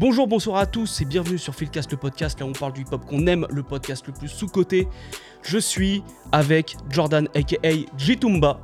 Bonjour, 0.00 0.26
bonsoir 0.26 0.56
à 0.56 0.66
tous 0.66 1.02
et 1.02 1.04
bienvenue 1.04 1.36
sur 1.36 1.54
Philcast 1.54 1.92
le 1.92 1.98
podcast. 1.98 2.40
Là, 2.40 2.46
on 2.46 2.52
parle 2.52 2.72
du 2.72 2.80
hip-hop 2.80 3.04
qu'on 3.04 3.26
aime, 3.26 3.46
le 3.50 3.62
podcast 3.62 4.06
le 4.06 4.14
plus 4.14 4.28
sous-coté. 4.28 4.88
Je 5.42 5.58
suis 5.58 6.02
avec 6.32 6.76
Jordan 6.88 7.28
aka 7.34 7.68
Jitumba. 7.98 8.60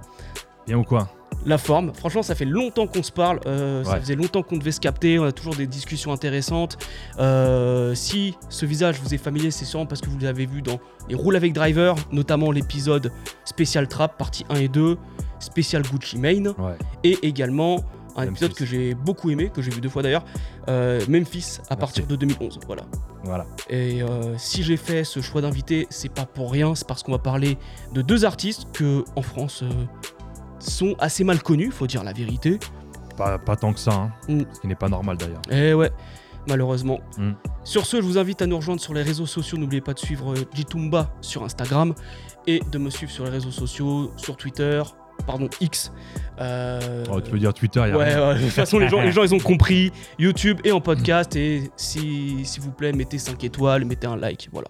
Bien 0.66 0.78
ou 0.78 0.82
quoi? 0.82 1.08
La 1.44 1.58
forme, 1.58 1.92
franchement, 1.94 2.22
ça 2.22 2.34
fait 2.34 2.44
longtemps 2.44 2.86
qu'on 2.88 3.02
se 3.04 3.12
parle. 3.12 3.38
euh, 3.46 3.84
Ça 3.84 4.00
faisait 4.00 4.16
longtemps 4.16 4.42
qu'on 4.42 4.56
devait 4.56 4.72
se 4.72 4.80
capter. 4.80 5.18
On 5.18 5.24
a 5.24 5.32
toujours 5.32 5.54
des 5.54 5.66
discussions 5.68 6.12
intéressantes. 6.12 6.76
Euh, 7.20 7.94
si 7.94 8.34
ce 8.48 8.66
visage 8.66 8.98
vous 9.00 9.14
est 9.14 9.18
familier, 9.18 9.50
c'est 9.52 9.64
sûrement 9.64 9.86
parce 9.86 10.00
que 10.00 10.08
vous 10.10 10.18
l'avez 10.18 10.46
vu 10.46 10.60
dans 10.62 10.80
les 11.08 11.14
Roule 11.14 11.36
avec 11.36 11.52
Driver, 11.52 11.94
notamment 12.10 12.50
l'épisode 12.50 13.12
spécial 13.44 13.86
Trap, 13.86 14.16
partie 14.18 14.44
1 14.50 14.56
et 14.56 14.68
2, 14.68 14.96
spécial 15.38 15.82
Gucci 15.82 16.18
Mane. 16.18 16.48
Ouais. 16.58 16.76
et 17.04 17.18
également 17.22 17.76
un 18.16 18.24
Memphis. 18.24 18.30
épisode 18.44 18.54
que 18.54 18.64
j'ai 18.64 18.94
beaucoup 18.94 19.30
aimé, 19.30 19.50
que 19.54 19.60
j'ai 19.62 19.70
vu 19.70 19.80
deux 19.82 19.90
fois 19.90 20.02
d'ailleurs, 20.02 20.24
euh, 20.68 21.00
Memphis 21.08 21.58
à 21.68 21.76
Merci. 21.76 21.76
partir 21.78 22.06
de 22.06 22.16
2011. 22.16 22.58
Voilà. 22.66 22.82
Voilà. 23.24 23.44
Et 23.68 24.02
euh, 24.02 24.36
si 24.38 24.62
j'ai 24.62 24.76
fait 24.78 25.04
ce 25.04 25.20
choix 25.20 25.42
d'invité, 25.42 25.86
c'est 25.90 26.08
pas 26.12 26.24
pour 26.24 26.50
rien, 26.50 26.74
c'est 26.74 26.86
parce 26.88 27.02
qu'on 27.02 27.12
va 27.12 27.18
parler 27.18 27.58
de 27.92 28.00
deux 28.02 28.24
artistes 28.24 28.66
que 28.72 29.04
en 29.16 29.22
France 29.22 29.62
euh, 29.62 29.68
sont 30.70 30.94
assez 30.98 31.24
mal 31.24 31.42
connus, 31.42 31.70
faut 31.70 31.86
dire 31.86 32.02
la 32.04 32.12
vérité. 32.12 32.58
Pas, 33.16 33.38
pas 33.38 33.56
tant 33.56 33.72
que 33.72 33.80
ça, 33.80 33.92
hein. 33.92 34.10
Mm. 34.28 34.42
ce 34.52 34.60
qui 34.60 34.66
n'est 34.66 34.74
pas 34.74 34.88
normal 34.88 35.16
d'ailleurs. 35.16 35.40
Et 35.50 35.72
ouais, 35.74 35.90
malheureusement. 36.48 37.00
Mm. 37.18 37.30
Sur 37.64 37.86
ce, 37.86 37.96
je 37.96 38.02
vous 38.02 38.18
invite 38.18 38.42
à 38.42 38.46
nous 38.46 38.56
rejoindre 38.56 38.80
sur 38.80 38.92
les 38.94 39.02
réseaux 39.02 39.26
sociaux. 39.26 39.56
N'oubliez 39.58 39.80
pas 39.80 39.94
de 39.94 39.98
suivre 39.98 40.32
euh, 40.34 40.44
Jitumba 40.54 41.10
sur 41.20 41.42
Instagram 41.44 41.94
et 42.46 42.60
de 42.70 42.78
me 42.78 42.90
suivre 42.90 43.10
sur 43.10 43.24
les 43.24 43.30
réseaux 43.30 43.50
sociaux, 43.50 44.12
sur 44.16 44.36
Twitter, 44.36 44.82
pardon, 45.26 45.48
X. 45.60 45.92
Euh, 46.40 47.04
Oh, 47.10 47.20
tu 47.20 47.30
peux 47.30 47.38
dire 47.38 47.54
Twitter, 47.54 47.80
il 47.86 47.90
y 47.90 47.92
a 47.92 47.96
Ouais, 47.96 48.34
de 48.34 48.40
toute 48.42 48.50
façon, 48.50 48.78
les 48.78 48.88
gens, 48.88 49.00
les 49.00 49.12
gens, 49.12 49.22
ils 49.24 49.34
ont 49.34 49.38
compris. 49.40 49.90
YouTube 50.18 50.60
et 50.64 50.72
en 50.72 50.80
podcast. 50.82 51.34
Et 51.36 51.70
si- 51.76 52.44
s'il 52.44 52.62
vous 52.62 52.70
plaît, 52.72 52.92
mettez 52.92 53.18
5 53.18 53.42
étoiles, 53.44 53.84
mettez 53.86 54.06
un 54.06 54.16
like. 54.16 54.48
Voilà. 54.52 54.68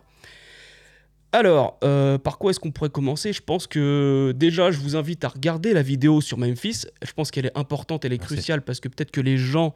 Alors, 1.33 1.79
euh, 1.85 2.19
par 2.19 2.39
quoi 2.39 2.51
est-ce 2.51 2.61
qu'on 2.61 2.71
pourrait 2.71 2.91
commencer? 2.91 3.33
Je 3.33 3.43
pense 3.43 3.67
que 3.67 4.33
déjà, 4.35 4.71
je 4.71 4.79
vous 4.79 4.97
invite 4.97 5.25
à 5.25 5.29
regarder 5.29 5.75
la 5.75 5.83
vidéo 5.83 6.21
sur 6.21 6.39
Memphis. 6.39 6.87
Je 7.03 7.13
pense 7.13 7.31
qu'elle 7.31 7.47
est 7.47 7.59
importante, 7.59 8.05
elle 8.05 8.13
est 8.13 8.19
Merci. 8.19 8.35
cruciale 8.35 8.63
parce 8.63 8.81
que 8.81 8.89
peut-être 8.89 9.11
que 9.11 9.21
les 9.21 9.37
gens 9.37 9.75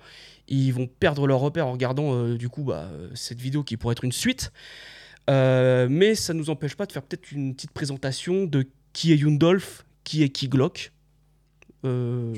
ils 0.49 0.71
vont 0.73 0.87
perdre 0.87 1.27
leur 1.27 1.39
repère 1.41 1.67
en 1.67 1.73
regardant 1.73 2.15
euh, 2.15 2.37
du 2.37 2.49
coup 2.49 2.65
bah, 2.65 2.89
cette 3.15 3.41
vidéo 3.41 3.63
qui 3.63 3.77
pourrait 3.77 3.93
être 3.93 4.05
une 4.05 4.13
suite. 4.13 4.53
Euh, 5.29 5.87
mais 5.91 6.15
ça 6.15 6.33
nous 6.35 6.51
empêche 6.51 6.75
pas 6.77 6.87
de 6.87 6.93
faire 6.93 7.03
peut-être 7.03 7.31
une 7.31 7.55
petite 7.55 7.73
présentation 7.73 8.45
de 8.45 8.67
qui 8.93 9.13
est 9.13 9.17
Yundolf, 9.17 9.85
qui 10.03 10.23
est 10.23 10.31
Key 10.31 10.49
Glock. 10.49 10.93
Tu, 11.83 11.89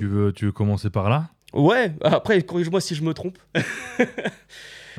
veux, 0.06 0.32
tu 0.32 0.46
veux 0.46 0.52
commencer 0.52 0.90
par 0.90 1.08
là? 1.10 1.30
Ouais, 1.52 1.94
après, 2.02 2.40
corrige-moi 2.42 2.80
si 2.80 2.94
je 2.94 3.02
me 3.02 3.12
trompe. 3.14 3.38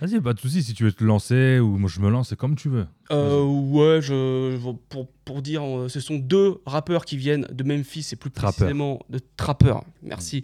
Vas-y, 0.01 0.19
pas 0.21 0.33
de 0.33 0.39
soucis, 0.39 0.63
si 0.63 0.73
tu 0.73 0.83
veux 0.83 0.91
te 0.91 1.03
lancer 1.03 1.59
ou 1.59 1.77
moi 1.77 1.89
je 1.89 1.99
me 1.99 2.09
lance, 2.09 2.29
c'est 2.29 2.35
comme 2.37 2.55
tu 2.55 2.69
veux. 2.69 2.87
Euh, 3.11 3.43
ouais, 3.43 4.01
je, 4.01 4.57
pour, 4.89 5.07
pour 5.25 5.41
dire, 5.41 5.63
euh, 5.63 5.89
ce 5.89 5.99
sont 5.99 6.15
deux 6.15 6.61
rappeurs 6.65 7.05
qui 7.05 7.17
viennent 7.17 7.47
de 7.51 7.63
Memphis 7.63 8.09
et 8.11 8.15
plus 8.15 8.29
précisément 8.29 8.99
de 9.09 9.19
trappeurs, 9.37 9.83
merci. 10.01 10.43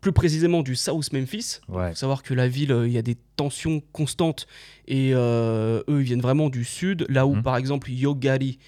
Plus 0.00 0.12
précisément 0.12 0.62
du 0.62 0.76
South 0.76 1.12
Memphis. 1.14 1.60
Ouais. 1.68 1.90
faut 1.90 1.94
savoir 1.96 2.22
que 2.22 2.34
la 2.34 2.46
ville, 2.46 2.72
euh, 2.72 2.86
il 2.86 2.92
y 2.92 2.98
a 2.98 3.02
des 3.02 3.16
tensions 3.36 3.80
constantes 3.92 4.46
et 4.86 5.12
euh, 5.14 5.82
eux, 5.88 6.00
ils 6.00 6.04
viennent 6.04 6.20
vraiment 6.20 6.50
du 6.50 6.62
sud. 6.64 7.06
Là 7.08 7.26
où, 7.26 7.36
Mhm. 7.36 7.42
par 7.42 7.56
exemple, 7.56 7.90
Yo 7.90 8.14
Gotti, 8.14 8.58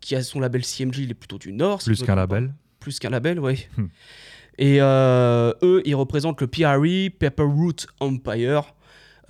qui 0.00 0.14
a 0.14 0.22
son 0.22 0.38
label 0.38 0.64
CMG, 0.64 0.98
il 0.98 1.10
est 1.10 1.14
plutôt 1.14 1.38
du 1.38 1.52
nord. 1.52 1.80
Plus 1.82 2.00
qu'un 2.04 2.14
label. 2.14 2.54
Plus 2.78 3.00
qu'un 3.00 3.10
label, 3.10 3.40
oui. 3.40 3.66
Et 4.60 4.80
euh, 4.80 5.52
eux, 5.62 5.82
ils 5.84 5.94
représentent 5.96 6.40
le 6.40 6.46
PRE, 6.46 7.10
Pepperroot 7.18 7.86
Empire. 8.00 8.62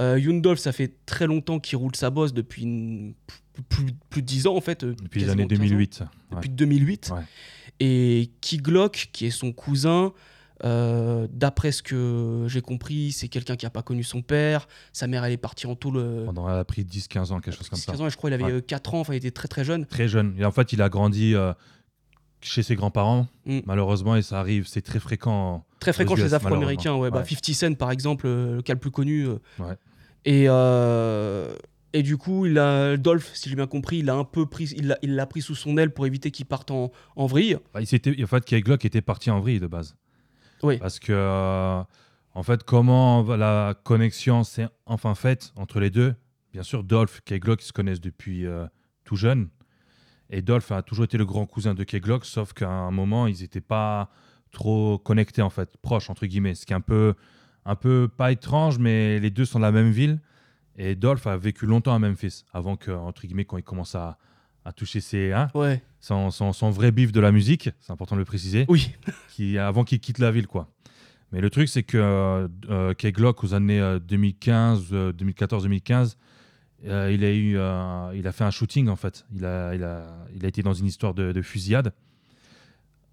Euh, 0.00 0.19
Yundolf, 0.19 0.59
ça 0.60 0.72
fait 0.72 0.94
très 1.06 1.26
longtemps 1.26 1.59
qu'il 1.59 1.76
roule 1.78 1.97
sa 1.97 2.10
bosse 2.10 2.32
depuis 2.32 2.62
une- 2.62 3.14
plus, 3.69 3.86
plus- 4.10 4.22
de 4.22 4.26
10 4.26 4.47
ans 4.47 4.54
en 4.56 4.60
fait. 4.60 4.84
euh, 4.84 4.94
Depuis 5.03 5.20
les 5.20 5.28
années 5.31 5.47
15 5.48 5.59
ans. 5.59 5.62
2008. 5.64 6.03
Depuis 6.32 6.50
2008. 6.50 7.10
Ouais. 7.12 7.22
Et 7.81 8.31
Key 8.41 8.59
Glock, 8.59 9.09
qui 9.12 9.26
est 9.26 9.31
son 9.31 9.53
cousin, 9.53 10.12
euh, 10.64 11.26
d'après 11.32 11.72
ce 11.72 11.82
que 11.82 12.44
j'ai 12.48 12.60
compris, 12.60 13.12
c'est 13.12 13.28
quelqu'un 13.28 13.56
qui 13.56 13.66
n'a 13.66 13.70
pas 13.70 13.82
connu 13.82 14.03
son 14.04 14.22
père. 14.22 14.69
Sa 14.92 15.06
mère, 15.09 15.25
elle 15.25 15.32
est 15.32 15.36
partie 15.36 15.66
en 15.66 15.75
tôle. 15.75 15.97
euh, 15.97 16.25
Pendant, 16.26 16.48
elle 16.48 16.59
a 16.59 16.65
pris 16.65 16.84
10-15 16.84 17.32
ans, 17.32 17.41
quelque 17.41 17.56
chose 17.56 17.69
comme 17.69 17.78
ça. 17.78 17.91
15 17.92 18.00
ans, 18.00 18.09
je 18.09 18.16
crois 18.16 18.30
qu'il 18.30 18.34
avait 18.34 18.53
Ouais. 18.53 18.59
euh, 18.59 18.60
4 18.60 18.94
ans, 18.94 19.00
enfin 19.00 19.15
il 19.15 19.19
était 19.19 19.30
très 19.32 19.48
très 19.48 19.65
jeune. 19.65 19.86
Très 19.86 20.06
jeune. 20.09 20.34
Et 20.38 20.44
en 20.44 20.53
fait, 20.53 20.72
il 20.72 20.80
a 20.82 20.88
grandi 20.88 21.34
euh, 21.34 21.53
chez 22.41 22.62
ses 22.62 22.76
grands-parents, 22.76 23.26
Mm. 23.47 23.60
malheureusement, 23.66 24.15
et 24.15 24.22
ça 24.22 24.38
arrive, 24.38 24.66
c'est 24.69 24.82
très 24.82 25.00
fréquent. 25.00 25.65
Très 25.80 25.92
fréquent 25.92 26.15
chez 26.16 26.22
les 26.22 26.34
Afro-Américains, 26.34 26.94
ouais, 26.94 27.10
bah, 27.10 27.19
Ouais. 27.19 27.25
50 27.25 27.54
Cent 27.54 27.75
par 27.75 27.91
exemple, 27.91 28.26
euh, 28.28 28.56
le 28.56 28.62
cas 28.62 28.75
le 28.75 28.78
plus 28.80 28.91
connu. 28.92 29.26
euh. 29.26 29.38
Ouais. 29.59 29.75
Et, 30.25 30.45
euh, 30.49 31.55
et 31.93 32.03
du 32.03 32.17
coup, 32.17 32.47
il 32.47 32.59
a, 32.59 32.97
Dolph, 32.97 33.31
si 33.34 33.49
j'ai 33.49 33.56
bien 33.56 33.67
compris, 33.67 33.99
il 33.99 34.11
a 34.11 34.15
un 34.15 34.25
peu 34.25 34.47
pris, 34.47 34.65
il 34.77 34.89
l'a 34.89 34.99
il 35.03 35.27
pris 35.29 35.41
sous 35.43 35.55
son 35.55 35.77
aile 35.79 35.93
pour 35.93 36.06
éviter 36.06 36.31
qu'il 36.31 36.47
parte 36.47 36.71
en, 36.71 36.91
en 37.17 37.27
vrille. 37.27 37.56
Bah, 37.73 37.81
il 37.81 37.87
s'était- 37.87 38.23
en 38.23 38.27
fait, 38.27 38.45
Kay 38.45 38.61
Glock 38.61 38.84
était 38.84 39.01
parti 39.01 39.31
en 39.31 39.41
vrille 39.41 39.61
de 39.61 39.67
base. 39.67 39.97
Oui. 40.62 40.78
Parce 40.78 40.99
que, 40.99 41.12
euh, 41.12 41.83
en 42.34 42.43
fait, 42.43 42.62
comment 42.65 43.23
la 43.37 43.75
connexion 43.84 44.45
s'est 44.45 44.69
enfin 44.87 45.15
faite 45.15 45.53
entre 45.57 45.81
les 45.81 45.91
deux? 45.91 46.15
Bien 46.53 46.62
sûr, 46.62 46.83
Dolph 46.84 47.21
et 47.31 47.39
Glock 47.41 47.62
ils 47.62 47.67
se 47.67 47.73
connaissent 47.73 48.01
depuis 48.01 48.45
euh, 48.47 48.67
tout 49.05 49.17
jeune. 49.17 49.49
Et 50.31 50.43
Dolph 50.43 50.71
a 50.73 50.83
toujours 50.83 51.05
été 51.07 51.17
le 51.17 51.25
grand 51.25 51.47
cousin 51.47 51.75
de 51.75 51.84
Kay 51.84 52.01
Glock, 52.01 52.25
sauf 52.27 52.53
qu'à 52.53 52.69
un 52.69 52.91
moment, 52.91 53.27
ils 53.27 53.41
n'étaient 53.41 53.61
pas 53.62 54.11
trop 54.51 54.99
connectés, 54.99 55.43
en 55.43 55.51
fait, 55.51 55.77
proches, 55.81 56.11
entre 56.11 56.27
guillemets. 56.27 56.55
Ce 56.55 56.67
qui 56.67 56.73
est 56.73 56.77
un 56.77 56.81
peu, 56.81 57.15
un 57.69 57.77
peu 57.77 58.09
pas 58.09 58.33
étrange, 58.33 58.79
mais 58.79 59.21
les 59.21 59.31
deux 59.31 59.45
sont 59.45 59.59
de 59.59 59.65
la 59.65 59.73
même 59.73 59.91
ville. 59.91 60.21
Et 60.77 60.95
Dolph 60.95 61.27
a 61.27 61.37
vécu 61.37 61.67
longtemps 61.67 61.95
à 61.95 61.99
Memphis, 61.99 62.45
avant 62.53 62.77
que, 62.77 62.91
entre 62.91 63.23
guillemets, 63.27 63.45
quand 63.45 63.56
il 63.59 63.62
commence 63.65 63.95
à, 63.95 64.17
à 64.65 64.73
toucher 64.73 65.01
ses, 65.01 65.33
hein, 65.33 65.49
Ouais, 65.55 65.83
son, 66.01 66.31
son- 66.31 66.53
son 66.53 66.71
vrai 66.71 66.93
bif 66.93 67.11
de 67.12 67.21
la 67.21 67.33
musique, 67.33 67.71
c'est 67.81 67.93
important 67.93 68.15
de 68.17 68.21
le 68.21 68.25
préciser 68.25 68.65
oui. 68.69 68.93
qui, 69.31 69.59
avant 69.59 69.84
qu'il 69.84 70.01
quitte 70.01 70.19
la 70.19 70.31
ville, 70.31 70.47
quoi. 70.47 70.69
Mais 71.33 71.41
le 71.41 71.51
truc, 71.51 71.69
c'est 71.69 71.83
que 71.83 71.99
euh, 71.99 72.49
euh, 72.71 72.95
Kay 72.95 73.12
Glock, 73.12 73.45
aux 73.45 73.53
années 73.55 73.81
euh, 73.81 73.99
2015, 73.99 74.87
euh, 74.93 75.12
2014-2015, 75.12 76.17
euh, 76.87 77.11
il, 77.12 77.25
a 77.25 77.33
eu, 77.34 77.55
il 78.19 78.27
a 78.27 78.33
fait 78.33 78.45
un 78.45 78.51
shooting, 78.51 78.89
en 78.89 78.97
fait. 78.97 79.27
Il 79.34 79.45
a, 79.45 79.75
il 79.75 79.83
a, 79.83 80.07
il 80.34 80.45
a 80.45 80.49
été 80.49 80.62
dans 80.62 80.73
une 80.75 80.87
histoire 80.87 81.12
de, 81.12 81.33
de 81.33 81.43
fusillade. 81.43 81.93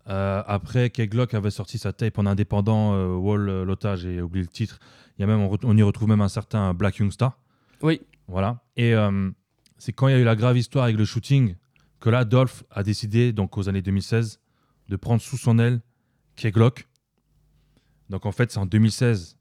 Euh, 0.07 0.43
après, 0.45 0.89
Kay 0.89 1.07
Glock 1.07 1.33
avait 1.33 1.51
sorti 1.51 1.77
sa 1.77 1.93
tape 1.93 2.17
en 2.19 2.25
indépendant, 2.25 2.93
euh, 2.93 3.15
Wall 3.15 3.49
euh, 3.49 3.65
Lotta, 3.65 3.95
j'ai 3.95 4.21
oublié 4.21 4.43
le 4.43 4.51
titre. 4.51 4.79
Il 5.17 5.21
y 5.21 5.23
a 5.23 5.27
même, 5.27 5.39
on, 5.39 5.77
y 5.77 5.81
retrouve 5.81 6.09
même 6.09 6.21
un 6.21 6.29
certain 6.29 6.73
Black 6.73 6.97
Youngstar. 6.97 7.39
Oui. 7.81 8.01
Voilà. 8.27 8.63
Et 8.75 8.93
euh, 8.93 9.31
c'est 9.77 9.93
quand 9.93 10.07
il 10.07 10.11
y 10.11 10.15
a 10.15 10.19
eu 10.19 10.23
la 10.23 10.35
grave 10.35 10.57
histoire 10.57 10.85
avec 10.85 10.97
le 10.97 11.05
shooting 11.05 11.55
que 11.99 12.09
là, 12.09 12.25
Dolph 12.25 12.63
a 12.69 12.83
décidé, 12.83 13.33
donc 13.33 13.57
aux 13.57 13.69
années 13.69 13.81
2016, 13.81 14.39
de 14.89 14.95
prendre 14.95 15.21
sous 15.21 15.37
son 15.37 15.57
aile 15.57 15.81
Kay 16.35 16.51
Glock. 16.51 16.87
Donc 18.09 18.25
en 18.25 18.31
fait, 18.31 18.51
c'est 18.51 18.59
en 18.59 18.65
2016, 18.65 19.37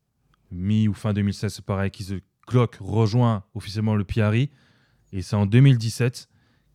mi 0.50 0.88
ou 0.88 0.94
fin 0.94 1.12
2016, 1.12 1.54
c'est 1.54 1.64
pareil, 1.64 1.90
qu'il 1.90 2.20
Glock 2.48 2.76
rejoint 2.80 3.44
officiellement 3.54 3.96
le 3.96 4.04
PRI. 4.04 4.50
Et 5.12 5.22
c'est 5.22 5.36
en 5.36 5.46
2017 5.46 6.28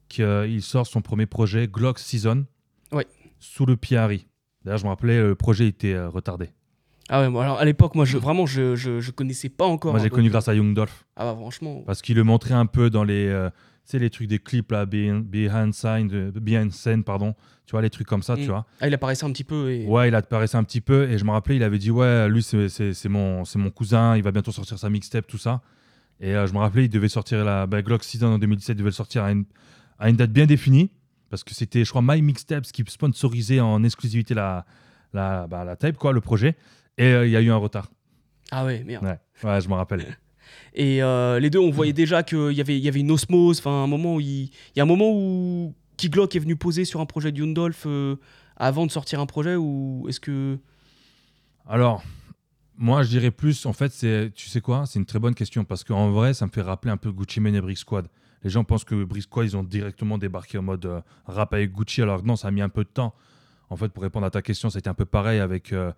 qu'il 0.07 0.61
sort 0.61 0.87
son 0.87 1.01
premier 1.01 1.25
projet, 1.25 1.67
Glock 1.67 1.99
Season. 1.99 2.45
Sous 3.39 3.65
le 3.65 3.75
PRI. 3.77 4.27
D'ailleurs, 4.63 4.77
je 4.79 4.83
me 4.83 4.89
rappelais, 4.89 5.21
le 5.21 5.35
projet 5.35 5.67
était 5.67 5.93
euh, 5.93 6.09
retardé. 6.09 6.49
Ah 7.11 7.21
ouais, 7.21 7.29
bon, 7.29 7.39
alors 7.39 7.57
à 7.57 7.65
l'époque, 7.65 7.95
moi, 7.95 8.05
je, 8.05 8.17
vraiment, 8.17 8.45
je, 8.45 8.75
je, 8.75 8.99
je 8.99 9.11
connaissais 9.11 9.49
pas 9.49 9.65
encore. 9.65 9.91
Moi, 9.93 9.99
j'ai 9.99 10.07
hein, 10.07 10.09
connu 10.09 10.23
donc- 10.27 10.31
grâce 10.33 10.47
à 10.47 10.53
Young 10.53 10.75
Dolph. 10.75 11.05
Ah 11.15 11.25
bah 11.25 11.35
franchement. 11.39 11.81
Parce 11.87 12.01
qu'il 12.03 12.15
le 12.15 12.23
montrait 12.23 12.53
un 12.53 12.67
peu 12.67 12.89
dans 12.91 13.03
les, 13.03 13.27
euh, 13.27 13.49
tu 13.49 13.55
sais, 13.85 13.99
les 13.99 14.09
trucs 14.11 14.27
des 14.27 14.37
clips 14.37 14.71
là, 14.71 14.85
behind, 14.85 15.23
behind 15.25 15.73
scene, 15.73 16.09
euh, 16.13 16.31
behind 16.35 16.71
scene, 16.71 17.03
pardon. 17.03 17.33
Tu 17.65 17.71
vois, 17.71 17.81
les 17.81 17.89
trucs 17.89 18.05
comme 18.07 18.21
ça, 18.21 18.35
Mm. 18.35 18.39
tu 18.41 18.45
vois. 18.47 18.65
Ah, 18.79 18.87
il 18.87 18.93
apparaissait 18.93 19.25
un 19.25 19.31
petit 19.31 19.43
peu 19.43 19.71
et. 19.71 19.85
Ouais, 19.87 20.09
il 20.09 20.15
apparaissait 20.15 20.57
un 20.57 20.63
petit 20.63 20.81
peu 20.81 21.09
et 21.09 21.17
je 21.17 21.25
me 21.25 21.31
rappelais, 21.31 21.55
il 21.55 21.63
avait 21.63 21.79
dit 21.79 21.89
ouais, 21.89 22.29
lui 22.29 22.43
c'est- 22.43 22.69
c'est 22.69 22.93
c'est 22.93 23.09
mon, 23.09 23.43
c'est 23.45 23.57
mon 23.59 23.69
cousin, 23.71 24.15
il 24.17 24.21
va 24.23 24.31
bientôt 24.31 24.51
sortir 24.51 24.77
sa 24.77 24.89
mixtape, 24.89 25.25
tout 25.25 25.37
ça. 25.39 25.61
Et 26.19 26.35
euh, 26.35 26.45
je 26.47 26.53
me 26.53 26.59
rappelais, 26.59 26.85
il 26.85 26.89
devait 26.89 27.09
sortir 27.09 27.43
la 27.45 27.65
bah, 27.65 27.81
Glock 27.81 28.03
Season 28.03 28.27
en 28.27 28.37
2017, 28.39 28.75
il 28.75 28.77
devait 28.79 28.89
le 28.89 28.93
sortir 28.93 29.23
à 29.23 29.31
une, 29.31 29.45
à 29.97 30.09
une 30.09 30.15
date 30.15 30.31
bien 30.31 30.45
définie 30.45 30.91
parce 31.29 31.43
que 31.43 31.53
c'était, 31.53 31.83
je 31.83 31.89
crois, 31.89 32.01
My 32.03 32.21
Mixtapes 32.21 32.65
qui 32.71 32.83
sponsorisait 32.87 33.59
en 33.59 33.83
exclusivité 33.83 34.33
la, 34.33 34.65
la, 35.13 35.47
bah, 35.47 35.63
la 35.63 35.75
tape, 35.75 35.97
quoi, 35.97 36.13
le 36.13 36.21
projet. 36.21 36.55
Et 36.97 37.05
euh, 37.05 37.25
il 37.25 37.31
y 37.31 37.35
a 37.35 37.41
eu 37.41 37.51
un 37.51 37.57
retard. 37.57 37.89
Ah 38.51 38.65
ouais, 38.65 38.83
merde. 38.83 39.03
Ouais, 39.03 39.49
ouais 39.49 39.61
je 39.61 39.69
me 39.69 39.73
rappelle. 39.75 40.17
Et 40.73 41.01
euh, 41.01 41.39
les 41.39 41.49
deux, 41.49 41.59
on 41.59 41.69
voyait 41.69 41.93
déjà 41.93 42.23
qu'il 42.23 42.51
y 42.51 42.61
avait, 42.61 42.79
y 42.79 42.87
avait 42.87 42.99
une 42.99 43.11
osmose. 43.11 43.59
Enfin, 43.59 43.83
un 43.83 43.87
moment 43.87 44.15
où 44.15 44.19
il, 44.19 44.49
y 44.75 44.79
a 44.79 44.83
un 44.83 44.87
moment 44.87 45.11
où 45.11 45.75
Key 45.97 46.09
Glock 46.09 46.35
est 46.35 46.39
venu 46.39 46.55
poser 46.55 46.85
sur 46.85 47.01
un 47.01 47.05
projet 47.05 47.31
de 47.31 47.39
Yundolf 47.39 47.83
euh, 47.85 48.15
avant 48.55 48.85
de 48.85 48.91
sortir 48.91 49.19
un 49.19 49.25
projet 49.25 49.55
ou 49.55 50.05
est-ce 50.09 50.19
que 50.19 50.57
Alors, 51.67 52.03
moi, 52.77 53.03
je 53.03 53.09
dirais 53.09 53.31
plus, 53.31 53.65
en 53.65 53.73
fait, 53.73 53.91
c'est, 53.91 54.31
tu 54.33 54.47
sais 54.49 54.61
quoi, 54.61 54.85
c'est 54.85 54.99
une 54.99 55.05
très 55.05 55.19
bonne 55.19 55.35
question 55.35 55.63
parce 55.65 55.83
qu'en 55.83 56.11
vrai, 56.11 56.33
ça 56.33 56.45
me 56.45 56.51
fait 56.51 56.61
rappeler 56.61 56.91
un 56.91 56.97
peu 56.97 57.11
Gucci 57.11 57.39
Mane 57.39 57.55
et 57.55 57.61
Brick 57.61 57.77
Squad. 57.77 58.07
Les 58.43 58.49
gens 58.49 58.63
pensent 58.63 58.83
que 58.85 59.03
Briscoe, 59.03 59.43
ils 59.43 59.57
ont 59.57 59.63
directement 59.63 60.17
débarqué 60.17 60.57
en 60.57 60.61
mode 60.63 60.85
euh, 60.85 61.01
rap 61.25 61.53
avec 61.53 61.71
Gucci, 61.73 62.01
alors 62.01 62.21
que 62.21 62.27
non, 62.27 62.35
ça 62.35 62.47
a 62.47 62.51
mis 62.51 62.61
un 62.61 62.69
peu 62.69 62.83
de 62.83 62.89
temps. 62.89 63.13
En 63.69 63.75
fait, 63.75 63.89
pour 63.89 64.01
répondre 64.03 64.25
à 64.25 64.31
ta 64.31 64.41
question, 64.41 64.69
c'était 64.69 64.89
un 64.89 64.93
peu 64.93 65.05
pareil 65.05 65.39
avec 65.39 65.73
euh, 65.73 65.91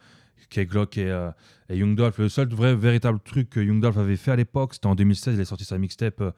K-Glock 0.50 0.98
et, 0.98 1.10
euh, 1.10 1.32
et 1.70 1.78
Young 1.78 1.96
Dolph. 1.96 2.18
Le 2.18 2.30
seul 2.30 2.50
vrai 2.50 2.76
véritable 2.76 3.20
truc 3.24 3.50
que 3.50 3.60
Young 3.60 3.80
Dolph 3.82 3.98
avait 3.98 4.18
fait 4.18 4.32
à 4.32 4.36
l'époque, 4.36 4.74
c'était 4.74 4.88
en 4.88 4.96
2016, 4.96 5.36
il 5.36 5.42
a 5.42 5.46
sorti 5.46 5.64
sa 5.64 5.78
mixtape 5.78 6.20
euh, 6.22 6.32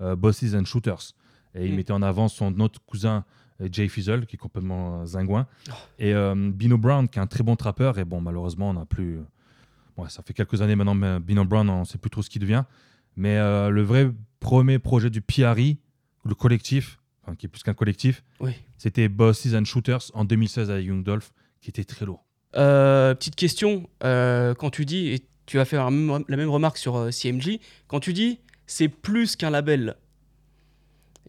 euh, 0.00 0.16
Bosses 0.16 0.54
and 0.54 0.64
Shooters. 0.64 1.14
Et 1.54 1.66
il 1.66 1.72
Mm. 1.72 1.76
mettait 1.76 1.92
en 1.92 2.02
avant 2.02 2.28
son 2.28 2.58
autre 2.60 2.80
cousin 2.86 3.24
Jay 3.72 3.88
Fizzle, 3.88 4.26
qui 4.26 4.36
est 4.36 4.38
complètement 4.38 5.04
zingouin. 5.06 5.46
Oh. 5.68 5.72
Et 5.98 6.14
Bino 6.52 6.78
Brown, 6.78 7.08
qui 7.08 7.18
est 7.18 7.22
un 7.22 7.26
très 7.26 7.42
bon 7.42 7.56
trappeur. 7.56 7.98
Et 7.98 8.04
bon, 8.04 8.20
malheureusement, 8.20 8.70
on 8.70 8.74
n'a 8.74 8.84
plus. 8.84 9.18
Ouais, 9.96 10.08
ça 10.08 10.22
fait 10.22 10.32
quelques 10.34 10.62
années 10.62 10.76
maintenant, 10.76 10.94
mais 10.94 11.18
Bino 11.18 11.44
Brown, 11.44 11.68
on 11.68 11.80
ne 11.80 11.84
sait 11.84 11.98
plus 11.98 12.10
trop 12.10 12.22
ce 12.22 12.30
qu'il 12.30 12.40
devient. 12.40 12.62
Mais 13.18 13.36
euh, 13.36 13.68
le 13.68 13.82
vrai 13.82 14.10
premier 14.40 14.78
projet 14.78 15.10
du 15.10 15.20
PRI, 15.20 15.78
le 16.24 16.34
collectif, 16.36 17.00
enfin, 17.22 17.34
qui 17.34 17.46
est 17.46 17.48
plus 17.48 17.64
qu'un 17.64 17.74
collectif, 17.74 18.22
Oui. 18.38 18.52
c'était 18.76 19.08
Bosses 19.08 19.52
and 19.54 19.64
Shooters 19.64 20.10
en 20.14 20.24
2016 20.24 20.70
avec 20.70 20.86
Young 20.86 21.02
Dolph, 21.02 21.32
qui 21.60 21.68
était 21.70 21.82
très 21.84 22.06
lourd. 22.06 22.24
Euh, 22.56 23.14
petite 23.16 23.34
question, 23.34 23.88
euh, 24.04 24.54
quand 24.54 24.70
tu 24.70 24.84
dis, 24.84 25.08
et 25.08 25.26
tu 25.46 25.56
vas 25.56 25.64
faire 25.64 25.84
la 25.84 25.90
même, 25.90 26.24
la 26.28 26.36
même 26.36 26.48
remarque 26.48 26.78
sur 26.78 27.12
CMG, 27.12 27.58
quand 27.88 27.98
tu 28.00 28.12
dis 28.12 28.38
c'est 28.66 28.88
plus 28.88 29.34
qu'un 29.34 29.50
label, 29.50 29.96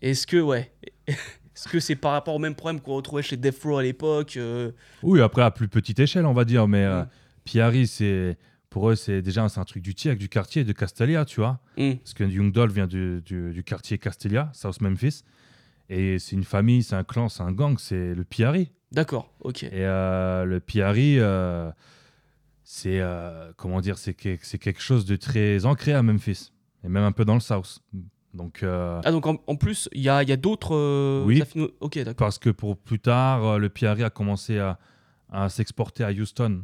est-ce 0.01 0.27
que, 0.27 0.37
ouais, 0.37 0.71
est-ce 1.07 1.67
que 1.67 1.79
c'est 1.79 1.95
par 1.95 2.11
rapport 2.11 2.35
au 2.35 2.39
même 2.39 2.55
problème 2.55 2.79
qu'on 2.81 2.95
retrouvait 2.95 3.23
chez 3.23 3.35
Death 3.35 3.63
Row 3.63 3.77
à 3.77 3.83
l'époque 3.83 4.37
euh, 4.37 4.71
Oui, 5.03 5.21
après 5.21 5.41
à 5.41 5.49
plus 5.51 5.67
petite 5.67 5.99
échelle, 5.99 6.25
on 6.27 6.33
va 6.33 6.45
dire, 6.45 6.67
mais 6.67 6.83
euh, 6.85 7.03
Mm. 7.03 7.69
PRI, 7.71 7.87
c'est 7.87 8.37
pour 8.69 8.89
eux, 8.89 8.95
c'est 8.95 9.21
déjà 9.21 9.43
un 9.43 9.63
truc 9.65 9.81
du 9.81 9.95
TIAC, 9.95 10.17
du 10.17 10.29
quartier, 10.29 10.63
de 10.63 10.71
Castelia, 10.73 11.25
tu 11.25 11.39
vois. 11.39 11.59
hmm, 11.77 11.95
Parce 11.95 12.13
que 12.13 12.23
Young 12.23 12.51
Dolph 12.51 12.73
vient 12.73 12.87
du, 12.87 13.21
du- 13.23 13.51
du 13.51 13.63
quartier 13.63 13.97
Castelia, 13.97 14.51
South 14.53 14.79
Memphis. 14.81 15.23
Et 15.89 16.19
c'est 16.19 16.35
une 16.35 16.43
famille, 16.43 16.83
c'est 16.83 16.95
un 16.95 17.03
clan, 17.03 17.29
c'est 17.29 17.41
un 17.41 17.51
gang, 17.51 17.77
c'est 17.79 18.13
le 18.13 18.23
PRI. 18.23 18.71
D'accord, 18.91 19.33
ok. 19.41 19.63
Et 19.63 19.69
euh, 19.73 20.45
le 20.45 20.59
PRI, 20.59 21.17
euh, 21.19 21.71
c'est 22.63 22.99
euh, 22.99 23.51
comment 23.57 23.81
dire, 23.81 23.97
c'est 23.97 24.13
que- 24.13 24.37
c'est 24.41 24.59
quelque 24.59 24.81
chose 24.81 25.05
de 25.05 25.15
très 25.15 25.65
ancré 25.65 25.93
à 25.93 26.03
Memphis. 26.03 26.51
Et 26.83 26.89
même 26.89 27.03
un 27.03 27.11
peu 27.11 27.25
dans 27.25 27.33
le 27.33 27.39
South. 27.39 27.79
Donc, 28.33 28.61
euh, 28.61 29.01
Ah, 29.03 29.11
donc 29.11 29.25
en, 29.25 29.41
en 29.47 29.55
plus, 29.55 29.89
il 29.91 30.01
y 30.01 30.09
a, 30.09 30.17
a 30.17 30.35
d'autres. 30.37 30.75
euh, 30.75 31.23
Oui. 31.25 31.41
Ok, 31.79 31.97
d'accord. 31.97 32.15
parce 32.15 32.37
que 32.37 32.49
pour 32.51 32.77
plus 32.77 32.99
tard, 32.99 33.57
le 33.57 33.69
PRI 33.69 34.03
a 34.03 34.09
commencé 34.11 34.59
à, 34.59 34.77
à 35.31 35.49
s'exporter 35.49 36.03
à 36.03 36.11
Houston 36.11 36.63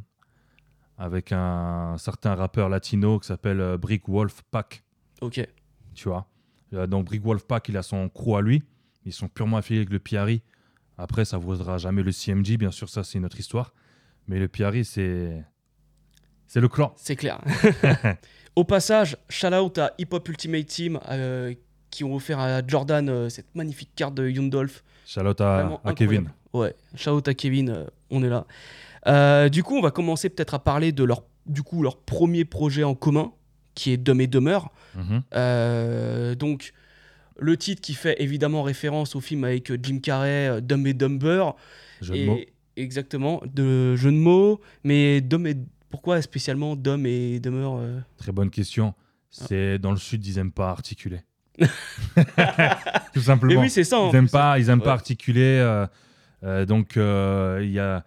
avec 0.98 1.32
un 1.32 1.98
certain 1.98 2.36
rappeur 2.36 2.70
latino 2.70 3.20
qui 3.20 3.28
s'appelle 3.28 3.60
euh, 3.60 3.78
Brick 3.78 4.08
Wolf 4.08 4.42
Pack. 4.52 4.84
Ok. 5.22 5.46
tu 5.94 6.10
vois. 6.10 6.28
Euh, 6.74 6.88
donc 6.88 7.06
Brick 7.06 7.24
Wolfpack, 7.24 7.70
il 7.70 7.78
a 7.78 7.84
son 7.84 8.10
crew 8.10 8.36
à 8.38 8.42
lui. 8.42 8.64
Ils 9.06 9.14
sont 9.14 9.28
purement 9.28 9.58
affiliés 9.58 9.82
avec 9.82 9.92
le 9.92 10.00
PRI. 10.00 10.42
Après, 10.98 11.26
ça 11.26 11.38
ne 11.38 11.44
vaudra 11.44 11.78
jamais 11.78 12.04
le 12.04 12.12
CMG, 12.12 12.58
bien 12.58 12.72
sûr, 12.72 12.90
ça 12.90 13.04
c'est 13.04 13.18
une 13.18 13.26
autre 13.26 13.40
histoire. 13.40 13.74
Mais 14.28 14.40
le 14.40 14.48
PRI, 14.48 14.86
c'est 14.86 15.44
c'est 16.48 16.62
le 16.62 16.68
clan. 16.68 16.94
C'est 16.96 17.16
clair. 17.16 17.42
Au 18.56 18.64
passage, 18.64 19.18
shout 19.30 19.48
out 19.48 19.78
à 19.78 19.94
Hip 19.98 20.08
Hop 20.12 20.30
Ultimate 20.30 20.66
Team 20.66 21.00
euh, 21.10 21.54
qui 21.90 22.04
ont 22.04 22.16
offert 22.16 22.40
à 22.40 22.66
Jordan 22.66 23.10
euh, 23.10 23.30
cette 23.30 23.54
magnifique 23.56 23.92
carte 23.96 24.16
de 24.16 24.30
Yundolf. 24.30 24.84
Shout 25.06 25.22
out 25.22 25.42
à, 25.42 25.82
Kevin. 25.96 26.30
Ouais, 26.54 26.74
shout 26.96 27.12
out 27.12 27.28
à 27.28 27.34
Kevin, 27.34 27.70
euh, 27.70 27.86
on 28.10 28.24
est 28.24 28.30
là. 28.30 28.46
Euh, 29.08 29.50
du 29.50 29.64
coup, 29.64 29.76
on 29.78 29.82
va 29.82 29.92
commencer 29.92 30.30
peut-être 30.30 30.54
à 30.56 30.60
parler 30.60 30.92
de 30.92 31.04
leur, 31.04 31.24
du 31.46 31.62
coup, 31.64 31.84
leur 31.84 31.98
premier 31.98 32.46
projet 32.46 32.84
en 32.84 32.96
commun, 32.96 33.32
qui 33.76 33.92
est 33.92 33.98
Dumb 33.98 34.20
et 34.22 34.28
Dumber. 34.28 34.60
Mhm. 34.96 35.22
Euh, 35.36 36.36
donc, 36.36 36.74
le 37.38 37.58
titre 37.58 37.82
qui 37.82 37.94
fait 37.94 38.16
évidemment 38.22 38.64
référence 38.64 39.16
au 39.16 39.22
film 39.22 39.44
avec 39.44 39.72
Jim 39.84 40.00
Carrey, 40.00 40.48
euh, 40.48 40.62
Dumb 40.62 40.86
et 40.88 40.94
Dumber. 40.94 41.52
Jeu 42.02 42.14
de 42.14 42.20
Et- 42.20 42.26
mots. 42.26 42.40
Exactement, 42.78 43.42
de 43.46 43.96
jeu 43.96 44.12
de 44.12 44.18
mots. 44.18 44.60
Mais 44.84 45.22
Dumb 45.22 45.48
et... 45.48 45.56
pourquoi 45.90 46.22
spécialement 46.22 46.76
Dumb 46.76 47.06
et 47.06 47.40
Dumber 47.40 47.70
euh 47.80 48.00
Très 48.18 48.34
bonne 48.34 48.50
question. 48.50 48.94
Ah. 49.40 49.46
C'est 49.48 49.80
dans 49.80 49.92
le 49.92 49.98
sud, 49.98 50.26
ils 50.28 50.38
aiment 50.40 50.52
pas 50.52 50.70
articuler. 50.72 51.20
Tout 51.60 51.66
Mais 53.16 53.22
simplement. 53.22 53.62
oui, 53.62 53.70
c'est 53.70 53.84
ça. 53.86 53.98
ils 54.12 54.16
aiment 54.16 54.26
plus. 54.26 54.32
pas, 54.32 54.60
ils 54.60 54.70
aiment 54.70 54.80
Ouais. 54.80 54.86
pas 54.86 54.92
articuler. 54.94 55.88
euh, 56.44 56.66
donc 56.66 56.96
il 56.98 57.72
y 57.72 57.80
a 57.80 58.04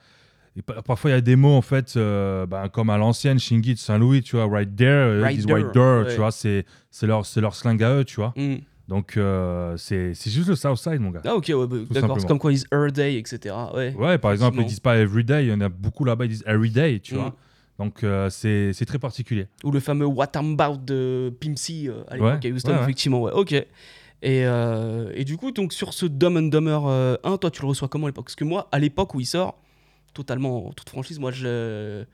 et 0.58 0.62
parfois 0.84 1.10
il 1.10 1.14
y 1.14 1.16
a 1.16 1.20
des 1.20 1.36
mots 1.36 1.54
en 1.54 1.62
fait, 1.62 1.94
euh, 1.96 2.44
ben, 2.46 2.68
comme 2.68 2.90
à 2.90 2.98
l'ancienne 2.98 3.38
Shingi 3.38 3.74
de 3.74 3.78
Saint-Louis, 3.78 4.22
tu 4.22 4.36
vois, 4.36 4.46
right 4.48 4.74
there, 4.76 4.88
euh, 4.90 5.22
Right 5.22 5.34
ils 5.34 5.36
disent 5.38 5.46
there, 5.46 5.62
right 5.62 5.72
there, 5.72 6.02
ouais. 6.04 6.10
tu 6.12 6.16
vois, 6.16 6.30
c'est 6.32 6.64
leur 7.02 7.22
leur 7.36 7.54
slang 7.54 7.82
à 7.82 7.94
eux, 7.94 8.04
tu 8.04 8.16
vois. 8.16 8.32
Hmm. 8.36 8.56
Donc 8.88 9.16
euh, 9.16 9.76
c'est 9.76 10.12
juste 10.14 10.48
le 10.48 10.56
Southside, 10.56 10.98
mon 11.00 11.10
gars. 11.10 11.20
Ah, 11.26 11.34
ok, 11.36 11.46
ouais, 11.54 11.66
bah, 11.66 11.76
d'accord. 11.90 12.18
C'est 12.18 12.26
comme 12.26 12.38
quand 12.38 12.48
ils 12.48 12.54
disent 12.54 12.66
Earth 12.72 12.92
Day, 12.94 13.18
etc. 13.18 13.54
Ouais. 13.74 13.94
Ouais, 13.94 14.18
par 14.18 14.32
exemple, 14.32 14.58
ils 14.60 14.66
disent 14.66 14.80
pas 14.80 14.96
everyday, 14.96 15.44
il 15.44 15.50
y 15.50 15.52
en 15.52 15.60
a 15.60 15.68
beaucoup 15.68 16.04
là-bas, 16.04 16.24
ils 16.24 16.28
disent 16.30 16.44
everyday, 16.46 16.98
tu 17.00 17.14
Mm. 17.14 17.18
vois. 17.18 17.36
Donc 17.78 18.02
euh, 18.02 18.28
c'est 18.30 18.72
très 18.86 18.98
particulier. 18.98 19.46
Ou 19.62 19.70
le 19.70 19.78
fameux 19.78 20.06
What 20.06 20.32
I'm 20.34 20.54
About 20.58 20.78
de 20.84 21.32
Pimsy 21.38 21.88
euh, 21.88 22.02
à 22.08 22.14
l'époque 22.16 22.44
à 22.44 22.48
Houston, 22.48 22.76
effectivement. 22.82 23.20
Ouais, 23.22 23.32
ok. 23.32 23.52
Et, 24.22 24.40
et 24.42 25.24
du 25.24 25.36
coup, 25.36 25.52
donc 25.52 25.72
sur 25.72 25.92
ce 25.92 26.06
Dumb 26.06 26.36
and 26.38 26.42
Dumber 26.48 26.80
euh, 26.86 27.16
1, 27.22 27.36
toi, 27.36 27.50
tu 27.52 27.62
le 27.62 27.68
reçois 27.68 27.86
comment 27.88 28.06
à 28.06 28.08
l'époque? 28.08 28.24
Parce 28.24 28.34
que 28.34 28.44
moi, 28.44 28.68
à 28.72 28.78
l'époque 28.80 29.14
où 29.14 29.20
il 29.20 29.26
sort, 29.26 29.60
totalement 30.14 30.68
en 30.68 30.72
toute 30.72 30.88
franchise, 30.88 31.18
moi, 31.18 31.30
je, 31.30 32.04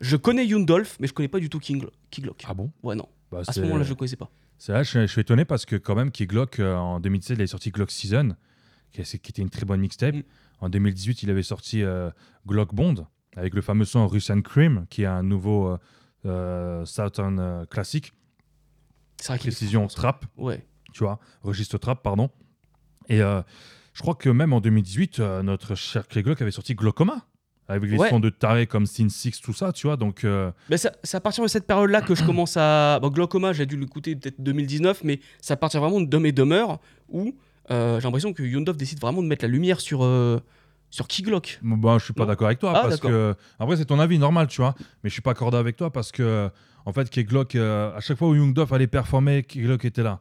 je 0.00 0.16
connais 0.16 0.46
Yundolf, 0.46 0.96
mais 1.00 1.06
je 1.06 1.12
connais 1.12 1.28
pas 1.28 1.40
du 1.40 1.48
tout 1.48 1.58
King, 1.58 1.84
Keylock. 2.10 2.42
Ah 2.46 2.54
bon? 2.54 2.70
Ouais, 2.82 2.94
non. 2.94 3.08
Bah, 3.30 3.42
À 3.46 3.52
ce 3.52 3.60
moment-là, 3.60 3.84
je 3.84 3.90
le 3.90 3.94
connaissais 3.94 4.16
pas. 4.16 4.30
C'est 4.58 4.72
vrai, 4.72 4.84
je, 4.84 5.00
je 5.00 5.06
suis 5.06 5.20
étonné 5.20 5.44
parce 5.44 5.66
que 5.66 5.76
quand 5.76 5.94
même, 5.94 6.10
Glock 6.10 6.58
euh, 6.58 6.74
en 6.76 7.00
2017, 7.00 7.36
il 7.36 7.40
avait 7.40 7.46
sorti 7.46 7.70
Glock 7.70 7.90
Season, 7.90 8.36
qui, 8.92 9.00
était 9.02 9.42
une 9.42 9.50
très 9.50 9.64
bonne 9.64 9.80
mixtape. 9.80 10.14
Mm. 10.14 10.22
En 10.60 10.68
2018, 10.68 11.22
il 11.24 11.30
avait 11.30 11.42
sorti 11.42 11.82
euh, 11.82 12.10
Glock 12.46 12.74
Bond 12.74 13.06
avec 13.36 13.54
le 13.54 13.62
fameux 13.62 13.84
son 13.84 14.06
Russian 14.06 14.40
Cream, 14.42 14.86
qui 14.88 15.02
est 15.02 15.06
un 15.06 15.22
nouveau 15.22 15.68
euh, 15.68 15.78
euh, 16.26 16.84
Southern 16.84 17.38
euh, 17.38 17.64
classique, 17.66 18.12
C'est 19.20 19.28
vrai 19.28 19.38
qu'il 19.38 19.48
est 19.48 19.52
précision 19.52 19.86
trap, 19.86 20.24
Ouais. 20.36 20.64
tu 20.92 21.04
vois, 21.04 21.18
registre 21.42 21.78
trap, 21.78 22.02
pardon. 22.02 22.30
Et 23.08 23.20
je 23.94 24.02
crois 24.02 24.14
que 24.14 24.28
même 24.28 24.52
en 24.52 24.60
2018, 24.60 25.20
euh, 25.20 25.42
notre 25.42 25.74
cher 25.74 26.06
Clay 26.06 26.22
Glock 26.22 26.42
avait 26.42 26.50
sorti 26.50 26.74
Glockoma, 26.74 27.26
avec 27.68 27.90
les 27.90 27.96
Ouais. 27.96 28.10
sons 28.10 28.20
de 28.20 28.28
taré 28.28 28.66
comme 28.66 28.84
Sin 28.84 29.08
6, 29.08 29.40
tout 29.40 29.54
ça, 29.54 29.72
tu 29.72 29.86
vois. 29.86 29.96
Donc, 29.96 30.24
euh, 30.24 30.50
Mais 30.68 30.76
ça- 30.76 30.92
c'est 31.02 31.16
à 31.16 31.20
partir 31.20 31.42
de 31.42 31.48
cette 31.48 31.66
période-là 31.66 32.02
que 32.02 32.14
je 32.14 32.22
commence 32.26 32.56
à. 32.58 32.98
Bon, 33.00 33.08
Glaucoma, 33.08 33.52
j'ai 33.54 33.64
dû 33.64 33.76
l'écouter 33.78 34.14
peut-être 34.16 34.38
2019, 34.42 35.02
mais 35.04 35.20
à 35.48 35.56
partir 35.56 35.80
vraiment 35.80 36.00
de 36.02 36.06
Dumb 36.06 36.26
et 36.26 36.32
Dumber 36.32 36.66
où 37.08 37.34
euh, 37.70 37.98
j'ai 37.98 38.04
l'impression 38.04 38.34
que 38.34 38.42
Yondov 38.42 38.76
décide 38.76 39.00
vraiment 39.00 39.22
de 39.22 39.26
mettre 39.28 39.44
la 39.44 39.48
lumière 39.50 39.80
sur, 39.80 40.04
euh, 40.04 40.38
sur 40.90 41.08
Keylock. 41.08 41.58
Bon, 41.62 41.98
je 41.98 42.04
suis 42.04 42.12
pas 42.12 42.26
d'accord 42.26 42.48
avec 42.48 42.58
toi 42.58 42.72
Ah, 42.76 42.82
parce 42.82 43.00
que 43.00 43.34
après 43.58 43.76
c'est 43.78 43.86
ton 43.86 43.98
avis 43.98 44.18
normal, 44.18 44.48
tu 44.48 44.60
vois, 44.60 44.74
mais 45.02 45.08
je 45.08 45.14
suis 45.14 45.22
pas 45.22 45.30
accordé 45.30 45.56
avec 45.56 45.76
toi 45.78 45.90
parce 45.90 46.12
que 46.12 46.50
en 46.84 46.92
fait 46.92 47.08
Keglock 47.08 47.54
euh, 47.54 47.96
à 47.96 48.00
chaque 48.00 48.18
fois 48.18 48.28
où 48.28 48.34
Young 48.34 48.54
allait 48.72 48.86
performer, 48.86 49.42
Keglock 49.42 49.84
était 49.86 50.02
là. 50.02 50.20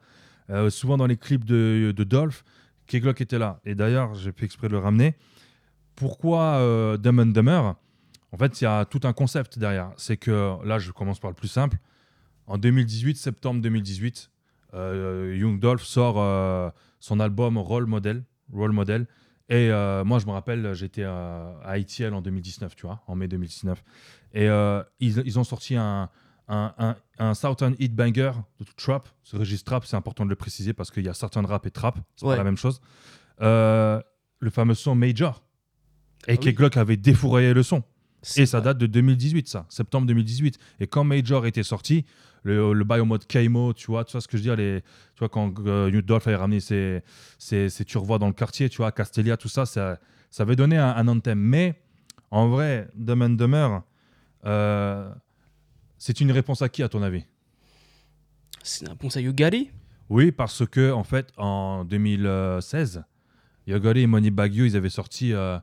Souvent 0.70 0.96
dans 0.98 1.08
les 1.08 1.18
clips 1.18 1.44
de, 1.46 1.94
de 1.96 2.04
Dolph, 2.06 2.44
Keglock 2.88 3.22
était 3.22 3.40
là. 3.40 3.60
Et 3.66 3.76
d'ailleurs, 3.76 4.16
j'ai 4.16 4.32
fait 4.32 4.46
exprès 4.46 4.68
de 4.68 4.74
le 4.74 4.80
ramener. 4.80 5.16
Pourquoi 5.96 6.56
euh, 6.58 6.98
Dumb 6.98 7.20
and 7.20 7.28
Dumber? 7.28 7.74
En 8.32 8.38
fait, 8.38 8.62
il 8.62 8.64
y 8.64 8.68
a 8.68 8.86
tout 8.86 9.02
un 9.04 9.14
concept 9.14 9.60
derrière. 9.60 9.92
C'est 9.98 10.18
que 10.18 10.58
là, 10.66 10.80
je 10.80 10.92
commence 10.92 11.20
par 11.20 11.30
le 11.30 11.36
plus 11.36 11.48
simple. 11.48 11.78
En 12.48 12.58
2018, 12.58 13.16
septembre 13.16 13.62
2018, 13.62 14.32
euh, 14.74 15.36
Young 15.38 15.60
Dolph 15.60 15.84
sort 15.84 16.16
euh, 16.18 16.70
son 17.00 17.20
album 17.20 17.58
Role 17.58 17.86
Model. 17.86 18.24
Role 18.52 18.72
Model. 18.72 19.08
Et 19.50 19.70
euh, 19.70 20.04
moi, 20.04 20.20
je 20.20 20.26
me 20.26 20.32
rappelle, 20.32 20.74
j'étais 20.74 21.04
à, 21.04 21.78
ITL 21.78 22.14
en 22.14 22.22
2019, 22.22 22.76
tu 22.76 22.86
vois, 22.88 23.04
en 23.08 23.16
mai 23.16 23.28
2019. 23.28 23.84
Et 24.34 24.50
euh, 24.50 24.82
ils 25.00 25.38
ont 25.38 25.44
sorti 25.44 25.76
un, 25.76 26.10
un, 26.48 26.74
un, 26.78 26.96
un 27.20 27.34
Southern 27.34 27.76
Hit 27.80 27.96
Banger 27.96 28.32
de 28.60 28.66
trap. 28.78 29.08
Ce 29.24 29.36
registre 29.38 29.66
trap, 29.66 29.86
c'est 29.86 29.96
important 29.96 30.26
de 30.26 30.30
le 30.30 30.36
préciser 30.36 30.74
parce 30.74 30.92
qu'il 30.92 31.06
y 31.06 31.10
a 31.10 31.14
Southern 31.14 31.46
Rap 31.46 31.66
et 31.66 31.72
trap, 31.72 32.00
c'est 32.16 32.26
Ouais. 32.26 32.34
pas 32.34 32.38
la 32.38 32.44
même 32.44 32.58
chose. 32.58 32.82
Euh, 33.42 34.02
le 34.40 34.50
fameux 34.50 34.74
son 34.76 34.96
Major. 34.96 35.42
Et 36.28 36.34
Ah 36.34 36.40
oui. 36.44 36.54
Glock 36.54 36.78
avait 36.78 36.98
défouraillé 36.98 37.54
le 37.54 37.64
son. 37.64 37.84
Et 38.38 38.46
ça 38.46 38.60
vrai. 38.60 38.66
date 38.70 38.78
de 38.78 38.86
2018, 38.86 39.48
ça, 39.50 39.66
septembre 39.70 40.08
2018. 40.08 40.58
Et 40.80 40.88
quand 40.88 41.04
Major 41.04 41.46
était 41.46 41.64
sorti, 41.64 42.06
le, 42.44 42.74
le 42.74 42.84
bail 42.84 43.00
au 43.02 43.06
mode 43.06 43.26
Kaimo, 43.26 43.74
tu 43.74 43.88
vois, 43.88 44.04
tu 44.06 44.14
vois 44.14 44.22
ce 44.22 44.28
que 44.28 44.38
je 44.38 44.44
veux 44.44 44.48
dire, 44.50 44.56
les, 44.56 44.82
tu 45.16 45.20
vois, 45.20 45.30
quand 45.30 45.54
euh, 45.66 45.90
New 45.92 46.02
Dolph 46.02 46.28
avait 46.28 46.36
ramené 46.38 46.60
ses, 46.60 47.02
ses, 47.38 47.70
ses 47.70 47.84
turvois 47.86 48.20
dans 48.20 48.28
le 48.28 48.34
quartier, 48.34 48.70
tu 48.70 48.78
vois, 48.78 48.92
Castelia, 48.92 49.36
tout 49.38 49.50
ça, 49.50 49.66
ça, 49.66 49.98
ça 50.30 50.44
avait 50.44 50.56
donné 50.56 50.78
un, 50.78 50.90
un 50.90 51.08
anthem. 51.08 51.40
Mais 51.40 51.82
en 52.32 52.48
vrai, 52.48 52.88
Dumb 52.96 53.22
and 53.22 53.30
Dumber, 53.32 53.80
euh, 54.46 55.10
c'est 56.06 56.20
une 56.20 56.34
réponse 56.34 56.62
à 56.62 56.68
qui, 56.68 56.84
à 56.84 56.90
ton 56.90 57.02
avis? 57.02 57.24
C'est 58.62 58.84
une 58.84 58.92
réponse 58.92 59.16
à 59.16 59.22
Yogari 59.22 59.72
Oui, 60.10 60.34
parce 60.34 60.68
que, 60.68 60.92
en 60.92 61.06
fait, 61.06 61.32
en 61.38 61.86
2016, 61.86 63.06
Yogori 63.68 64.02
et 64.02 64.08
Money 64.08 64.30
Baggio, 64.30 64.66
ils 64.66 64.76
avaient 64.76 64.90
sorti 64.90 65.32
euh, 65.32 65.58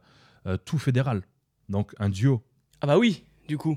euh, 0.46 0.56
Tout 0.56 0.78
Fédéral, 0.78 1.24
donc 1.68 1.94
un 1.98 2.08
duo. 2.08 2.42
Ah 2.80 2.86
bah 2.86 2.96
oui, 2.96 3.26
du 3.48 3.58
coup. 3.58 3.76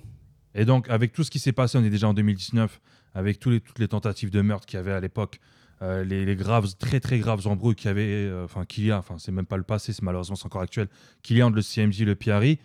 Et 0.56 0.64
donc, 0.64 0.90
avec 0.90 1.12
tout 1.12 1.26
ce 1.26 1.32
qui 1.32 1.40
s'est 1.40 1.52
passé, 1.52 1.78
on 1.78 1.84
est 1.84 1.90
déjà 1.90 2.08
en 2.08 2.14
2019, 2.14 2.80
avec 3.14 3.42
tous 3.42 3.50
les, 3.50 3.60
toutes 3.60 3.80
les 3.80 3.90
tentatives 3.90 4.30
de 4.30 4.40
meurtre 4.40 4.66
qu'il 4.66 4.78
y 4.78 4.80
avait 4.80 4.94
à 4.94 5.02
l'époque 5.02 5.42
euh, 5.82 6.06
les, 6.06 6.24
les 6.24 6.36
graves, 6.38 6.74
très 6.78 7.02
très 7.02 7.20
graves 7.20 7.46
embrouilles 7.46 7.76
qu'il 7.76 7.88
y 7.88 7.92
avait, 7.92 8.32
enfin 8.42 8.64
qu'il 8.64 8.86
y 8.86 8.92
a, 8.92 9.00
enfin 9.00 9.18
c'est 9.20 9.34
même 9.34 9.46
pas 9.46 9.58
le 9.58 9.64
passé, 9.64 9.92
c'est 9.92 10.02
malheureusement 10.02 10.38
c'est 10.38 10.46
encore 10.46 10.62
actuel, 10.62 10.88
qu'il 11.24 11.36
y 11.36 11.42
a 11.42 11.46
entre 11.46 11.58
le 11.58 11.62
CMJ 11.62 12.04
et 12.04 12.06
le 12.06 12.16
PRI, 12.16 12.60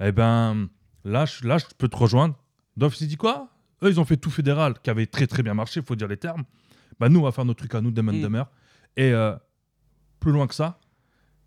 eh 0.00 0.10
ben 0.10 0.68
là, 1.04 1.24
je, 1.24 1.46
là 1.46 1.58
je 1.58 1.66
peux 1.78 1.86
te 1.86 1.96
rejoindre. 1.96 2.34
Dolph 2.78 2.94
s'est 2.96 3.06
dit 3.06 3.16
quoi? 3.16 3.48
Eux 3.82 3.90
ils 3.90 4.00
ont 4.00 4.04
fait 4.04 4.16
tout 4.16 4.30
fédéral, 4.30 4.74
qui 4.82 4.90
avait 4.90 5.06
très 5.06 5.26
très 5.26 5.42
bien 5.42 5.54
marché, 5.54 5.82
faut 5.82 5.94
dire 5.96 6.08
les 6.08 6.16
termes. 6.16 6.44
Bah 6.98 7.08
nous 7.08 7.20
on 7.20 7.24
va 7.24 7.32
faire 7.32 7.44
notre 7.44 7.58
truc 7.58 7.74
à 7.74 7.80
nous, 7.80 7.90
Demon 7.90 8.12
Mm. 8.12 8.20
Dummer. 8.22 8.42
Et 8.96 9.12
euh, 9.12 9.34
plus 10.20 10.32
loin 10.32 10.46
que 10.46 10.54
ça, 10.54 10.80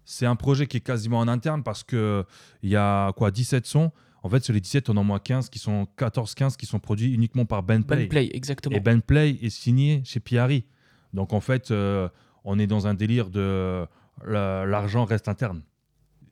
c'est 0.06 0.26
un 0.26 0.36
projet 0.36 0.68
qui 0.68 0.78
est 0.78 0.82
quasiment 0.82 1.20
en 1.20 1.28
interne 1.28 1.64
parce 1.64 1.84
que 1.84 2.26
il 2.64 2.70
y 2.70 2.76
a 2.76 3.12
quoi 3.14 3.32
17 3.32 3.66
sons. 3.66 3.92
En 4.24 4.30
fait, 4.30 4.44
sur 4.44 4.54
les 4.54 4.62
17, 4.62 4.88
on 4.90 4.94
en 4.94 5.02
a 5.02 5.04
moins 5.04 5.20
15 5.20 5.50
qui 5.50 5.58
sont 5.58 5.88
14-15 5.98 6.56
qui 6.56 6.68
sont 6.68 6.80
produits 6.80 7.12
uniquement 7.14 7.46
par 7.46 7.64
Ben 7.64 7.84
Play. 7.84 7.98
Ben 7.98 8.08
Play, 8.10 8.30
exactement. 8.34 8.76
Et 8.76 8.80
Ben 8.80 9.02
Play 9.02 9.32
est 9.42 9.50
signé 9.50 10.04
chez 10.06 10.20
Piari. 10.20 10.66
Donc 11.14 11.34
en 11.34 11.40
fait, 11.42 11.72
euh, 11.72 12.08
on 12.44 12.60
est 12.60 12.68
dans 12.68 12.86
un 12.88 12.94
délire 12.94 13.30
de 13.32 13.86
la- 14.26 14.66
l'argent 14.66 15.06
reste 15.06 15.28
interne. 15.28 15.64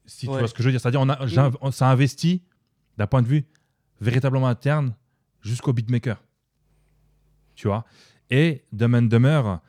Si 0.06 0.28
tu 0.28 0.32
vois 0.32 0.48
ce 0.48 0.54
que 0.54 0.62
je 0.64 0.68
veux 0.68 0.72
dire, 0.72 0.80
c'est-à-dire 0.82 1.02
on 1.02 1.10
a, 1.10 1.26
Mm. 1.26 1.72
ça 1.72 1.90
investit 1.90 2.44
d'un 2.98 3.08
point 3.08 3.22
de 3.24 3.28
vue 3.28 3.46
véritablement 4.02 4.48
interne 4.48 4.94
jusqu'au 5.42 5.74
beatmaker. 5.74 6.24
Tu 7.56 7.68
vois? 7.68 7.86
Et 8.30 8.64
Dumb 8.72 8.96
and 8.96 9.04
Dumber, 9.04 9.60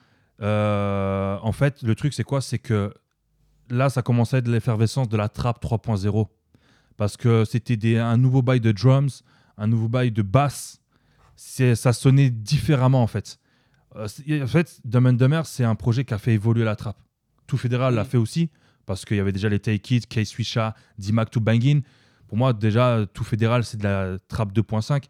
euh, 0.43 1.39
en 1.43 1.53
fait, 1.53 1.83
le 1.83 1.95
truc 1.95 2.15
c'est 2.15 2.25
quoi? 2.25 2.41
C'est 2.41 2.59
que 2.59 2.95
là, 3.69 3.89
ça 3.89 4.03
commençait 4.03 4.37
à 4.37 4.39
être 4.41 4.49
l'effervescence 4.49 5.09
de 5.09 5.17
la 5.17 5.29
trappe 5.29 5.63
3.0 5.63 6.29
parce 6.97 7.17
que 7.17 7.45
c'était 7.45 7.97
un 7.97 8.17
nouveau 8.17 8.43
bail 8.43 8.61
de 8.61 8.73
drums, 8.73 9.23
un 9.57 9.67
nouveau 9.67 9.89
bail 9.89 10.13
de 10.13 10.23
basse. 10.23 10.81
C'est, 11.37 11.75
ça 11.75 11.93
sonnait 11.93 12.31
différemment 12.31 13.03
en 13.03 13.07
fait. 13.07 13.39
Euh, 13.97 14.07
en 14.43 14.47
fait, 14.47 14.81
Dumb 14.85 15.07
and 15.07 15.15
Dumber, 15.15 15.43
c'est 15.45 15.65
un 15.65 15.75
projet 15.75 16.05
qui 16.05 16.15
a 16.15 16.19
fait 16.19 16.35
évoluer 16.35 16.65
la 16.65 16.77
trappe. 16.77 17.01
Tout 17.47 17.57
Fédéral 17.57 17.95
l'a 17.95 18.05
fait 18.05 18.19
aussi 18.19 18.51
parce 18.87 19.05
qu'il 19.05 19.17
y 19.17 19.21
avait 19.21 19.33
déjà 19.33 19.49
les 19.49 19.59
Take 19.59 19.97
It, 19.97 20.07
Case 20.07 20.35
Wisha, 20.37 20.75
D-Mac 20.99 21.31
to 21.31 21.41
Bangin. 21.41 21.81
Pour 22.31 22.39
moi, 22.39 22.53
déjà, 22.53 23.07
Tout 23.13 23.25
Fédéral, 23.25 23.65
c'est 23.65 23.77
de 23.77 23.83
la 23.83 24.17
trappe 24.29 24.53
2.5. 24.53 25.03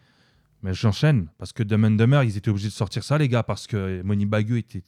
Mais 0.63 0.73
j'enchaîne 0.73 1.27
parce 1.37 1.53
que 1.53 1.63
Dumb 1.63 1.85
and 1.85 1.91
Dumber, 1.93 2.23
ils 2.25 2.35
étaient 2.39 2.49
obligés 2.49 2.69
de 2.69 2.73
sortir 2.73 3.05
ça, 3.05 3.19
les 3.19 3.29
gars, 3.29 3.43
parce 3.43 3.67
que 3.67 4.01
Money 4.03 4.25
Bagu 4.25 4.57
était 4.57 4.83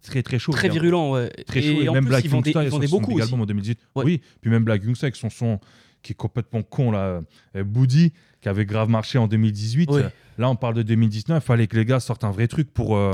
très 0.00 0.22
très 0.22 0.38
chaud. 0.38 0.52
Très 0.52 0.70
virulent, 0.70 1.12
ouais. 1.12 1.28
Très 1.46 1.60
chaud. 1.60 1.68
et 1.68 1.84
Et 1.84 1.88
en 1.90 1.92
même 1.92 2.04
plus, 2.04 2.08
Black 2.08 2.24
ils 2.24 2.30
vendaient, 2.30 2.52
ils 2.52 2.68
vendaient 2.70 2.86
beaucoup 2.88 3.20
aussi. 3.20 3.34
en 3.34 3.44
2018. 3.44 3.78
Ouais. 3.96 4.04
Oui, 4.06 4.22
puis 4.40 4.50
même 4.50 4.64
Black 4.64 4.82
Youngster 4.82 5.04
avec 5.04 5.16
son 5.16 5.28
son 5.28 5.60
qui 6.00 6.12
est 6.12 6.16
complètement 6.16 6.62
con, 6.62 6.90
là, 6.90 7.20
euh, 7.54 7.64
Boody, 7.64 8.14
qui 8.40 8.48
avait 8.48 8.64
grave 8.64 8.88
marché 8.88 9.18
en 9.18 9.26
2018. 9.28 9.90
Ouais. 9.90 10.04
Euh, 10.04 10.08
Là, 10.38 10.48
on 10.48 10.56
parle 10.56 10.74
de 10.74 10.82
2019, 10.82 11.42
il 11.42 11.46
fallait 11.46 11.66
que 11.66 11.76
les 11.76 11.84
gars 11.84 12.00
sortent 12.00 12.24
un 12.24 12.30
vrai 12.30 12.48
truc 12.48 12.72
pour, 12.72 12.96
euh, 12.96 13.12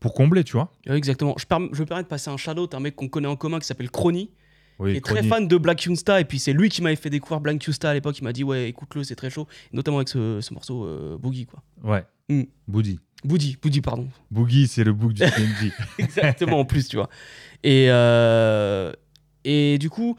pour 0.00 0.12
combler, 0.14 0.42
tu 0.44 0.54
vois. 0.54 0.72
Ouais, 0.88 0.96
exactement. 0.96 1.36
Je, 1.38 1.44
je 1.72 1.80
me 1.80 1.86
permets 1.86 2.02
de 2.02 2.08
passer 2.08 2.30
un 2.30 2.36
shout 2.36 2.50
un 2.72 2.80
mec 2.80 2.96
qu'on 2.96 3.08
connaît 3.08 3.28
en 3.28 3.36
commun 3.36 3.60
qui 3.60 3.66
s'appelle 3.66 3.90
Crony, 3.90 4.30
Oui, 4.78 4.92
qui 4.92 4.96
est 4.98 5.00
très 5.00 5.22
fan 5.22 5.46
de 5.46 5.56
Black 5.56 5.84
Youngsta. 5.84 6.20
Et 6.20 6.24
puis 6.24 6.38
c'est 6.38 6.52
lui 6.52 6.68
qui 6.68 6.82
m'avait 6.82 6.96
fait 6.96 7.10
découvrir 7.10 7.40
Black 7.40 7.62
Youngsta 7.64 7.90
à 7.90 7.94
l'époque. 7.94 8.18
Il 8.18 8.24
m'a 8.24 8.32
dit, 8.32 8.44
ouais, 8.44 8.68
écoute-le, 8.68 9.04
c'est 9.04 9.14
très 9.14 9.30
chaud. 9.30 9.46
Notamment 9.72 9.98
avec 9.98 10.08
ce, 10.08 10.40
ce 10.40 10.54
morceau 10.54 10.84
euh, 10.84 11.16
Boogie, 11.18 11.46
quoi. 11.46 11.62
Ouais. 11.82 12.04
Mm. 12.28 12.44
Boody. 12.66 12.98
Boogie, 13.24 13.56
Boogie, 13.60 13.80
pardon. 13.80 14.08
Boogie, 14.30 14.66
c'est 14.66 14.84
le 14.84 14.92
book 14.92 15.12
du 15.12 15.22
CNJ. 15.22 15.72
Exactement, 15.98 16.60
en 16.60 16.64
plus, 16.64 16.88
tu 16.88 16.96
vois. 16.96 17.08
Et, 17.62 17.86
euh, 17.88 18.92
et 19.44 19.78
du 19.78 19.90
coup, 19.90 20.16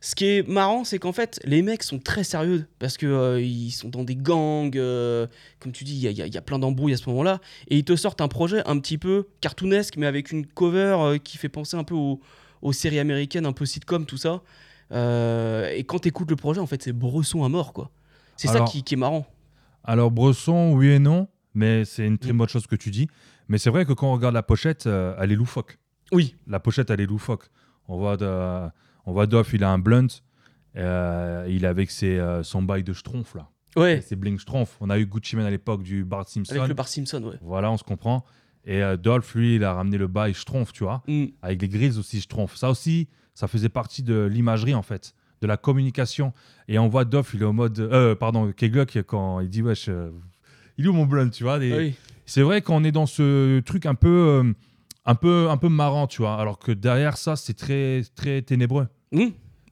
ce 0.00 0.14
qui 0.14 0.24
est 0.24 0.48
marrant, 0.48 0.84
c'est 0.84 0.98
qu'en 0.98 1.12
fait, 1.12 1.40
les 1.44 1.60
mecs 1.60 1.82
sont 1.82 1.98
très 1.98 2.24
sérieux 2.24 2.66
parce 2.78 2.96
que 2.96 3.06
euh, 3.06 3.40
ils 3.40 3.70
sont 3.70 3.90
dans 3.90 4.02
des 4.02 4.16
gangs, 4.16 4.76
euh, 4.76 5.26
comme 5.58 5.72
tu 5.72 5.84
dis, 5.84 5.94
il 5.94 6.10
y 6.10 6.22
y, 6.22 6.28
y 6.28 6.38
a 6.38 6.40
plein 6.40 6.58
d'embrouilles 6.58 6.94
à 6.94 6.96
ce 6.96 7.08
moment-là, 7.10 7.40
et 7.68 7.76
ils 7.76 7.84
te 7.84 7.94
sortent 7.96 8.22
un 8.22 8.28
projet 8.28 8.62
un 8.66 8.78
petit 8.78 8.96
peu 8.96 9.28
cartoonesque, 9.42 9.96
mais 9.98 10.06
avec 10.06 10.32
une 10.32 10.46
cover 10.46 10.96
euh, 10.98 11.18
qui 11.18 11.36
fait 11.36 11.50
penser 11.50 11.76
un 11.76 11.84
peu 11.84 11.94
aux, 11.94 12.20
aux 12.62 12.72
séries 12.72 12.98
américaines, 12.98 13.46
un 13.46 13.52
peu 13.52 13.64
sitcom, 13.66 14.04
tout 14.06 14.16
ça. 14.16 14.42
Euh, 14.92 15.70
et 15.74 15.84
quand 15.84 16.00
t'écoutes 16.00 16.30
le 16.30 16.36
projet, 16.36 16.60
en 16.60 16.66
fait, 16.66 16.82
c'est 16.82 16.92
Bresson 16.92 17.44
à 17.44 17.48
mort, 17.48 17.72
quoi. 17.72 17.90
C'est 18.36 18.48
ça 18.48 18.60
qui, 18.62 18.82
qui 18.82 18.94
est 18.94 18.96
marrant. 18.96 19.26
Alors, 19.84 20.10
Bresson, 20.10 20.72
oui 20.74 20.88
et 20.88 20.98
non, 20.98 21.28
mais 21.54 21.84
c'est 21.84 22.06
une 22.06 22.18
très 22.18 22.32
bonne 22.32 22.48
chose 22.48 22.66
que 22.66 22.76
tu 22.76 22.90
dis. 22.90 23.08
Mais 23.48 23.58
c'est 23.58 23.70
vrai 23.70 23.84
que 23.84 23.92
quand 23.92 24.08
on 24.08 24.12
regarde 24.14 24.34
la 24.34 24.42
pochette, 24.42 24.86
euh, 24.86 25.14
elle 25.18 25.32
est 25.32 25.36
loufoque. 25.36 25.78
Oui, 26.12 26.34
La 26.46 26.58
pochette, 26.60 26.90
elle 26.90 27.00
est 27.00 27.06
loufoque. 27.06 27.48
On 27.88 27.96
voit, 27.98 28.16
de, 28.16 28.68
on 29.06 29.12
voit 29.12 29.26
Doff, 29.26 29.52
il 29.52 29.62
a 29.64 29.70
un 29.70 29.78
blunt. 29.78 30.06
euh, 30.76 31.46
il 31.48 31.64
est 31.64 31.68
avec 31.68 31.90
ses, 31.90 32.20
son 32.42 32.62
bail 32.62 32.82
de 32.84 32.92
Schtroumpf, 32.92 33.34
là. 33.34 33.48
ouais, 33.76 34.00
C'est 34.06 34.16
Bling 34.16 34.38
Schtroumpf. 34.38 34.76
On 34.80 34.90
a 34.90 34.98
eu 34.98 35.06
Gucci 35.06 35.36
Mane 35.36 35.46
à 35.46 35.50
l'époque 35.50 35.82
du 35.82 36.04
Bart 36.04 36.28
Simpson. 36.28 36.54
avec 36.54 36.68
le 36.68 36.74
Bar 36.74 36.88
Simpson, 36.88 37.22
ouais. 37.24 37.36
Voilà, 37.42 37.70
on 37.70 37.76
se 37.76 37.84
comprend. 37.84 38.24
Et 38.66 38.82
euh, 38.82 38.96
Dolph, 38.96 39.34
lui, 39.34 39.56
il 39.56 39.64
a 39.64 39.72
ramené 39.74 39.98
le 39.98 40.06
bail 40.06 40.34
Schtroumpf, 40.34 40.72
tu 40.72 40.84
vois. 40.84 41.02
Mm. 41.08 41.26
Avec 41.42 41.62
les 41.62 41.68
grilles 41.68 41.98
aussi 41.98 42.20
Schtroumpf. 42.20 42.56
Ça 42.56 42.70
aussi, 42.70 43.08
ça 43.34 43.48
faisait 43.48 43.68
partie 43.68 44.02
de 44.02 44.24
l'imagerie, 44.24 44.74
en 44.74 44.82
fait. 44.82 45.14
De 45.40 45.46
la 45.46 45.56
communication. 45.56 46.32
Et 46.68 46.78
on 46.78 46.88
voit 46.88 47.04
Dolph, 47.04 47.32
il 47.34 47.42
est 47.42 47.46
au 47.46 47.52
mode... 47.52 47.78
Euh, 47.80 48.14
pardon, 48.14 48.52
Keglock, 48.52 48.98
quand 49.06 49.40
il 49.40 49.48
dit, 49.48 49.62
wesh... 49.62 49.88
euh, 49.88 50.10
il 50.76 50.84
est 50.84 50.88
où 50.88 50.92
mon 50.92 51.06
blunt, 51.06 51.30
tu 51.30 51.44
vois 51.44 51.58
des- 51.58 51.76
Oui. 51.76 51.94
C'est 52.26 52.42
vrai 52.42 52.62
qu'on 52.62 52.84
est 52.84 52.92
dans 52.92 53.06
ce 53.06 53.60
truc 53.60 53.86
un 53.86 53.94
peu, 53.94 54.08
euh, 54.08 54.52
un 55.04 55.14
peu, 55.14 55.48
un 55.50 55.56
peu 55.56 55.68
marrant, 55.68 56.06
tu 56.06 56.22
vois. 56.22 56.36
Alors 56.36 56.58
que 56.58 56.70
derrière 56.70 57.16
ça, 57.16 57.34
c'est 57.36 57.54
très, 57.54 58.02
très 58.14 58.42
ténébreux. 58.42 58.86
Mm. 59.10 59.28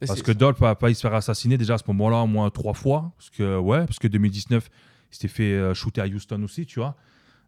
Parce 0.07 0.23
que 0.23 0.33
Dolph 0.33 0.63
a 0.63 0.75
failli 0.75 0.95
se 0.95 1.03
faire 1.03 1.15
assassiner 1.15 1.59
déjà 1.59 1.75
à 1.75 1.79
ce 1.79 1.85
moment-là 1.89 2.19
au 2.19 2.27
moins 2.27 2.49
trois 2.51 2.73
fois. 2.73 3.13
Parce 3.17 3.31
que, 3.31 3.59
ouais, 3.59 3.85
parce 3.85 3.99
que 3.99 4.09
2019, 4.09 4.69
il 5.11 5.15
s'était 5.15 5.29
fait 5.29 5.75
shooter 5.75 6.01
à 6.01 6.07
Houston 6.07 6.43
aussi, 6.43 6.67
tu 6.67 6.79
vois. 6.79 6.97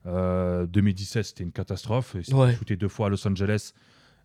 Euh, 0.06 0.66
2017, 0.66 1.24
c'était 1.24 1.44
une 1.44 1.52
catastrophe. 1.52 2.12
Il 2.18 2.24
s'est 2.24 2.34
Ouais. 2.34 2.56
deux 2.76 2.88
fois 2.88 3.06
à 3.06 3.08
Los 3.10 3.26
Angeles 3.26 3.72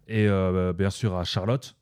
et 0.07 0.27
euh, 0.27 0.73
bien 0.73 0.89
sûr 0.89 1.15
à 1.15 1.23
Charlotte. 1.23 1.75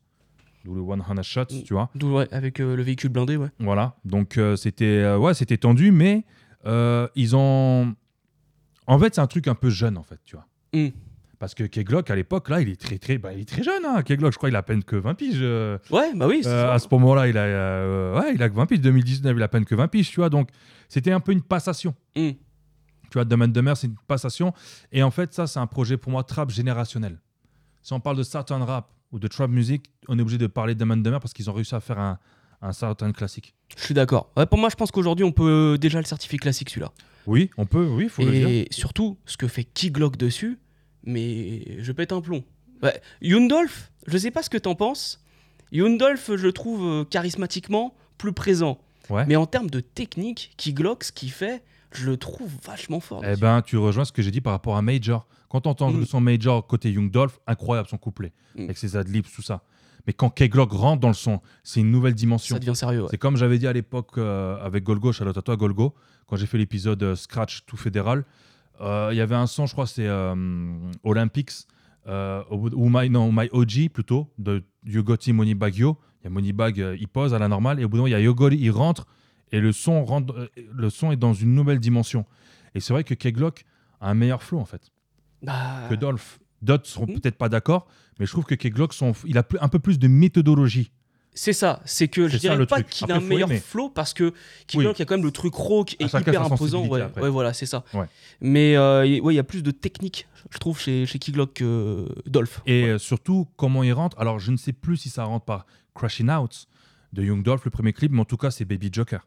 D'où 0.64 0.74
le 0.74 0.80
One 0.80 1.02
Hundred 1.08 1.22
Shot, 1.24 1.44
tu 1.64 1.74
vois. 1.74 1.90
D'où, 1.94 2.14
ouais, 2.14 2.26
avec 2.32 2.58
euh, 2.58 2.74
le 2.74 2.82
véhicule 2.82 3.10
blindé, 3.10 3.36
ouais. 3.36 3.48
Voilà. 3.60 3.96
Donc 4.04 4.38
euh, 4.38 4.56
c'était 4.56 5.14
ouais, 5.14 5.34
c'était 5.34 5.58
tendu, 5.58 5.92
mais 5.92 6.24
ils 6.66 7.36
ont. 7.36 7.94
En 8.86 8.98
fait, 8.98 9.14
c'est 9.14 9.20
un 9.20 9.26
truc 9.26 9.46
un 9.48 9.54
peu 9.54 9.70
jeune, 9.70 9.96
en 9.96 10.02
fait, 10.02 10.18
tu 10.24 10.36
vois. 10.36 10.46
Mm. 10.74 10.88
Parce 11.38 11.54
que 11.54 11.64
Keglock, 11.64 12.10
à 12.10 12.14
l'époque, 12.16 12.48
là, 12.48 12.60
il 12.60 12.68
est 12.70 12.80
très, 12.80 12.96
très, 12.98 13.18
bah, 13.18 13.32
il 13.32 13.40
est 13.40 13.44
très 13.48 13.62
jeune. 13.62 13.84
Hein. 13.84 14.02
Keglock, 14.02 14.32
je 14.32 14.38
crois 14.38 14.48
qu'il 14.48 14.56
a 14.56 14.60
à 14.60 14.62
peine 14.62 14.82
que 14.84 14.96
20 14.96 15.14
piges. 15.14 15.38
euh, 15.40 15.78
Ouais, 15.90 16.12
bah 16.14 16.26
oui, 16.26 16.42
euh, 16.46 16.72
à 16.72 16.78
ce 16.78 16.86
moment-là, 16.92 17.28
il 17.28 17.36
a, 17.36 17.42
euh, 17.42 18.18
ouais, 18.20 18.34
il 18.34 18.42
a 18.42 18.48
que 18.48 18.54
20 18.54 18.66
piges. 18.66 18.80
2019, 18.80 19.34
il 19.36 19.42
a 19.42 19.44
à 19.44 19.48
peine 19.48 19.64
que 19.64 19.74
20 19.74 19.88
piges, 19.88 20.10
tu 20.10 20.16
vois. 20.20 20.30
Donc, 20.30 20.48
c'était 20.88 21.12
un 21.12 21.20
peu 21.20 21.32
une 21.32 21.42
passation. 21.42 21.94
Mm. 22.16 22.30
Tu 23.14 23.18
vois, 23.18 23.24
Dumb 23.24 23.42
and 23.42 23.48
Dumber, 23.48 23.74
c'est 23.76 23.86
une 23.86 23.94
passation. 24.08 24.52
Et 24.90 25.04
en 25.04 25.12
fait, 25.12 25.32
ça, 25.32 25.46
c'est 25.46 25.60
un 25.60 25.68
projet 25.68 25.96
pour 25.96 26.10
moi 26.10 26.24
trap 26.24 26.50
générationnel. 26.50 27.20
Si 27.80 27.92
on 27.92 28.00
parle 28.00 28.16
de 28.16 28.24
Southern 28.24 28.60
rap 28.64 28.90
ou 29.12 29.20
de 29.20 29.28
trap 29.28 29.48
music, 29.52 29.84
on 30.08 30.18
est 30.18 30.22
obligé 30.22 30.36
de 30.36 30.48
parler 30.48 30.74
de 30.74 30.80
Dumb 30.80 30.90
and 30.90 30.96
Dumber 30.96 31.20
parce 31.20 31.32
qu'ils 31.32 31.48
ont 31.48 31.52
réussi 31.52 31.76
à 31.76 31.80
faire 31.80 32.00
un, 32.00 32.18
un 32.60 32.72
Southern 32.72 33.12
classique. 33.12 33.54
Je 33.76 33.84
suis 33.84 33.94
d'accord. 33.94 34.32
Ouais, 34.36 34.46
pour 34.46 34.58
moi, 34.58 34.68
je 34.68 34.74
pense 34.74 34.90
qu'aujourd'hui, 34.90 35.24
on 35.24 35.30
peut 35.30 35.78
déjà 35.80 36.00
le 36.00 36.06
certifier 36.06 36.40
classique, 36.40 36.70
celui-là. 36.70 36.90
Oui, 37.28 37.50
on 37.56 37.66
peut, 37.66 37.86
oui, 37.86 38.08
faut 38.08 38.24
le 38.24 38.32
dire. 38.32 38.48
Et 38.48 38.66
surtout, 38.72 39.16
ce 39.26 39.36
que 39.36 39.46
fait 39.46 39.62
Keylock 39.62 40.16
dessus, 40.16 40.58
mais 41.04 41.80
je 41.80 41.92
pète 41.92 42.10
un 42.10 42.20
plomb. 42.20 42.42
Ouais. 42.82 43.00
Yundolf, 43.22 43.92
je 44.08 44.18
sais 44.18 44.32
pas 44.32 44.42
ce 44.42 44.50
que 44.50 44.58
t'en 44.58 44.74
penses. 44.74 45.22
Yundolf, 45.70 46.34
je 46.34 46.42
le 46.42 46.52
trouve 46.52 46.84
euh, 46.84 47.04
charismatiquement 47.04 47.94
plus 48.18 48.32
présent. 48.32 48.80
Ouais. 49.08 49.24
Mais 49.26 49.36
en 49.36 49.46
termes 49.46 49.70
de 49.70 49.78
technique, 49.78 50.54
Keylock, 50.56 51.04
ce 51.04 51.12
qu'il 51.12 51.30
fait, 51.30 51.62
je 51.96 52.06
le 52.10 52.16
trouve 52.16 52.50
vachement 52.64 53.00
fort. 53.00 53.22
Eh 53.24 53.36
ben, 53.36 53.62
tu 53.62 53.76
rejoins 53.76 54.04
ce 54.04 54.12
que 54.12 54.22
j'ai 54.22 54.30
dit 54.30 54.40
par 54.40 54.52
rapport 54.52 54.76
à 54.76 54.82
Major. 54.82 55.26
Quand 55.48 55.66
on 55.66 55.70
entend 55.70 55.90
Mm. 55.92 56.00
le 56.00 56.04
son 56.06 56.20
Major 56.20 56.66
côté 56.66 56.90
Young 56.92 57.10
Dolph, 57.10 57.38
incroyable 57.46 57.88
son 57.88 57.98
couplet, 57.98 58.32
Mm. 58.56 58.64
avec 58.64 58.78
ses 58.78 58.96
adlibs, 58.96 59.26
tout 59.34 59.42
ça. 59.42 59.62
Mais 60.06 60.12
quand 60.12 60.28
Keglock 60.28 60.70
rentre 60.72 61.00
dans 61.00 61.08
le 61.08 61.14
son, 61.14 61.40
c'est 61.62 61.80
une 61.80 61.90
nouvelle 61.90 62.14
dimension. 62.14 62.54
ça 62.56 62.58
devient 62.60 62.76
sérieux. 62.76 63.02
ouais. 63.02 63.08
C'est 63.10 63.16
comme 63.18 63.36
j'avais 63.36 63.58
dit 63.58 63.66
à 63.66 63.72
l'époque 63.72 64.18
euh, 64.18 64.56
avec 64.62 64.84
Golgo, 64.84 65.12
Charlotte 65.12 65.36
à 65.38 65.42
toi 65.42 65.56
Golgo, 65.56 65.94
quand 66.26 66.36
j'ai 66.36 66.46
fait 66.46 66.58
l'épisode 66.58 67.02
euh, 67.02 67.14
Scratch 67.16 67.64
tout 67.66 67.76
fédéral, 67.78 68.24
euh, 68.80 69.08
il 69.12 69.16
y 69.16 69.20
avait 69.22 69.34
un 69.36 69.46
son, 69.46 69.64
je 69.66 69.72
crois 69.72 69.86
c'est 69.86 70.06
euh, 70.06 70.34
Olympics, 71.04 71.52
euh, 72.06 72.42
ou 72.50 72.88
My, 72.90 73.08
non, 73.08 73.32
My 73.32 73.48
OG 73.52 73.88
plutôt, 73.92 74.30
de 74.38 74.62
Yogoti 74.84 75.32
Moneybag 75.32 75.74
Yo. 75.76 75.96
Il 76.20 76.24
y 76.24 76.26
a 76.26 76.30
Moneybag, 76.30 76.80
euh, 76.80 76.96
il 77.00 77.08
pose 77.08 77.32
à 77.32 77.38
la 77.38 77.48
normale, 77.48 77.80
et 77.80 77.84
au 77.84 77.88
bout 77.88 77.96
d'un 77.96 78.02
moment, 78.02 78.08
il 78.08 78.12
y 78.12 78.14
a 78.14 78.20
Yogoli, 78.20 78.58
il 78.60 78.70
rentre, 78.70 79.06
et 79.56 79.60
le 79.60 79.72
son, 79.72 80.04
rentre, 80.04 80.34
euh, 80.34 80.48
le 80.72 80.90
son 80.90 81.12
est 81.12 81.16
dans 81.16 81.32
une 81.32 81.54
nouvelle 81.54 81.78
dimension. 81.80 82.24
Et 82.74 82.80
c'est 82.80 82.92
vrai 82.92 83.04
que 83.04 83.14
Keglock 83.14 83.64
a 84.00 84.10
un 84.10 84.14
meilleur 84.14 84.42
flow 84.42 84.58
en 84.58 84.64
fait 84.64 84.90
Bah, 85.42 85.86
que 85.88 85.94
Dolph. 85.94 86.38
D'autres 86.62 86.86
seront 86.86 87.06
peut-être 87.06 87.36
pas 87.36 87.48
d'accord, 87.48 87.86
mais 88.18 88.26
je 88.26 88.30
trouve 88.32 88.44
que 88.44 88.54
Keglock, 88.54 88.94
son- 88.94 89.12
il 89.26 89.36
a 89.38 89.42
plus- 89.42 89.58
un 89.60 89.68
peu 89.68 89.78
plus 89.78 89.98
de 89.98 90.08
méthodologie. 90.08 90.90
C'est 91.36 91.52
ça, 91.52 91.80
c'est 91.84 92.06
que 92.08 92.26
je 92.28 92.32
ça, 92.34 92.38
dirais 92.38 92.56
le 92.56 92.64
pas 92.66 92.82
qu'il 92.82 93.10
a 93.10 93.16
un 93.16 93.20
meilleur 93.20 93.50
aimer. 93.50 93.58
flow 93.60 93.90
parce 93.90 94.14
que 94.14 94.32
il 94.72 94.82
y 94.82 94.86
a 94.86 94.94
quand 94.94 95.10
même 95.16 95.24
le 95.24 95.32
truc 95.32 95.52
rauque 95.54 95.94
et 95.98 96.06
chacun 96.08 96.30
hyper 96.30 96.46
sa 96.46 96.54
imposant. 96.54 96.86
Ouais, 96.86 97.02
ouais, 97.20 97.28
voilà, 97.28 97.52
c'est 97.52 97.66
ça. 97.66 97.84
Ouais. 97.92 98.06
Mais 98.40 98.76
euh, 98.76 99.02
ouais, 99.20 99.34
il 99.34 99.36
y 99.36 99.40
a 99.40 99.44
plus 99.44 99.62
de 99.64 99.72
technique, 99.72 100.28
je 100.50 100.58
trouve, 100.58 100.78
chez, 100.80 101.06
chez 101.06 101.18
Keylock 101.18 101.54
que 101.54 102.06
Dolph. 102.26 102.60
Et 102.66 102.84
euh, 102.84 102.98
surtout, 102.98 103.48
comment 103.56 103.82
il 103.82 103.92
rentre. 103.92 104.18
Alors, 104.20 104.38
je 104.38 104.52
ne 104.52 104.56
sais 104.56 104.72
plus 104.72 104.96
si 104.96 105.10
ça 105.10 105.24
rentre 105.24 105.44
par 105.44 105.66
Crashing 105.96 106.30
Out 106.30 106.66
de 107.12 107.22
Young 107.24 107.42
Dolph, 107.42 107.64
le 107.64 107.70
premier 107.72 107.92
clip, 107.92 108.12
mais 108.12 108.20
en 108.20 108.24
tout 108.24 108.36
cas, 108.36 108.50
c'est 108.52 108.64
Baby 108.64 108.90
Joker. 108.92 109.26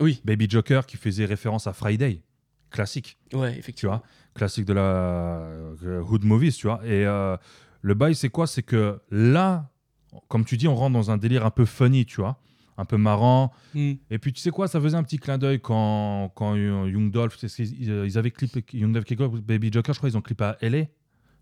Oui. 0.00 0.20
Baby 0.24 0.46
Joker 0.48 0.86
qui 0.86 0.96
faisait 0.96 1.24
référence 1.24 1.66
à 1.66 1.72
Friday, 1.72 2.22
classique, 2.70 3.18
Ouais, 3.32 3.52
tu 3.52 3.58
effectivement. 3.58 3.96
vois, 3.96 4.02
classique 4.34 4.64
de 4.64 4.72
la 4.72 4.80
euh, 4.82 6.02
hood 6.02 6.24
movies, 6.24 6.54
tu 6.56 6.66
vois. 6.66 6.80
Et 6.84 7.04
euh, 7.06 7.36
le 7.82 7.94
bail, 7.94 8.14
c'est 8.14 8.30
quoi? 8.30 8.46
C'est 8.46 8.62
que 8.62 9.00
là, 9.10 9.70
comme 10.28 10.44
tu 10.44 10.56
dis, 10.56 10.68
on 10.68 10.74
rentre 10.74 10.94
dans 10.94 11.10
un 11.10 11.18
délire 11.18 11.44
un 11.44 11.50
peu 11.50 11.64
funny, 11.66 12.06
tu 12.06 12.16
vois, 12.20 12.38
un 12.78 12.84
peu 12.86 12.96
marrant. 12.96 13.52
Hmm. 13.74 13.92
Et 14.10 14.18
puis 14.18 14.32
tu 14.32 14.40
sais 14.40 14.50
quoi, 14.50 14.66
ça 14.68 14.80
faisait 14.80 14.96
un 14.96 15.02
petit 15.02 15.18
clin 15.18 15.36
d'œil 15.38 15.60
quand, 15.60 16.30
quand 16.34 16.56
Young 16.56 17.10
Dolph, 17.10 17.36
c'est- 17.38 17.62
ils 17.62 18.18
avaient 18.18 18.30
clippé 18.30 18.64
Young 18.72 18.92
Dolph 18.92 19.04
Baby 19.42 19.70
Joker, 19.70 19.94
je 19.94 19.98
crois, 20.00 20.08
ils 20.08 20.16
ont 20.16 20.22
clippé 20.22 20.44
à 20.44 20.56
LA, 20.62 20.84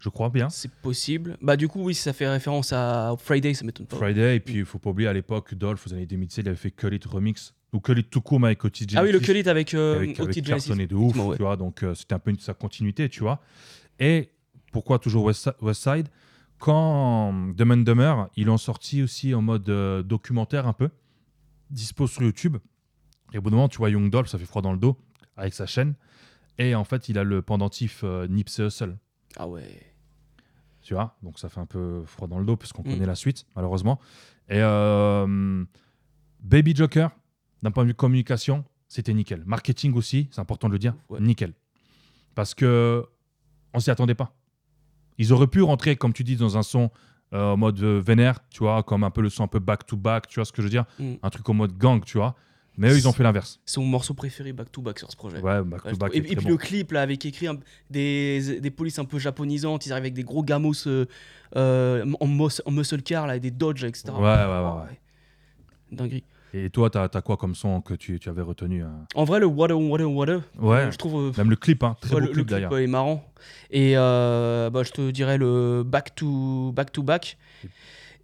je 0.00 0.08
crois 0.08 0.28
bien. 0.30 0.48
C'est 0.50 0.70
possible. 0.72 1.36
Bah, 1.40 1.56
du 1.56 1.68
coup, 1.68 1.82
oui, 1.84 1.94
ça 1.94 2.12
fait 2.12 2.28
référence 2.28 2.72
à 2.72 3.14
Friday, 3.18 3.54
ça 3.54 3.64
m'étonne 3.64 3.86
pas. 3.86 3.96
Friday, 3.96 4.36
et 4.36 4.40
puis 4.40 4.54
il 4.56 4.64
faut 4.64 4.78
pas 4.80 4.90
oublier 4.90 5.08
à 5.08 5.12
l'époque, 5.12 5.54
Dolph, 5.54 5.86
aux 5.86 5.92
années 5.92 6.06
2017, 6.06 6.44
il 6.44 6.48
avait 6.48 6.56
fait 6.56 6.70
Call 6.72 6.94
It 6.94 7.04
Remix, 7.04 7.54
ou 7.72 7.80
Call 7.80 7.98
It 8.00 8.10
tout 8.10 8.20
court, 8.20 8.40
mais 8.40 8.48
avec 8.48 8.64
Otis 8.64 8.86
ah 8.96 9.02
oui, 9.02 9.08
le 9.08 9.18
Genesis, 9.18 9.26
Cullit 9.26 9.48
avec, 9.48 9.74
euh, 9.74 9.96
avec, 9.96 10.18
avec 10.18 10.30
Otis 10.30 10.44
Genesis. 10.44 10.68
cartonné 10.68 10.86
de 10.86 10.94
ouf, 10.96 11.16
ouais. 11.16 11.36
tu 11.36 11.42
vois, 11.42 11.56
donc 11.56 11.82
euh, 11.82 11.94
c'était 11.94 12.14
un 12.14 12.18
peu 12.18 12.30
une, 12.30 12.38
sa 12.38 12.52
continuité, 12.54 13.08
tu 13.08 13.20
vois. 13.20 13.40
Et 13.98 14.30
pourquoi 14.72 14.98
toujours 14.98 15.24
West, 15.24 15.42
Si- 15.44 15.64
West 15.64 15.82
Side? 15.82 16.08
Quand 16.58 17.32
Dumb 17.54 17.70
and 17.72 17.76
Dumber, 17.78 18.26
ils 18.36 18.46
l'ont 18.46 18.58
sorti 18.58 19.02
aussi 19.02 19.34
en 19.34 19.40
mode 19.42 19.68
euh, 19.68 20.02
documentaire 20.02 20.66
un 20.66 20.72
peu, 20.74 20.90
dispo 21.70 22.06
sur 22.06 22.22
YouTube. 22.22 22.56
Et 23.32 23.38
au 23.38 23.40
bout 23.42 23.50
d'un 23.50 23.56
moment, 23.56 23.68
tu 23.68 23.78
vois 23.78 23.88
Young 23.90 24.10
Dolph, 24.10 24.28
ça 24.28 24.36
fait 24.38 24.44
froid 24.44 24.60
dans 24.62 24.72
le 24.72 24.78
dos, 24.78 24.96
avec 25.36 25.54
sa 25.54 25.64
chaîne. 25.66 25.94
Et 26.58 26.74
en 26.74 26.84
fait, 26.84 27.08
il 27.08 27.18
a 27.18 27.24
le 27.24 27.40
pendentif 27.40 28.00
euh, 28.04 28.26
Nipsey 28.26 28.66
Hussle. 28.66 28.96
Ah 29.36 29.46
ouais. 29.48 29.62
Tu 30.82 30.94
vois, 30.94 31.16
donc 31.22 31.38
ça 31.38 31.48
fait 31.48 31.60
un 31.60 31.66
peu 31.66 32.02
froid 32.04 32.26
dans 32.26 32.38
le 32.38 32.44
dos 32.44 32.56
puisqu'on 32.56 32.82
Mm. 32.82 32.92
connaît 32.94 33.06
la 33.06 33.14
suite, 33.14 33.46
malheureusement. 33.54 34.00
Et 34.48 34.60
Baby 36.42 36.74
Joker, 36.74 37.10
d'un 37.62 37.70
point 37.70 37.84
de 37.84 37.88
vue 37.88 37.94
communication, 37.94 38.64
c'était 38.88 39.14
nickel. 39.14 39.42
Marketing 39.46 39.94
aussi, 39.94 40.28
c'est 40.30 40.40
important 40.40 40.68
de 40.68 40.72
le 40.72 40.78
dire, 40.78 40.94
Ouais. 41.08 41.20
nickel. 41.20 41.52
Parce 42.34 42.54
que 42.54 43.04
on 43.74 43.80
s'y 43.80 43.90
attendait 43.90 44.14
pas. 44.14 44.34
Ils 45.18 45.32
auraient 45.32 45.46
pu 45.46 45.62
rentrer, 45.62 45.96
comme 45.96 46.12
tu 46.12 46.24
dis, 46.24 46.36
dans 46.36 46.56
un 46.56 46.62
son 46.62 46.90
euh, 47.32 47.52
en 47.52 47.56
mode 47.56 47.80
euh, 47.82 48.00
vénère, 48.04 48.40
tu 48.50 48.60
vois, 48.60 48.82
comme 48.82 49.04
un 49.04 49.10
peu 49.10 49.20
le 49.22 49.28
son 49.28 49.44
un 49.44 49.48
peu 49.48 49.60
back 49.60 49.86
to 49.86 49.96
back, 49.96 50.26
tu 50.26 50.36
vois 50.40 50.44
ce 50.44 50.50
que 50.52 50.62
je 50.62 50.66
veux 50.66 50.70
dire, 50.70 50.84
Mm. 50.98 51.14
un 51.22 51.30
truc 51.30 51.48
en 51.48 51.54
mode 51.54 51.76
gang, 51.78 52.02
tu 52.04 52.18
vois. 52.18 52.34
Mais 52.78 52.90
eux, 52.90 52.96
ils 52.96 53.06
ont 53.06 53.12
fait 53.12 53.22
l'inverse. 53.22 53.60
C'est 53.66 53.78
mon 53.78 53.86
morceau 53.86 54.14
préféré 54.14 54.52
back 54.52 54.72
to 54.72 54.80
back 54.80 54.98
sur 54.98 55.10
ce 55.10 55.16
projet. 55.16 55.38
Ouais, 55.40 55.62
back 55.62 55.84
Ouais, 55.84 55.90
to 55.92 55.96
back. 55.98 56.14
et, 56.14 56.22
puis 56.22 56.34
bon. 56.36 56.48
le 56.48 56.56
clip 56.56 56.92
là 56.92 57.02
avec 57.02 57.24
écrit 57.26 57.46
un- 57.46 57.58
des, 57.90 58.58
des 58.60 58.70
polices 58.70 58.98
un 58.98 59.04
peu 59.04 59.18
japonisantes, 59.18 59.84
ils 59.86 59.92
arrivent 59.92 60.04
avec 60.04 60.14
des 60.14 60.22
gros 60.24 60.42
gamos 60.42 60.72
euh, 60.88 61.04
euh, 61.56 62.10
en, 62.20 62.26
mus- 62.26 62.62
en 62.64 62.70
muscle 62.70 63.02
car 63.02 63.26
là, 63.26 63.36
et 63.36 63.40
des 63.40 63.50
dodges 63.50 63.84
etc. 63.84 64.04
Ouais, 64.14 64.22
ouais, 64.22 64.44
ouais, 64.44 64.82
ouais. 64.90 65.00
Dinguerie. 65.92 66.24
Et 66.52 66.68
toi, 66.70 66.90
t'as 66.90 67.04
as 67.04 67.22
quoi 67.22 67.36
comme 67.36 67.54
son 67.54 67.80
que 67.80 67.94
tu, 67.94 68.18
tu 68.18 68.28
avais 68.28 68.42
retenu 68.42 68.82
hein 68.82 69.06
En 69.14 69.24
vrai 69.24 69.38
le 69.40 69.46
Water 69.46 69.78
Water 69.78 70.10
Water, 70.10 70.40
Ouais, 70.58 70.78
euh, 70.78 70.90
je 70.90 70.96
trouve 70.98 71.28
euh, 71.28 71.32
même 71.38 71.48
le 71.50 71.56
clip, 71.56 71.82
hein, 71.84 71.96
très 72.00 72.14
ouais, 72.14 72.20
beau 72.20 72.26
le, 72.26 72.26
le 72.28 72.32
clip 72.34 72.48
d'ailleurs. 72.48 72.72
ouais, 72.72 72.84
est 72.84 72.88
marrant. 72.88 73.24
Et 73.70 73.92
euh, 73.96 74.68
bah, 74.70 74.82
je 74.82 74.90
te 74.90 75.10
dirais 75.10 75.38
le 75.38 75.82
back 75.84 76.14
to 76.16 76.72
back 76.72 76.90
to 76.92 77.02
back. 77.04 77.38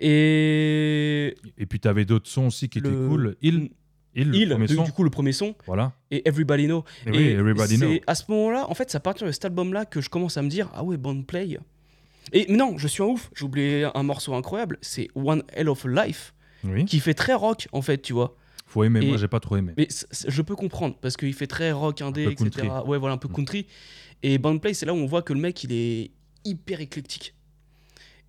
Et 0.00 1.35
Et 1.59 1.66
puis, 1.66 1.80
tu 1.80 1.88
avais 1.88 2.04
d'autres 2.04 2.28
sons 2.28 2.47
aussi 2.47 2.68
qui 2.68 2.78
étaient 2.78 2.88
le- 2.90 3.09
cool. 3.09 3.37
Il, 3.42 3.71
il, 4.14 4.30
le 4.30 4.37
Il, 4.37 4.49
premier 4.50 4.66
du, 4.66 4.75
son. 4.75 4.83
du 4.85 4.92
coup 4.92 5.04
le 5.04 5.11
premier 5.11 5.33
son 5.33 5.54
Voilà. 5.66 5.92
et 6.11 6.26
Everybody 6.28 6.66
Know. 6.66 6.85
Et 7.06 7.11
oui, 7.11 7.28
Everybody 7.28 7.76
c'est 7.76 7.87
Know. 7.87 7.99
à 8.06 8.14
ce 8.14 8.25
moment-là, 8.30 8.66
en 8.68 8.75
fait, 8.75 8.90
c'est 8.90 8.97
à 8.97 9.00
partir 9.00 9.26
de 9.26 9.33
cet 9.33 9.45
album-là 9.45 9.85
que 9.85 10.00
je 10.00 10.09
commence 10.11 10.37
à 10.37 10.42
me 10.42 10.49
dire 10.49 10.71
ah 10.75 10.83
ouais, 10.85 10.97
Bond 10.97 11.23
Play. 11.23 11.59
Et 12.33 12.52
non, 12.52 12.76
je 12.76 12.88
suis 12.88 13.02
un 13.02 13.06
ouf. 13.06 13.30
J'ai 13.35 13.45
oublié 13.45 13.88
un 13.95 14.02
morceau 14.02 14.35
incroyable. 14.35 14.78
C'est 14.80 15.09
One 15.14 15.42
Hell 15.52 15.68
of 15.68 15.87
a 15.87 16.06
Life 16.06 16.35
Oui. 16.64 16.84
qui 16.84 17.00
fait 17.00 17.14
très 17.14 17.34
rock 17.34 17.68
en 17.72 17.82
fait, 17.82 17.98
tu 18.02 18.12
vois. 18.12 18.36
Faut 18.66 18.82
aimer. 18.82 19.00
Et- 19.04 19.08
Moi, 19.08 19.16
j'ai 19.16 19.28
pas 19.28 19.40
trop 19.40 19.56
aimé. 19.56 19.72
Mais 19.76 19.88
je 20.28 20.42
peux 20.42 20.56
comprendre 20.56 20.96
parce 21.00 21.16
qu'il 21.16 21.32
fait 21.34 21.46
très 21.46 21.70
rock 21.72 22.00
indé, 22.02 22.25
etc. 22.25 22.36
country. 22.50 22.68
Ouais, 22.88 22.98
voilà, 22.98 23.14
un 23.14 23.18
peu 23.18 23.28
Mm. 23.28 23.32
country. 23.34 23.66
Et 24.22 24.38
Band 24.38 24.58
Play, 24.58 24.75
c'est 24.75 24.86
là 24.86 24.94
où 24.94 24.96
on 24.96 25.06
voit 25.06 25.22
que 25.22 25.32
le 25.32 25.38
mec, 25.40 25.62
il 25.64 25.72
est 25.72 26.10
hyper 26.44 26.80
éclectique. 26.80 27.34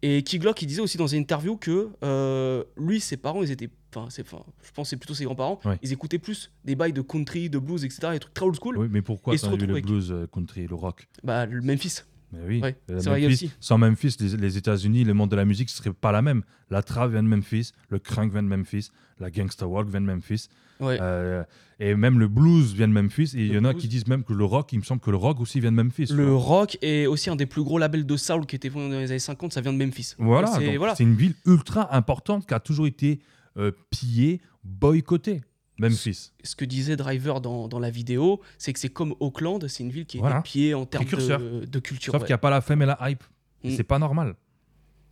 Et 0.04 0.22
Key 0.22 0.38
Glock, 0.38 0.62
il 0.62 0.68
disait 0.68 0.82
aussi 0.82 0.98
dans 0.98 1.08
une 1.08 1.22
interview 1.22 1.58
que 1.58 1.90
euh, 2.04 2.64
lui, 2.78 3.00
ses 3.00 3.18
parents, 3.18 3.42
ils 3.42 3.50
étaient. 3.52 3.70
Enfin, 3.96 4.10
je 4.12 4.72
pense 4.72 4.86
que 4.86 4.90
c'est 4.92 4.98
plutôt 4.98 5.16
ses 5.16 5.24
grands-parents. 5.24 5.60
Ouais. 5.66 5.80
Ils 5.82 5.92
écoutaient 5.92 6.20
plus 6.20 6.52
des 6.66 6.76
bails 6.76 6.94
de 6.94 7.02
country, 7.02 7.50
de 7.50 7.58
blues, 7.58 7.84
etc. 7.84 8.10
Des 8.12 8.20
trucs 8.20 8.34
très 8.36 8.46
old 8.46 8.56
school. 8.62 8.78
Oui, 8.78 8.88
mais 8.92 9.02
pourquoi 9.02 9.34
Et 9.34 9.38
se 9.40 9.48
le 9.50 9.82
blues 9.82 10.12
euh, 10.12 10.28
country, 10.28 10.68
le 10.68 10.76
rock? 10.76 11.08
Bah, 11.24 11.48
le 11.48 11.62
Memphis. 11.62 12.02
Mais 12.34 12.40
oui. 12.46 12.62
Ouais, 12.62 12.76
Euh, 12.92 13.00
c'est 13.00 13.10
vrai, 13.10 13.26
aussi. 13.26 13.52
Sans 13.60 13.78
Memphis, 13.78 14.16
les, 14.20 14.36
les 14.38 14.58
États-Unis, 14.58 15.04
le 15.06 15.14
monde 15.14 15.32
de 15.32 15.36
la 15.36 15.46
musique 15.46 15.70
serait 15.70 15.94
pas 15.94 16.12
la 16.12 16.22
même. 16.22 16.44
La 16.70 16.84
trap 16.84 17.10
vient 17.12 17.24
de 17.24 17.28
Memphis, 17.28 17.72
le 17.90 18.00
crunk 18.00 18.32
vient 18.34 18.44
de 18.44 18.48
Memphis, 18.50 18.90
la 19.20 19.32
gangsta 19.32 19.66
walk 19.68 19.88
vient 19.90 20.02
de 20.02 20.06
Memphis, 20.06 20.48
Ouais. 20.80 20.98
euh, 21.02 21.44
et 21.80 21.96
même 21.96 22.20
le 22.20 22.28
blues 22.28 22.74
vient 22.74 22.88
de 22.88 22.94
Memphis. 22.94 23.32
Et 23.36 23.46
il 23.46 23.54
y 23.54 23.58
en 23.58 23.64
a 23.66 23.74
qui 23.74 23.88
disent 23.88 24.08
même 24.08 24.24
que 24.24 24.34
le 24.34 24.44
rock, 24.44 24.74
il 24.74 24.80
me 24.80 24.84
semble 24.84 25.00
que 25.02 25.10
le 25.10 25.18
rock 25.18 25.40
aussi 25.40 25.60
vient 25.62 25.72
de 25.72 25.82
Memphis. 25.82 26.08
Le 26.12 26.36
rock 26.36 26.78
est 26.82 27.06
aussi 27.08 27.30
un 27.30 27.36
des 27.38 27.46
plus 27.46 27.64
gros 27.64 27.78
labels 27.80 28.06
de 28.06 28.18
soul 28.18 28.46
qui 28.46 28.56
était 28.58 28.70
fondé 28.70 28.94
dans 28.94 29.00
les 29.00 29.10
années 29.12 29.20
50, 29.20 29.54
ça 29.54 29.62
vient 29.62 29.74
de 29.74 29.78
Memphis. 29.84 30.14
Voilà, 30.20 30.48
C'est 30.48 30.66
donc 30.66 30.76
voilà. 30.78 30.96
c'est 30.96 31.04
une 31.04 31.16
ville 31.16 31.36
ultra 31.46 31.96
importante 31.96 32.46
qui 32.46 32.54
a 32.54 32.60
toujours 32.60 32.88
été 32.88 33.22
euh, 33.58 33.72
pillée, 33.90 34.42
boycottée. 34.64 35.42
Memphis. 35.80 36.32
ce 36.44 36.56
que 36.56 36.66
disait 36.66 36.96
Driver 36.96 37.40
dans, 37.42 37.68
dans 37.68 37.80
la 37.80 37.90
vidéo, 37.90 38.42
c'est 38.58 38.74
que 38.74 38.80
c'est 38.80 38.90
comme 38.90 39.14
Auckland, 39.20 39.68
c'est 39.68 39.84
une 39.84 39.92
ville 39.92 40.06
qui 40.06 40.18
est 40.18 40.22
Voilà. 40.22 40.40
épiée 40.40 40.74
en 40.74 40.86
termes 40.86 41.06
de, 41.06 41.66
de 41.66 41.80
culture. 41.80 42.12
Sauf 42.14 42.22
ouais. 42.22 42.26
qu'il 42.28 42.32
n'y 42.32 42.36
a 42.36 42.40
pas 42.40 42.50
la 42.50 42.62
femme 42.62 42.82
et 42.82 42.86
la 42.86 42.98
hype. 43.10 43.24
Mm. 43.64 43.72
C'est 43.76 43.84
pas 43.84 44.00
normal. 44.00 44.36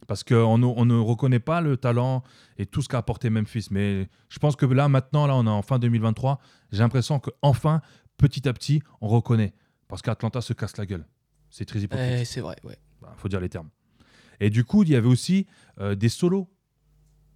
Parce 0.08 0.24
qu'on 0.24 0.58
ne, 0.58 0.66
on 0.66 0.86
ne 0.86 0.98
reconnaît 1.00 1.40
pas 1.40 1.62
le 1.62 1.78
talent 1.78 2.24
et 2.58 2.66
tout 2.66 2.82
ce 2.82 2.88
qu'a 2.90 3.00
apporté 3.00 3.30
Memphis. 3.30 3.68
Mais 3.72 4.08
je 4.30 4.38
pense 4.40 4.56
que 4.56 4.66
là, 4.68 4.88
maintenant, 4.88 5.26
là, 5.26 5.36
on 5.36 5.46
est 5.46 5.50
en 5.50 5.62
fin 5.64 5.80
2023. 5.80 6.40
J'ai 6.72 6.80
l'impression 6.80 7.20
qu'enfin, 7.20 7.82
petit 8.18 8.48
à 8.48 8.54
petit, 8.54 8.82
on 9.02 9.08
reconnaît. 9.08 9.54
Parce 9.88 10.02
qu'Atlanta 10.02 10.42
se 10.42 10.54
casse 10.54 10.78
la 10.78 10.86
gueule. 10.86 11.06
C'est 11.50 11.66
très 11.66 11.80
hypocrite. 11.80 12.08
Eh, 12.22 12.26
c'est 12.26 12.42
vrai, 12.42 12.56
ouais. 12.64 12.78
Il 13.02 13.08
faut 13.18 13.30
dire 13.30 13.40
les 13.40 13.50
termes. 13.50 13.70
Et 14.40 14.50
du 14.50 14.64
coup, 14.64 14.84
il 14.84 14.90
y 14.90 14.96
avait 14.96 15.08
aussi 15.08 15.48
euh, 15.80 15.96
des 15.96 16.10
solos. 16.10 16.50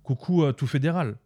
Coucou 0.04 0.44
euh, 0.44 0.52
tout 0.54 0.68
fédéral 0.68 1.18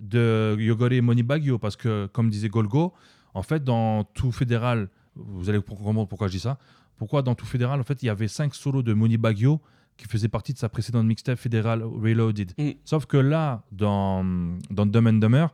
de 0.00 0.56
Yogori 0.58 1.00
Monibagyo. 1.00 1.58
Parce 1.58 1.76
que, 1.76 2.06
comme 2.12 2.30
disait 2.30 2.48
Golgo, 2.48 2.92
en 3.34 3.42
fait, 3.42 3.62
dans 3.64 4.04
tout 4.04 4.32
fédéral, 4.32 4.88
vous 5.14 5.48
allez 5.48 5.60
comprendre 5.60 6.06
pourquoi 6.06 6.28
je 6.28 6.32
dis 6.32 6.40
ça. 6.40 6.58
Pourquoi 6.96 7.22
dans 7.22 7.34
tout 7.34 7.46
fédéral, 7.46 7.78
en 7.80 7.84
fait, 7.84 8.02
il 8.02 8.06
y 8.06 8.08
avait 8.10 8.28
cinq 8.28 8.54
solos 8.54 8.82
de 8.82 8.94
Monibagyo 8.94 9.60
qui 9.96 10.06
faisaient 10.06 10.28
partie 10.28 10.52
de 10.52 10.58
sa 10.58 10.68
précédente 10.68 11.06
mixtape 11.06 11.38
fédérale 11.38 11.82
Reloaded. 11.82 12.52
Mm. 12.58 12.70
Sauf 12.84 13.06
que 13.06 13.16
là, 13.16 13.64
dans, 13.72 14.24
dans 14.70 14.86
Dumb 14.86 15.06
and 15.06 15.12
Dumber, 15.14 15.46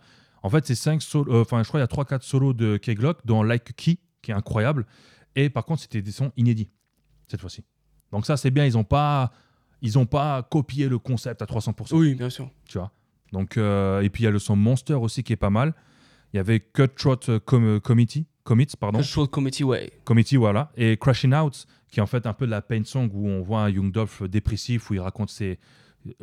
en 0.42 0.50
fait, 0.50 0.66
c'est 0.66 0.74
cinq 0.74 1.02
solos. 1.02 1.32
euh, 1.32 1.42
Enfin, 1.42 1.62
je 1.62 1.68
crois 1.68 1.84
qu'il 1.84 1.96
y 1.96 2.00
a 2.00 2.04
3-4 2.18 2.22
solos 2.22 2.52
de 2.52 2.76
K-Glock, 2.76 3.18
dont 3.24 3.42
Like 3.42 3.74
Key, 3.76 3.98
qui 4.20 4.30
est 4.30 4.34
incroyable. 4.34 4.86
Et 5.36 5.48
par 5.50 5.64
contre, 5.64 5.82
c'était 5.82 6.02
des 6.02 6.10
sons 6.12 6.32
inédits 6.36 6.70
cette 7.28 7.40
fois-ci. 7.40 7.64
Donc 8.10 8.26
ça, 8.26 8.36
c'est 8.36 8.50
bien. 8.50 8.66
Ils 8.66 8.74
n'ont 8.74 8.84
pas, 8.84 9.32
ils 9.80 9.98
ont 9.98 10.06
pas 10.06 10.42
copié 10.42 10.88
le 10.88 10.98
concept 10.98 11.40
à 11.42 11.46
300%. 11.46 11.94
Oui, 11.96 12.14
bien 12.14 12.28
sûr. 12.30 12.50
Tu 12.68 12.78
vois? 12.78 12.90
Donc 13.32 13.56
euh, 13.56 14.00
et 14.02 14.10
puis 14.10 14.22
il 14.22 14.24
y 14.24 14.28
a 14.28 14.30
le 14.30 14.38
son 14.38 14.56
Monster 14.56 14.94
aussi 14.94 15.22
qui 15.22 15.32
est 15.32 15.36
pas 15.36 15.50
mal. 15.50 15.74
Il 16.32 16.36
y 16.36 16.40
avait 16.40 16.60
Cutthroat 16.60 17.20
euh, 17.28 17.40
Com- 17.40 17.80
Committee, 17.80 18.26
Commits, 18.44 18.68
pardon, 18.78 19.02
show 19.02 19.24
de 19.26 19.30
committee, 19.30 19.64
ouais. 19.64 19.90
Committee, 20.04 20.36
voilà, 20.36 20.72
et 20.76 20.96
Crashing 20.96 21.34
Out, 21.34 21.66
qui 21.88 22.00
est 22.00 22.02
en 22.02 22.06
fait 22.06 22.26
un 22.26 22.32
peu 22.32 22.46
de 22.46 22.50
la 22.50 22.62
pain 22.62 22.82
song 22.84 23.10
où 23.12 23.28
on 23.28 23.42
voit 23.42 23.62
un 23.62 23.68
Young 23.68 23.92
Dolph 23.92 24.22
dépressif 24.22 24.90
où 24.90 24.94
il 24.94 25.00
raconte 25.00 25.30
ses. 25.30 25.58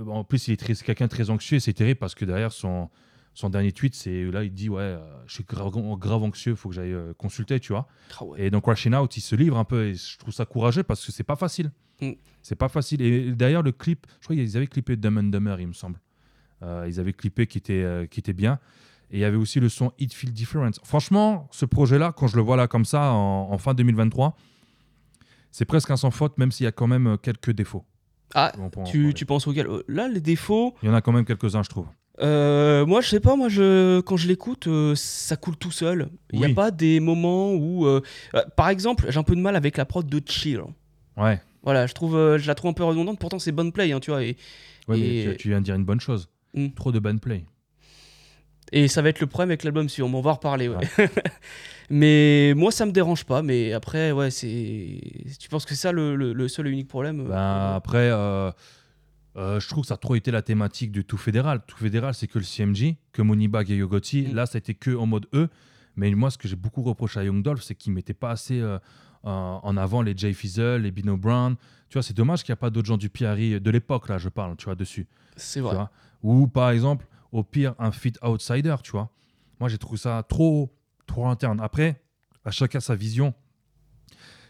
En 0.06 0.24
plus, 0.24 0.48
il 0.48 0.54
est 0.54 0.84
quelqu'un 0.84 1.06
de 1.06 1.10
très 1.12 1.30
anxieux 1.30 1.58
et 1.58 1.60
c'est 1.60 1.74
terrible 1.74 2.00
parce 2.00 2.16
que 2.16 2.26
derrière 2.26 2.52
son 2.52 2.90
son 3.36 3.50
dernier 3.50 3.72
tweet, 3.72 3.96
c'est 3.96 4.24
là 4.32 4.44
il 4.44 4.52
dit 4.52 4.68
ouais, 4.68 4.82
euh, 4.82 4.98
je 5.26 5.36
suis 5.36 5.44
grave, 5.46 5.72
grave 5.98 6.24
anxieux, 6.24 6.56
faut 6.56 6.70
que 6.70 6.76
j'aille 6.76 6.92
euh, 6.94 7.14
consulter, 7.14 7.60
tu 7.60 7.72
vois. 7.72 7.88
Ah 8.20 8.26
ouais. 8.26 8.46
Et 8.48 8.50
donc 8.50 8.64
Crashing 8.64 8.94
Out, 8.96 9.16
il 9.16 9.22
se 9.22 9.36
livre 9.36 9.58
un 9.58 9.64
peu 9.64 9.86
et 9.86 9.94
je 9.94 10.18
trouve 10.18 10.34
ça 10.34 10.46
courageux 10.46 10.84
parce 10.84 11.06
que 11.06 11.12
c'est 11.12 11.24
pas 11.24 11.36
facile. 11.38 11.72
Mm. 12.02 12.12
C'est 12.42 12.56
pas 12.56 12.68
facile. 12.68 13.02
Et 13.02 13.32
d'ailleurs, 13.32 13.64
le 13.64 13.72
clip, 13.72 14.08
je 14.20 14.26
crois 14.26 14.36
qu'ils 14.36 14.58
avaient 14.58 14.68
clippé 14.68 14.96
Dumb 14.98 15.18
and 15.18 15.24
Dumber, 15.24 15.56
il 15.60 15.68
me 15.68 15.74
semble. 15.74 16.00
Euh, 16.64 16.86
ils 16.88 17.00
avaient 17.00 17.14
clippé 17.14 17.48
qui 17.48 17.58
était, 17.58 17.84
euh, 17.84 18.06
qui 18.06 18.20
était 18.20 18.34
bien. 18.34 18.60
Et 19.12 19.18
il 19.18 19.20
y 19.22 19.26
avait 19.26 19.38
aussi 19.38 19.60
le 19.60 19.70
son 19.70 19.92
It 19.98 20.14
Feel 20.14 20.32
Different. 20.34 20.72
Franchement, 20.84 21.48
ce 21.52 21.66
projet-là, 21.66 22.14
quand 22.16 22.28
je 22.28 22.36
le 22.36 22.42
vois 22.44 22.58
là 22.58 22.68
comme 22.68 22.86
ça 22.86 23.12
en, 23.12 23.50
en 23.52 23.58
fin 23.58 23.74
2023, 23.74 24.36
c'est 25.52 25.66
presque 25.66 25.90
un 25.92 25.98
sans 25.98 26.12
faute, 26.12 26.38
même 26.38 26.52
s'il 26.52 26.66
y 26.66 26.68
a 26.68 26.72
quand 26.72 26.88
même 26.88 27.08
euh, 27.08 27.18
quelques 27.18 27.52
défauts. 27.52 27.86
Ah, 28.36 28.52
tu, 28.86 29.14
tu 29.16 29.26
penses 29.26 29.48
auquel? 29.48 29.68
Là, 29.88 30.08
les 30.08 30.22
défauts, 30.22 30.76
Il 30.84 30.90
y 30.90 30.92
en 30.92 30.94
a 30.94 31.02
quand 31.02 31.12
même 31.12 31.26
quelques-uns, 31.26 31.64
je 31.64 31.70
trouve. 31.70 31.88
euh, 32.22 32.86
moi, 32.86 33.02
je 33.02 33.08
sais 33.10 33.20
pas, 33.20 33.36
moi, 33.36 33.50
je, 33.50 34.02
quand 34.02 34.18
je 34.18 34.28
l'écoute, 34.28 34.68
euh, 34.68 34.94
ça 34.96 35.36
coule 35.36 35.56
tout 35.58 35.72
seul. 35.72 36.10
Il 36.32 36.38
n'y 36.40 36.46
a 36.46 36.50
Oui. 36.50 36.54
pas 36.54 36.70
des 36.70 37.00
moments 37.00 37.54
où. 37.54 37.88
euh, 37.88 38.02
par 38.56 38.70
exemple, 38.70 39.06
j'ai 39.10 39.18
un 39.18 39.24
peu 39.24 39.36
de 39.36 39.42
mal 39.42 39.56
avec 39.56 39.78
la 39.78 39.86
prod 39.86 40.06
de 40.08 40.22
Chill. 40.24 40.62
Ouais. 41.18 41.42
Voilà, 41.64 41.88
je, 41.88 41.94
trouve, 41.94 42.38
je 42.38 42.46
la 42.46 42.54
trouve 42.54 42.70
un 42.70 42.74
peu 42.74 42.84
redondante, 42.84 43.18
pourtant 43.18 43.40
c'est 43.40 43.52
bonne 43.52 43.72
play, 43.72 43.92
hein, 43.92 44.00
tu 44.00 44.12
vois. 44.12 44.24
Et, 44.24 44.38
Ouais, 44.88 45.00
Et- 45.00 45.26
mais 45.28 45.32
tu, 45.34 45.38
tu 45.44 45.48
viens 45.50 45.60
de 45.60 45.66
dire 45.66 45.76
une 45.76 45.86
bonne 45.86 46.00
chose. 46.00 46.30
Mm. 46.54 46.70
Trop 46.76 46.92
de 46.92 47.00
bad 47.00 47.20
play. 47.20 47.46
Et 48.72 48.88
ça 48.88 49.02
va 49.02 49.10
être 49.10 49.20
le 49.20 49.28
problème 49.28 49.50
avec 49.50 49.64
l'album 49.64 49.90
suivant, 49.90 50.12
on 50.14 50.22
va 50.22 50.32
en 50.32 50.34
reparler. 50.34 50.68
Ouais. 50.70 50.78
mais 51.90 52.54
moi, 52.56 52.72
ça 52.72 52.86
me 52.86 52.92
dérange 52.92 53.24
pas. 53.26 53.42
Mais 53.42 53.74
après, 53.74 54.12
ouais, 54.12 54.30
c'est. 54.32 55.00
Tu 55.40 55.50
penses 55.50 55.66
que 55.66 55.72
c'est 55.76 55.82
ça 55.82 55.92
le, 55.92 56.16
le- 56.16 56.34
le 56.34 56.48
seul 56.48 56.68
et 56.68 56.72
unique 56.72 56.88
problème 56.88 57.26
Ben, 57.28 57.74
après, 57.76 58.10
euh, 58.12 58.52
euh, 59.38 59.60
je 59.60 59.68
trouve 59.68 59.82
que 59.84 59.88
ça 59.88 59.96
a 59.96 59.98
trop 59.98 60.16
été 60.16 60.30
la 60.32 60.42
thématique 60.42 60.92
du 60.92 61.04
tout 61.04 61.18
fédéral. 61.18 61.62
Tout 61.66 61.78
fédéral, 61.78 62.14
c'est 62.14 62.28
que 62.28 62.38
le 62.38 62.46
CMJ, 62.46 62.96
que 63.12 63.22
Monibag 63.22 63.72
et 63.72 63.76
Yogoti. 63.78 64.28
Mm. 64.28 64.36
Là, 64.36 64.46
ça 64.46 64.58
a 64.58 64.60
été 64.60 64.76
que 64.76 64.96
en 64.96 65.06
mode 65.08 65.28
E. 65.34 65.48
Mais 65.96 66.12
moi, 66.12 66.30
ce 66.30 66.38
que 66.38 66.48
j'ai 66.48 66.56
beaucoup 66.56 66.84
reproché 66.84 67.20
à 67.20 67.24
Young 67.24 67.42
Dolph, 67.42 67.62
c'est 67.64 67.76
qu'il 67.76 67.92
mettait 67.94 68.14
pas 68.14 68.30
assez 68.32 68.60
euh, 68.60 68.78
en 69.24 69.60
en 69.64 69.78
avant 69.78 70.02
les 70.02 70.16
Jay 70.18 70.34
Fizzle, 70.34 70.82
les 70.82 70.92
Bino 70.92 71.18
Brown. 71.18 71.56
Tu 71.90 71.94
vois, 71.94 72.04
c'est 72.04 72.14
dommage 72.16 72.44
qu'il 72.44 72.52
n'y 72.52 72.58
a 72.58 72.62
pas 72.62 72.70
d'autres 72.70 72.88
gens 72.88 72.98
du 72.98 73.10
PRI 73.10 73.60
de 73.60 73.72
l'époque, 73.72 74.10
là, 74.10 74.18
je 74.18 74.30
parle, 74.30 74.56
tu 74.58 74.66
vois, 74.66 74.76
dessus. 74.76 75.08
C'est 75.36 75.60
vrai. 75.62 75.76
Ou 76.22 76.48
par 76.48 76.70
exemple, 76.70 77.08
au 77.32 77.44
pire, 77.44 77.74
un 77.80 77.92
fit 77.92 78.14
outsider, 78.24 78.76
tu 78.84 78.92
vois. 78.92 79.10
Moi, 79.60 79.70
j'ai 79.70 79.78
trouvé 79.78 79.98
ça 79.98 80.24
trop, 80.28 80.72
trop 81.08 81.28
interne. 81.28 81.60
Après, 81.62 82.02
à 82.46 82.52
chacun 82.52 82.80
sa 82.80 82.96
vision. 82.96 83.34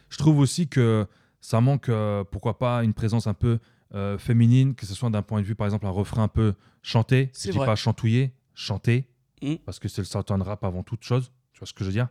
Je 0.10 0.17
trouve 0.17 0.39
aussi 0.39 0.67
que 0.67 1.08
ça 1.41 1.62
manque, 1.62 1.89
euh, 1.89 2.23
pourquoi 2.23 2.58
pas, 2.58 2.84
une 2.84 2.93
présence 2.93 3.27
un 3.27 3.34
peu 3.34 3.60
euh, 3.95 4.17
féminine, 4.17 4.75
que 4.75 4.86
ce 4.86 4.93
soit 4.93 5.10
d'un 5.10 5.21
point 5.21 5.41
de 5.41 5.45
vue, 5.45 5.55
par 5.55 5.65
exemple, 5.67 5.86
un 5.86 5.91
refrain 5.91 6.23
un 6.23 6.27
peu 6.27 6.53
chanté. 6.82 7.29
C'est 7.34 7.47
Je 7.49 7.51
dis 7.53 7.58
vrai. 7.58 7.67
pas 7.67 7.75
chantouiller, 7.75 8.34
chanter, 8.53 9.08
Mm. 9.41 9.55
parce 9.65 9.79
que 9.79 9.88
c'est 9.88 10.01
le 10.01 10.05
certain 10.05 10.38
rap 10.43 10.65
avant 10.65 10.84
toute 10.84 11.01
chose. 11.03 11.32
Tu 11.53 11.60
vois 11.60 11.65
ce 11.67 11.71
que 11.73 11.86
je 11.86 11.89
veux 11.89 11.93
dire 11.93 12.10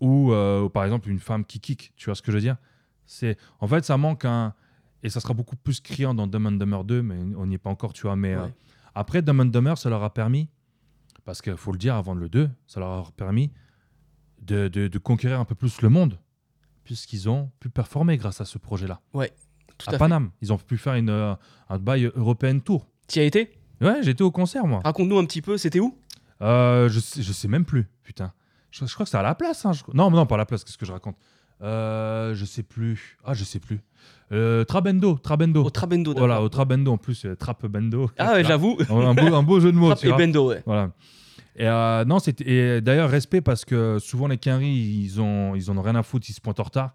ou, 0.00 0.32
euh, 0.32 0.62
ou 0.62 0.68
par 0.68 0.84
exemple, 0.84 1.08
une 1.10 1.18
femme 1.20 1.44
qui 1.44 1.60
kick. 1.60 1.92
Tu 1.96 2.06
vois 2.06 2.14
ce 2.14 2.22
que 2.22 2.30
je 2.32 2.36
veux 2.36 2.42
dire? 2.42 2.56
C'est 3.06 3.36
En 3.60 3.66
fait, 3.68 3.84
ça 3.84 3.96
manque 3.96 4.24
un. 4.24 4.54
Et 5.04 5.10
ça 5.10 5.20
sera 5.20 5.32
beaucoup 5.32 5.54
plus 5.56 5.80
criant 5.80 6.12
dans 6.12 6.26
Dumb 6.26 6.46
and 6.46 6.52
Dumber 6.52 6.82
2, 6.84 7.02
mais 7.02 7.16
on 7.36 7.46
n'y 7.46 7.54
est 7.54 7.58
pas 7.58 7.70
encore, 7.70 7.92
tu 7.92 8.02
vois. 8.02 8.16
Mais 8.16 8.34
euh, 8.34 8.44
Ouais. 8.44 8.54
après, 8.96 9.22
Dumb 9.22 9.40
and 9.40 9.44
Dumber, 9.46 9.78
ça 9.78 9.88
leur 9.90 10.02
a 10.02 10.12
permis, 10.12 10.48
parce 11.24 11.40
qu'il 11.40 11.56
faut 11.56 11.70
le 11.70 11.78
dire 11.78 11.94
avant 11.94 12.14
le 12.14 12.28
2, 12.28 12.50
ça 12.66 12.80
leur 12.80 12.90
a 12.90 13.10
permis 13.16 13.52
de, 14.42 14.66
de- 14.68 14.88
de 14.88 14.98
conquérir 14.98 15.38
un 15.38 15.44
peu 15.44 15.54
plus 15.54 15.80
le 15.82 15.88
monde, 15.88 16.18
puisqu'ils 16.82 17.28
ont 17.28 17.50
pu 17.60 17.68
performer 17.70 18.16
grâce 18.16 18.40
à 18.40 18.44
ce 18.44 18.58
projet-là. 18.58 19.00
Tout 19.12 19.86
À, 19.86 19.94
à. 19.94 19.98
Paname, 19.98 20.30
ils 20.42 20.52
ont 20.52 20.58
pu 20.58 20.76
faire 20.76 20.94
une, 20.94 21.10
euh, 21.10 21.34
un 21.68 21.78
bail 21.78 22.10
européen 22.16 22.58
tour. 22.58 22.88
Tu 23.06 23.20
y 23.20 23.22
as 23.22 23.24
été? 23.24 23.52
Ouais, 23.80 24.02
j'étais 24.02 24.22
au 24.22 24.32
concert, 24.32 24.66
moi. 24.66 24.80
Raconte-nous 24.84 25.18
un 25.18 25.24
petit 25.26 25.42
peu, 25.42 25.56
c'était 25.58 25.78
où? 25.78 25.96
Je, 26.40 26.98
sais, 27.00 27.22
je 27.22 27.32
sais 27.32 27.46
même 27.46 27.64
plus, 27.64 27.86
putain. 28.02 28.32
Je, 28.70 28.84
je 28.86 28.92
crois 28.94 29.04
que 29.04 29.10
c'est 29.10 29.16
à 29.18 29.22
la 29.22 29.34
place. 29.34 29.64
hein, 29.66 29.72
je- 29.72 29.82
Non, 29.94 30.10
non, 30.10 30.26
pas 30.26 30.34
à 30.34 30.38
la 30.38 30.46
place, 30.46 30.64
qu'est-ce 30.64 30.78
que 30.78 30.86
je 30.86 30.92
raconte 30.92 31.16
Euh, 31.62 32.34
Je 32.34 32.44
sais 32.44 32.62
plus. 32.62 33.18
Ah, 33.24 33.34
je 33.34 33.44
sais 33.44 33.58
plus. 33.58 33.80
Euh, 34.30 34.64
Trabendo, 34.64 35.16
Trabendo. 35.18 35.64
Au 35.64 35.70
Trabendo. 35.70 36.14
Voilà, 36.14 36.42
au 36.42 36.48
Trabendo 36.48 36.92
en 36.92 36.98
plus, 36.98 37.24
euh, 37.24 37.34
Trap 37.34 37.66
Bendo. 37.66 38.10
Ah 38.18 38.32
ouais, 38.34 38.44
j'avoue. 38.44 38.76
un, 38.90 39.14
beau, 39.14 39.34
un 39.34 39.42
beau 39.42 39.58
jeu 39.60 39.72
de 39.72 39.76
mots. 39.76 39.86
Trap 39.88 39.98
tu 40.00 40.06
et 40.06 40.10
vois. 40.10 40.18
Bendo, 40.18 40.48
ouais. 40.50 40.62
Voilà. 40.66 40.90
Et 41.56 41.66
euh, 41.66 42.04
non, 42.04 42.18
c'était 42.20 42.80
d'ailleurs 42.80 43.10
respect 43.10 43.40
parce 43.40 43.64
que 43.64 43.98
souvent 43.98 44.28
les 44.28 44.38
Quinry, 44.38 44.68
ils 44.70 45.20
ont 45.20 45.54
ils 45.56 45.70
en 45.70 45.76
ont 45.76 45.82
rien 45.82 45.96
à 45.96 46.02
foutre, 46.04 46.26
ils 46.28 46.32
se 46.34 46.40
pointent 46.40 46.60
en 46.60 46.64
retard. 46.64 46.92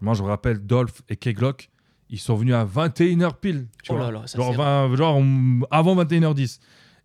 Moi, 0.00 0.14
je 0.14 0.22
me 0.22 0.28
rappelle 0.28 0.58
Dolph 0.64 1.02
et 1.08 1.16
Keglock, 1.16 1.70
ils 2.10 2.18
sont 2.20 2.36
venus 2.36 2.54
à 2.54 2.64
21h 2.64 3.34
pile, 3.40 3.66
tu 3.82 3.90
Oh 3.90 3.96
vois. 3.96 4.04
là 4.04 4.10
là, 4.20 4.26
ça 4.26 4.38
genre, 4.38 4.52
c'est 4.52 4.56
20 4.58 4.94
genre, 4.94 5.20
avant 5.72 5.96
21h10. 5.96 6.60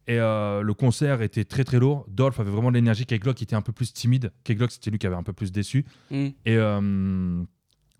Et 0.07 0.19
euh, 0.19 0.61
le 0.61 0.73
concert 0.73 1.21
était 1.21 1.45
très 1.45 1.63
très 1.63 1.79
lourd. 1.79 2.05
Dolph 2.07 2.39
avait 2.39 2.51
vraiment 2.51 2.69
de 2.69 2.75
l'énergie. 2.75 3.05
Keglock 3.05 3.41
était 3.41 3.55
un 3.55 3.61
peu 3.61 3.71
plus 3.71 3.93
timide. 3.93 4.31
Keglock, 4.43 4.71
c'était 4.71 4.91
lui 4.91 4.97
qui 4.97 5.07
avait 5.07 5.15
un 5.15 5.23
peu 5.23 5.33
plus 5.33 5.51
déçu. 5.51 5.85
Hmm. 6.09 6.29
Et 6.45 6.57
euh, 6.57 7.43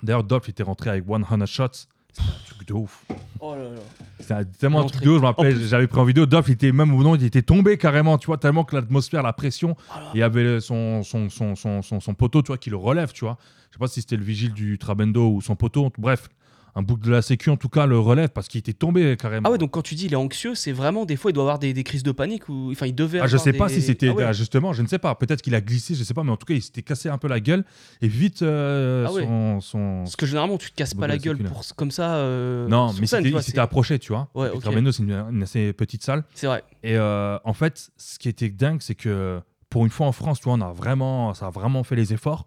d'ailleurs, 0.01 0.23
Dolph 0.23 0.49
était 0.49 0.63
rentré 0.63 0.89
avec 0.89 1.05
100 1.05 1.45
shots. 1.45 1.87
C'était 2.13 2.27
un 2.27 2.55
truc 2.55 2.67
de 2.67 2.73
ouf. 2.73 3.05
Oh 3.39 3.55
là 3.55 3.63
là. 3.63 3.79
C'était 4.19 4.45
tellement 4.59 4.81
un 4.81 4.87
truc 4.87 5.03
de 5.03 5.09
ouf. 5.09 5.17
Je 5.17 5.21
me 5.21 5.27
rappelle, 5.27 5.57
j'avais 5.63 5.87
pris 5.87 5.99
en 5.99 6.03
vidéo. 6.03 6.25
Dolph, 6.25 6.47
il 6.49 6.53
était 6.53 6.71
même 6.71 6.93
au 6.93 6.97
moment, 6.97 7.15
il 7.15 7.23
était 7.23 7.43
tombé 7.43 7.77
carrément, 7.77 8.17
tu 8.17 8.27
vois, 8.27 8.37
tellement 8.37 8.65
que 8.65 8.75
l'atmosphère, 8.75 9.23
la 9.23 9.33
pression. 9.33 9.77
Oh. 9.89 9.99
Il 10.13 10.19
y 10.19 10.23
avait 10.23 10.59
son, 10.59 11.03
son, 11.03 11.29
son, 11.29 11.55
son 11.55 12.13
poteau, 12.13 12.41
tu 12.41 12.47
vois, 12.47 12.57
qui 12.57 12.69
le 12.69 12.77
relève, 12.77 13.13
tu 13.13 13.25
vois. 13.25 13.37
Je 13.69 13.75
sais 13.75 13.79
pas 13.79 13.87
si 13.87 14.01
c'était 14.01 14.17
le 14.17 14.23
vigile 14.23 14.53
du 14.53 14.77
Trabendo 14.77 15.29
ou 15.29 15.41
son 15.41 15.55
poteau. 15.55 15.91
Bref, 15.97 16.27
un 16.75 16.81
bouc 16.83 16.99
de 17.01 17.11
la 17.11 17.21
sécu, 17.21 17.49
en 17.49 17.57
tout 17.57 17.67
cas, 17.69 17.85
le 17.85 17.99
relève 17.99 18.29
parce 18.29 18.47
qu'il 18.47 18.59
était 18.59 18.73
tombé 18.73 19.17
carrément. 19.17 19.49
Ah 19.49 19.51
ouais, 19.51 19.57
donc 19.57 19.71
quand 19.71 19.81
tu 19.81 19.95
dis 19.95 20.05
il 20.05 20.13
est 20.13 20.17
anxieux, 20.17 20.55
c'est 20.55 20.71
vraiment 20.71 21.05
des 21.05 21.15
fois 21.17 21.31
il 21.31 21.33
doit 21.33 21.43
avoir 21.43 21.59
des, 21.59 21.73
des 21.73 21.83
crises 21.83 22.03
de 22.03 22.11
panique 22.11 22.47
ou 22.49 22.69
enfin 22.71 22.85
il 22.85 22.95
devait. 22.95 23.19
Ah, 23.19 23.27
je 23.27 23.35
sais 23.37 23.51
pas 23.53 23.67
des- 23.67 23.73
si 23.75 23.81
c'était 23.81 24.09
Ah 24.09 24.13
ouais. 24.13 24.23
ah, 24.23 24.31
justement, 24.33 24.71
je 24.73 24.81
ne 24.81 24.87
sais 24.87 24.99
pas. 24.99 25.13
Peut-être 25.15 25.41
qu'il 25.41 25.53
a 25.55 25.61
glissé, 25.61 25.95
je 25.95 26.03
sais 26.03 26.13
pas, 26.13 26.23
mais 26.23 26.31
en 26.31 26.37
tout 26.37 26.45
cas, 26.45 26.53
il 26.53 26.61
s'était 26.61 26.81
cassé 26.81 27.09
un 27.09 27.17
peu 27.17 27.27
la 27.27 27.39
gueule 27.39 27.65
et 28.01 28.07
vite 28.07 28.41
euh, 28.41 29.05
Ah 29.07 29.11
ouais. 29.13 29.23
son, 29.23 29.59
son- 29.61 29.99
Parce 30.03 30.15
que 30.15 30.25
généralement 30.25 30.57
tu 30.57 30.71
te 30.71 30.75
casses 30.75 30.93
pas 30.93 31.07
la 31.07 31.17
gueule 31.17 31.37
pour 31.39 31.61
comme 31.75 31.91
ça. 31.91 32.15
euh, 32.15 32.67
Non, 32.67 32.93
mais 32.99 33.05
scène, 33.07 33.25
il 33.25 33.41
s'était 33.43 33.59
approché, 33.59 33.99
tu 33.99 34.13
vois. 34.13 34.29
Ouais, 34.33 34.47
Et 34.47 34.49
puis 34.51 34.57
ok. 34.59 34.63
Trabendo, 34.63 34.91
c'est 34.91 35.03
une, 35.03 35.11
une 35.31 35.43
assez 35.43 35.73
petite 35.73 36.03
salle. 36.03 36.23
C'est 36.33 36.47
vrai. 36.47 36.63
Et 36.83 36.95
euh, 36.97 37.37
en 37.43 37.53
fait, 37.53 37.89
ce 37.97 38.17
qui 38.17 38.29
était 38.29 38.49
dingue, 38.49 38.81
c'est 38.81 38.95
que 38.95 39.41
pour 39.69 39.83
une 39.85 39.91
fois 39.91 40.07
en 40.07 40.11
France, 40.13 40.39
tu 40.39 40.45
vois, 40.45 40.53
on 40.53 40.61
a 40.61 40.71
vraiment, 40.71 41.33
ça 41.33 41.47
a 41.47 41.49
vraiment 41.49 41.83
fait 41.83 41.95
les 41.95 42.13
efforts. 42.13 42.45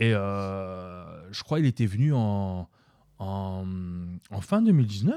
Et 0.00 0.10
je 0.10 1.42
crois 1.42 1.58
qu'il 1.58 1.66
était 1.66 1.86
venu 1.86 2.12
en, 2.12 2.68
en, 3.22 3.64
en 4.30 4.40
fin 4.40 4.62
2019. 4.62 5.16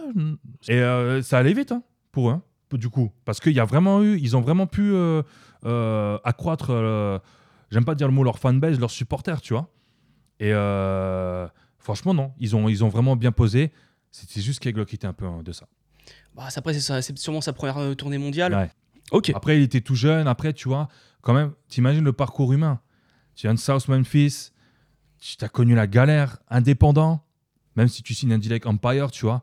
Et 0.68 0.76
euh, 0.80 1.22
ça 1.22 1.38
allait 1.39 1.54
vite 1.54 1.72
hein, 1.72 1.84
pour 2.12 2.30
eux, 2.30 2.34
hein, 2.34 2.41
du 2.78 2.89
coup. 2.89 3.12
Parce 3.26 3.39
qu'il 3.39 3.54
y 3.54 3.60
a 3.60 3.65
vraiment 3.65 4.02
eu, 4.04 4.18
ils 4.20 4.36
ont 4.38 4.41
vraiment 4.41 4.68
pu 4.68 4.82
euh, 4.94 5.22
euh, 5.65 6.18
accroître, 6.24 7.22
j'aime 7.72 7.86
pas 7.86 7.96
dire 7.96 8.08
le 8.08 8.13
mot, 8.13 8.24
leur 8.24 8.39
fanbase, 8.39 8.80
leurs 8.80 8.91
supporters, 8.91 9.41
tu 9.41 9.54
vois. 9.54 9.70
Et 10.39 10.52
franchement, 11.80 12.13
non, 12.13 12.34
ils 12.39 12.56
ont, 12.56 12.68
ils 12.70 12.84
ont 12.84 12.89
vraiment 12.89 13.15
bien 13.15 13.32
posé. 13.32 13.72
C'était 14.12 14.41
juste 14.41 14.60
Keglock 14.62 14.88
qui 14.88 14.96
était 14.96 15.08
un 15.08 15.13
peu 15.13 15.28
deçà. 15.44 15.68
Bah, 16.36 16.50
c'est- 16.50 16.60
après 16.60 16.74
c'est 16.74 16.80
ça- 16.82 17.02
c'est 17.02 17.18
sûrement 17.18 17.41
sa 17.41 17.54
première 17.54 17.96
tournée 17.96 18.18
mondiale. 18.18 18.54
Ouais. 18.54 18.70
Ok. 19.12 19.32
Après, 19.36 19.58
il 19.58 19.63
était 19.63 19.82
tout 19.82 19.96
jeune. 19.96 20.28
Après, 20.28 20.54
tu 20.54 20.68
vois, 20.68 20.88
quand 21.22 21.34
même, 21.34 21.52
t'imagines 21.68 22.04
le 22.04 22.13
parcours 22.13 22.52
humain. 22.54 22.80
Tu 23.36 23.46
viens 23.48 23.54
de 23.54 23.60
South 23.60 23.88
Memphis, 23.88 24.52
tu 25.20 25.44
as 25.44 25.50
connu 25.50 25.76
la 25.76 25.86
galère, 25.88 26.38
indépendant, 26.50 27.25
même 27.76 27.88
si 27.88 28.04
tu 28.04 28.14
signes 28.14 28.34
un 28.34 28.38
deal 28.38 28.52
avec 28.52 28.66
Empire, 28.66 29.12
tu 29.12 29.26
vois, 29.26 29.42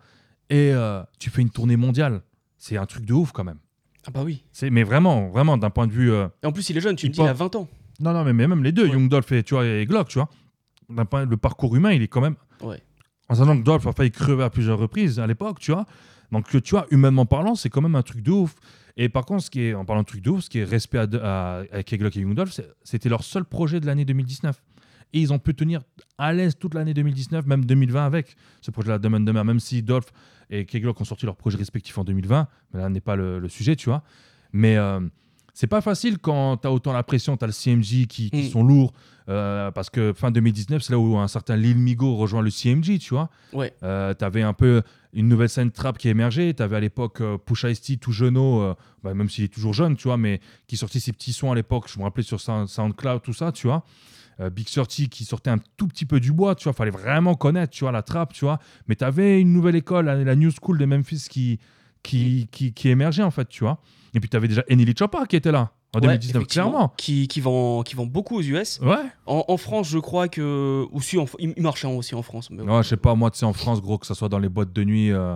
et 0.51 0.73
euh, 0.73 1.03
tu 1.19 1.31
fais 1.31 1.43
une 1.43 1.51
tournée 1.51 1.77
mondiale. 1.77 2.23
C'est 2.59 2.77
un 2.77 2.87
truc 2.87 3.05
de 3.05 3.13
ouf 3.15 3.33
quand 3.33 3.45
même. 3.45 3.59
Ah 4.07 4.11
bah 4.11 4.23
oui. 4.25 4.45
C'est, 4.53 4.71
mais 4.71 4.83
vraiment, 4.83 5.29
vraiment, 5.29 5.57
d'un 5.59 5.71
point 5.71 5.87
de 5.87 5.93
vue. 5.93 6.13
euh, 6.13 6.29
Et 6.43 6.47
en 6.47 6.53
plus 6.53 6.69
il 6.71 6.77
est 6.77 6.81
jeune, 6.81 6.97
tu 6.97 7.07
me 7.09 7.13
dis 7.13 7.21
il 7.21 7.23
a 7.27 7.35
porte- 7.35 7.55
20 7.55 7.61
ans. 7.61 7.69
Non, 8.01 8.13
non, 8.13 8.25
mais 8.25 8.33
mais 8.33 8.49
même 8.49 8.65
les 8.65 8.73
deux, 8.73 8.85
Ouais. 8.87 8.93
Young 8.93 9.09
Dolph 9.09 9.31
et, 9.33 9.43
tu 9.43 9.55
vois, 9.55 9.65
et 9.67 9.85
Glock, 9.87 10.09
tu 10.09 10.19
vois. 10.19 10.29
D'un 10.89 11.05
point, 11.05 11.25
le 11.25 11.37
parcours 11.37 11.75
humain, 11.77 11.93
il 11.93 12.03
est 12.03 12.09
quand 12.09 12.21
même. 12.21 12.37
Ouais. 12.63 12.83
En 13.29 13.35
sachant 13.35 13.57
que 13.57 13.63
Dolph 13.63 13.87
a 13.87 13.93
failli 13.93 14.11
crever 14.11 14.43
à 14.45 14.51
plusieurs 14.51 14.79
reprises 14.79 15.19
à 15.21 15.27
l'époque, 15.27 15.59
tu 15.61 15.73
vois. 15.73 15.87
Donc, 16.33 16.49
tu 16.63 16.71
vois, 16.71 16.87
humainement 16.91 17.27
parlant, 17.27 17.55
c'est 17.55 17.69
quand 17.71 17.81
même 17.83 17.95
un 17.95 18.03
truc 18.03 18.23
de 18.23 18.31
ouf. 18.31 18.55
Et 18.97 19.09
par 19.09 19.25
contre, 19.25 19.45
ce 19.45 19.51
qui 19.51 19.63
est, 19.63 19.75
en 19.75 19.85
parlant 19.85 20.03
de 20.03 20.07
truc 20.07 20.21
de 20.23 20.31
ouf, 20.31 20.45
ce 20.45 20.51
qui 20.51 20.59
est 20.59 20.65
respect 20.65 20.99
à, 20.99 21.07
à, 21.23 21.57
avec 21.73 21.95
Glock 21.99 22.17
et 22.17 22.21
Young 22.21 22.35
Dolph, 22.35 22.61
c'était 22.83 23.09
leur 23.09 23.23
seul 23.23 23.45
projet 23.45 23.81
de 23.81 23.87
l'année 23.87 24.05
2019. 24.05 24.61
Et 25.13 25.21
ils 25.21 25.33
ont 25.33 25.39
pu 25.39 25.55
tenir 25.55 25.83
à 26.19 26.33
l'aise 26.33 26.57
toute 26.59 26.75
l'année 26.75 26.95
2019, 26.95 27.47
même 27.47 27.65
2020 27.65 28.05
avec 28.07 28.35
ce 28.61 28.71
projet-là, 28.71 28.99
Dumb 28.99 29.15
and 29.15 29.21
Dumber, 29.21 29.45
même 29.45 29.61
si 29.61 29.83
Dolph 29.83 30.07
et 30.51 30.65
Keglock 30.65 31.01
ont 31.01 31.05
sorti 31.05 31.27
leurs 31.27 31.37
projets 31.37 31.59
respectifs 31.59 31.97
en 31.99 32.05
2020, 32.05 32.49
mais 32.73 32.81
là 32.81 32.89
n'est 32.89 33.01
pas 33.01 33.17
le, 33.17 33.39
le 33.39 33.49
sujet, 33.49 33.77
tu 33.77 33.89
vois. 33.91 34.03
Mais 34.53 34.77
euh, 34.77 35.01
c'est 35.55 35.67
pas 35.67 35.81
facile 35.83 36.19
quand 36.19 36.59
tu 36.59 36.67
as 36.69 36.73
autant 36.73 36.93
la 36.93 37.03
pression, 37.03 37.37
tu 37.37 37.45
as 37.45 37.47
le 37.47 37.53
CMG 37.53 38.07
qui, 38.07 38.31
qui 38.31 38.43
Mm. 38.49 38.51
sont 38.51 38.63
lourds, 38.65 38.93
euh, 39.29 39.71
parce 39.71 39.91
que 39.91 40.13
fin 40.15 40.31
2019, 40.31 40.83
c'est 40.83 40.93
là 40.93 40.99
où 40.99 41.17
un 41.19 41.29
certain 41.29 41.57
Lil 41.57 41.77
Migo 41.79 42.17
rejoint 42.17 42.41
le 42.43 42.51
CMG, 42.51 42.99
tu 42.99 43.11
vois. 43.15 43.29
Ouais. 43.53 43.75
Euh, 43.83 44.15
tu 44.19 44.25
avais 44.25 44.43
un 44.43 44.53
peu 44.55 44.83
une 45.13 45.29
nouvelle 45.29 45.49
scène 45.51 45.71
trap 45.71 45.99
qui 45.99 46.09
émergeait, 46.09 46.55
tu 46.55 46.63
avais 46.63 46.77
à 46.77 46.81
l'époque 46.81 47.21
euh, 47.21 47.37
Pusha 47.37 47.71
Ice-T, 47.71 47.99
tout 47.99 48.13
jeuneau, 48.13 48.63
euh, 48.63 48.75
bah, 49.03 49.13
même 49.13 49.29
s'il 49.29 49.45
est 49.45 49.49
toujours 49.53 49.75
jeune, 49.75 49.95
tu 49.97 50.05
vois, 50.09 50.17
mais 50.17 50.41
qui 50.67 50.77
sortait 50.79 51.01
ses 51.01 51.13
petits 51.13 51.35
sons 51.35 51.53
à 51.53 51.55
l'époque, 51.55 51.85
je 51.93 51.99
me 51.99 52.05
rappelais 52.05 52.23
sur 52.25 52.39
Sound- 52.41 52.67
SoundCloud, 52.67 53.21
tout 53.23 53.35
ça, 53.35 53.53
tu 53.53 53.67
vois. 53.67 53.85
Euh, 54.41 54.51
Big 54.51 54.67
30 54.67 54.89
qui 55.11 55.25
sortait 55.25 55.51
un 55.51 55.59
tout 55.77 55.87
petit 55.87 56.07
peu 56.07 56.19
du 56.21 56.33
bois, 56.33 56.55
tu 56.55 56.65
vois, 56.65 56.73
fallait 56.73 56.91
vraiment 56.91 57.35
connaître, 57.35 57.73
tu 57.73 57.85
vois, 57.85 57.93
la 57.93 58.03
trappe, 58.03 58.33
tu 58.33 58.45
vois. 58.45 58.59
Mais 58.89 58.97
tu 58.97 59.05
avais 59.05 59.41
une 59.41 59.53
nouvelle 59.53 59.77
école, 59.77 60.07
la, 60.07 60.17
la 60.17 60.35
New 60.37 60.51
School 60.51 60.79
de 60.79 60.85
Memphis 60.87 61.27
qui, 61.31 61.59
qui, 62.03 62.49
qui, 62.51 62.73
qui 62.73 62.89
émergeait, 62.89 63.23
en 63.23 63.31
fait, 63.31 63.49
tu 63.49 63.65
vois. 63.65 63.79
Et 64.15 64.21
puis 64.21 64.29
tu 64.29 64.37
avais 64.37 64.49
déjà 64.49 64.63
Enili 64.71 64.95
Choppa 64.99 65.27
qui 65.27 65.37
était 65.37 65.53
là, 65.53 65.71
en 65.95 65.99
Ouais, 66.01 66.07
2019, 66.09 66.37
effectivement. 66.43 66.71
clairement. 66.71 66.95
Qui, 66.97 67.29
qui, 67.29 67.41
vend, 67.41 67.83
qui 67.83 67.95
vend 67.95 68.07
beaucoup 68.07 68.37
aux 68.39 68.43
US. 68.43 68.81
Ouais. 68.83 68.97
En, 69.27 69.45
en 69.49 69.57
France, 69.59 69.89
je 69.89 69.99
crois 69.99 70.29
que. 70.29 70.85
Aussi, 70.93 71.19
en- 71.19 71.27
il 71.39 71.55
marchait 71.63 71.87
aussi 71.87 72.15
en 72.15 72.23
France. 72.23 72.51
mais- 72.51 72.63
Ouais, 72.63 72.83
je 72.83 72.89
sais 72.89 72.97
pas, 72.97 73.15
moi, 73.15 73.31
tu 73.31 73.39
sais, 73.39 73.47
en 73.47 73.53
France, 73.53 73.81
gros, 73.83 73.99
que 73.99 74.07
ce 74.07 74.15
soit 74.15 74.29
dans 74.31 74.39
les 74.39 74.49
boîtes 74.49 74.73
de 74.73 74.85
nuit 74.85 75.13
euh, 75.13 75.35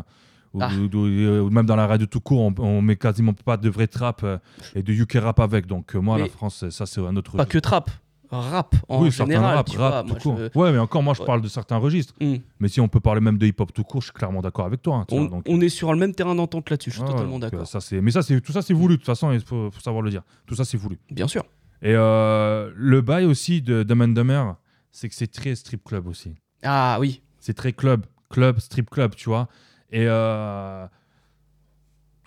ou, 0.55 0.59
Ah. 0.63 0.71
ou- 0.75 1.51
même 1.51 1.67
dans 1.67 1.77
la 1.77 1.87
radio 1.87 2.07
tout 2.07 2.21
court, 2.21 2.41
on, 2.41 2.55
on 2.59 2.81
met 2.83 2.97
quasiment 2.97 3.35
pas 3.35 3.57
de 3.59 3.69
vrai 3.69 3.87
trap 3.87 4.23
euh, 4.25 4.39
et 4.75 4.83
de 4.83 4.93
UK 4.93 5.19
rap 5.21 5.39
avec. 5.41 5.67
Donc, 5.67 5.95
euh, 5.95 5.99
moi, 6.01 6.17
Mais- 6.17 6.23
la 6.25 6.29
France, 6.29 6.69
ça, 6.71 6.87
c'est 6.87 7.01
un 7.01 7.15
autre 7.17 7.37
Pas 7.37 7.45
que 7.47 7.59
trap. 7.59 7.91
Rap 8.31 8.75
en 8.89 9.03
oui, 9.03 9.11
général. 9.11 9.55
rap, 9.57 9.67
tu 9.71 9.79
rap 9.79 9.93
vois, 9.93 10.03
tout 10.03 10.09
moi, 10.09 10.19
court. 10.39 10.51
je- 10.55 10.59
Ouais, 10.59 10.73
mais 10.73 10.79
encore, 10.79 11.03
moi, 11.03 11.15
je 11.15 11.21
Ouais. 11.21 11.27
parle 11.27 11.41
de 11.43 11.49
certains 11.49 11.77
registres. 11.77 12.15
Hmm. 12.21 12.37
Mais 12.61 12.69
si 12.69 12.81
on 12.81 12.89
peut 12.89 13.01
parler 13.01 13.21
même 13.21 13.39
de 13.39 13.47
hip-hop 13.47 13.73
tout 13.73 13.85
court, 13.85 14.01
je 14.01 14.07
suis 14.07 14.13
clairement 14.15 14.43
d'accord 14.43 14.67
avec 14.67 14.83
toi. 14.83 14.97
hein, 14.97 15.07
On, 15.11 15.21
vois, 15.21 15.29
donc, 15.29 15.45
on 15.49 15.61
est 15.61 15.69
sur 15.69 15.93
le 15.93 15.99
même 15.99 16.15
terrain 16.15 16.35
d'entente 16.35 16.69
là-dessus, 16.71 16.91
je 16.91 16.97
suis 16.97 17.05
totalement 17.05 17.37
euh, 17.37 17.41
d'accord. 17.41 17.67
ça, 17.67 17.81
c'est- 17.81 18.01
mais 18.01 18.11
ça, 18.11 18.23
c'est 18.23 18.41
tout 18.41 18.53
ça, 18.53 18.63
c'est 18.63 18.75
voulu. 18.75 18.95
De 18.95 18.99
toute 18.99 19.07
façon, 19.07 19.31
il 19.33 19.41
faut, 19.41 19.71
faut 19.71 19.81
savoir 19.81 20.03
le 20.03 20.11
dire. 20.11 20.23
Tout 20.47 20.55
ça, 20.57 20.65
c'est 20.65 20.77
voulu. 20.77 20.99
Bien 21.11 21.29
sûr. 21.29 21.45
Et 21.83 21.93
euh, 21.95 22.73
le 22.75 23.01
bail 23.03 23.27
aussi 23.27 23.63
de 23.63 23.83
Dumb 23.83 24.13
Dumber, 24.15 24.55
c'est 24.91 25.09
que 25.09 25.15
c'est 25.15 25.27
très 25.31 25.55
strip 25.55 25.85
club 25.85 26.07
aussi. 26.09 26.35
Ah 26.63 26.97
oui. 27.01 27.21
C'est 27.39 27.55
très 27.55 27.73
club, 27.73 28.07
club, 28.31 28.59
strip 28.59 28.91
club, 28.91 29.15
tu 29.15 29.29
vois. 29.29 29.49
Et 29.93 30.07
euh, 30.09 30.87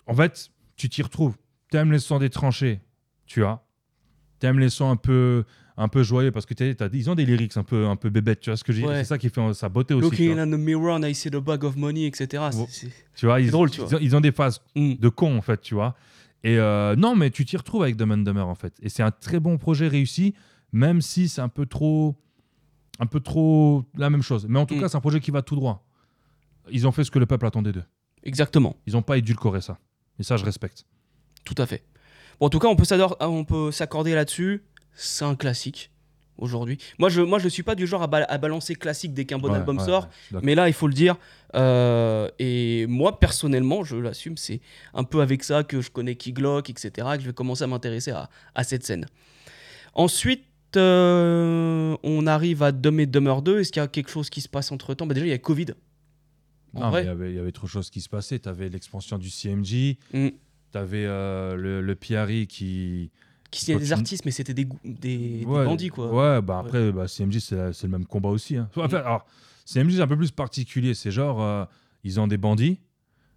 en 0.06 0.14
fait, 0.14 0.50
tu 0.76 0.88
t'y 0.88 1.02
retrouves. 1.02 1.36
T'aimes 1.70 1.92
les 1.92 1.98
sons 1.98 2.18
des 2.18 2.30
tranchées, 2.30 2.80
tu 3.26 3.40
vois. 3.40 3.64
T'aimes 4.38 4.58
les 4.58 4.70
sons 4.70 4.90
un 4.90 4.96
peu, 4.96 5.44
un 5.82 5.88
peu 5.88 6.02
joyeux 6.02 6.30
parce 6.30 6.46
que 6.46 6.54
ils 6.94 7.10
ont 7.10 7.14
des 7.14 7.24
lyrics 7.24 7.56
un 7.56 7.62
peu, 7.62 7.86
un 7.86 7.96
peu 7.96 8.10
bébêtes, 8.10 8.40
tu 8.40 8.50
vois 8.50 8.56
ce 8.56 8.64
que 8.64 8.72
j'ai 8.72 8.86
Ouais. 8.86 8.96
C'est 8.96 9.04
ça 9.04 9.18
qui 9.18 9.28
fait 9.30 9.52
sa 9.54 9.68
beauté 9.68 9.94
aussi. 9.94 10.10
Looking 10.10 10.38
in 10.38 10.46
the 10.46 10.58
mirror 10.60 10.96
and 10.96 11.02
I 11.02 11.14
see 11.14 11.30
the 11.30 11.36
bag 11.36 11.64
of 11.64 11.76
money, 11.76 12.06
etc. 12.06 12.44
Bon. 12.52 12.66
Tu 13.14 13.26
vois, 13.26 13.40
ils, 13.40 13.50
drôle, 13.50 13.70
tu 13.70 13.80
ils 13.80 13.84
vois. 13.86 13.94
ont, 13.96 14.00
ils 14.00 14.16
ont 14.16 14.20
des 14.20 14.32
phases 14.32 14.60
Hmm. 14.74 14.94
de 14.94 15.08
cons, 15.08 15.36
en 15.36 15.40
fait, 15.42 15.60
tu 15.60 15.74
vois. 15.74 15.94
Et 16.44 16.58
euh, 16.58 16.96
non, 16.96 17.16
mais 17.16 17.30
tu 17.30 17.44
t'y 17.44 17.56
retrouves 17.56 17.82
avec 17.82 17.96
Dumb 17.96 18.10
and 18.12 18.18
Dumber, 18.18 18.46
en 18.46 18.54
fait. 18.54 18.74
Et 18.82 18.88
c'est 18.88 19.02
un 19.02 19.10
très 19.10 19.40
bon 19.40 19.58
projet 19.58 19.88
réussi, 19.88 20.34
même 20.72 21.00
si 21.02 21.28
c'est 21.28 21.40
un 21.40 21.48
peu 21.48 21.66
trop, 21.66 22.14
un 22.98 23.06
peu 23.06 23.20
trop 23.20 23.84
la 23.96 24.10
même 24.10 24.22
chose. 24.22 24.46
Mais 24.48 24.58
en 24.58 24.66
tout 24.66 24.74
Mm. 24.74 24.80
cas, 24.80 24.88
c'est 24.88 24.96
un 24.96 25.00
projet 25.00 25.20
qui 25.20 25.30
va 25.30 25.42
tout 25.42 25.54
droit. 25.56 25.86
Ils 26.70 26.86
ont 26.86 26.92
fait 26.92 27.04
ce 27.04 27.10
que 27.10 27.18
le 27.18 27.26
peuple 27.26 27.46
attendait 27.46 27.72
d'eux. 27.72 27.84
Exactement, 28.22 28.76
Ils 28.86 28.92
n'ont 28.92 29.02
pas 29.02 29.16
édulcoré 29.18 29.60
ça. 29.62 29.78
Et 30.18 30.22
ça, 30.22 30.36
je 30.36 30.44
respecte. 30.44 30.84
tout 31.44 31.54
à 31.56 31.64
fait. 31.66 31.82
Bon, 32.38 32.46
en 32.46 32.50
tout 32.50 32.58
cas, 32.58 32.68
on 32.68 33.44
peut 33.44 33.70
s'accorder 33.72 34.14
là-dessus. 34.14 34.62
C'est 34.94 35.24
un 35.24 35.34
classique 35.34 35.90
aujourd'hui. 36.38 36.78
Moi, 36.98 37.08
je, 37.10 37.20
moi, 37.20 37.38
je 37.38 37.48
suis 37.48 37.62
pas 37.62 37.74
du 37.74 37.86
genre 37.86 38.02
à, 38.02 38.06
ba- 38.06 38.24
à 38.24 38.38
balancer 38.38 38.74
classique 38.74 39.12
dès 39.14 39.24
qu'un 39.26 39.38
bon 39.38 39.50
Ouais, 39.50 39.56
album 39.56 39.78
ouais, 39.78 39.84
sort. 39.84 40.08
ouais. 40.32 40.40
Mais 40.42 40.54
là, 40.54 40.68
il 40.68 40.72
faut 40.72 40.86
le 40.88 40.94
dire. 40.94 41.16
euh, 41.54 42.28
et 42.38 42.86
moi, 42.86 43.18
personnellement, 43.20 43.84
je 43.84 43.96
l'assume, 43.96 44.36
c'est 44.36 44.60
un 44.94 45.04
peu 45.04 45.20
avec 45.20 45.42
ça 45.44 45.64
que 45.64 45.80
je 45.80 45.90
connais 45.90 46.14
Key 46.16 46.32
Glock, 46.32 46.70
etc., 46.70 46.90
que 47.16 47.20
je 47.20 47.26
vais 47.26 47.32
commencer 47.34 47.64
à 47.64 47.66
m'intéresser 47.66 48.10
à, 48.12 48.30
à 48.54 48.64
cette 48.64 48.84
scène. 48.86 49.06
Ensuite, 49.94 50.44
euh, 50.76 51.96
on 52.02 52.26
arrive 52.26 52.62
à 52.62 52.72
Dumb 52.72 53.00
et 53.00 53.06
Dumber 53.06 53.42
2. 53.42 53.60
Est-ce 53.60 53.72
qu'il 53.72 53.80
y 53.80 53.84
a 53.84 53.88
quelque 53.88 54.10
chose 54.10 54.30
qui 54.30 54.40
se 54.40 54.48
passe 54.48 54.70
entre 54.72 54.94
temps 54.94 55.06
bah 55.06 55.14
Déjà, 55.14 55.26
il 55.26 55.30
y 55.30 55.32
a 55.32 55.38
Covid. 55.38 55.66
Non, 56.74 56.96
il 56.98 57.04
y 57.04 57.08
avait- 57.08 57.34
y 57.34 57.38
avait 57.40 57.50
trop 57.52 57.66
de 57.66 57.70
choses 57.72 57.90
qui 57.90 58.00
se 58.00 58.08
passaient. 58.08 58.38
Tu 58.38 58.48
avais 58.48 58.68
l'expansion 58.68 59.18
du 59.18 59.28
CMG, 59.28 59.98
Mm. 60.12 60.28
tu 60.72 60.78
avais 60.78 61.04
le, 61.04 61.80
le 61.80 61.94
PRI 61.96 62.46
qui. 62.46 63.10
Qui 63.50 63.64
signait 63.64 63.78
des 63.78 63.92
artistes, 63.92 64.24
mais 64.24 64.30
c'était 64.30 64.54
des, 64.54 64.66
Ouais, 65.44 65.64
bandits, 65.64 65.88
quoi. 65.88 66.12
Ouais, 66.12 66.42
bah 66.42 66.60
après, 66.60 66.92
bah, 66.92 67.08
CMG, 67.08 67.40
c'est 67.40 67.82
le 67.82 67.88
même 67.88 68.06
combat 68.06 68.28
aussi. 68.28 68.56
hein. 68.56 68.68
Enfin, 68.76 68.86
Mm. 68.98 69.00
alors, 69.06 69.26
CMG, 69.64 69.92
c'est 69.96 70.00
un 70.02 70.06
peu 70.06 70.16
plus 70.16 70.30
particulier. 70.30 70.94
C'est 70.94 71.10
genre, 71.10 71.42
euh, 71.42 71.64
ils 72.04 72.20
ont 72.20 72.26
des 72.26 72.36
bandits, 72.38 72.78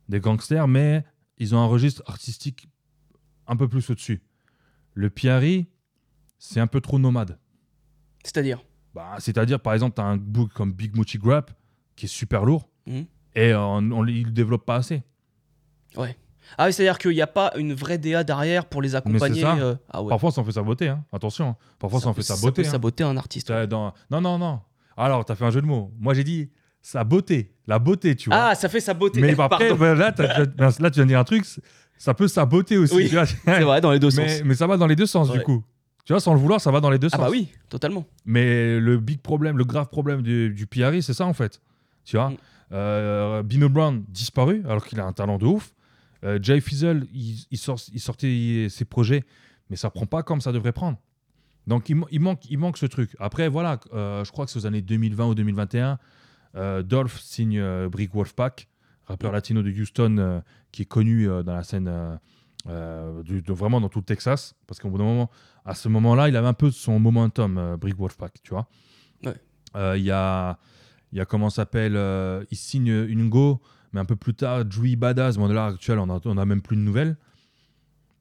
des 0.09 0.19
gangsters, 0.19 0.67
mais 0.67 1.03
ils 1.39 1.55
ont 1.55 1.59
un 1.59 1.65
registre 1.65 2.03
artistique 2.05 2.67
un 3.47 3.55
peu 3.55 3.67
plus 3.67 3.89
au-dessus. 3.89 4.21
Le 4.93 5.09
PRI, 5.09 5.67
c'est 6.37 6.59
un 6.59 6.67
peu 6.67 6.79
trop 6.81 6.99
nomade. 6.99 7.37
C'est-à-dire? 8.23 8.63
Bah, 8.93 9.15
C'est-à-dire, 9.19 9.59
par 9.59 9.73
exemple, 9.73 9.95
tu 9.95 10.01
as 10.01 10.05
un 10.05 10.17
book 10.17 10.51
comme 10.53 10.71
Big 10.71 10.95
Moochie 10.95 11.17
Grap, 11.17 11.51
qui 11.95 12.05
est 12.05 12.09
super 12.09 12.45
lourd, 12.45 12.69
Mhm. 12.85 13.05
et 13.35 13.53
on, 13.55 14.05
il 14.05 14.25
le 14.25 14.31
développe 14.31 14.65
pas 14.65 14.75
assez. 14.75 15.01
Ah 16.57 16.65
oui, 16.67 16.73
c'est-à-dire 16.73 16.97
qu'il 16.97 17.11
n'y 17.11 17.21
a 17.21 17.27
pas 17.27 17.51
une 17.57 17.73
vraie 17.73 17.97
DA 17.97 18.23
derrière 18.23 18.65
pour 18.65 18.81
les 18.81 18.95
accompagner. 18.95 19.41
ça. 19.41 19.55
euh, 19.55 19.75
Ah 19.89 20.01
ouais. 20.01 20.09
Parfois, 20.09 20.31
ça 20.31 20.41
en 20.41 20.43
fait 20.43 20.51
sa 20.51 20.61
beauté. 20.63 20.87
Hein. 20.87 21.03
Attention, 21.11 21.49
hein. 21.49 21.55
parfois, 21.79 21.99
ça, 21.99 22.09
en 22.09 22.13
fait 22.13 22.21
sa 22.21 22.35
ça 22.35 22.51
peut 22.51 22.61
hein. 22.61 22.63
saboter 22.69 23.03
un 23.03 23.17
artiste. 23.17 23.47
T'as 23.47 23.65
dans- 23.65 23.93
Non, 24.11 24.21
non, 24.21 24.37
non. 24.37 24.59
Alors, 24.97 25.25
tu 25.25 25.31
as 25.31 25.35
fait 25.35 25.45
un 25.45 25.49
jeu 25.51 25.61
de 25.61 25.65
mots. 25.67 25.91
Moi, 25.99 26.13
j'ai 26.13 26.23
dit 26.23 26.49
sa 26.81 27.03
beauté. 27.03 27.51
La 27.67 27.79
beauté, 27.79 28.15
tu 28.15 28.29
vois. 28.29 28.49
Ah, 28.49 28.55
ça 28.55 28.69
fait 28.69 28.79
sa 28.81 28.93
beauté. 28.93 29.21
Mais 29.21 29.39
après, 29.39 29.73
bah, 29.73 29.95
là, 29.95 30.11
t'as- 30.11 30.45
t'as- 30.45 30.79
là, 30.79 30.89
tu 30.91 30.95
viens 30.95 31.03
de 31.05 31.09
dire 31.09 31.19
un 31.19 31.23
truc. 31.23 31.45
Ça 31.97 32.13
peut 32.13 32.27
saboter 32.27 32.77
aussi. 32.77 32.93
Oui. 32.95 33.09
C'est 33.45 33.61
vrai, 33.61 33.79
dans 33.81 33.91
les 33.91 33.99
deux 33.99 34.09
mais, 34.17 34.27
sens. 34.29 34.41
mais 34.45 34.55
ça 34.55 34.67
va 34.67 34.77
dans 34.77 34.87
les 34.87 34.95
deux 34.95 35.05
sens, 35.05 35.29
Ouais. 35.29 35.37
du 35.37 35.43
coup. 35.43 35.63
Tu 36.05 36.11
vois, 36.11 36.19
sans 36.19 36.33
le 36.33 36.39
vouloir, 36.39 36.59
ça 36.59 36.69
va 36.69 36.81
dans 36.81 36.89
les 36.89 36.99
deux 36.99 37.07
Ah 37.13 37.15
sens. 37.15 37.25
bah 37.25 37.31
oui, 37.31 37.47
totalement. 37.69 38.05
Mais 38.25 38.77
le 38.77 38.97
big 38.97 39.21
problème, 39.21 39.57
le 39.57 39.63
grave 39.63 39.87
problème 39.87 40.21
du, 40.21 40.49
du 40.49 40.67
PRI, 40.67 41.01
c'est 41.01 41.13
ça, 41.13 41.25
en 41.25 41.33
fait. 41.33 41.61
Tu 42.03 42.17
vois 42.17 42.31
Mm. 42.31 42.37
Euh, 42.73 43.43
Bino 43.43 43.69
Brown 43.69 44.03
disparu, 44.09 44.63
alors 44.67 44.83
qu'il 44.85 44.99
a 44.99 45.05
un 45.05 45.13
talent 45.13 45.37
de 45.37 45.45
ouf. 45.45 45.73
Euh, 46.23 46.39
Jay 46.41 46.61
Fizzle, 46.61 47.05
il, 47.13 47.45
il 47.51 47.57
sort- 47.57 47.79
il 47.93 47.99
sortait 47.99 48.67
ses 48.69 48.85
projets, 48.85 49.23
mais 49.69 49.75
ça 49.75 49.89
prend 49.89 50.05
pas 50.05 50.23
comme 50.23 50.41
ça 50.41 50.51
devrait 50.51 50.71
prendre. 50.71 50.97
Donc 51.67 51.89
il, 51.89 51.95
ma- 51.95 52.07
il 52.11 52.19
manque, 52.19 52.45
il 52.49 52.57
manque 52.57 52.77
ce 52.77 52.85
truc. 52.85 53.15
Après, 53.19 53.47
voilà, 53.49 53.79
euh, 53.93 54.23
je 54.23 54.31
crois 54.31 54.45
que 54.45 54.51
c'est 54.51 54.59
aux 54.59 54.65
années 54.65 54.81
2020 54.81 55.27
ou 55.27 55.35
2021, 55.35 55.97
euh, 56.55 56.83
Dolph 56.83 57.19
signe 57.19 57.61
Brick 57.87 58.13
Wolfpack, 58.13 58.67
rappeur 59.05 59.31
latino 59.31 59.61
de 59.63 59.69
Houston, 59.71 60.41
qui 60.71 60.83
est 60.83 60.85
connu 60.85 61.25
dans 61.27 61.53
la 61.55 61.63
scène, 61.63 61.89
du- 63.25 63.41
de- 63.41 63.53
vraiment 63.53 63.81
dans 63.81 63.89
tout 63.89 63.99
le 63.99 64.05
Texas, 64.05 64.55
parce 64.67 64.79
qu'au 64.79 64.89
bout 64.89 64.97
d'un 64.97 65.03
moment, 65.03 65.29
à 65.65 65.75
ce 65.75 65.89
moment-là, 65.89 66.29
il 66.29 66.35
avait 66.37 66.47
un 66.47 66.53
peu 66.53 66.71
son 66.71 66.99
momentum, 66.99 67.75
Brick 67.79 67.97
Wolfpack, 67.97 68.41
tu 68.43 68.51
vois. 68.51 68.67
Ouais. 69.25 69.97
Il 69.97 70.03
y 70.03 70.11
a, 70.11 70.57
il 71.11 71.17
y 71.17 71.21
a 71.21 71.25
comment 71.25 71.49
s'appelle, 71.49 71.95
euh, 71.95 72.43
il 72.51 72.57
signe 72.57 72.87
une 73.07 73.29
go, 73.29 73.61
mais 73.93 73.99
un 73.99 74.05
peu 74.05 74.15
plus 74.15 74.33
tard, 74.33 74.65
Drew 74.65 74.95
Badass, 74.97 75.37
bon, 75.37 75.47
de 75.47 75.53
l'heure 75.53 75.65
actuelle, 75.73 75.99
on 75.99 76.09
a, 76.09 76.19
on 76.25 76.37
a 76.37 76.45
même 76.45 76.61
plus 76.61 76.75
de 76.75 76.81
nouvelles. 76.81 77.15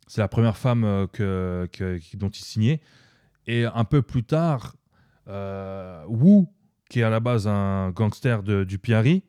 C'est 0.06 0.20
la 0.20 0.28
première 0.28 0.56
femme 0.58 0.84
euh, 0.84 1.06
que, 1.06 1.98
dont 2.16 2.28
il 2.28 2.44
signait. 2.44 2.80
Et 3.46 3.64
un 3.64 3.84
peu 3.84 4.02
plus 4.02 4.24
tard, 4.24 4.76
euh, 5.28 6.04
Wu, 6.08 6.46
qui 6.90 7.00
est 7.00 7.02
à 7.04 7.10
la 7.10 7.20
base 7.20 7.46
un 7.48 7.90
gangster 7.90 8.42
de- 8.42 8.64
du 8.64 8.78
PRI, 8.78 9.22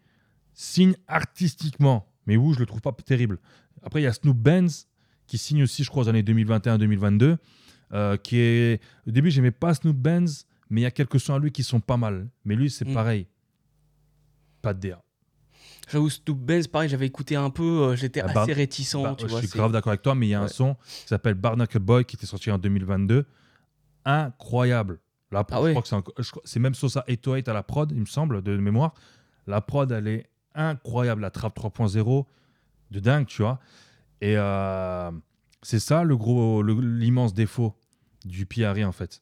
signe 0.53 0.95
artistiquement. 1.07 2.07
Mais 2.27 2.35
Wu, 2.37 2.53
je 2.53 2.59
le 2.59 2.65
trouve 2.65 2.81
pas 2.81 2.91
terrible. 2.91 3.39
Après, 3.83 4.01
il 4.01 4.03
y 4.03 4.07
a 4.07 4.13
Snoop 4.13 4.37
Benz, 4.37 4.87
qui 5.27 5.37
signe 5.37 5.63
aussi, 5.63 5.83
je 5.83 5.89
crois, 5.89 6.03
aux 6.03 6.09
années 6.09 6.23
2021-2022. 6.23 7.37
euh, 7.91 8.17
qui 8.17 8.37
est... 8.39 8.81
Au 9.07 9.11
début, 9.11 9.29
j'aimais 9.29 9.51
pas 9.51 9.75
Snoop 9.75 9.95
Benz, 9.95 10.47
mais 10.71 10.81
il 10.81 10.83
y 10.83 10.87
a 10.87 10.91
quelques 10.91 11.19
sons 11.19 11.35
à 11.35 11.39
lui 11.39 11.51
qui 11.51 11.61
sont 11.61 11.79
pas 11.79 11.95
mal. 11.97 12.27
Mais 12.43 12.55
lui, 12.55 12.71
c'est 12.71 12.87
Mm. 12.87 12.93
pareil. 12.93 13.27
Pas 14.63 14.73
de 14.73 14.79
DA. 14.79 15.03
J'avoue, 15.89 16.09
Snoop 16.09 16.37
Benz, 16.39 16.67
pareil, 16.67 16.89
j'avais 16.89 17.05
écouté 17.07 17.35
un 17.35 17.49
peu, 17.49 17.63
euh, 17.63 17.95
j'étais 17.95 18.21
Ah, 18.21 18.39
assez 18.41 18.53
réticent, 18.53 18.95
Bah, 18.95 19.15
tu 19.17 19.25
je 19.25 19.29
vois. 19.31 19.39
suis 19.41 19.49
grave 19.49 19.71
d'accord 19.71 19.91
avec 19.91 20.01
toi, 20.01 20.15
mais 20.15 20.27
il 20.27 20.29
y 20.29 20.33
a 20.33 20.41
un 20.41 20.47
son 20.47 20.75
qui 20.75 21.07
s'appelle 21.07 21.33
Barnacle 21.35 21.79
Boy 21.79 22.05
qui 22.05 22.15
était 22.15 22.25
sorti 22.25 22.49
en 22.51 22.57
2022. 22.57 23.25
Incroyable. 24.05 24.99
La 25.31 25.43
prod, 25.43 25.57
Ah 25.57 25.61
je 25.61 25.65
ouais. 25.65 25.81
crois 25.81 26.01
que 26.13 26.23
c'est, 26.45 26.53
je 26.55 26.59
même 26.59 26.75
Sosa 26.75 27.03
808 27.07 27.47
à 27.47 27.53
la 27.53 27.63
prod, 27.63 27.91
il 27.91 27.99
me 27.99 28.05
semble, 28.05 28.41
de 28.41 28.55
mémoire. 28.57 28.93
La 29.47 29.61
prod, 29.61 29.91
elle 29.91 30.07
est 30.07 30.29
incroyable. 30.55 31.21
La 31.21 31.31
trappe 31.31 31.57
3.0, 31.57 32.25
de 32.91 32.99
dingue, 32.99 33.25
tu 33.25 33.41
vois. 33.41 33.59
Et 34.21 34.35
euh, 34.37 35.11
c'est 35.63 35.79
ça 35.79 36.03
le 36.03 36.15
gros, 36.15 36.61
l'immense 36.63 37.33
défaut 37.33 37.75
du 38.25 38.45
PRI, 38.45 38.85
en 38.85 38.91
fait. 38.91 39.21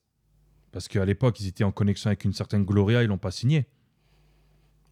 Parce 0.71 0.87
qu'à 0.87 1.05
l'époque, 1.05 1.39
ils 1.39 1.47
étaient 1.47 1.63
en 1.63 1.71
connexion 1.71 2.09
avec 2.09 2.23
une 2.25 2.33
certaine 2.33 2.65
Gloria, 2.65 3.03
ils 3.03 3.07
l'ont 3.07 3.17
pas 3.17 3.31
signé. 3.31 3.65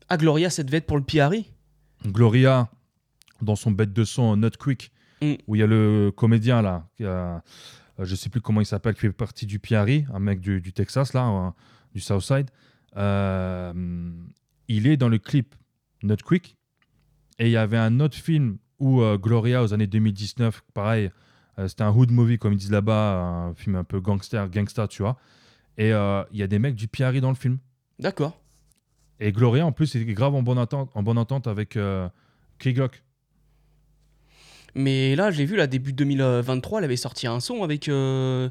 Ah, 0.07 0.17
Gloria, 0.17 0.49
ça 0.49 0.63
devait 0.63 0.77
être 0.77 0.87
pour 0.87 0.97
le 0.97 1.03
PRI 1.03 1.51
Gloria, 2.05 2.69
dans 3.41 3.55
son 3.55 3.71
bête 3.71 3.93
de 3.93 4.03
son 4.03 4.35
Not 4.37 4.51
Quick, 4.59 4.91
Mm. 5.21 5.33
où 5.47 5.55
il 5.55 5.59
y 5.59 5.63
a 5.63 5.67
le 5.67 6.11
comédien 6.15 6.61
là, 6.61 6.87
qui 6.95 7.03
a- 7.05 7.43
euh, 7.99 8.05
je 8.05 8.15
sais 8.15 8.29
plus 8.29 8.39
comment 8.41 8.61
il 8.61 8.65
s'appelle, 8.65 8.93
qui 8.93 9.01
fait 9.01 9.11
partie 9.11 9.45
du 9.45 9.59
PRI, 9.59 10.05
un 10.13 10.19
mec 10.19 10.39
du, 10.39 10.61
du 10.61 10.71
Texas 10.71 11.13
là, 11.13 11.27
euh, 11.27 11.49
du 11.93 11.99
Southside. 11.99 12.49
Euh, 12.95 13.73
il 14.67 14.87
est 14.87 14.97
dans 14.97 15.09
le 15.09 15.17
clip 15.17 15.55
Not 16.03 16.17
Quick. 16.25 16.55
Et 17.37 17.45
il 17.47 17.51
y 17.51 17.57
avait 17.57 17.77
un 17.77 17.99
autre 17.99 18.17
film 18.17 18.57
où 18.79 19.01
euh, 19.01 19.17
Gloria, 19.17 19.63
aux 19.63 19.73
années 19.73 19.87
2019, 19.87 20.61
pareil, 20.73 21.11
euh, 21.57 21.67
c'était 21.67 21.83
un 21.83 21.91
hood 21.91 22.11
movie, 22.11 22.37
comme 22.37 22.53
ils 22.53 22.57
disent 22.59 22.71
là-bas, 22.71 23.15
un 23.49 23.53
film 23.55 23.75
un 23.75 23.83
peu 23.83 23.99
gangster, 23.99 24.49
gangsta, 24.49 24.87
tu 24.87 25.01
vois. 25.01 25.17
Et 25.77 25.89
il 25.89 26.37
y 26.37 26.43
a 26.43 26.47
des 26.47 26.59
mecs 26.59 26.75
du 26.75 26.87
PRI 26.89 27.21
dans 27.21 27.29
le 27.29 27.35
film. 27.35 27.57
D'accord. 27.99 28.37
Et 29.19 29.31
Gloria, 29.31 29.65
en 29.65 29.71
plus, 29.71 29.95
est 29.95 30.05
grave 30.05 30.33
en 30.35 30.41
bonne 30.41 30.57
entente, 30.57 30.89
en 30.93 31.03
bonne 31.03 31.17
entente 31.17 31.47
avec 31.47 31.75
euh, 31.75 32.07
Key 32.57 32.73
Glock. 32.73 33.03
Mais 34.75 35.15
là, 35.15 35.31
j'ai 35.31 35.45
vu, 35.45 35.55
là, 35.55 35.67
début 35.67 35.93
2023, 35.93 36.79
elle 36.79 36.85
avait 36.85 36.95
sorti 36.95 37.27
un 37.27 37.39
son 37.39 37.63
avec, 37.63 37.89
euh, 37.89 38.49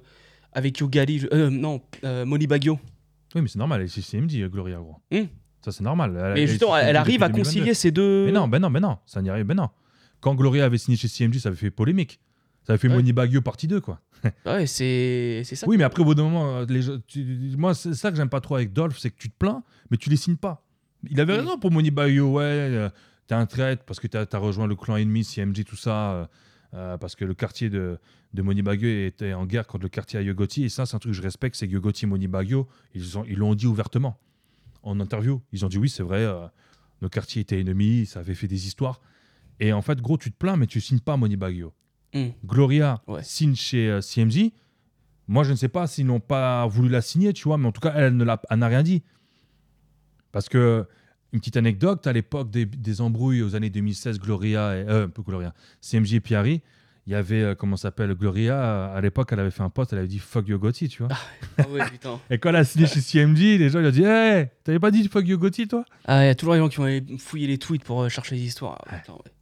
avec 0.52 0.78
Yogali, 0.78 1.26
euh, 1.32 1.48
non, 1.48 1.80
euh, 2.04 2.24
Molly 2.26 2.46
Baggio. 2.46 2.78
Oui, 3.34 3.42
mais 3.42 3.48
c'est 3.48 3.58
normal, 3.58 3.80
elle 3.80 3.86
est 3.86 4.00
CMD, 4.00 4.34
euh, 4.42 4.48
Gloria, 4.48 4.78
gros. 4.78 4.96
Hmm. 5.10 5.26
Ça, 5.64 5.72
c'est 5.72 5.84
normal. 5.84 6.18
Elle- 6.22 6.34
Mais 6.34 6.46
justement, 6.46 6.76
elle 6.76 6.84
CMD 6.86 6.96
arrive 6.96 7.22
à 7.22 7.28
depuis 7.28 7.42
2022. 7.42 7.42
concilier 7.60 7.74
ces 7.74 7.90
deux. 7.90 8.26
Mais 8.26 8.32
non, 8.32 8.48
ben 8.48 8.58
non, 8.58 8.70
ben 8.70 8.80
non, 8.80 8.98
ça 9.06 9.22
n'y 9.22 9.30
arrive, 9.30 9.44
ben 9.44 9.54
non. 9.54 9.68
Quand 10.20 10.34
Gloria 10.34 10.64
avait 10.64 10.78
signé 10.78 10.96
chez 10.96 11.08
CMG, 11.08 11.38
ça 11.38 11.48
avait 11.50 11.56
fait 11.58 11.70
polémique. 11.70 12.20
Ça 12.68 12.78
fait 12.78 12.88
Ouais. 12.88 12.94
Money 13.02 13.12
partie 13.40 13.66
2, 13.66 13.80
quoi. 13.80 14.00
Ouais, 14.46 14.66
c'est 14.66 15.42
ça. 15.44 15.66
Oui, 15.66 15.76
mais 15.78 15.84
après, 15.84 16.02
au 16.02 16.04
bout 16.04 16.14
d'un 16.14 16.24
moment, 16.24 16.58
euh, 16.58 16.66
les 16.68 16.82
gens- 16.82 16.98
tu- 17.06 17.24
moi, 17.56 17.74
c'est 17.74 17.94
ça 17.94 18.10
que 18.10 18.16
j'aime 18.16 18.28
pas 18.28 18.40
trop 18.40 18.54
avec 18.56 18.72
Dolph, 18.72 18.98
c'est 18.98 19.10
que 19.10 19.16
tu 19.18 19.30
te 19.30 19.36
plains, 19.36 19.62
mais 19.90 19.96
tu 19.96 20.10
les 20.10 20.16
signes 20.16 20.36
pas. 20.36 20.64
Il 21.08 21.20
avait 21.20 21.32
Oui. 21.34 21.40
raison 21.40 21.58
pour 21.58 21.70
Money 21.70 21.90
Baggio, 21.90 22.32
ouais, 22.32 22.42
euh, 22.44 22.90
t'es 23.26 23.34
un 23.34 23.46
traître 23.46 23.84
parce 23.84 23.98
que 24.00 24.06
t'as 24.06 24.26
as 24.30 24.38
rejoint 24.38 24.66
le 24.66 24.76
clan 24.76 24.96
ennemi, 24.96 25.24
CMG, 25.24 25.64
tout 25.64 25.76
ça, 25.76 26.12
euh, 26.12 26.26
euh, 26.74 26.98
parce 26.98 27.14
que 27.16 27.24
le 27.24 27.34
quartier 27.34 27.70
de, 27.70 27.98
de 28.34 28.42
Money 28.42 28.62
était 29.06 29.32
en 29.32 29.46
guerre 29.46 29.66
contre 29.66 29.84
le 29.84 29.88
quartier 29.88 30.18
à 30.18 30.22
Yogoti, 30.22 30.64
et 30.64 30.68
ça, 30.68 30.84
c'est 30.84 30.94
un 30.96 30.98
truc 30.98 31.12
que 31.12 31.16
je 31.16 31.22
respecte, 31.22 31.56
c'est 31.56 31.66
que 31.68 31.72
Yogoti 31.72 32.04
et 32.04 32.08
Money 32.08 32.28
ils 32.94 33.16
ont- 33.18 33.24
ils 33.24 33.38
l'ont 33.38 33.54
dit 33.54 33.66
ouvertement 33.66 34.18
en 34.82 35.00
interview. 35.00 35.40
Ils 35.52 35.64
ont 35.64 35.68
dit 35.68 35.78
oui, 35.78 35.88
c'est 35.88 36.02
vrai, 36.02 36.26
nos 37.00 37.08
quartiers 37.08 37.40
étaient 37.42 37.60
ennemis, 37.60 38.04
ça 38.06 38.20
avait 38.20 38.34
fait 38.34 38.48
des 38.48 38.66
histoires. 38.66 39.00
Et 39.60 39.72
en 39.72 39.80
fait, 39.82 40.00
gros, 40.02 40.18
tu 40.18 40.30
te 40.30 40.36
plains, 40.36 40.56
mais 40.56 40.66
tu 40.66 40.80
signes 40.80 41.00
pas 41.00 41.16
Money 41.16 41.36
Baggio. 41.36 41.72
Hmm. 42.14 42.28
Gloria 42.44 43.02
Ouais. 43.06 43.22
signe 43.22 43.54
chez 43.54 43.88
euh. 43.88 44.00
Moi, 45.26 45.44
je 45.44 45.50
ne 45.50 45.56
sais 45.56 45.68
pas 45.68 45.86
s'ils 45.86 46.06
n'ont 46.06 46.20
pas 46.20 46.66
voulu 46.66 46.88
la 46.88 47.02
signer, 47.02 47.32
tu 47.34 47.44
vois, 47.44 47.58
mais 47.58 47.68
en 47.68 47.72
tout 47.72 47.82
cas, 47.82 47.92
elle 47.94 48.16
ne 48.16 48.24
l'a- 48.24 48.40
elle 48.48 48.58
n'a 48.60 48.68
rien 48.68 48.82
dit. 48.82 49.02
Parce 50.32 50.48
que, 50.48 50.86
une 51.32 51.40
petite 51.40 51.58
anecdote, 51.58 52.06
à 52.06 52.12
l'époque 52.14 52.50
des, 52.50 52.64
des 52.64 53.00
embrouilles 53.02 53.42
aux 53.42 53.54
années 53.54 53.68
2016, 53.70 54.18
Gloria, 54.20 54.74
et, 54.76 54.86
euh, 54.88 55.06
peu 55.08 55.22
Gloria, 55.22 55.52
CMJ 55.82 56.14
et 56.14 56.20
Piari, 56.20 56.62
il 57.06 57.12
y 57.12 57.14
avait, 57.14 57.42
euh, 57.42 57.54
comment 57.54 57.76
s'appelle, 57.76 58.14
Gloria, 58.14 58.54
euh, 58.54 58.96
à 58.96 59.00
l'époque, 59.02 59.28
elle 59.32 59.40
avait 59.40 59.50
fait 59.50 59.62
un 59.62 59.68
post, 59.70 59.92
elle 59.92 59.98
avait 60.00 60.08
dit 60.08 60.18
fuck 60.18 60.48
Yogoti, 60.48 60.88
tu 60.88 61.02
vois. 61.02 61.14
Ah 61.58 61.68
ouais, 61.68 61.84
putain. 61.90 62.18
Et 62.30 62.38
quand 62.38 62.48
elle 62.50 62.56
a 62.56 62.64
signé 62.64 62.86
chez 62.86 63.00
CMJ, 63.02 63.58
les 63.58 63.68
gens 63.68 63.80
lui 63.80 63.88
ont 63.88 63.90
dit, 63.90 64.04
hey, 64.04 64.48
t'avais 64.64 64.78
pas 64.78 64.90
dit 64.90 65.06
fuck 65.08 65.26
Yogoti, 65.26 65.68
toi? 65.68 65.84
Ah, 66.06 66.24
il 66.24 66.26
y 66.28 66.30
a 66.30 66.34
toujours 66.34 66.54
des 66.54 66.60
gens 66.60 66.68
qui 66.68 66.76
vont 66.76 66.84
aller 66.84 67.04
fouiller 67.18 67.46
les 67.46 67.58
tweets 67.58 67.84
pour 67.84 68.02
euh, 68.02 68.08
chercher 68.08 68.36
des 68.36 68.42
histoires. 68.42 68.82
Ah, 68.88 68.96
ouais. 69.12 69.32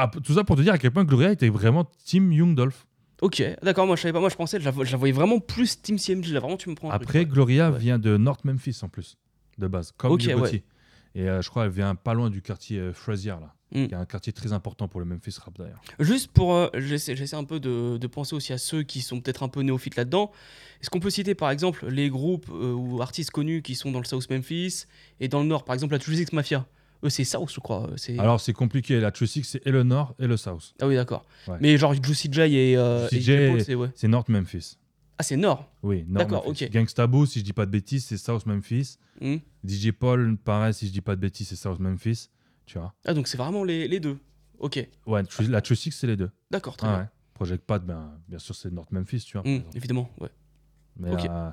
Ah, 0.00 0.10
Tout 0.22 0.32
ça 0.34 0.44
pour 0.44 0.56
te 0.56 0.62
dire 0.62 0.72
à 0.72 0.78
quel 0.78 0.90
point 0.92 1.04
Gloria 1.04 1.32
était 1.32 1.48
vraiment 1.48 1.84
Team 2.04 2.32
Young 2.32 2.54
Dolph. 2.54 2.86
Ok, 3.20 3.42
d'accord, 3.62 3.84
moi 3.86 3.96
je 3.96 4.02
savais 4.02 4.12
pas, 4.12 4.20
moi 4.20 4.28
je 4.28 4.36
pensais, 4.36 4.60
je 4.60 4.64
la, 4.64 4.70
vo- 4.70 4.84
je 4.84 4.92
la 4.92 4.96
voyais 4.96 5.12
vraiment 5.12 5.40
plus 5.40 5.82
Team 5.82 5.98
CMG, 5.98 6.26
là 6.28 6.38
vraiment 6.38 6.56
tu 6.56 6.70
me 6.70 6.76
prends 6.76 6.90
un 6.90 6.94
Après. 6.94 7.24
Gloria 7.26 7.72
Ouais. 7.72 7.78
vient 7.78 7.98
de 7.98 8.16
North 8.16 8.44
Memphis 8.44 8.78
en 8.82 8.88
plus, 8.88 9.18
de 9.58 9.66
base, 9.66 9.92
comme 9.96 10.12
Ok, 10.12 10.22
Yogoti. 10.22 10.56
ouais. 10.56 10.62
Et 11.16 11.28
euh, 11.28 11.42
je 11.42 11.50
crois 11.50 11.64
qu'elle 11.64 11.72
vient 11.72 11.96
pas 11.96 12.14
loin 12.14 12.30
du 12.30 12.42
quartier 12.42 12.78
euh, 12.78 12.92
Frazier, 12.92 13.30
là. 13.40 13.54
Mm. 13.72 13.86
qui 13.88 13.92
est 13.92 13.96
un 13.96 14.06
quartier 14.06 14.32
très 14.32 14.52
important 14.52 14.86
pour 14.88 15.00
le 15.00 15.04
Memphis 15.06 15.34
Rap 15.44 15.58
d'ailleurs. 15.58 15.80
Juste 15.98 16.30
pour, 16.30 16.54
euh, 16.54 16.68
j'essaie 16.74 17.16
j'essaie 17.16 17.34
un 17.36 17.42
peu 17.44 17.58
de, 17.60 17.98
de 17.98 18.06
penser 18.06 18.34
aussi 18.36 18.52
à 18.52 18.58
ceux 18.58 18.82
qui 18.84 19.00
sont 19.02 19.20
peut-être 19.20 19.42
un 19.42 19.48
peu 19.48 19.60
néophytes 19.62 19.96
là-dedans. 19.96 20.30
Est-ce 20.80 20.88
qu'on 20.88 21.00
peut 21.00 21.10
citer 21.10 21.34
par 21.34 21.50
exemple 21.50 21.86
les 21.88 22.08
groupes 22.08 22.48
ou 22.50 23.02
artistes 23.02 23.30
connus 23.32 23.60
qui 23.62 23.74
sont 23.74 23.90
dans 23.90 23.98
le 23.98 24.04
South 24.06 24.30
Memphis 24.30 24.84
et 25.20 25.26
dans 25.28 25.40
le 25.40 25.46
Nord, 25.48 25.64
par 25.64 25.74
exemple 25.74 25.92
la 25.92 25.98
36 25.98 26.32
Mafia 26.32 26.66
Eux 27.04 27.10
c'est 27.10 27.24
South 27.24 27.50
je 27.52 27.60
crois. 27.60 27.88
euh, 27.90 28.18
Alors 28.18 28.40
c'est 28.40 28.52
compliqué, 28.52 28.98
la 29.00 29.10
True 29.12 29.26
Six 29.26 29.44
c'est 29.44 29.66
et 29.66 29.70
le 29.70 29.82
Nord 29.84 30.14
et 30.18 30.26
le 30.26 30.36
South. 30.36 30.74
Ah 30.80 30.86
oui 30.88 30.94
d'accord. 30.96 31.24
Ouais. 31.46 31.56
Mais 31.60 31.76
genre 31.78 31.94
Juicy 31.94 32.28
J 32.32 32.40
et, 32.40 32.76
euh, 32.76 33.08
Juicy 33.08 33.30
et 33.32 33.58
J, 33.58 33.64
c'est 33.64 33.74
ouais. 33.74 33.90
North 34.08 34.28
Memphis. 34.28 34.76
Ah 35.18 35.22
c'est 35.24 35.36
Nord. 35.36 35.68
Oui, 35.82 36.04
North 36.08 36.28
D'accord, 36.30 36.46
ok. 36.46 36.70
Gangsta 36.70 37.06
Boo, 37.06 37.26
si 37.26 37.40
je 37.40 37.44
dis 37.44 37.52
pas 37.52 37.66
de 37.66 37.70
bêtises, 37.72 38.04
c'est 38.06 38.16
South 38.16 38.46
Memphis. 38.46 38.98
Hmm. 39.20 39.36
DJ 39.66 39.90
Paul, 39.90 40.36
pareil, 40.36 40.72
si 40.74 40.86
je 40.86 40.92
dis 40.92 41.00
pas 41.00 41.16
de 41.16 41.20
bêtises, 41.20 41.48
c'est 41.48 41.56
South 41.56 41.80
Memphis. 41.80 42.28
Tu 42.66 42.78
vois. 42.78 42.94
Ah 43.04 43.14
donc 43.14 43.26
c'est 43.28 43.36
vraiment 43.38 43.64
les, 43.64 43.88
les 43.88 43.98
deux. 44.00 44.18
Ok, 44.60 44.84
Ouais, 45.06 45.22
la 45.48 45.60
True 45.60 45.76
Six 45.76 45.92
c'est 45.92 46.06
les 46.08 46.16
deux. 46.16 46.30
d'accord, 46.50 46.76
très 46.76 46.86
Ah 46.88 46.90
bien. 46.90 47.00
ouais. 47.02 47.08
Project 47.34 47.64
Pad, 47.64 47.84
ben, 47.86 48.18
bien 48.28 48.40
sûr, 48.40 48.54
c'est 48.56 48.72
North 48.72 48.90
Memphis, 48.90 49.20
tu 49.20 49.38
vois. 49.38 49.48
Hmm, 49.48 49.60
évidemment, 49.74 50.10
ouais. 50.20 50.30
Mais 50.96 51.10
euh, 51.12 51.50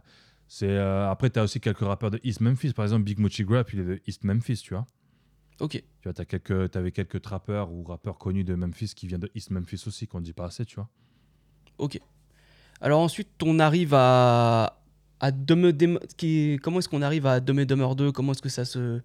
c'est 0.48 0.68
euh, 0.70 1.10
après, 1.10 1.30
tu 1.30 1.38
as 1.40 1.44
aussi 1.44 1.60
quelques 1.60 1.80
rappeurs 1.82 2.10
de 2.10 2.20
East 2.24 2.42
Memphis. 2.42 2.74
Par 2.74 2.86
exemple, 2.86 3.04
Big 3.04 3.20
Mochi 3.20 3.44
Grap, 3.44 3.72
il 3.74 3.80
est 3.82 3.84
de 3.84 4.02
East 4.08 4.24
Memphis, 4.24 4.58
tu 4.64 4.74
vois. 4.74 4.88
Ok. 5.60 5.72
Tu 5.72 5.84
vois, 6.04 6.14
t'as 6.14 6.26
quelques, 6.26 6.76
avais 6.76 6.92
quelques 6.92 7.22
trappeurs 7.22 7.72
ou 7.72 7.84
rappeurs 7.84 8.18
connus 8.18 8.44
de 8.44 8.56
Memphis 8.56 8.94
qui 8.96 9.08
viennent 9.08 9.22
de 9.22 9.32
East 9.36 9.52
Memphis 9.52 9.84
aussi, 9.88 10.08
qu'on 10.08 10.20
ne 10.20 10.26
dit 10.26 10.34
pas 10.34 10.46
assez, 10.46 10.66
tu 10.66 10.76
vois. 10.76 10.90
Alors 12.82 13.00
ensuite, 13.02 13.30
on 13.44 13.60
arrive 13.60 13.94
à, 13.94 14.82
qui, 16.18 16.60
comment 16.62 16.80
est-ce 16.80 16.90
qu'on 16.90 17.02
arrive 17.02 17.26
à 17.26 17.40
and 17.40 17.66
Dumber 17.66 17.96
2 17.96 18.12
Comment 18.12 18.34
est-ce 18.34 18.42
que 18.42 18.50
ça 18.50 18.66
se, 18.66 19.02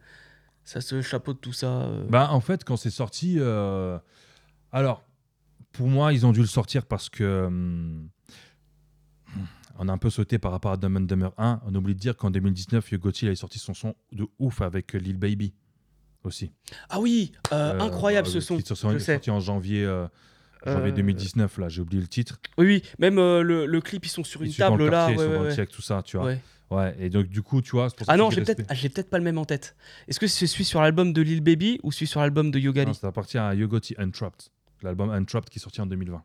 ça 0.64 0.80
se 0.80 1.02
chapeaute 1.02 1.40
tout 1.40 1.52
ça 1.52 1.88
Bah, 2.08 2.28
en 2.32 2.40
fait, 2.40 2.64
quand 2.64 2.76
c'est 2.76 2.90
sorti. 2.90 3.36
euh, 3.38 3.98
Alors, 4.72 5.04
pour 5.72 5.86
moi, 5.86 6.12
ils 6.12 6.26
ont 6.26 6.32
dû 6.32 6.40
le 6.40 6.46
sortir 6.46 6.84
parce 6.86 7.08
que. 7.08 7.44
hum, 7.46 8.08
On 9.78 9.88
a 9.88 9.92
un 9.92 9.98
peu 9.98 10.10
sauté 10.10 10.38
par 10.38 10.50
rapport 10.52 10.72
à 10.72 10.76
Dumb 10.76 10.96
and 10.96 11.00
Dumber 11.02 11.30
1. 11.38 11.62
On 11.64 11.74
oublie 11.74 11.94
de 11.94 12.00
dire 12.00 12.16
qu'en 12.16 12.30
2019, 12.30 12.90
Yogoti 12.90 13.26
il 13.26 13.30
a 13.30 13.36
sorti 13.36 13.58
son 13.58 13.72
son 13.72 13.94
de 14.12 14.26
ouf 14.38 14.60
avec 14.62 14.92
Lil 14.94 15.16
Baby 15.16 15.54
aussi. 16.24 16.52
Ah 16.88 17.00
oui, 17.00 17.32
euh, 17.52 17.72
Euh, 17.72 17.80
incroyable 17.80 18.28
euh, 18.28 18.30
ce 18.30 18.40
son. 18.40 18.56
qui 18.56 18.62
est 18.62 18.74
sorti, 18.74 19.30
en 19.30 19.40
janvier, 19.40 19.84
euh, 19.84 20.06
janvier 20.66 20.90
Euh, 20.92 20.94
2019, 20.96 21.58
là, 21.58 21.68
j'ai 21.68 21.80
oublié 21.82 22.00
le 22.02 22.08
titre. 22.08 22.38
Oui, 22.58 22.66
oui, 22.66 22.82
même 22.98 23.18
euh, 23.18 23.42
le, 23.42 23.66
le 23.66 23.80
clip, 23.80 24.04
ils 24.04 24.10
sont 24.10 24.24
sur 24.24 24.42
Ils 24.42 24.46
une 24.46 24.52
sont 24.52 24.62
dans 24.62 24.70
table 24.76 24.84
le 24.84 24.90
là. 24.90 25.06
quartier, 25.06 25.14
ils 25.14 25.18
ouais, 25.18 25.24
sont 25.24 25.30
ouais, 25.30 25.36
dans 25.38 25.44
le 25.44 25.50
siècle, 25.52 25.72
tout 25.74 25.82
ça, 25.82 26.02
tu 26.02 26.16
vois. 26.16 26.26
Ouais. 26.26 26.40
Ouais, 26.70 26.94
et 27.00 27.10
donc 27.10 27.26
du 27.26 27.42
coup, 27.42 27.62
tu 27.62 27.72
vois, 27.72 27.88
pour 27.90 28.06
ça 28.06 28.12
Ah 28.12 28.16
non, 28.16 28.30
j'ai 28.30 28.42
peut-être 28.42 28.62
ah, 28.68 28.74
peut-être 28.74 29.10
pas 29.10 29.18
le 29.18 29.24
même 29.24 29.38
en 29.38 29.44
tête. 29.44 29.74
Est-ce 30.06 30.20
que 30.20 30.28
c'est 30.28 30.46
celui 30.46 30.64
sur 30.64 30.80
l'album 30.80 31.12
de 31.12 31.20
Lil 31.20 31.40
Baby 31.40 31.80
ou 31.82 31.90
celui 31.90 32.06
sur 32.06 32.20
l'album 32.20 32.52
de 32.52 32.60
Yogali? 32.60 32.94
Ça 32.94 33.08
appartient 33.08 33.38
à 33.38 33.52
Yogoti 33.54 33.96
Untrapped, 33.98 34.50
l'album 34.82 35.10
Untrapped 35.10 35.48
qui 35.50 35.58
est 35.58 35.62
sorti 35.62 35.80
en 35.80 35.86
2020. 35.86 36.22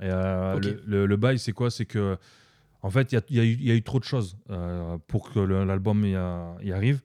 Et 0.00 0.04
euh, 0.04 0.54
Ok. 0.56 0.64
le, 0.64 0.82
le- 0.86 1.06
le 1.06 1.16
bail, 1.16 1.38
c'est 1.38 1.52
quoi? 1.52 1.70
C'est 1.70 1.84
que, 1.84 2.16
en 2.80 2.88
fait, 2.90 3.12
il 3.12 3.16
y 3.36 3.40
a, 3.40 3.44
y 3.44 3.48
eu- 3.48 3.56
il 3.60 3.66
y 3.66 3.70
a 3.70 3.74
eu 3.74 3.82
trop 3.82 3.98
de 3.98 4.04
choses 4.04 4.38
euh, 4.48 4.96
pour 5.08 5.30
que 5.30 5.40
l'album 5.40 6.06
y, 6.06 6.12
y 6.12 6.72
arrive. 6.72 7.02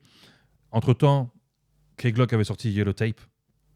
Entre-temps, 1.96 2.08
K-Glock 2.10 2.32
avait 2.32 2.44
sorti 2.44 2.70
Yellow 2.72 2.92
Tape, 2.92 3.20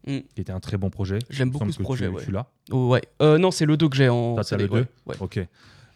Mm. 0.07 0.19
qui 0.33 0.41
était 0.41 0.51
un 0.53 0.59
très 0.61 0.77
bon 0.77 0.89
projet. 0.89 1.19
J'aime 1.29 1.49
beaucoup 1.49 1.69
ce 1.71 1.81
projet, 1.81 2.07
tu, 2.07 2.13
ouais. 2.15 2.23
tu 2.23 2.31
l'as. 2.31 2.47
Oh, 2.71 2.87
ouais. 2.87 3.01
Euh, 3.21 3.37
non, 3.37 3.51
c'est 3.51 3.65
le 3.65 3.75
2 3.75 3.89
que 3.89 3.97
j'ai 3.97 4.07
en. 4.07 4.35
T'as- 4.35 4.41
t'as 4.43 4.47
CD, 4.57 4.63
le 4.67 4.71
ouais, 4.71 4.79
deux 4.81 4.87
ouais. 5.07 5.15
Ok. 5.19 5.39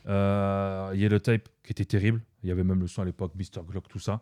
Euh, 0.05 0.91
Yellow 0.95 1.19
Tape, 1.19 1.47
qui 1.63 1.71
était 1.71 1.85
terrible. 1.85 2.21
Il 2.43 2.49
y 2.49 2.51
avait 2.51 2.65
même 2.65 2.81
le 2.81 2.87
son 2.87 3.01
à 3.01 3.05
l'époque, 3.05 3.31
Mr. 3.35 3.63
Glock, 3.65 3.87
tout 3.87 3.99
ça. 3.99 4.21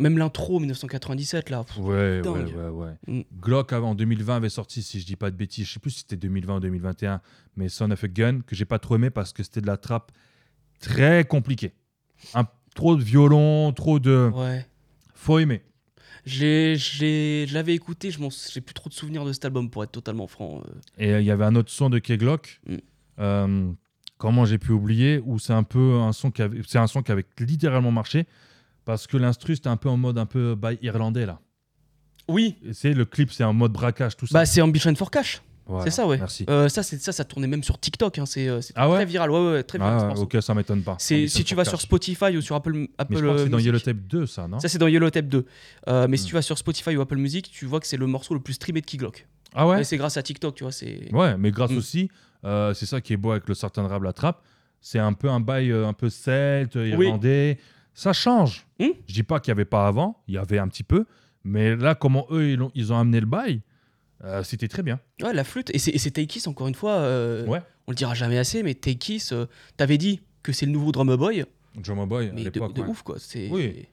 Même 0.00 0.18
l'intro 0.18 0.58
1997 0.58 1.50
là. 1.50 1.62
pff, 1.62 1.78
Ouais, 1.78 2.20
ouais, 2.20 2.28
ouais, 2.52 2.68
ouais. 2.68 2.92
Mm. 3.06 3.20
Glock 3.40 3.72
avant, 3.72 3.90
en 3.90 3.94
2020 3.94 4.36
avait 4.36 4.48
sorti, 4.48 4.82
si 4.82 4.98
je 5.00 5.06
dis 5.06 5.14
pas 5.14 5.30
de 5.30 5.36
bêtises, 5.36 5.68
je 5.68 5.74
sais 5.74 5.80
plus 5.80 5.92
si 5.92 6.00
c'était 6.00 6.16
2020 6.16 6.56
ou 6.56 6.60
2021, 6.60 7.20
mais 7.56 7.68
Son 7.68 7.92
of 7.92 8.02
a 8.02 8.08
Gun, 8.08 8.40
que 8.40 8.56
j'ai 8.56 8.64
pas 8.64 8.80
trop 8.80 8.96
aimé 8.96 9.10
parce 9.10 9.32
que 9.32 9.44
c'était 9.44 9.60
de 9.60 9.68
la 9.68 9.76
trappe 9.76 10.10
très 10.80 11.22
compliquée. 11.24 11.72
Un, 12.34 12.44
trop 12.74 12.96
de 12.96 13.02
violon, 13.04 13.72
trop 13.72 14.00
de. 14.00 14.32
Ouais. 14.34 14.66
Faut 15.14 15.38
aimer. 15.38 15.62
Je 16.30 17.52
l'avais 17.52 17.74
écouté, 17.74 18.10
je 18.10 18.18
j'ai 18.52 18.60
plus 18.60 18.74
trop 18.74 18.88
de 18.88 18.94
souvenirs 18.94 19.24
de 19.24 19.32
cet 19.32 19.44
album 19.44 19.70
pour 19.70 19.84
être 19.84 19.92
totalement 19.92 20.26
franc. 20.26 20.62
euh. 20.66 20.70
Et 20.98 21.12
euh, 21.12 21.20
il 21.20 21.26
y 21.26 21.30
avait 21.30 21.44
un 21.44 21.54
autre 21.56 21.70
son 21.70 21.90
de 21.90 21.98
K-Glock. 21.98 22.60
Mm. 22.66 22.76
euh, 23.18 23.72
comment 24.18 24.44
j'ai 24.44 24.58
pu 24.58 24.72
oublier 24.72 25.20
Où 25.24 25.38
c'est 25.38 25.52
un 25.52 25.62
peu 25.62 25.94
un 25.94 26.12
son 26.12 26.30
qui 26.30 26.42
avait, 26.42 26.60
c'est 26.66 26.78
un 26.78 26.86
son 26.86 27.02
qui 27.02 27.12
avait 27.12 27.26
littéralement 27.38 27.90
marché 27.90 28.26
parce 28.84 29.06
que 29.06 29.16
l'instru 29.16 29.56
c'était 29.56 29.68
un 29.68 29.76
peu 29.76 29.88
en 29.88 29.96
mode 29.96 30.18
un 30.18 30.26
peu 30.26 30.54
by 30.54 30.78
irlandais 30.82 31.26
là. 31.26 31.40
Oui, 32.28 32.56
c'est 32.72 32.94
le 32.94 33.04
clip, 33.04 33.32
c'est 33.32 33.44
en 33.44 33.52
mode 33.52 33.72
braquage 33.72 34.16
tout 34.16 34.26
ça. 34.26 34.38
bah 34.38 34.46
c'est 34.46 34.60
Ambition 34.60 34.94
for 34.94 35.10
Cash. 35.10 35.42
Voilà, 35.66 35.84
c'est 35.84 35.90
ça, 35.90 36.06
ouais. 36.06 36.18
Merci. 36.18 36.44
Euh, 36.50 36.68
ça, 36.68 36.82
c'est 36.82 36.98
ça, 37.00 37.12
ça 37.12 37.24
tournait 37.24 37.46
même 37.46 37.62
sur 37.62 37.78
TikTok. 37.78 38.18
hein, 38.18 38.26
C'est 38.26 38.48
euh, 38.48 38.60
Ah 38.74 38.88
ouais 38.88 38.96
très 38.96 39.04
viral. 39.06 39.30
Ouais, 39.30 39.52
ouais, 39.52 39.62
très 39.62 39.78
viral. 39.78 40.12
Ah, 40.16 40.18
ok, 40.20 40.38
ça 40.40 40.52
m'étonne 40.54 40.82
pas. 40.82 40.96
C'est 40.98 41.28
si 41.28 41.44
tu 41.44 41.54
vas 41.54 41.64
sur 41.64 41.80
Spotify 41.80 42.36
ou 42.36 42.40
sur 42.40 42.56
Apple 42.56 42.86
Apple 42.98 43.12
Mais 43.14 43.20
je 43.20 43.38
c'est 43.44 43.48
dans 43.48 43.56
Music. 43.58 43.66
Yellow 43.66 43.78
Tape 43.78 43.96
2, 43.98 44.26
ça, 44.26 44.48
non 44.48 44.58
Ça 44.58 44.68
c'est 44.68 44.78
dans 44.78 44.88
Yellow 44.88 45.10
Tape 45.10 45.26
2. 45.28 45.46
Euh, 45.88 46.06
mais 46.08 46.16
si 46.16 46.24
Hmm. 46.24 46.28
tu 46.28 46.34
vas 46.34 46.42
sur 46.42 46.58
Spotify 46.58 46.96
ou 46.96 47.00
Apple 47.00 47.16
Music, 47.16 47.50
tu 47.52 47.66
vois 47.66 47.78
que 47.80 47.86
c'est 47.86 47.96
le 47.96 48.06
morceau 48.06 48.34
le 48.34 48.40
plus 48.40 48.54
streamé 48.54 48.80
de 48.80 48.86
Keylock. 48.86 49.26
Ah 49.54 49.66
ouais 49.68 49.80
Et 49.80 49.84
c'est 49.84 49.96
grâce 49.96 50.16
à 50.16 50.22
TikTok, 50.22 50.54
tu 50.56 50.64
vois. 50.64 50.72
C'est 50.72 51.12
Ouais, 51.12 51.36
mais 51.36 51.50
grâce 51.52 51.70
Mm. 51.70 51.76
aussi, 51.76 52.10
euh, 52.44 52.74
c'est 52.74 52.86
ça 52.86 53.00
qui 53.00 53.12
est 53.12 53.16
beau 53.16 53.30
avec 53.30 53.48
le 53.48 53.54
certain 53.54 53.86
rap 53.86 54.02
la 54.02 54.12
trappe, 54.12 54.42
c'est 54.80 54.98
un 54.98 55.12
peu 55.12 55.28
un 55.28 55.40
bail 55.40 55.70
un 55.72 55.92
peu 55.92 56.08
celte, 56.08 56.74
irlandais. 56.76 57.58
Ça 57.94 58.12
change. 58.12 58.66
Mm. 58.78 58.86
Je 59.06 59.14
dis 59.14 59.22
pas 59.22 59.38
qu'il 59.40 59.50
y 59.50 59.52
avait 59.52 59.64
pas 59.64 59.86
avant, 59.86 60.22
il 60.26 60.34
y 60.34 60.38
avait 60.38 60.58
un 60.58 60.68
petit 60.68 60.84
peu, 60.84 61.04
mais 61.44 61.76
là, 61.76 61.94
comment 61.94 62.26
eux, 62.30 62.50
ils 62.50 62.62
ont, 62.62 62.70
ils 62.74 62.92
ont 62.92 62.98
amené 62.98 63.20
le 63.20 63.26
bail, 63.26 63.60
euh, 64.24 64.42
c'était 64.42 64.68
très 64.68 64.82
bien. 64.82 65.00
ouais, 65.22 65.32
la 65.32 65.44
flûte. 65.44 65.70
Et 65.74 65.78
c'est 65.78 65.90
et 65.92 65.98
c'est 65.98 66.10
Take 66.10 66.26
Kiss, 66.26 66.46
encore 66.46 66.68
une 66.68 66.74
fois. 66.74 66.92
euh, 66.98 67.46
Ouais. 67.46 67.62
On 67.86 67.92
le 67.92 67.96
dira 67.96 68.14
jamais 68.14 68.38
assez, 68.38 68.62
mais 68.62 68.74
Take 68.74 68.96
Kiss, 68.98 69.32
euh, 69.32 69.46
t'avais 69.76 69.98
dit 69.98 70.20
que 70.42 70.52
c'est 70.52 70.66
le 70.66 70.72
nouveau 70.72 70.92
Drummer 70.92 71.18
Boy. 71.18 71.44
Drummer 71.76 72.06
Boy, 72.06 72.28
à 72.28 72.32
Mais 72.32 72.40
de, 72.40 72.44
l'époque. 72.50 72.74
de 72.74 72.82
ouais. 72.82 72.88
ouf, 72.88 73.02
quoi. 73.02 73.16
Oui. 73.50 73.86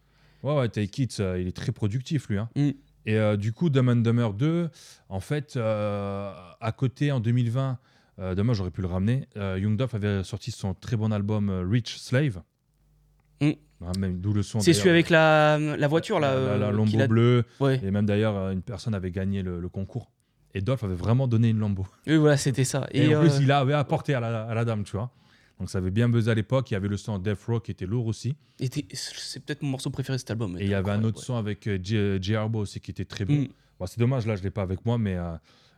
Ouais, 0.44 0.54
ouais, 0.56 0.70
il 0.76 1.48
est 1.48 1.56
très 1.56 1.72
productif, 1.72 2.28
lui. 2.30 2.38
hein. 2.38 2.50
Mm. 2.56 2.70
Et 3.08 3.16
euh, 3.16 3.38
du 3.38 3.54
coup, 3.54 3.70
Dumb 3.70 3.90
and 3.90 3.96
Dumber 3.98 4.30
2, 4.38 4.70
en 5.10 5.20
fait, 5.20 5.56
euh, 5.56 6.32
à 6.60 6.72
côté, 6.74 7.12
en 7.12 7.20
2020, 7.20 7.80
euh, 8.20 8.36
demain, 8.36 8.54
j'aurais 8.54 8.72
pu 8.72 8.82
le 8.82 8.88
ramener, 8.88 9.28
Young 9.36 9.78
Duff 9.78 9.94
avait 9.96 10.24
sorti 10.24 10.52
son 10.52 10.74
très 10.74 10.98
bon 10.98 11.12
album 11.12 11.50
Rich 11.50 11.98
Slave. 12.00 12.42
Mm. 13.42 13.52
Ah, 13.86 13.92
même 14.00 14.20
D'où 14.20 14.34
le 14.34 14.44
son. 14.44 14.60
C'est 14.60 14.74
celui 14.74 14.90
avec 14.90 15.10
la, 15.10 15.58
la 15.60 15.88
voiture, 15.88 16.20
là. 16.20 16.58
La, 16.58 16.72
la, 16.72 17.08
bleue. 17.08 17.46
Ouais. 17.60 17.80
Et 17.84 17.92
même 17.92 18.06
d'ailleurs, 18.06 18.50
une 18.52 18.62
personne 18.64 18.94
avait 18.94 19.12
gagné 19.12 19.42
le, 19.44 19.60
le 19.60 19.70
concours. 19.70 20.12
Et 20.58 20.62
Dolph 20.62 20.84
avait 20.84 20.96
vraiment 20.96 21.28
donné 21.28 21.50
une 21.50 21.60
Lambo. 21.60 21.86
Oui, 22.08 22.18
voilà, 22.18 22.36
c'était 22.36 22.64
ça. 22.64 22.88
Et, 22.92 23.06
Et, 23.06 23.16
en 23.16 23.22
plus, 23.22 23.36
euh, 23.36 23.40
il 23.42 23.52
avait 23.52 23.74
apporté 23.74 24.16
à 24.16 24.20
la, 24.20 24.44
à 24.44 24.54
la 24.56 24.66
dame, 24.66 24.84
tu 24.84 24.94
vois. 24.94 25.12
Donc 25.60 25.70
ça 25.70 25.78
avait 25.78 25.92
bien 25.92 26.10
buzzé 26.10 26.32
à 26.32 26.34
l'époque. 26.34 26.72
Il 26.72 26.74
y 26.74 26.78
avait 26.78 26.88
le 26.88 26.98
son 26.98 27.20
Death 27.20 27.44
Row 27.48 27.60
qui 27.60 27.72
était 27.72 27.86
lourd 27.86 28.08
aussi. 28.08 28.36
c'est 28.60 29.40
peut-être 29.46 29.62
mon 29.62 29.70
morceau 29.70 29.90
préféré 29.92 30.16
de 30.16 30.20
cet 30.20 30.32
album. 30.32 30.58
Et 30.58 30.64
il 30.64 30.70
y 30.70 30.74
avait 30.74 30.92
un 30.92 31.04
autre 31.04 31.22
son 31.22 31.36
avec 31.36 31.68
euh, 31.68 31.78
J. 32.20 32.36
Arbo 32.36 32.60
aussi 32.60 32.80
qui 32.80 32.92
était 32.92 33.06
très 33.06 33.26
bon. 33.26 33.34
Mm. 33.34 33.48
Bon, 33.80 33.86
c'est 33.86 34.00
dommage, 34.00 34.26
là, 34.26 34.36
je 34.36 34.42
ne 34.42 34.46
l'ai 34.46 34.52
pas 34.52 34.64
avec 34.64 34.84
moi, 34.86 34.98
mais 34.98 35.16
euh, 35.16 35.34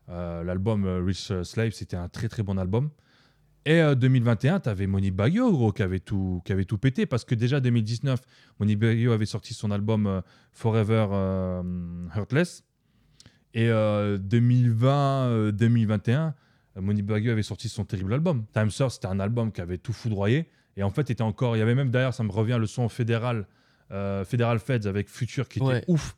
euh, 0.10 0.44
l'album 0.44 0.86
euh, 0.86 1.02
Rich 1.04 1.32
euh, 1.32 1.44
Slave, 1.44 1.72
c'était 1.72 1.98
un 1.98 2.08
très 2.08 2.30
très 2.30 2.44
bon 2.44 2.58
album. 2.58 2.90
Et 3.66 3.82
euh, 3.82 3.96
2021, 3.96 4.62
tu 4.62 4.70
avais 4.70 4.88
Moni 4.88 5.12
Baggio, 5.12 5.52
gros, 5.52 5.72
qui 5.72 5.84
avait, 5.84 6.00
tout, 6.00 6.42
qui 6.46 6.52
avait 6.52 6.66
tout 6.66 6.78
pété, 6.78 7.06
parce 7.06 7.26
que 7.26 7.36
déjà 7.36 7.60
2019, 7.60 8.20
Moni 8.60 8.76
Baggio 8.76 9.12
avait 9.12 9.26
sorti 9.26 9.54
son 9.54 9.72
album 9.72 10.08
euh, 10.08 10.22
Forever 10.54 11.08
euh, 11.12 11.62
Hurtless. 12.16 12.64
Et 13.54 13.70
euh, 13.70 14.18
2020-2021, 14.20 16.34
Moni 16.78 17.02
Baggio 17.02 17.32
avait 17.32 17.44
sorti 17.44 17.70
son 17.70 17.86
terrible 17.86 18.14
album. 18.14 18.46
Time 18.54 18.70
Source, 18.70 18.96
c'était 18.96 19.08
un 19.08 19.20
album 19.20 19.52
qui 19.52 19.62
avait 19.62 19.78
tout 19.78 19.94
foudroyé. 19.94 20.50
Et 20.78 20.84
en 20.84 20.90
fait, 20.90 21.10
était 21.10 21.24
encore, 21.24 21.56
il 21.56 21.60
y 21.60 21.62
avait 21.62 21.76
même 21.76 21.92
d'ailleurs, 21.92 22.14
ça 22.14 22.24
me 22.24 22.32
revient, 22.32 22.58
le 22.60 22.68
son 22.68 22.88
fédéral, 22.90 23.48
euh, 23.92 24.24
Fédéral 24.24 24.60
Feds 24.60 24.88
avec 24.88 25.10
Future 25.10 25.48
qui 25.50 25.60
était 25.60 25.68
Ouais. 25.68 25.84
ouf. 25.88 26.16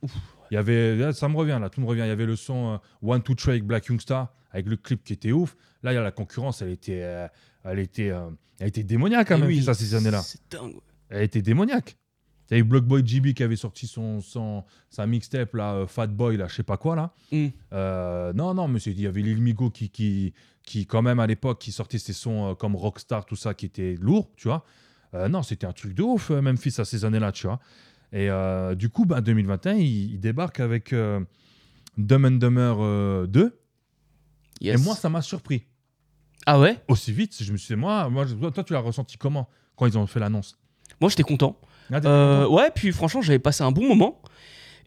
Il 0.51 0.55
y 0.55 0.57
avait, 0.57 0.95
là, 0.97 1.13
ça 1.13 1.29
me 1.29 1.37
revient 1.37 1.57
là, 1.61 1.69
tout 1.69 1.79
me 1.81 1.85
revient. 1.87 2.01
Il 2.01 2.07
y 2.07 2.11
avait 2.11 2.25
le 2.25 2.35
son 2.35 2.73
euh, 2.73 2.77
One 3.09 3.23
to 3.23 3.33
Trade 3.33 3.63
Black 3.63 3.85
Youngstar 3.85 4.33
avec 4.51 4.67
le 4.67 4.75
clip 4.75 5.03
qui 5.03 5.13
était 5.13 5.31
ouf. 5.31 5.55
Là, 5.81 5.93
il 5.93 5.95
y 5.95 5.97
a 5.97 6.01
la 6.01 6.11
concurrence, 6.11 6.61
elle 6.61 6.69
était, 6.71 7.01
euh, 7.01 7.27
elle 7.63 7.79
était, 7.79 8.11
elle 8.59 8.67
était 8.67 8.83
démoniaque 8.83 9.29
quand 9.29 9.37
Et 9.37 9.39
même 9.39 9.47
oui, 9.47 9.63
ça, 9.63 9.73
ces 9.73 9.95
années-là. 9.95 10.21
C'est 10.21 10.41
dingue. 10.51 10.75
Elle 11.09 11.23
était 11.23 11.41
démoniaque. 11.41 11.95
Il 12.51 12.57
y 12.57 12.59
avait 12.59 12.67
Blockboy 12.67 13.05
GB 13.05 13.33
qui 13.33 13.43
avait 13.43 13.55
sorti 13.55 13.87
son, 13.87 14.21
son 14.21 14.63
sa 14.89 15.07
mixtape 15.07 15.53
là, 15.55 15.73
euh, 15.73 15.87
Fat 15.87 16.07
Boy 16.07 16.37
là, 16.37 16.47
je 16.47 16.55
sais 16.55 16.63
pas 16.63 16.77
quoi 16.77 16.95
là. 16.95 17.13
Mm. 17.31 17.47
Euh, 17.73 18.33
non, 18.33 18.53
non, 18.53 18.67
monsieur, 18.67 18.91
il 18.91 19.01
y 19.01 19.07
avait 19.07 19.21
Lil 19.21 19.41
Migo 19.41 19.69
qui, 19.69 19.89
qui, 19.89 20.33
qui 20.63 20.85
quand 20.85 21.01
même 21.01 21.19
à 21.19 21.27
l'époque, 21.27 21.59
qui 21.59 21.71
sortait 21.71 21.97
ses 21.97 22.13
sons 22.13 22.51
euh, 22.51 22.53
comme 22.53 22.75
Rockstar, 22.75 23.25
tout 23.25 23.35
ça, 23.37 23.53
qui 23.53 23.65
était 23.65 23.95
lourd, 23.99 24.29
tu 24.35 24.47
vois. 24.49 24.65
Euh, 25.13 25.27
non, 25.29 25.43
c'était 25.43 25.65
un 25.65 25.73
truc 25.73 25.93
de 25.93 26.03
ouf, 26.03 26.29
Memphis 26.29 26.75
à 26.77 26.85
ces 26.85 27.05
années-là, 27.05 27.31
tu 27.31 27.47
vois. 27.47 27.59
Et 28.13 28.29
euh, 28.29 28.75
du 28.75 28.89
coup, 28.89 29.05
ben, 29.05 29.21
2021, 29.21 29.73
il, 29.75 30.13
il 30.13 30.19
débarque 30.19 30.59
avec 30.59 30.93
Dumb 31.97 32.25
and 32.25 32.31
Dumber 32.31 32.75
euh, 32.79 33.27
2. 33.27 33.57
Yes. 34.61 34.79
Et 34.79 34.83
moi, 34.83 34.95
ça 34.95 35.09
m'a 35.09 35.21
surpris. 35.21 35.65
Ah 36.45 36.59
ouais? 36.59 36.81
Aussi 36.87 37.11
vite, 37.11 37.41
je 37.41 37.51
me 37.51 37.57
suis 37.57 37.75
dit, 37.75 37.79
moi, 37.79 38.09
moi 38.09 38.25
toi, 38.25 38.63
tu 38.63 38.73
l'as 38.73 38.79
ressenti 38.79 39.17
comment 39.17 39.49
quand 39.75 39.85
ils 39.85 39.97
ont 39.97 40.07
fait 40.07 40.19
l'annonce? 40.19 40.57
Moi, 40.99 41.09
j'étais 41.09 41.23
content. 41.23 41.59
Ah, 41.91 41.99
Euh, 42.05 42.47
ouais, 42.47 42.69
puis 42.73 42.91
franchement, 42.91 43.21
j'avais 43.21 43.39
passé 43.39 43.63
un 43.63 43.71
bon 43.71 43.87
moment. 43.87 44.21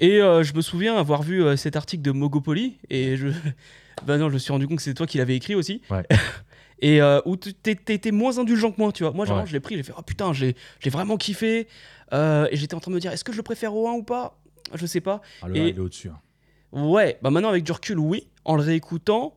Et 0.00 0.20
euh, 0.20 0.42
je 0.42 0.55
me 0.55 0.61
souviens 0.61 0.96
avoir 0.96 1.22
vu 1.22 1.42
euh, 1.42 1.57
cet 1.57 1.76
article 1.76 2.02
de 2.02 2.11
Mogopoly. 2.11 2.78
Et 2.90 3.16
je. 3.16 3.28
bah 4.07 4.18
non, 4.18 4.28
je 4.28 4.34
me 4.34 4.38
suis 4.38 4.52
rendu 4.52 4.66
compte 4.66 4.78
que 4.78 4.82
c'est 4.82 4.94
toi 4.94 5.07
qui 5.07 5.18
l'avais 5.18 5.36
écrit 5.36 5.55
aussi. 5.55 5.82
Ouais. 5.90 6.02
et 6.80 7.00
euh, 7.00 7.20
où 7.26 7.36
t'étais 7.36 8.11
moins 8.11 8.38
indulgent 8.38 8.72
que 8.72 8.80
moi, 8.80 8.90
tu 8.92 9.05
vois. 9.05 9.12
Moi, 9.12 9.24
genre, 9.26 9.38
Ouais. 9.40 9.46
je 9.46 9.52
l'ai 9.52 9.61
pris, 9.61 9.76
j'ai 9.76 9.82
fait, 9.82 9.92
oh 9.96 10.02
putain, 10.02 10.32
j'ai 10.32 10.55
vraiment 10.86 11.16
kiffé. 11.16 11.68
Euh, 12.12 12.46
et 12.50 12.57
j'étais 12.57 12.74
en 12.74 12.80
train 12.80 12.90
de 12.90 12.96
me 12.96 13.00
dire, 13.00 13.12
est-ce 13.12 13.24
que 13.24 13.32
je 13.32 13.36
le 13.38 13.42
préfère 13.42 13.74
au 13.74 13.88
1 13.88 13.92
ou 13.92 14.02
pas? 14.02 14.38
Je 14.74 14.86
sais 14.86 15.00
pas. 15.00 15.20
Ah, 15.42 15.48
le 15.48 15.57
et- 15.57 15.61
un, 15.61 15.66
il 15.68 15.76
est 15.76 15.80
au-dessus. 15.80 16.09
hein. 16.09 16.20
Ouais, 16.72 17.18
bah 17.22 17.30
maintenant 17.30 17.50
avec 17.50 17.62
du 17.64 17.70
recul, 17.70 17.98
oui. 18.00 18.26
En 18.44 18.57
le 18.57 18.62
réécoutant, 18.62 19.34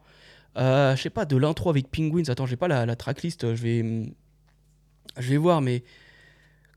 euh, 0.57 0.95
je 0.95 1.01
sais 1.03 1.11
pas, 1.11 1.25
de 1.25 1.37
l'intro 1.37 1.69
avec 1.69 1.87
Penguins, 1.91 2.23
attends, 2.29 2.47
j'ai 2.47 2.55
pas 2.55 2.67
la, 2.67 2.85
la 2.87 2.95
tracklist, 2.95 3.53
je 3.53 3.61
vais, 3.61 4.11
je 5.19 5.29
vais 5.29 5.37
voir, 5.37 5.61
mais 5.61 5.83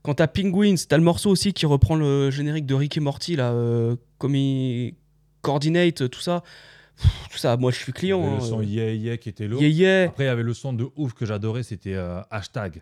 quand 0.03 0.15
t'as 0.15 0.27
Penguins, 0.27 0.75
t'as 0.87 0.97
le 0.97 1.03
morceau 1.03 1.29
aussi 1.29 1.53
qui 1.53 1.65
reprend 1.65 1.95
le 1.95 2.31
générique 2.31 2.65
de 2.65 2.73
Rick 2.73 2.97
et 2.97 2.99
Morty, 2.99 3.35
là, 3.35 3.51
euh, 3.51 3.95
comme 4.17 4.35
il 4.35 4.95
coordinate, 5.41 6.09
tout 6.09 6.21
ça. 6.21 6.43
Pff, 6.97 7.29
tout 7.31 7.37
ça, 7.37 7.57
moi 7.57 7.71
je 7.71 7.77
suis 7.77 7.91
Il 8.01 8.09
y 8.09 8.11
avait 8.11 8.21
client. 8.21 8.35
le 8.35 8.41
son 8.41 8.59
euh, 8.59 8.63
Yeah 8.63 8.93
Yeah 8.93 9.17
qui 9.17 9.29
était 9.29 9.47
lourd. 9.47 9.61
yeah, 9.61 9.69
yeah. 9.69 10.09
Après, 10.09 10.23
il 10.25 10.27
y 10.27 10.29
avait 10.29 10.43
le 10.43 10.53
son 10.53 10.73
de 10.73 10.87
ouf 10.95 11.13
que 11.13 11.25
j'adorais, 11.25 11.63
c'était 11.63 11.93
euh, 11.95 12.21
hashtag. 12.29 12.81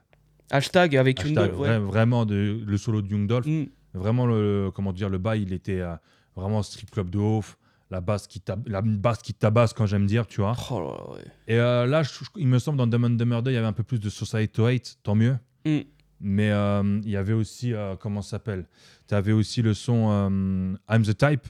Hashtag 0.52 0.96
avec 0.98 1.24
une. 1.26 1.38
Hashtag, 1.38 1.60
ouais. 1.60 1.70
vra- 1.70 1.80
Vraiment, 1.80 2.26
de, 2.26 2.60
le 2.66 2.78
solo 2.78 3.02
de 3.02 3.08
Young 3.08 3.28
Dolph. 3.28 3.46
Mm. 3.46 3.66
Vraiment, 3.94 4.26
le, 4.26 4.72
comment 4.74 4.94
dire, 4.94 5.10
le 5.10 5.18
bail, 5.18 5.44
il 5.44 5.54
était 5.54 5.80
euh, 5.80 5.96
vraiment 6.36 6.62
strip 6.64 6.90
club 6.92 7.10
de 7.10 7.18
ouf. 7.18 7.58
La 7.92 8.02
basse 8.02 8.28
qui, 8.28 8.40
tab- 8.40 8.68
la 8.68 8.82
basse 8.84 9.22
qui 9.24 9.34
tabasse, 9.34 9.74
quand 9.74 9.86
j'aime 9.88 10.06
dire, 10.06 10.28
tu 10.28 10.42
vois. 10.42 10.56
Oh 10.72 10.80
là 10.80 10.86
là, 10.98 11.12
ouais. 11.14 11.22
Et 11.48 11.56
euh, 11.58 11.86
là, 11.88 12.04
je- 12.04 12.10
il 12.36 12.48
me 12.48 12.60
semble, 12.60 12.78
dans 12.78 12.86
Dumb 12.88 13.04
and 13.06 13.10
Dumber 13.12 13.42
2, 13.42 13.52
il 13.52 13.54
y 13.56 13.58
avait 13.58 13.66
un 13.68 13.74
peu 13.74 13.84
plus 13.84 14.00
de 14.00 14.10
Society 14.10 14.62
8, 14.62 15.00
tant 15.04 15.16
mieux. 15.16 15.38
Mm. 15.66 15.80
Mais 16.22 16.52
euh, 16.52 17.00
il 17.04 17.10
y 17.10 17.18
avait 17.18 17.34
aussi, 17.34 17.74
euh, 17.74 17.96
comment 17.96 18.22
ça 18.22 18.32
s'appelle? 18.32 18.66
Tu 19.08 19.16
avais 19.16 19.32
aussi 19.32 19.62
le 19.62 19.74
son 19.74 20.10
euh, 20.10 20.76
I'm 20.90 21.04
the 21.04 21.18
Type 21.18 21.48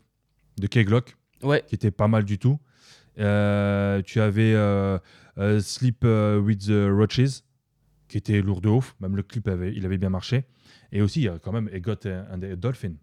de 0.59 0.67
K-Glock, 0.67 1.15
Ouais, 1.41 1.63
qui 1.67 1.75
était 1.75 1.91
pas 1.91 2.07
mal 2.07 2.25
du 2.25 2.37
tout. 2.37 2.59
Tu 3.15 3.21
avais 3.21 4.99
Sleep 5.61 6.03
with 6.03 6.67
the 6.67 6.89
Roaches, 6.89 7.43
qui 8.07 8.17
était 8.17 8.41
lourd 8.41 8.61
de 8.61 8.69
ouf. 8.69 8.95
Même 8.99 9.15
le 9.15 9.23
clip, 9.23 9.47
avait, 9.47 9.73
il 9.73 9.85
avait 9.85 9.97
bien 9.97 10.09
marché. 10.09 10.45
Et 10.91 11.01
aussi, 11.01 11.21
il 11.21 11.25
y 11.25 11.29
a 11.29 11.39
quand 11.39 11.51
même 11.51 11.69
Egot 11.71 12.05
and 12.05 12.41
a 12.43 12.55
Dolphin. 12.55 12.93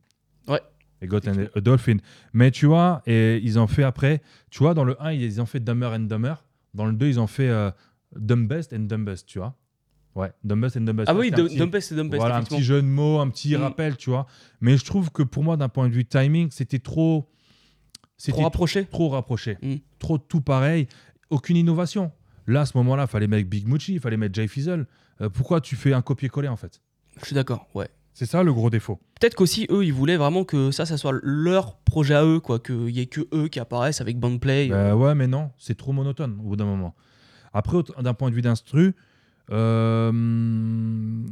Ouais. 0.48 0.60
Egot 1.00 1.28
and 1.28 1.46
a 1.54 1.60
Dolphin. 1.60 1.96
Mais 2.32 2.50
tu 2.50 2.66
vois, 2.66 3.02
et 3.06 3.38
ils 3.42 3.58
ont 3.58 3.66
fait 3.66 3.84
après, 3.84 4.22
tu 4.50 4.58
vois, 4.58 4.74
dans 4.74 4.84
le 4.84 5.00
1, 5.02 5.12
ils 5.12 5.40
ont 5.40 5.46
fait 5.46 5.60
Dumber 5.60 5.88
and 5.88 6.00
Dumber. 6.00 6.34
Dans 6.74 6.86
le 6.86 6.92
2, 6.92 7.06
ils 7.06 7.20
ont 7.20 7.26
fait 7.26 7.50
Dumbest 8.14 8.72
and 8.74 8.80
Dumbest, 8.80 9.26
tu 9.26 9.38
vois. 9.38 9.56
Ouais, 10.16 10.32
Dumbest 10.42 10.76
and 10.78 10.80
Dumbest. 10.80 11.08
ah 11.08 11.14
oui, 11.14 11.30
Dumbest 11.30 11.92
et 11.92 11.94
Dumbest, 11.94 12.18
voilà, 12.20 12.36
un 12.38 12.42
petit 12.42 12.62
jeu 12.62 12.80
de 12.82 12.86
mots, 12.86 13.18
un 13.20 13.28
petit 13.28 13.54
Mm. 13.54 13.60
rappel, 13.60 13.96
tu 13.96 14.10
vois. 14.10 14.26
Mais 14.60 14.76
je 14.78 14.84
trouve 14.84 15.10
que 15.12 15.22
pour 15.22 15.44
moi, 15.44 15.56
d'un 15.56 15.68
point 15.68 15.88
de 15.88 15.92
vue 15.94 16.04
timing, 16.06 16.48
c'était 16.50 16.78
trop. 16.80 17.28
Trop 18.28 18.42
rapproché. 18.42 18.86
trop 18.86 19.10
rapproché. 19.10 19.58
Mm. 19.62 19.74
Trop 19.98 20.16
tout 20.18 20.40
pareil. 20.40 20.88
Aucune 21.30 21.56
innovation. 21.56 22.12
Là, 22.46 22.62
à 22.62 22.66
ce 22.66 22.76
moment-là, 22.78 23.02
il 23.04 23.08
fallait 23.08 23.26
mettre 23.26 23.48
Big 23.48 23.68
Mucci, 23.68 23.92
il 23.94 24.00
fallait 24.00 24.16
mettre 24.16 24.34
Jay 24.34 24.48
Fizzle. 24.48 24.86
Euh, 25.20 25.28
pourquoi 25.28 25.60
tu 25.60 25.76
fais 25.76 25.92
un 25.92 26.00
copier-coller, 26.02 26.48
en 26.48 26.56
fait? 26.56 26.80
Je 27.20 27.26
suis 27.26 27.34
d'accord, 27.34 27.68
ouais. 27.74 27.88
C'est 28.14 28.24
ça 28.24 28.42
le 28.42 28.54
gros 28.54 28.70
défaut. 28.70 28.98
Peut-être 29.20 29.34
qu'aussi 29.34 29.66
eux, 29.70 29.84
ils 29.84 29.92
voulaient 29.92 30.16
vraiment 30.16 30.44
que 30.44 30.70
ça, 30.70 30.86
ça 30.86 30.96
soit 30.96 31.18
leur 31.22 31.76
projet 31.80 32.14
à 32.14 32.24
eux, 32.24 32.40
quoi, 32.40 32.58
qu'il 32.58 32.88
y 32.88 33.00
ait 33.00 33.06
que 33.06 33.28
eux 33.34 33.48
qui 33.48 33.60
apparaissent 33.60 34.00
avec 34.00 34.18
Bandplay. 34.18 34.70
Euh, 34.72 34.94
ouais, 34.94 35.14
mais 35.14 35.26
non, 35.26 35.50
c'est 35.58 35.74
trop 35.76 35.92
monotone 35.92 36.38
au 36.40 36.44
bout 36.48 36.56
d'un 36.56 36.64
moment. 36.64 36.94
Après, 37.52 37.76
d'un 38.00 38.14
point 38.14 38.30
de 38.30 38.34
vue 38.34 38.40
d'instru, 38.42 38.94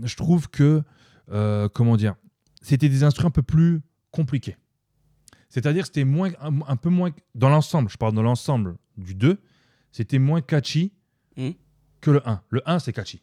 je 0.06 0.16
trouve 0.16 0.48
que, 0.48 0.82
euh, 1.30 1.68
comment 1.68 1.96
dire, 1.96 2.14
c'était 2.62 2.88
des 2.88 3.02
instrus 3.04 3.26
un 3.26 3.30
peu 3.30 3.42
plus 3.42 3.82
compliqués. 4.10 4.56
C'est-à-dire 5.48 5.86
c'était 5.86 6.04
moins, 6.04 6.30
un, 6.40 6.60
un 6.66 6.76
peu 6.76 6.88
moins, 6.90 7.10
dans 7.34 7.48
l'ensemble, 7.48 7.88
je 7.90 7.96
parle 7.96 8.14
de 8.14 8.20
l'ensemble 8.20 8.76
du 8.96 9.14
2, 9.14 9.38
c'était 9.92 10.18
moins 10.18 10.40
catchy 10.40 10.92
Mhm. 11.36 11.54
que 12.00 12.10
le 12.12 12.28
1. 12.28 12.42
Le 12.50 12.62
1, 12.68 12.78
c'est 12.78 12.92
catchy. 12.92 13.22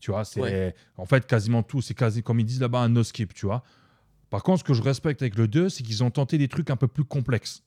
Tu 0.00 0.10
vois, 0.10 0.24
c'est 0.24 0.40
Ouais. 0.40 0.74
en 0.98 1.06
fait 1.06 1.26
quasiment 1.26 1.62
tout, 1.62 1.80
c'est 1.82 1.94
quasi, 1.94 2.22
comme 2.22 2.40
ils 2.40 2.44
disent 2.46 2.60
là-bas, 2.60 2.80
un 2.80 2.88
no-skip, 2.90 3.32
tu 3.34 3.46
vois. 3.46 3.62
Par 4.30 4.42
contre, 4.42 4.58
ce 4.60 4.64
que 4.64 4.74
je 4.74 4.82
respecte 4.82 5.22
avec 5.22 5.36
le 5.36 5.48
2, 5.48 5.68
c'est 5.68 5.82
qu'ils 5.82 6.02
ont 6.04 6.10
tenté 6.10 6.36
des 6.36 6.48
trucs 6.48 6.68
un 6.70 6.76
peu 6.76 6.88
plus 6.88 7.04
complexes. 7.04 7.62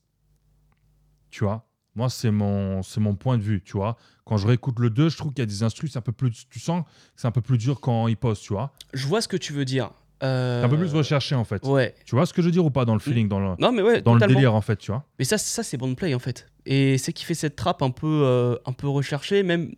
Tu 1.30 1.44
vois 1.44 1.66
Moi, 1.96 2.08
c'est 2.08 2.30
mon, 2.30 2.82
c'est 2.82 3.00
mon 3.00 3.14
point 3.14 3.36
de 3.36 3.42
vue, 3.42 3.62
tu 3.64 3.72
vois. 3.76 3.96
Quand 4.24 4.36
je 4.36 4.46
réécoute 4.46 4.78
le 4.78 4.90
2, 4.90 5.08
je 5.08 5.16
trouve 5.16 5.32
qu'il 5.32 5.40
y 5.40 5.42
a 5.42 5.46
des 5.46 5.62
instrus, 5.64 5.92
c'est 5.92 5.98
un 5.98 6.02
peu 6.02 6.12
plus, 6.12 6.46
tu 6.48 6.60
sens 6.60 6.84
que 6.84 6.88
c'est 7.16 7.26
un 7.26 7.32
peu 7.32 7.40
plus 7.40 7.58
dur 7.58 7.80
quand 7.80 8.06
ils 8.06 8.16
posent, 8.16 8.40
tu 8.40 8.52
vois. 8.52 8.72
Je 8.94 9.06
vois 9.06 9.20
ce 9.20 9.28
que 9.28 9.36
tu 9.36 9.52
veux 9.52 9.64
dire. 9.64 9.90
Euh, 10.22 10.60
C'est 10.60 10.66
un 10.66 10.68
peu 10.68 10.76
plus 10.78 10.92
recherché, 10.94 11.34
en 11.34 11.44
fait. 11.44 11.66
Ouais. 11.66 11.94
Tu 12.04 12.14
vois 12.14 12.26
ce 12.26 12.32
que 12.34 12.42
je 12.42 12.46
veux 12.46 12.52
dire 12.52 12.64
ou 12.64 12.70
pas 12.70 12.84
dans 12.84 12.92
le 12.94 13.00
feeling, 13.00 13.26
dans 13.28 13.40
le, 13.40 13.56
Non, 13.58 13.72
mais 13.72 13.82
ouais, 13.82 14.02
dans 14.02 14.12
le 14.14 14.20
totalement. 14.20 14.34
délire, 14.38 14.54
en 14.54 14.60
fait, 14.60 14.76
tu 14.76 14.92
vois 14.92 15.04
Mais 15.18 15.24
ça, 15.24 15.36
ça 15.38 15.62
c'est 15.62 15.78
Bandplay, 15.78 16.14
en 16.14 16.18
fait. 16.18 16.46
Et 16.66 16.98
c'est 16.98 17.12
qui 17.12 17.24
fait 17.24 17.34
cette 17.34 17.56
trappe 17.56 17.82
un 17.82 17.90
peu, 17.90 18.06
euh, 18.24 18.54
un 18.66 18.72
peu 18.72 18.86
recherchée, 18.86 19.42
même, 19.42 19.74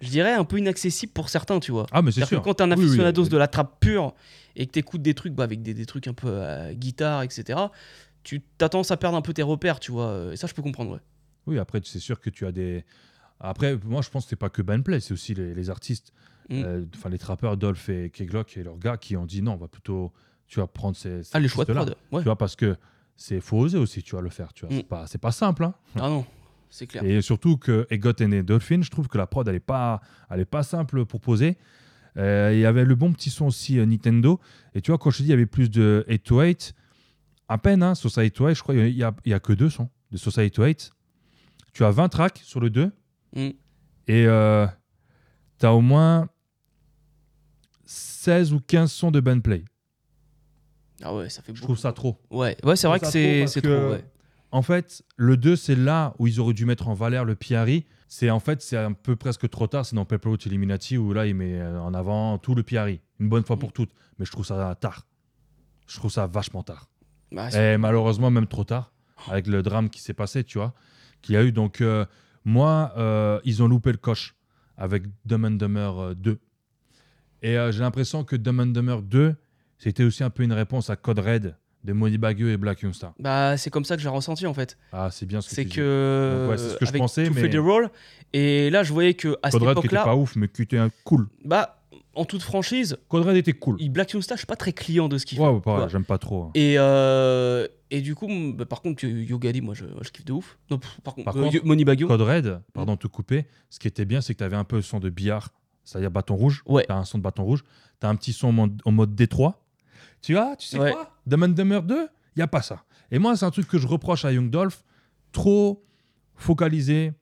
je 0.00 0.08
dirais, 0.08 0.32
un 0.32 0.44
peu 0.44 0.58
inaccessible 0.58 1.12
pour 1.12 1.28
certains, 1.28 1.58
tu 1.60 1.72
vois. 1.72 1.86
Ah, 1.92 2.00
mais 2.02 2.10
c'est 2.12 2.20
C'est-à-dire 2.20 2.28
sûr. 2.28 2.40
que 2.40 2.44
quand 2.44 2.54
t'es 2.54 2.62
un 2.62 2.70
Oui, 2.70 2.76
oui, 2.78 2.84
aficionados 2.84 3.24
oui. 3.24 3.28
de 3.28 3.36
la 3.36 3.48
trappe 3.48 3.80
pure 3.80 4.14
et 4.56 4.66
que 4.66 4.70
t'écoutes 4.72 5.02
des 5.02 5.14
trucs 5.14 5.34
bah, 5.34 5.44
avec 5.44 5.60
des, 5.60 5.74
des 5.74 5.86
trucs 5.86 6.06
un 6.06 6.14
peu 6.14 6.28
euh, 6.30 6.72
guitare, 6.72 7.22
etc., 7.24 7.58
tu 8.22 8.42
as 8.60 8.68
tendance 8.68 8.90
à 8.92 8.96
perdre 8.96 9.16
un 9.16 9.22
peu 9.22 9.32
tes 9.32 9.42
repères, 9.42 9.80
tu 9.80 9.90
vois. 9.92 10.30
Et 10.32 10.36
ça, 10.36 10.46
je 10.46 10.54
peux 10.54 10.62
comprendre, 10.62 10.92
ouais. 10.92 11.00
Oui, 11.46 11.58
après, 11.58 11.80
c'est 11.84 11.98
sûr 12.00 12.20
que 12.20 12.30
tu 12.30 12.46
as 12.46 12.52
des. 12.52 12.84
Après, 13.40 13.78
moi, 13.84 14.02
je 14.02 14.10
pense 14.10 14.24
que 14.24 14.30
c'est 14.30 14.36
pas 14.36 14.50
que 14.50 14.62
Bandplay, 14.62 15.00
c'est 15.00 15.12
aussi 15.14 15.34
les, 15.34 15.54
les 15.54 15.70
artistes, 15.70 16.12
Mm. 16.48 16.62
euh, 16.64 16.84
enfin 16.96 17.10
les 17.10 17.18
trappeurs, 17.18 17.56
Dolph 17.56 17.88
et 17.90 18.10
Keglock 18.10 18.56
et 18.56 18.64
leurs 18.64 18.76
gars 18.76 18.96
qui 18.96 19.16
ont 19.16 19.24
dit 19.24 19.40
non, 19.40 19.52
on 19.52 19.56
va 19.56 19.68
plutôt, 19.68 20.12
tu 20.48 20.58
vas 20.58 20.66
prendre 20.66 20.96
ces. 20.96 21.22
ces 21.22 21.30
Ah, 21.32 21.38
les 21.38 21.46
choix 21.46 21.64
de 21.64 21.72
prod. 21.72 21.94
Ouais. 22.10 22.20
Tu 22.22 22.24
vois, 22.24 22.36
parce 22.36 22.56
que 22.56 22.76
c'est 23.14 23.40
faut 23.40 23.56
oser 23.58 23.78
aussi, 23.78 24.02
tu 24.02 24.16
vas 24.16 24.20
le 24.20 24.30
faire, 24.30 24.52
tu 24.52 24.66
vois. 24.66 24.74
Mm. 24.74 24.78
C'est 24.78 24.88
pas, 24.88 25.06
c'est 25.06 25.18
pas 25.18 25.30
simple, 25.30 25.62
hein. 25.62 25.74
Ah 25.94 26.08
non, 26.08 26.26
c'est 26.68 26.88
clair. 26.88 27.04
Et 27.04 27.22
surtout 27.22 27.56
que 27.56 27.86
Egot 27.90 28.14
et 28.18 28.42
Dolphin, 28.42 28.82
je 28.82 28.90
trouve 28.90 29.06
que 29.06 29.16
la 29.16 29.28
prod, 29.28 29.46
elle 29.46 29.54
est 29.54 29.60
pas, 29.60 30.00
elle 30.28 30.40
est 30.40 30.44
pas 30.44 30.64
simple 30.64 31.04
pour 31.06 31.20
poser. 31.20 31.56
Euh, 32.16 32.50
Il 32.52 32.58
y 32.58 32.66
avait 32.66 32.84
le 32.84 32.96
bon 32.96 33.12
petit 33.12 33.30
son 33.30 33.46
aussi 33.46 33.78
euh, 33.78 33.86
Nintendo. 33.86 34.40
Et 34.74 34.80
tu 34.80 34.90
vois, 34.90 34.98
quand 34.98 35.10
je 35.12 35.18
te 35.18 35.22
dis, 35.22 35.28
il 35.28 35.30
y 35.30 35.34
avait 35.34 35.46
plus 35.46 35.70
de 35.70 36.04
8 36.08 36.18
to 36.24 36.40
8, 36.42 36.74
à 37.48 37.58
peine, 37.58 37.84
hein, 37.84 37.94
Society 37.94 38.42
8, 38.42 38.54
je 38.56 38.62
crois, 38.64 38.74
il 38.74 38.88
y 38.96 39.04
a, 39.04 39.14
il 39.24 39.30
y 39.30 39.34
a 39.34 39.38
que 39.38 39.52
deux 39.52 39.70
sons 39.70 39.88
de 40.10 40.16
Society 40.16 40.60
8. 40.60 40.90
Tu 41.72 41.84
as 41.84 41.90
20 41.90 42.08
tracks 42.08 42.40
sur 42.44 42.60
le 42.60 42.70
2. 42.70 42.90
Mm. 43.34 43.40
Et 44.08 44.26
euh, 44.26 44.66
tu 45.58 45.66
as 45.66 45.72
au 45.74 45.80
moins 45.80 46.28
16 47.86 48.52
ou 48.52 48.60
15 48.60 48.90
sons 48.90 49.10
de 49.10 49.20
bandplay. 49.20 49.64
Ah 51.02 51.14
ouais, 51.14 51.28
ça 51.30 51.42
fait 51.42 51.52
Je 51.54 51.60
beaucoup. 51.60 51.72
trouve 51.72 51.78
ça 51.78 51.92
trop. 51.92 52.18
Ouais, 52.30 52.56
ouais 52.64 52.76
c'est 52.76 52.86
vrai 52.86 52.98
que 53.00 53.04
trop 53.04 53.10
c'est 53.46 53.60
que- 53.62 53.68
trop, 53.68 53.92
ouais. 53.92 54.04
En 54.52 54.62
fait, 54.62 55.02
le 55.16 55.36
2, 55.36 55.54
c'est 55.54 55.76
là 55.76 56.14
où 56.18 56.26
ils 56.26 56.40
auraient 56.40 56.54
dû 56.54 56.66
mettre 56.66 56.88
en 56.88 56.94
valeur 56.94 57.24
le 57.24 57.36
Piari. 57.36 57.86
C'est 58.08 58.30
en 58.30 58.40
fait, 58.40 58.60
c'est 58.62 58.76
un 58.76 58.92
peu 58.92 59.14
presque 59.14 59.48
trop 59.48 59.68
tard. 59.68 59.86
C'est 59.86 59.94
dans 59.94 60.04
Pepperwood 60.04 60.44
Illuminati 60.44 60.98
où 60.98 61.12
là, 61.12 61.26
il 61.26 61.36
met 61.36 61.60
euh, 61.60 61.80
en 61.80 61.94
avant 61.94 62.36
tout 62.38 62.56
le 62.56 62.64
Piari. 62.64 63.00
Une 63.20 63.28
bonne 63.28 63.44
fois 63.44 63.54
Mm. 63.56 63.60
pour 63.60 63.72
toutes. 63.72 63.92
Mais 64.18 64.24
je 64.24 64.32
trouve 64.32 64.44
ça 64.44 64.74
tard. 64.80 65.06
Je 65.86 65.96
trouve 65.96 66.10
ça 66.10 66.26
vachement 66.26 66.64
tard. 66.64 66.88
Bah, 67.30 67.48
Et 67.50 67.76
malheureusement, 67.78 68.30
même 68.30 68.48
trop 68.48 68.64
tard. 68.64 68.92
Avec 69.28 69.46
le 69.46 69.62
drame 69.62 69.88
qui 69.88 70.00
s'est 70.00 70.14
passé, 70.14 70.42
tu 70.42 70.58
vois. 70.58 70.74
Qu'il 71.22 71.34
y 71.34 71.38
a 71.38 71.42
eu. 71.42 71.52
Donc, 71.52 71.80
euh, 71.80 72.04
moi, 72.44 72.92
euh, 72.96 73.40
ils 73.44 73.62
ont 73.62 73.68
loupé 73.68 73.92
le 73.92 73.98
coche 73.98 74.34
avec 74.76 75.02
Dumb 75.24 75.44
and 75.44 75.50
Dumber 75.52 75.92
euh, 75.98 76.14
2. 76.14 76.38
Et 77.42 77.56
euh, 77.58 77.72
j'ai 77.72 77.80
l'impression 77.80 78.24
que 78.24 78.36
Dumb 78.36 78.60
and 78.60 78.66
Dumber 78.66 78.98
2, 79.02 79.34
c'était 79.78 80.04
aussi 80.04 80.22
un 80.24 80.30
peu 80.30 80.42
une 80.42 80.52
réponse 80.52 80.90
à 80.90 80.96
Code 80.96 81.18
Red 81.20 81.56
de 81.84 81.92
Money 81.94 82.18
Bagueux 82.18 82.50
et 82.50 82.56
Black 82.58 82.82
Youngstar. 82.82 83.14
bah, 83.18 83.56
c'est 83.56 83.70
comme 83.70 83.86
ça 83.86 83.96
que 83.96 84.02
j'ai 84.02 84.08
ressenti 84.10 84.46
en 84.46 84.52
fait. 84.52 84.76
Ah, 84.92 85.08
c'est 85.10 85.24
bien 85.24 85.40
ce 85.40 85.48
que 85.48 85.54
C'est 85.54 85.64
que. 85.64 86.46
Ouais, 86.50 86.58
c'est 86.58 86.68
ce 86.70 86.76
que 86.76 86.84
je 86.84 86.90
avec 86.90 87.00
pensais, 87.00 87.26
To 87.26 87.32
mais- 87.34 87.56
Roll. 87.58 87.88
Et 88.34 88.68
là, 88.68 88.82
je 88.82 88.92
voyais 88.92 89.14
que 89.14 89.38
à 89.42 89.50
cette 89.50 89.60
Code 89.60 89.68
Red 89.68 89.78
qui 89.80 89.86
était 89.86 89.96
époque-là, 89.96 90.04
pas 90.04 90.16
ouf, 90.16 90.36
mais 90.36 90.48
qui 90.48 90.62
était 90.62 90.76
un 90.76 90.90
cool. 91.04 91.28
bah, 91.44 91.79
en 92.20 92.24
toute 92.24 92.42
franchise, 92.42 92.96
Code 93.08 93.24
Red 93.26 93.36
était 93.36 93.52
cool. 93.52 93.76
il- 93.80 93.90
Black 93.90 94.12
Youngstar, 94.12 94.36
je 94.36 94.40
suis 94.40 94.46
pas 94.46 94.56
très 94.56 94.72
client 94.72 95.08
de 95.08 95.16
ce 95.18 95.26
qu'il 95.26 95.38
fait. 95.38 95.44
Ouais, 95.44 95.60
pareil, 95.60 95.84
Ouais. 95.84 95.88
j'aime 95.90 96.04
pas 96.04 96.18
trop. 96.18 96.44
hein. 96.44 96.50
Et, 96.54 96.74
euh, 96.78 97.66
et 97.90 98.00
du 98.00 98.14
coup, 98.14 98.28
bah, 98.54 98.66
par 98.66 98.82
contre, 98.82 99.04
Yogali, 99.06 99.60
moi, 99.60 99.74
je, 99.74 99.84
je 100.02 100.10
kiffe 100.10 100.24
de 100.24 100.32
ouf. 100.32 100.58
Non, 100.70 100.78
pff, 100.78 101.00
par 101.02 101.14
contre, 101.14 101.24
Par 101.24 101.36
euh, 101.36 101.42
contre, 101.44 101.54
Yo- 101.56 101.62
Money 101.64 101.84
Bagyo. 101.84 102.06
Code 102.08 102.20
Red, 102.22 102.60
pardon 102.72 102.94
de 102.94 102.98
te 102.98 103.06
couper, 103.06 103.46
ce 103.70 103.78
qui 103.78 103.88
était 103.88 104.04
bien, 104.04 104.20
c'est 104.20 104.34
que 104.34 104.38
tu 104.38 104.44
avais 104.44 104.56
un 104.56 104.64
peu 104.64 104.76
le 104.76 104.82
son 104.82 105.00
de 105.00 105.08
billard, 105.10 105.48
c'est-à-dire 105.84 106.10
bâton 106.10 106.34
rouge. 106.36 106.62
Ouais. 106.66 106.84
Tu 106.86 106.92
as 106.92 106.96
un 106.96 107.04
son 107.04 107.18
de 107.18 107.22
bâton 107.22 107.44
rouge. 107.44 107.64
Tu 108.00 108.06
as 108.06 108.10
un 108.10 108.16
petit 108.16 108.32
son 108.32 108.48
en 108.48 108.52
mode, 108.52 108.80
en 108.84 108.92
mode 108.92 109.14
Détroit. 109.14 109.64
Tu 110.22 110.34
vois, 110.34 110.54
tu 110.56 110.66
sais 110.68 110.78
Ouais. 110.78 110.92
quoi? 110.92 111.10
Dumb 111.26 111.42
and 111.44 111.48
Dumber 111.48 111.80
2, 111.82 111.94
il 111.96 112.38
n'y 112.38 112.42
a 112.42 112.46
pas 112.48 112.60
ça. 112.62 112.84
Et 113.10 113.18
moi, 113.18 113.36
c'est 113.36 113.46
un 113.46 113.50
truc 113.50 113.66
que 113.66 113.78
je 113.78 113.86
reproche 113.86 114.24
à 114.26 114.32
Young 114.32 114.50
Dolph, 114.50 114.84
trop 115.32 115.82
focalisé 116.36 117.12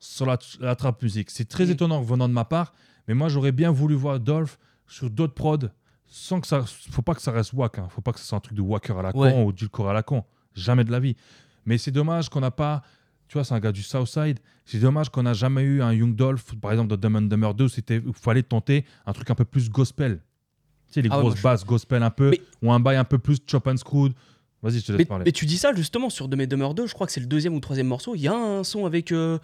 sur 0.00 0.26
la, 0.26 0.38
la 0.60 0.76
trap 0.76 1.02
musique. 1.02 1.30
C'est 1.30 1.48
très 1.48 1.66
Mm. 1.66 1.70
étonnant 1.70 2.02
venant 2.02 2.28
de 2.28 2.32
ma 2.32 2.44
part, 2.44 2.72
mais 3.08 3.14
moi, 3.14 3.28
j'aurais 3.28 3.52
bien 3.52 3.70
voulu 3.72 3.94
voir 3.94 4.20
Dolph 4.20 4.58
sur 4.86 5.10
d'autres 5.10 5.34
prods, 5.34 5.68
sans 6.06 6.40
que 6.40 6.46
ça... 6.46 6.62
faut 6.90 7.02
pas 7.02 7.14
que 7.14 7.22
ça 7.22 7.32
reste 7.32 7.52
wack, 7.52 7.78
hein. 7.78 7.88
faut 7.90 8.00
pas 8.00 8.12
que 8.12 8.20
ce 8.20 8.26
soit 8.26 8.38
un 8.38 8.40
truc 8.40 8.56
de 8.56 8.62
wacker 8.62 8.96
à 8.98 9.02
la 9.02 9.16
Ouais. 9.16 9.32
con 9.32 9.44
ou 9.46 9.52
du 9.52 9.68
corps 9.68 9.90
à 9.90 9.92
la 9.92 10.02
con. 10.02 10.24
Jamais 10.54 10.84
de 10.84 10.90
la 10.92 11.00
vie. 11.00 11.16
Mais 11.66 11.76
c'est 11.78 11.90
dommage 11.90 12.28
qu'on 12.28 12.40
n'a 12.40 12.50
pas 12.50 12.82
Tu 13.28 13.34
vois, 13.34 13.44
c'est 13.44 13.52
un 13.54 13.60
gars 13.60 13.72
du 13.72 13.82
Southside. 13.82 14.38
C'est 14.64 14.78
dommage 14.78 15.10
qu'on 15.10 15.22
n'a 15.24 15.34
jamais 15.34 15.62
eu 15.62 15.82
un 15.82 15.92
Young 15.92 16.14
Dolph, 16.16 16.54
par 16.60 16.72
exemple, 16.72 16.88
dans 16.88 16.96
Dumb 16.96 17.16
and 17.16 17.22
Dumber 17.28 17.52
2, 17.54 17.64
où 17.66 17.68
il 18.08 18.12
fallait 18.14 18.42
tenter 18.42 18.86
un 19.04 19.12
truc 19.12 19.28
un 19.30 19.34
peu 19.34 19.44
plus 19.44 19.68
gospel. 19.68 20.20
Tu 20.86 20.94
sais, 20.94 21.02
les 21.02 21.10
Ah 21.12 21.16
ouais, 21.18 21.24
grosses 21.24 21.36
je- 21.36 21.42
basses 21.42 21.64
gospel 21.66 22.02
un 22.02 22.10
peu, 22.10 22.30
Mais- 22.30 22.40
ou 22.62 22.72
un 22.72 22.80
bail 22.80 22.96
un 22.96 23.04
peu 23.04 23.18
plus 23.18 23.36
chop 23.46 23.66
and 23.66 23.76
screwed. 23.76 24.14
Vas-y, 24.62 24.80
je 24.80 24.86
te 24.86 24.92
laisse 24.92 24.98
Mais, 25.00 25.04
parler. 25.04 25.24
mais 25.26 25.32
tu 25.32 25.44
dis 25.44 25.58
ça 25.58 25.74
justement 25.74 26.08
sur 26.08 26.26
De 26.28 26.36
Mes 26.36 26.46
Demeures 26.46 26.72
2, 26.74 26.86
je 26.86 26.94
crois 26.94 27.06
que 27.06 27.12
c'est 27.12 27.20
le 27.20 27.26
deuxième 27.26 27.52
ou 27.54 27.60
troisième 27.60 27.86
morceau. 27.86 28.14
Il 28.14 28.22
y 28.22 28.28
a 28.28 28.34
un 28.34 28.64
son 28.64 28.86
avec, 28.86 29.12
euh, 29.12 29.38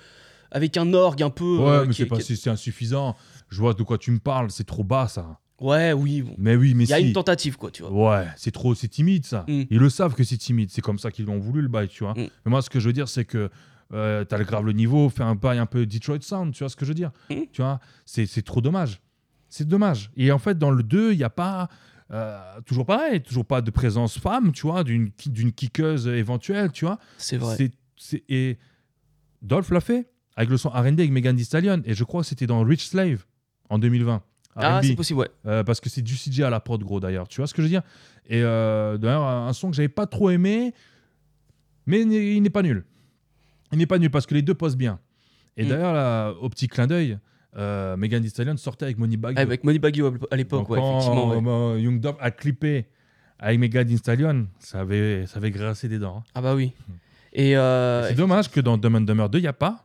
avec 0.55 0.79
un 0.79 0.95
orgue 0.95 1.23
un 1.23 1.29
peu. 1.31 1.59
Ouais, 1.59 1.69
euh, 1.69 1.85
mais 1.87 1.93
c'est 1.93 2.07
pas 2.07 2.17
qui- 2.19 2.37
c'est 2.37 2.49
insuffisant. 2.49 3.15
Je 3.51 3.59
vois 3.61 3.75
de 3.75 3.83
quoi 3.83 3.99
tu 3.99 4.11
me 4.11 4.19
parles, 4.19 4.51
c'est 4.51 4.65
trop 4.65 4.83
bas 4.85 5.07
ça. 5.09 5.39
Ouais, 5.61 5.93
oui. 5.93 6.23
bon. 6.23 6.35
Mais 6.39 6.57
oui, 6.57 6.73
mais 6.75 6.85
Il 6.85 6.91
y 6.91 6.93
a 6.95 6.99
si. 6.99 7.07
une 7.07 7.13
tentative, 7.13 7.57
quoi, 7.57 7.71
tu 7.71 7.83
vois. 7.85 7.93
Ouais, 8.21 8.27
c'est 8.37 8.51
trop, 8.51 8.75
c'est 8.75 8.89
timide 8.89 9.25
ça. 9.27 9.45
Mm. 9.47 9.63
Ils 9.71 9.79
le 9.79 9.91
savent 9.91 10.15
que 10.15 10.25
c'est 10.25 10.37
timide, 10.39 10.71
c'est 10.71 10.81
comme 10.83 10.99
ça 10.99 11.11
qu'ils 11.11 11.27
l'ont 11.27 11.39
voulu 11.39 11.61
le 11.63 11.69
bail, 11.69 11.89
tu 11.89 12.03
vois. 12.05 12.15
Mm. 12.15 12.29
Mais 12.45 12.51
moi, 12.51 12.63
ce 12.63 12.71
que 12.71 12.81
je 12.81 12.87
veux 12.89 12.93
dire, 12.93 13.09
c'est 13.09 13.25
que 13.25 13.51
euh, 13.93 14.25
t'as 14.25 14.39
le 14.39 14.45
grave 14.45 14.65
le 14.65 14.73
niveau, 14.73 15.09
fais 15.11 15.23
un 15.23 15.35
bail 15.37 15.59
un 15.59 15.67
peu 15.67 15.87
Detroit 15.87 16.19
Sound, 16.23 16.53
tu 16.55 16.61
vois 16.65 16.69
ce 16.71 16.77
que 16.77 16.85
je 16.85 16.91
veux 16.91 16.95
dire 16.95 17.13
Mm. 17.31 17.35
Tu 17.53 17.63
vois, 17.63 17.79
c'est 18.07 18.27
c'est 18.27 18.43
trop 18.43 18.61
dommage. 18.61 19.01
C'est 19.49 19.69
dommage. 19.69 20.11
Et 20.17 20.33
en 20.33 20.39
fait, 20.39 20.59
dans 20.59 20.71
le 20.71 20.83
2, 20.83 21.13
il 21.13 21.19
n'y 21.19 21.25
a 21.25 21.31
pas. 21.31 21.69
euh, 22.11 22.39
toujours 22.67 22.85
pareil, 22.85 23.23
toujours 23.23 23.47
pas 23.47 23.63
de 23.63 23.71
présence 23.71 24.19
femme, 24.19 24.53
tu 24.53 24.63
vois, 24.67 24.85
d'une 24.85 25.11
d'une 25.27 25.53
kickeuse 25.53 26.07
éventuelle, 26.09 26.71
tu 26.71 26.85
vois. 26.85 26.99
C'est 27.19 27.39
vrai. 27.39 27.57
C'est- 27.57 27.73
c'est- 27.97 28.25
et 28.29 28.59
Dolph 29.43 29.71
l'a 29.71 29.81
fait 29.81 30.11
avec 30.37 30.51
le 30.51 30.57
son 30.57 30.69
R&B 30.71 30.99
avec 31.01 31.11
Megan 31.11 31.37
Thee 31.37 31.45
Stallion 31.45 31.83
et 31.85 31.95
je 31.95 32.05
crois 32.05 32.23
que 32.23 32.27
c'était 32.27 32.47
dans 32.47 32.63
Rich 32.63 32.89
Slave 32.89 33.25
en 33.71 33.79
2020. 33.79 34.23
Ah, 34.57 34.81
c'est 34.85 34.95
possible, 34.95 35.19
ouais. 35.21 35.31
Euh, 35.47 35.65
parce 35.65 35.81
que 35.81 35.89
c'est 35.91 36.03
du 36.03 36.15
CJ 36.15 36.43
à 36.43 36.51
la 36.51 36.61
prod 36.61 36.81
gros 36.83 37.01
d'ailleurs 37.01 37.27
tu 37.29 37.41
vois 37.41 37.47
ce 37.49 37.55
que 37.55 37.61
je 37.63 37.67
veux 37.67 37.71
dire? 37.71 37.83
Et 38.29 38.43
euh, 38.43 38.97
d'ailleurs 38.99 39.23
un 39.25 39.53
son 39.53 39.71
que 39.71 39.77
j'avais 39.77 39.89
pas 39.89 40.07
trop 40.07 40.31
aimé 40.31 40.73
mais 41.87 42.01
il 42.03 42.41
n'est- 42.43 42.51
pas 42.51 42.63
nul 42.63 42.85
il 43.73 43.79
n'est 43.79 43.87
pas 43.87 43.99
nul 43.99 44.11
parce 44.11 44.27
que 44.27 44.35
les 44.35 44.43
deux 44.43 44.55
posent 44.55 44.77
bien 44.77 44.99
et 45.57 45.65
Mm. 45.65 45.69
d'ailleurs 45.69 45.93
là, 45.93 46.31
au 46.41 46.49
petit 46.49 46.69
clin 46.69 46.87
d'œil 46.87 47.19
euh, 47.57 47.97
Megan 47.97 48.23
Thee 48.23 48.31
Stallion 48.31 48.57
sortait 48.57 48.85
avec 48.87 48.99
Money 48.99 49.17
Bag 49.17 49.39
Avec 49.39 49.63
Money 49.63 49.79
Baggy 49.79 50.03
à 50.31 50.37
l'époque, 50.37 50.69
ouais, 50.71 50.79
quand, 50.79 50.99
effectivement. 50.99 51.73
ouais. 51.73 51.83
Young 51.83 52.01
Dolph 52.01 52.17
a 52.21 52.31
clippé 52.33 52.87
avec 53.39 53.59
Megan 53.61 53.87
Thee 53.87 53.99
Stallion 53.99 54.47
ça 54.59 54.81
avait 54.81 55.27
ça 55.27 55.39
avait 55.39 55.51
grincé 55.51 55.89
des 55.89 55.99
dents 55.99 56.19
hein. 56.19 56.31
Ah 56.35 56.41
bah 56.43 56.55
oui. 56.55 56.73
Et 57.33 57.57
euh, 57.57 58.07
c'est 58.09 58.15
dommage 58.15 58.49
que 58.51 58.61
dans 58.61 58.79
Dumb 58.79 58.95
and 58.97 59.01
Dumber 59.03 59.29
2 59.29 59.39
il 59.39 59.45
y 59.45 59.47
a 59.49 59.53
pas 59.53 59.85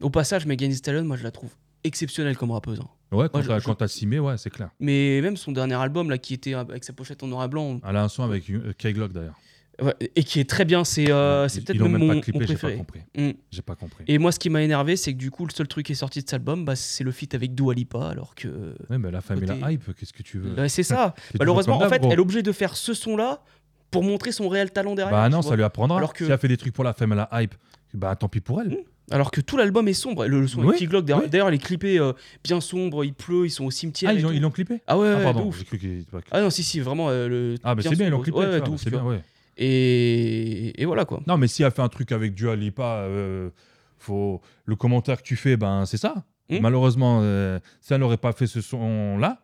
au 0.00 0.10
passage, 0.10 0.46
Megan 0.46 0.70
Thee 0.70 0.76
Stallion, 0.76 1.04
moi 1.04 1.16
je 1.16 1.22
la 1.24 1.30
trouve 1.30 1.50
exceptionnelle 1.84 2.36
comme 2.36 2.50
rappeuse. 2.50 2.80
hein. 2.80 2.88
ouais 3.16 3.28
quand 3.32 3.42
t'as 3.74 3.86
je- 3.86 3.92
simé 3.92 4.18
ouais 4.18 4.36
c'est 4.36 4.50
clair 4.50 4.70
Mais 4.80 5.20
même 5.22 5.36
son 5.36 5.52
dernier 5.52 5.74
album, 5.74 6.10
là, 6.10 6.18
qui 6.18 6.34
était 6.34 6.54
avec 6.54 6.84
sa 6.84 6.92
pochette 6.92 7.22
en 7.22 7.26
noir 7.26 7.44
et 7.44 7.48
blanc, 7.48 7.80
elle 7.88 7.96
a 7.96 8.02
un 8.04 8.08
son 8.08 8.22
avec 8.22 8.48
euh, 8.50 8.72
K-Glock 8.78 9.12
d'ailleurs 9.12 9.34
ouais, 9.82 9.94
et 10.14 10.22
qui 10.24 10.40
est 10.40 10.48
très 10.48 10.66
bien, 10.66 10.84
c'est 10.84 11.10
euh, 11.10 11.48
peut-être 11.48 11.80
même 11.80 11.92
même 11.92 12.00
mon, 12.06 12.14
pas 12.16 12.20
clippé 12.20 12.38
mon 12.40 12.46
j'ai 12.46 12.56
pas 12.56 12.72
compris 12.72 13.00
Mm. 13.16 13.30
j'ai 13.50 13.62
pas 13.62 13.74
compris 13.76 14.04
Et 14.06 14.18
moi, 14.18 14.30
ce 14.30 14.38
qui 14.38 14.50
m'a 14.50 14.62
énervé, 14.62 14.96
c'est 14.96 15.12
que 15.14 15.18
du 15.18 15.30
coup, 15.30 15.46
le 15.46 15.52
seul 15.52 15.66
truc 15.68 15.86
qui 15.86 15.92
est 15.92 15.94
sorti 15.94 16.18
de 16.22 16.28
cet 16.28 16.34
album, 16.34 16.64
bah, 16.66 16.76
c'est 16.76 17.02
le 17.02 17.12
feat 17.12 17.34
avec 17.34 17.54
Dua 17.54 17.72
Lipa, 17.74 18.08
alors 18.10 18.34
que. 18.34 18.74
Ouais, 18.90 18.98
mais 18.98 19.10
la 19.10 19.20
femme 19.22 19.42
et 19.42 19.46
la 19.46 19.54
Côté- 19.56 19.72
hype, 19.72 19.94
qu'est-ce 19.96 20.12
que 20.12 20.22
tu 20.22 20.38
veux? 20.38 20.50
Bah, 20.50 20.68
c'est 20.68 20.82
ça. 20.82 21.14
Malheureusement, 21.38 21.78
en 21.78 21.88
fait, 21.88 21.98
gros. 22.00 22.12
elle 22.12 22.18
est 22.18 22.22
obligée 22.22 22.42
de 22.42 22.52
faire 22.52 22.76
ce 22.76 22.92
son-là 22.94 23.42
pour 23.90 24.04
montrer 24.04 24.32
son 24.32 24.48
réel 24.50 24.70
talent 24.70 24.94
derrière. 24.94 25.12
Bah 25.16 25.28
non, 25.30 25.40
vois. 25.40 25.50
ça 25.50 25.56
lui 25.56 25.64
apprendra. 25.64 25.96
Alors 25.96 26.12
que- 26.12 26.26
Si 26.26 26.30
elle 26.30 26.38
fait 26.38 26.46
des 26.48 26.56
trucs 26.58 26.74
pour 26.74 26.84
la 26.84 26.92
femme 26.92 27.12
et 27.12 27.16
la 27.16 27.28
hype, 27.32 27.54
bah 27.94 28.14
tant 28.16 28.28
pis 28.28 28.40
pour 28.40 28.60
elle. 28.60 28.68
Mm. 28.68 28.76
Alors 29.10 29.30
que 29.30 29.40
tout 29.40 29.56
l'album 29.56 29.88
est 29.88 29.92
sombre. 29.92 30.26
Le, 30.26 30.40
le 30.40 30.46
son 30.48 30.62
Oui, 30.64 30.76
Key 30.78 30.86
Glock, 30.86 31.04
d'ailleurs, 31.04 31.22
oui. 31.24 31.38
elle 31.48 31.54
est 31.54 31.58
clippée 31.58 31.98
euh, 31.98 32.12
bien 32.44 32.60
sombre, 32.60 33.04
il 33.04 33.12
pleut, 33.14 33.46
ils 33.46 33.50
sont 33.50 33.64
au 33.64 33.70
cimetière. 33.70 34.10
Ah, 34.10 34.14
ils 34.14 34.20
ils 34.36 34.40
l'ont 34.40 34.50
clippé? 34.50 34.80
Ah 34.86 34.96
ouais, 34.98 35.08
Ah, 35.12 35.16
ouais, 35.18 35.22
pardon, 35.24 35.46
ouf. 35.46 35.62
Ah 36.30 36.40
non, 36.42 36.50
si, 36.50 36.62
si, 36.62 36.80
vraiment. 36.80 37.08
euh, 37.10 37.28
le, 37.28 37.54
Ah, 37.64 37.74
bah 37.74 37.82
bien 37.82 37.90
c'est 37.90 37.96
bien, 37.96 38.06
ils 38.06 38.10
l'ont 38.10 38.20
clippé. 38.20 38.38
Ouais, 38.38 38.46
ouais, 38.46 38.68
ouf, 38.68 38.84
bien. 38.88 39.22
Et... 39.74 40.80
et 40.80 40.84
voilà 40.86 41.04
quoi. 41.04 41.20
Non, 41.26 41.36
mais 41.36 41.46
si 41.48 41.62
elle 41.62 41.70
fait 41.70 41.82
un 41.82 41.88
truc 41.88 42.12
avec 42.12 42.34
Dua 42.34 42.56
Lipa, 42.56 43.02
euh, 43.02 43.50
faut... 43.98 44.40
le 44.64 44.76
commentaire 44.76 45.18
que 45.18 45.26
tu 45.26 45.36
fais, 45.36 45.56
ben 45.56 45.84
c'est 45.86 45.96
ça. 45.98 46.14
Mm. 46.48 46.58
Malheureusement, 46.60 47.20
euh, 47.22 47.58
si 47.80 47.92
elle 47.92 48.00
n'aurait 48.00 48.16
pas 48.16 48.32
fait 48.32 48.46
ce 48.46 48.60
son-là, 48.60 49.40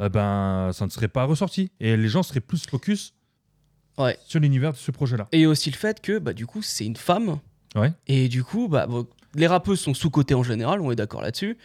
euh, 0.00 0.08
ben 0.08 0.70
ça 0.72 0.84
ne 0.86 0.90
serait 0.90 1.08
pas 1.08 1.24
ressorti. 1.24 1.70
Et 1.80 1.96
les 1.96 2.08
gens 2.08 2.22
seraient 2.22 2.40
plus 2.40 2.64
focus 2.66 3.14
Ouais. 3.98 4.16
sur 4.26 4.38
l'univers 4.38 4.72
de 4.72 4.76
ce 4.76 4.92
projet-là. 4.92 5.26
Et 5.32 5.44
aussi 5.46 5.70
le 5.72 5.76
fait 5.76 6.00
que, 6.00 6.18
bah, 6.20 6.32
du 6.32 6.46
coup, 6.46 6.62
c'est 6.62 6.86
une 6.86 6.94
femme. 6.96 7.38
Ouais. 7.76 7.92
Et 8.06 8.28
du 8.28 8.44
coup, 8.44 8.68
bah, 8.68 8.86
bon, 8.86 9.06
les 9.34 9.46
rappeuses 9.46 9.80
sont 9.80 9.94
sous-cotées 9.94 10.34
en 10.34 10.42
général, 10.42 10.80
on 10.80 10.90
est 10.90 10.96
d'accord 10.96 11.22
là-dessus. 11.22 11.58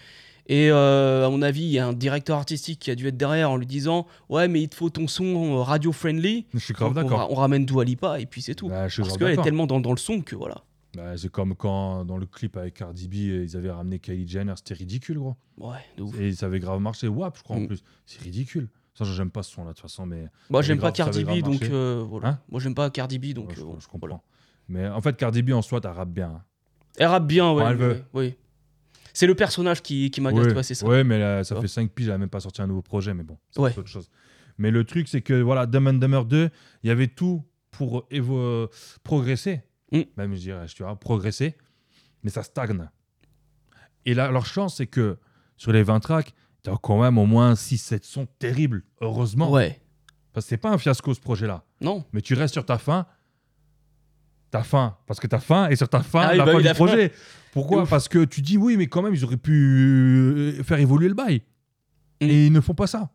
Et 0.48 0.70
euh, 0.70 1.26
à 1.26 1.30
mon 1.30 1.42
avis, 1.42 1.62
il 1.64 1.70
y 1.70 1.80
a 1.80 1.88
un 1.88 1.94
directeur 1.94 2.38
artistique 2.38 2.80
qui 2.80 2.92
a 2.92 2.96
dû 2.96 3.08
être 3.08 3.16
derrière 3.16 3.50
en 3.50 3.56
lui 3.56 3.66
disant 3.66 4.06
Ouais, 4.28 4.50
mais 4.50 4.62
il 4.62 4.68
te 4.68 4.76
faut 4.76 4.90
ton 4.90 5.08
son 5.08 5.60
euh, 5.60 5.62
radio-friendly. 5.62 6.48
Je 6.54 6.60
suis 6.60 6.74
grave 6.74 6.92
on, 6.92 6.94
d'accord. 6.94 7.18
ra- 7.20 7.28
on 7.30 7.36
ramène 7.36 7.66
Dua 7.66 7.86
Lipa 7.86 8.20
et 8.20 8.26
puis 8.26 8.42
c'est 8.42 8.54
tout. 8.56 8.68
Bah, 8.68 8.88
Parce 8.96 9.18
qu'elle 9.18 9.40
est 9.40 9.42
tellement 9.42 9.68
dans, 9.68 9.80
dans 9.80 9.92
le 9.92 9.98
son 9.98 10.22
que 10.22 10.36
voilà. 10.36 10.58
Bah, 10.96 11.16
c'est 11.18 11.32
comme 11.32 11.56
quand 11.56 12.04
dans 12.04 12.18
le 12.18 12.26
clip 12.26 12.58
avec 12.58 12.74
Cardi 12.74 13.08
B, 13.08 13.14
ils 13.14 13.56
avaient 13.56 13.72
ramené 13.72 14.00
Kylie 14.00 14.28
Jenner, 14.28 14.54
c'était 14.58 14.74
ridicule, 14.74 15.18
gros. 15.18 15.36
Ouais, 15.58 15.78
de 15.98 16.04
ouf. 16.04 16.20
Et 16.20 16.34
ça 16.34 16.48
avait 16.48 16.60
grave 16.60 16.80
marché. 16.82 17.08
WAP, 17.08 17.38
je 17.38 17.44
crois, 17.44 17.56
en 17.56 17.62
Mm. 17.62 17.68
plus. 17.68 17.84
C'est 18.06 18.22
ridicule. 18.22 18.68
Ça, 18.96 19.06
j'aime 19.06 19.32
pas 19.32 19.42
ce 19.42 19.52
son-là, 19.54 19.70
de 19.70 19.74
toute 19.74 19.82
façon, 19.82 20.06
mais 20.06 20.26
Moi, 20.52 20.62
ça 20.62 20.68
j'aime 20.68 20.78
avait 20.78 20.82
pas 20.82 20.92
grave- 20.92 21.14
ça 21.14 21.24
Cardi 21.24 21.42
B, 21.42 21.44
donc 21.44 21.64
euh, 21.64 22.04
voilà. 22.08 22.28
Hein? 22.28 22.40
Moi, 22.52 22.60
j'aime 22.60 22.76
pas 22.76 22.90
Cardi 22.92 23.18
B, 23.18 23.34
donc 23.34 23.50
Ouais, 23.50 23.56
je, 23.58 23.62
euh, 23.62 23.66
je 23.80 23.88
comprends. 23.88 24.08
voilà. 24.08 24.22
Mais 24.68 24.88
en 24.88 25.02
fait, 25.02 25.16
Cardi 25.18 25.42
B, 25.42 25.52
en 25.52 25.62
soi, 25.62 25.80
elle 25.84 25.90
rappe 25.90 26.10
bien. 26.12 26.44
Elle 26.98 27.08
rappe 27.08 27.28
bien, 27.28 27.52
ouais. 27.52 27.64
Elle 27.68 27.78
veut. 27.78 28.04
oui. 28.14 28.36
C'est 29.16 29.28
le 29.28 29.36
personnage 29.36 29.84
qui, 29.84 30.10
qui 30.10 30.22
m'agace, 30.22 30.54
ouais, 30.54 30.64
c'est 30.64 30.74
ça. 30.74 30.88
ouais, 30.88 31.04
mais 31.04 31.20
là, 31.20 31.44
ça 31.44 31.60
fait 31.62 31.68
5 31.68 31.92
piges, 31.92 32.08
elle 32.08 32.14
a 32.14 32.18
même 32.18 32.30
pas 32.30 32.40
sorti 32.40 32.64
un 32.64 32.68
nouveau 32.68 32.82
projet, 32.82 33.14
mais 33.14 33.22
bon, 33.24 33.38
c'est 33.52 33.60
Ouais. 33.62 33.78
autre 33.78 33.88
chose. 33.88 34.10
Mais 34.58 34.72
le 34.72 34.84
truc, 34.86 35.08
c'est 35.08 35.22
que, 35.22 35.40
voilà, 35.40 35.68
Dumb 35.68 35.88
and 35.88 35.94
Dumber 35.94 36.24
2, 36.26 36.50
il 36.82 36.88
y 36.88 36.90
avait 36.92 37.08
tout 37.08 37.44
pour 37.70 38.08
évo- 38.10 38.68
progresser. 39.04 39.62
Mm. 39.92 40.02
Même, 40.18 40.34
je 40.34 40.40
dirais, 40.40 40.66
tu 40.66 40.82
vois, 40.82 40.96
progresser. 41.00 41.56
Mais 42.24 42.32
ça 42.32 42.42
stagne. 42.42 42.90
Et 44.06 44.14
là, 44.16 44.32
leur 44.32 44.46
chance, 44.48 44.78
c'est 44.78 44.88
que 44.88 45.18
sur 45.58 45.72
les 45.72 45.84
20 45.84 46.00
tracks, 46.00 46.34
tu 46.64 46.70
as 46.72 46.78
quand 46.82 47.00
même 47.02 47.18
au 47.20 47.26
moins 47.28 47.54
6-7 47.56 48.04
sons 48.06 48.28
terribles, 48.40 48.84
heureusement. 49.02 49.52
Ouais. 49.52 49.80
Parce 50.34 50.48
que 50.48 50.50
c'est 50.50 50.58
pas 50.58 50.72
un 50.72 50.78
fiasco, 50.80 51.14
ce 51.14 51.20
projet-là. 51.22 51.64
Non. 51.82 52.04
Mais 52.14 52.22
tu 52.22 52.34
restes 52.34 52.54
sur 52.54 52.66
ta 52.66 52.80
fin. 52.80 53.06
Ta 54.54 54.62
fin. 54.64 54.96
Parce 55.08 55.20
que 55.20 55.26
ta 55.28 55.40
fin 55.40 55.68
est 55.70 55.76
sur 55.76 55.90
ta 55.90 56.02
fin, 56.04 56.22
Ah 56.22 56.36
la 56.36 56.46
bah 56.46 56.52
fin 56.54 56.62
du 56.62 56.74
projet. 56.76 57.12
Pourquoi? 57.54 57.86
Parce 57.88 58.08
que 58.08 58.24
tu 58.24 58.42
dis 58.42 58.56
oui, 58.58 58.78
mais 58.78 58.86
quand 58.88 59.02
même, 59.02 59.14
ils 59.16 59.24
auraient 59.26 59.36
pu 59.38 59.52
euh, 60.60 60.64
faire 60.64 60.80
évoluer 60.80 61.08
le 61.08 61.16
bail. 61.16 61.42
Mm. 62.22 62.26
Et 62.26 62.46
ils 62.48 62.52
ne 62.54 62.62
font 62.62 62.76
pas 62.76 62.86
ça. 62.88 63.10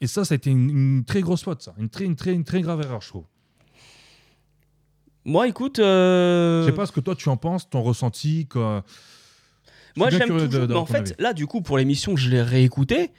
Et 0.00 0.06
ça, 0.08 0.24
ça 0.24 0.34
a 0.34 0.36
été 0.36 0.50
une, 0.50 0.68
une 0.70 1.04
très 1.04 1.20
grosse 1.20 1.44
faute, 1.44 1.62
ça. 1.62 1.74
Une 1.78 1.88
très, 1.88 2.04
une, 2.04 2.16
très, 2.16 2.32
une 2.34 2.42
très 2.44 2.60
grave 2.60 2.80
erreur, 2.82 3.00
je 3.00 3.08
trouve. 3.08 3.24
Moi, 5.24 5.48
écoute. 5.48 5.78
euh, 5.78 6.62
Je 6.62 6.66
sais 6.66 6.74
pas 6.74 6.86
ce 6.86 6.92
que 6.92 7.00
toi, 7.00 7.14
tu 7.14 7.28
en 7.28 7.36
penses, 7.36 7.68
ton 7.70 7.82
ressenti. 7.82 8.46
Que... 8.48 8.80
Je 9.94 10.00
Moi, 10.00 10.10
j'aime 10.10 10.28
toujours. 10.28 10.40
de- 10.48 10.58
de 10.58 10.66
mais 10.66 10.74
en 10.74 10.86
fait, 10.86 10.96
avis. 10.98 11.12
là, 11.18 11.32
du 11.32 11.46
coup, 11.46 11.62
pour 11.62 11.78
l'émission, 11.78 12.16
je 12.16 12.28
l'ai 12.30 12.42
réécouté. 12.42 13.10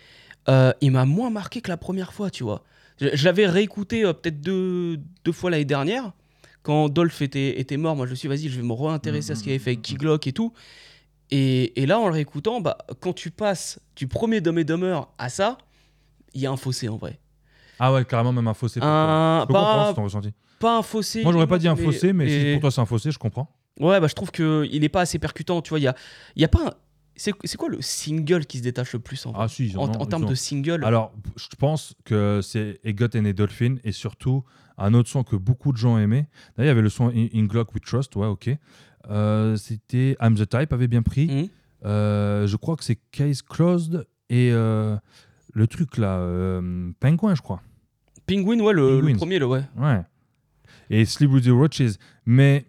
euh, 0.50 0.72
il 0.82 0.92
m'a 0.92 1.06
moins 1.06 1.30
marqué 1.30 1.62
que 1.62 1.70
la 1.72 1.78
première 1.78 2.14
fois, 2.14 2.30
tu 2.30 2.44
vois. 2.44 2.64
Je, 3.00 3.08
je 3.14 3.26
l'avais 3.26 3.48
réécouté 3.48 4.06
euh, 4.06 4.14
peut-être 4.14 4.42
deux, 4.42 4.98
deux 5.24 5.32
fois 5.32 5.50
l'année 5.50 5.66
dernière. 5.66 6.12
Quand 6.66 6.90
Dolph 6.90 7.22
était, 7.22 7.60
était 7.60 7.78
mort, 7.78 7.96
moi, 7.96 8.08
je 8.08 8.12
me 8.12 8.16
suis 8.16 8.28
dit, 8.28 8.36
vas-y, 8.36 8.50
je 8.50 8.60
vais 8.60 8.66
me 8.66 8.74
réintéresser 8.74 9.34
à 9.34 9.36
ce 9.36 9.44
qu'il 9.44 9.52
avait 9.52 9.60
fait 9.60 9.70
avec 9.72 9.84
Key 9.84 9.94
Glock 9.98 10.26
et 10.26 10.34
tout. 10.34 10.52
Et, 11.30 11.80
et 11.80 11.86
là, 11.86 12.00
en 12.00 12.08
le 12.08 12.14
réécoutant, 12.14 12.60
bah, 12.60 12.76
quand 13.02 13.14
tu 13.14 13.30
passes 13.30 13.80
du 13.96 14.08
premier 14.08 14.42
Dumb 14.42 14.58
and 14.58 14.64
Dumber 14.64 15.02
à 15.20 15.30
ça, 15.30 15.60
il 16.34 16.42
y 16.42 16.48
a 16.48 16.52
un 16.52 16.58
fossé 16.58 16.90
en 16.90 16.98
vrai. 16.98 17.20
Ah 17.78 17.94
ouais, 17.94 18.04
carrément, 18.04 18.34
même 18.34 18.48
un 18.48 18.56
fossé. 18.56 18.80
Un, 18.82 19.42
Je 19.44 19.46
peux 19.48 19.54
pas, 19.54 19.94
ton 19.96 20.04
ressenti. 20.06 20.34
pas 20.60 20.80
un 20.80 20.82
fossé. 20.82 21.22
Moi, 21.22 21.34
j'aurais 21.34 21.46
pas 21.46 21.60
dit 21.60 21.68
un 21.68 21.76
fossé, 21.76 22.14
mais 22.14 22.26
et- 22.26 22.46
si 22.48 22.52
pour 22.54 22.62
toi 22.62 22.72
c'est 22.72 22.82
un 22.82 22.86
fossé, 22.88 23.12
je 23.12 23.20
comprends. 23.20 23.48
Ouais, 23.80 24.00
bah, 24.00 24.08
je 24.08 24.16
trouve 24.16 24.32
qu'il 24.32 24.84
est 24.84 24.90
pas 24.90 25.02
assez 25.02 25.20
percutant. 25.20 25.62
Tu 25.62 25.70
vois, 25.70 25.78
il 25.80 25.84
y 25.84 25.88
a, 25.88 25.96
y 26.36 26.44
a 26.44 26.48
pas 26.48 26.66
un- 26.68 26.74
C'est 27.16 27.32
quoi 27.58 27.70
le 27.70 27.82
single 27.82 28.46
qui 28.48 28.58
se 28.58 28.64
détache 28.64 28.92
le 28.94 29.00
plus 29.00 29.24
en, 29.28 29.34
Ah 29.36 29.48
si, 29.48 29.72
en 29.78 29.88
termes 30.08 30.26
de 30.26 30.34
single 30.36 30.84
Alors, 30.84 31.14
je 31.38 31.48
pense 31.60 31.94
que 32.06 32.40
c'est 32.42 32.80
Egot 32.84 33.16
and 33.16 33.32
Dolphin 33.36 33.76
et 33.84 33.92
surtout 33.92 34.44
un 34.78 34.94
autre 34.94 35.10
son 35.10 35.24
que 35.24 35.36
beaucoup 35.36 35.72
de 35.72 35.78
gens 35.78 35.98
aimaient. 35.98 36.28
D'ailleurs, 36.58 36.66
il 36.66 36.68
y 36.68 36.70
avait 36.72 36.82
le 36.82 36.90
son 36.90 37.08
In, 37.10 37.28
In 37.34 37.46
Glock 37.46 37.74
We 37.74 37.82
Trust, 37.84 38.16
ouais, 38.16 38.28
ok. 38.28 38.50
Euh, 39.10 39.56
C'était 39.56 40.18
I'm 40.22 40.36
the 40.36 40.48
Type, 40.50 40.74
avait 40.74 40.88
bien 40.88 41.02
pris. 41.04 41.28
Mhm. 41.28 41.48
Euh, 41.86 42.48
je 42.48 42.56
crois 42.58 42.76
que 42.76 42.84
c'est 42.84 42.98
Case 43.12 43.42
Closed 43.42 44.08
et 44.30 44.50
euh, 44.52 44.98
le 45.54 45.68
truc 45.68 45.98
là, 45.98 46.20
Penguin, 47.00 47.36
je 47.36 47.42
crois. 47.42 47.62
Penguin, 48.28 48.60
ouais, 48.60 48.74
le, 48.74 49.14
premier, 49.16 49.38
le 49.40 49.46
ouais. 49.46 49.62
Ouais. 49.78 50.02
Et 50.90 51.06
Sleep 51.06 51.32
with 51.32 51.46
the 51.46 51.50
Roaches. 51.52 51.98
Mais 52.26 52.66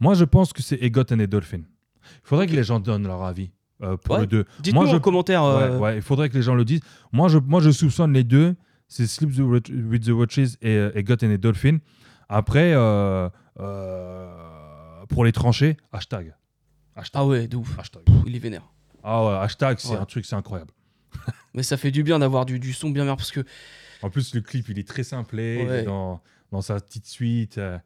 moi, 0.00 0.14
je 0.14 0.24
pense 0.24 0.52
que 0.52 0.62
c'est 0.62 0.76
Egot 0.82 1.12
and 1.12 1.16
Dolphin. 1.28 1.60
Il 1.60 2.20
faudrait 2.28 2.46
que 2.46 2.52
les 2.52 2.64
gens 2.64 2.78
donnent 2.80 3.06
leur 3.06 3.22
avis 3.22 3.50
pour 4.02 4.16
Ouais. 4.16 4.20
le 4.22 4.26
2. 4.26 4.44
Dites-nous 4.60 4.86
je- 4.86 4.96
en 4.96 5.00
commentaire. 5.00 5.42
Ouais, 5.44 5.76
ouais, 5.78 5.96
il 5.96 6.02
faudrait 6.02 6.28
que 6.28 6.34
les 6.34 6.42
gens 6.42 6.54
le 6.54 6.64
disent. 6.64 6.80
Moi, 7.12 7.28
je, 7.28 7.38
moi, 7.38 7.60
je 7.60 7.70
soupçonne 7.70 8.12
les 8.12 8.24
deux. 8.24 8.54
C'est 8.96 9.08
Sleep 9.08 9.30
with 9.40 10.04
the 10.04 10.10
Watches 10.10 10.56
et, 10.62 10.76
euh, 10.76 10.92
et 10.94 11.02
Got 11.02 11.16
and 11.24 11.34
Dolphin. 11.40 11.78
Après, 12.28 12.74
euh, 12.74 13.28
euh, 13.58 15.04
pour 15.08 15.24
les 15.24 15.32
trancher, 15.32 15.76
hashtag. 15.92 16.32
Hashtag. 16.94 17.20
Ah 17.20 17.26
ouais, 17.26 17.48
de 17.48 17.56
ouf. 17.56 17.76
Hashtag. 17.76 18.04
Il 18.24 18.36
est 18.36 18.38
vénère. 18.38 18.62
Ah 19.02 19.24
ouais, 19.26 19.34
hashtag, 19.34 19.78
c'est 19.80 19.88
Ouais. 19.88 19.96
un 19.96 20.04
truc, 20.04 20.24
c'est 20.24 20.36
incroyable. 20.36 20.70
Mais 21.54 21.64
ça 21.64 21.76
fait 21.76 21.90
du 21.90 22.04
bien 22.04 22.20
d'avoir 22.20 22.46
du, 22.46 22.60
du 22.60 22.72
son 22.72 22.90
bien 22.90 23.02
meilleur 23.02 23.16
parce 23.16 23.32
que 23.32 23.40
En 24.00 24.10
plus, 24.10 24.32
le 24.32 24.42
clip, 24.42 24.68
il 24.68 24.78
est 24.78 24.86
très 24.86 25.02
simplé. 25.02 25.62
Il 25.62 25.68
Ouais. 25.68 25.82
dans, 25.82 26.22
dans 26.52 26.62
sa 26.62 26.78
petite 26.78 27.06
suite 27.06 27.58
euh, 27.58 27.76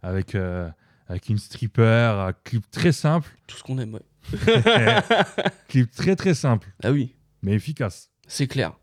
avec, 0.00 0.36
euh, 0.36 0.70
avec 1.08 1.28
une 1.28 1.38
stripper, 1.38 1.82
un 2.20 2.32
clip 2.44 2.70
très 2.70 2.92
simple. 2.92 3.28
Tout 3.48 3.56
ce 3.56 3.64
qu'on 3.64 3.78
aime, 3.78 3.94
ouais. 3.94 4.02
clip 5.66 5.90
très 5.90 6.14
très 6.14 6.34
simple, 6.34 6.68
Ah 6.84 6.92
oui, 6.92 7.16
mais 7.42 7.52
efficace. 7.54 8.10
c'est 8.28 8.46
clair. 8.46 8.74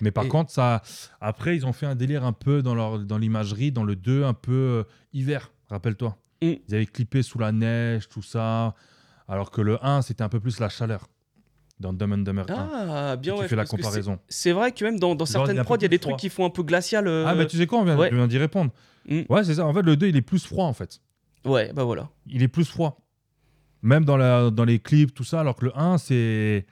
Mais 0.00 0.10
par 0.10 0.24
Et- 0.24 0.28
contre, 0.28 0.50
ça, 0.50 0.82
après, 1.20 1.56
ils 1.56 1.66
ont 1.66 1.72
fait 1.72 1.86
un 1.86 1.94
délire 1.94 2.24
un 2.24 2.32
peu 2.32 2.62
dans 2.62 2.74
leur- 2.74 2.98
dans 2.98 3.18
l'imagerie, 3.18 3.72
dans 3.72 3.84
le 3.84 3.96
2, 3.96 4.24
un 4.24 4.34
peu 4.34 4.52
euh, 4.52 4.84
hiver, 5.12 5.52
rappelle-toi. 5.68 6.16
Mm. 6.42 6.52
Ils 6.68 6.74
avaient 6.74 6.86
clippé 6.86 7.22
sous 7.22 7.38
la 7.38 7.52
neige, 7.52 8.08
tout 8.08 8.22
ça. 8.22 8.74
Alors 9.28 9.50
que 9.50 9.60
le 9.60 9.84
1, 9.84 10.02
c'était 10.02 10.22
un 10.22 10.28
peu 10.28 10.40
plus 10.40 10.60
la 10.60 10.68
chaleur. 10.68 11.08
Dans 11.80 11.92
Dumb 11.92 12.12
and 12.12 12.18
Dumber 12.18 12.44
1. 12.48 12.70
Ah, 12.72 13.16
bien 13.16 13.34
tu 13.36 13.48
fais 13.48 13.56
la 13.56 13.64
comparaison. 13.64 14.18
C'est 14.28 14.52
vrai 14.52 14.70
que 14.72 14.84
même 14.84 14.98
dans, 14.98 15.16
certaines 15.26 15.62
prods, 15.64 15.76
il 15.76 15.82
y 15.82 15.86
a 15.86 15.88
des 15.88 15.98
trucs 15.98 16.16
qui 16.16 16.28
font 16.28 16.44
un 16.46 16.50
peu 16.50 16.62
glacial. 16.62 17.08
euh, 17.08 17.24
Ah, 17.26 17.34
bah 17.34 17.46
tu 17.46 17.56
sais 17.56 17.66
quoi, 17.66 17.80
on 17.80 17.84
vient, 17.84 17.96
ouais. 17.98 18.28
d'y 18.28 18.38
répondre. 18.38 18.70
Mm. 19.08 19.22
Ouais, 19.28 19.42
c'est 19.44 19.54
ça. 19.54 19.66
En 19.66 19.74
fait, 19.74 19.82
le 19.82 19.96
2, 19.96 20.06
il 20.08 20.16
est 20.16 20.22
plus 20.22 20.44
froid, 20.44 20.66
en 20.66 20.72
fait. 20.72 21.00
Ouais, 21.44 21.72
bah 21.74 21.84
voilà. 21.84 22.08
Il 22.26 22.42
est 22.42 22.48
plus 22.48 22.64
froid. 22.64 23.00
Même 23.82 24.04
dans, 24.04 24.16
la, 24.16 24.50
dans 24.50 24.64
les 24.64 24.78
clips, 24.78 25.12
tout 25.12 25.24
ça. 25.24 25.40
Alors 25.40 25.56
que 25.56 25.66
le 25.66 25.76
1, 25.78 25.98
c'est. 25.98 26.64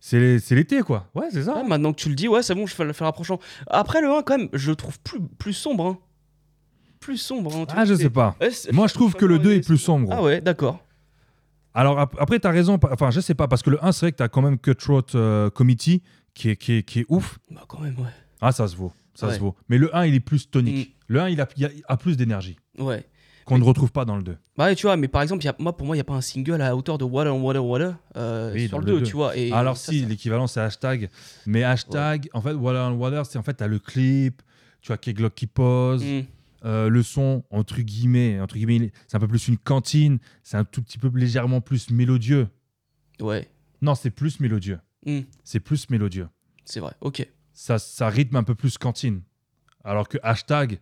C'est 0.00 0.38
c'est 0.38 0.54
l'été, 0.54 0.80
quoi. 0.80 1.06
Ouais, 1.14 1.26
c'est 1.30 1.42
ça. 1.44 1.62
Maintenant 1.62 1.92
que 1.92 1.98
tu 2.00 2.08
le 2.08 2.14
dis, 2.14 2.26
ouais, 2.26 2.42
c'est 2.42 2.54
bon, 2.54 2.66
je 2.66 2.74
fais 2.74 2.84
le 2.84 2.92
faire 2.94 3.06
rapprochant. 3.06 3.38
Après, 3.66 4.00
le 4.00 4.08
1, 4.10 4.22
quand 4.22 4.38
même, 4.38 4.48
je 4.54 4.70
le 4.70 4.76
trouve 4.76 4.98
plus, 5.00 5.20
plus 5.38 5.52
sombre. 5.52 5.86
hein. 5.86 5.98
Plus 7.00 7.16
sombre. 7.18 7.54
hein, 7.56 7.66
ah, 7.70 7.84
je 7.84 7.94
sais 7.94 8.10
pas. 8.10 8.34
Ouais, 8.40 8.50
c'est- 8.50 8.72
Moi, 8.72 8.86
je 8.86 8.94
trouve 8.94 9.14
que 9.14 9.24
le 9.26 9.38
2 9.38 9.52
est 9.52 9.60
plus 9.64 9.78
sombre. 9.78 10.10
Ah 10.12 10.22
ouais, 10.22 10.40
d'accord. 10.40 10.80
Alors 11.72 11.98
ap- 12.00 12.16
après, 12.18 12.40
tu 12.40 12.46
as 12.46 12.50
raison. 12.50 12.78
Enfin, 12.90 13.10
je 13.10 13.20
sais 13.20 13.34
pas, 13.34 13.46
parce 13.48 13.62
que 13.62 13.70
le 13.70 13.82
1, 13.84 13.92
c'est 13.92 14.06
vrai 14.06 14.12
que 14.12 14.16
tu 14.18 14.22
as 14.22 14.28
quand 14.28 14.42
même 14.42 14.58
Cutthroat 14.58 15.02
euh, 15.14 15.50
Committee 15.50 16.02
qui 16.34 16.50
est, 16.50 16.56
qui, 16.56 16.72
est, 16.78 16.82
qui 16.82 17.00
est 17.00 17.06
ouf. 17.08 17.38
Bah 17.50 17.62
quand 17.68 17.80
même, 17.80 17.96
ouais. 17.98 18.10
Ah, 18.40 18.52
ça 18.52 18.66
se 18.68 18.76
vaut. 18.76 18.92
Ça 19.14 19.28
Ouais. 19.28 19.34
se 19.34 19.40
vaut. 19.40 19.54
Mais 19.68 19.78
le 19.78 19.94
1, 19.94 20.06
il 20.06 20.14
est 20.14 20.20
plus 20.20 20.50
tonique. 20.50 20.96
Le 21.08 21.20
1, 21.20 21.28
il 21.28 21.40
a, 21.40 21.48
il 21.56 21.64
a- 21.66 21.72
il 21.72 21.82
a 21.86 21.96
plus 21.96 22.16
d'énergie 22.16 22.56
Ouais. 22.78 23.04
Qu'on 23.44 23.58
ne 23.58 23.64
retrouve 23.64 23.90
pas 23.92 24.04
dans 24.04 24.16
le 24.16 24.22
2. 24.22 24.36
Bah 24.56 24.66
ouais, 24.66 24.74
tu 24.76 24.86
vois, 24.86 24.96
mais 24.96 25.08
par 25.08 25.22
exemple, 25.22 25.44
y 25.44 25.48
a, 25.48 25.54
moi, 25.58 25.76
pour 25.76 25.86
moi, 25.86 25.96
il 25.96 25.98
n'y 25.98 26.02
a 26.02 26.04
pas 26.04 26.14
un 26.14 26.20
single 26.20 26.54
à 26.54 26.58
la 26.58 26.76
hauteur 26.76 26.98
de 26.98 27.04
Water, 27.04 27.34
Water, 27.36 27.64
Water 27.64 27.94
euh, 28.16 28.52
Oui, 28.52 28.68
sur 28.68 28.78
le 28.80 28.86
le 28.86 28.92
2, 28.92 28.98
deux. 29.00 29.06
tu 29.06 29.12
vois. 29.14 29.36
Et 29.36 29.50
Alors 29.52 29.76
ça, 29.76 29.92
si, 29.92 30.00
ça- 30.02 30.06
l'équivalent, 30.08 30.46
c'est 30.46 30.60
hashtag. 30.60 31.08
Mais 31.46 31.62
hashtag, 31.64 32.28
en 32.34 32.40
fait, 32.42 32.52
Water 32.52 32.82
and 32.84 32.94
Water, 32.94 33.24
c'est 33.26 33.38
en 33.38 33.42
fait, 33.42 33.54
tu 33.56 33.64
as 33.64 33.68
le 33.68 33.78
clip, 33.78 34.42
tu 34.82 34.92
as 34.92 34.96
Keglock 34.98 35.34
qui 35.34 35.46
pose, 35.46 36.04
Mm. 36.04 36.20
euh, 36.64 36.88
le 36.88 37.02
son, 37.02 37.42
entre 37.50 37.80
guillemets, 37.80 38.38
entre 38.40 38.56
guillemets, 38.56 38.92
c'est 39.08 39.16
un 39.16 39.20
peu 39.20 39.28
plus 39.28 39.48
une 39.48 39.58
cantine, 39.58 40.18
c'est 40.42 40.56
un 40.56 40.64
tout 40.64 40.82
petit 40.82 40.98
peu 40.98 41.10
légèrement 41.14 41.60
plus 41.60 41.90
mélodieux. 41.90 42.48
Ouais, 43.20 43.48
Non, 43.82 43.94
c'est 43.94 44.10
plus 44.10 44.40
mélodieux. 44.40 44.78
Mm. 45.06 45.20
C'est 45.44 45.60
plus 45.60 45.88
mélodieux. 45.90 46.28
c'est 46.66 46.80
vrai, 46.80 46.92
ok. 47.00 47.26
ça, 47.54 47.78
ça 47.78 48.08
rythme 48.08 48.36
un 48.36 48.42
peu 48.42 48.54
plus 48.54 48.76
cantine. 48.78 49.22
Alors 49.84 50.08
que 50.08 50.18
hashtag, 50.22 50.78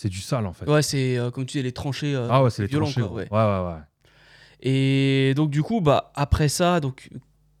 c'est 0.00 0.08
du 0.08 0.20
sale 0.20 0.46
en 0.46 0.52
fait. 0.54 0.64
Ouais, 0.70 0.80
c'est 0.82 1.18
euh, 1.18 1.30
comme 1.30 1.44
tu 1.44 1.58
dis, 1.58 1.62
les 1.62 1.72
tranchées. 1.72 2.14
euh, 2.14 2.28
ah 2.30 2.42
ouais, 2.42 2.48
c'est 2.50 2.62
les 2.62 2.68
violent, 2.68 2.86
tranchées. 2.86 3.02
quoi, 3.06 3.12
ouais. 3.16 3.28
ouais, 3.30 3.38
ouais, 3.38 3.74
ouais. 3.74 3.80
Et 4.62 5.34
donc, 5.36 5.50
du 5.50 5.62
coup, 5.62 5.80
bah, 5.80 6.10
après 6.14 6.48
ça, 6.48 6.80
donc, 6.80 7.10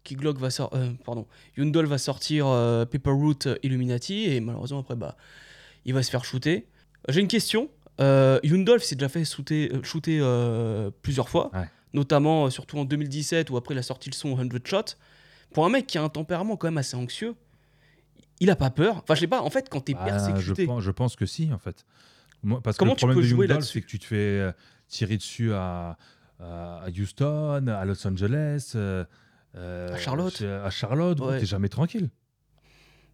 Kiglock 0.04 0.38
va 0.38 0.50
sortir. 0.50 0.80
pardon, 1.04 1.26
Yundol 1.56 1.86
va 1.86 1.98
sortir 1.98 2.46
euh, 2.46 2.84
Paperroot 2.86 3.46
euh, 3.46 3.56
Illuminati. 3.62 4.24
Et 4.24 4.40
malheureusement, 4.40 4.80
après, 4.80 4.96
bah, 4.96 5.16
il 5.84 5.94
va 5.94 6.02
se 6.02 6.10
faire 6.10 6.24
shooter. 6.24 6.66
J'ai 7.08 7.20
une 7.20 7.28
question. 7.28 7.68
Euh, 8.00 8.40
Yundolf 8.42 8.82
s'est 8.82 8.94
déjà 8.96 9.08
fait 9.10 9.24
shooter, 9.24 9.70
euh, 9.74 9.82
shooter 9.82 10.18
euh, 10.22 10.90
plusieurs 11.02 11.28
fois, 11.28 11.50
Ouais. 11.54 11.68
notamment 11.92 12.46
euh, 12.46 12.50
surtout 12.50 12.78
en 12.78 12.86
2017 12.86 13.50
où 13.50 13.58
après 13.58 13.74
il 13.74 13.78
a 13.78 13.82
sorti 13.82 14.08
le 14.08 14.14
son 14.14 14.36
100 14.36 14.48
Shot. 14.64 14.84
Pour 15.52 15.66
un 15.66 15.68
mec 15.68 15.86
qui 15.86 15.98
a 15.98 16.02
un 16.02 16.08
tempérament 16.08 16.56
quand 16.56 16.68
même 16.68 16.78
assez 16.78 16.96
anxieux, 16.96 17.34
il 18.40 18.48
a 18.50 18.56
pas 18.56 18.70
peur. 18.70 18.96
Enfin, 19.02 19.14
je 19.14 19.20
sais 19.20 19.26
pas, 19.26 19.42
en 19.42 19.50
fait, 19.50 19.68
quand 19.68 19.80
t'es 19.82 19.92
Bah, 19.94 20.00
je, 20.06 20.10
persécuté. 20.10 20.66
pense, 20.66 20.82
je 20.82 20.90
pense 20.90 21.16
que 21.16 21.26
si 21.26 21.52
en 21.52 21.58
fait. 21.58 21.84
Moi, 22.42 22.62
parce 22.62 22.76
Comment 22.76 22.94
que 22.94 23.00
tu 23.00 23.06
le 23.06 23.12
problème 23.12 23.16
peux 23.18 23.22
de 23.22 23.28
jouer 23.28 23.46
Young 23.46 23.48
Dolph, 23.48 23.58
là-dessus 23.60 23.72
c'est 23.72 23.80
que 23.82 23.86
tu 23.86 23.98
te 23.98 24.04
fais 24.04 24.16
euh, 24.16 24.52
tirer 24.88 25.16
dessus 25.16 25.52
à, 25.52 25.96
à 26.38 26.86
Houston, 26.88 27.66
à 27.66 27.84
Los 27.84 28.06
Angeles, 28.06 28.72
euh, 28.74 29.04
euh, 29.56 29.92
À 29.94 29.96
Charlotte. 29.98 30.40
à 30.42 30.70
Charlotte, 30.70 31.20
Ouais. 31.20 31.40
t'es 31.40 31.46
jamais 31.46 31.68
tranquille. 31.68 32.10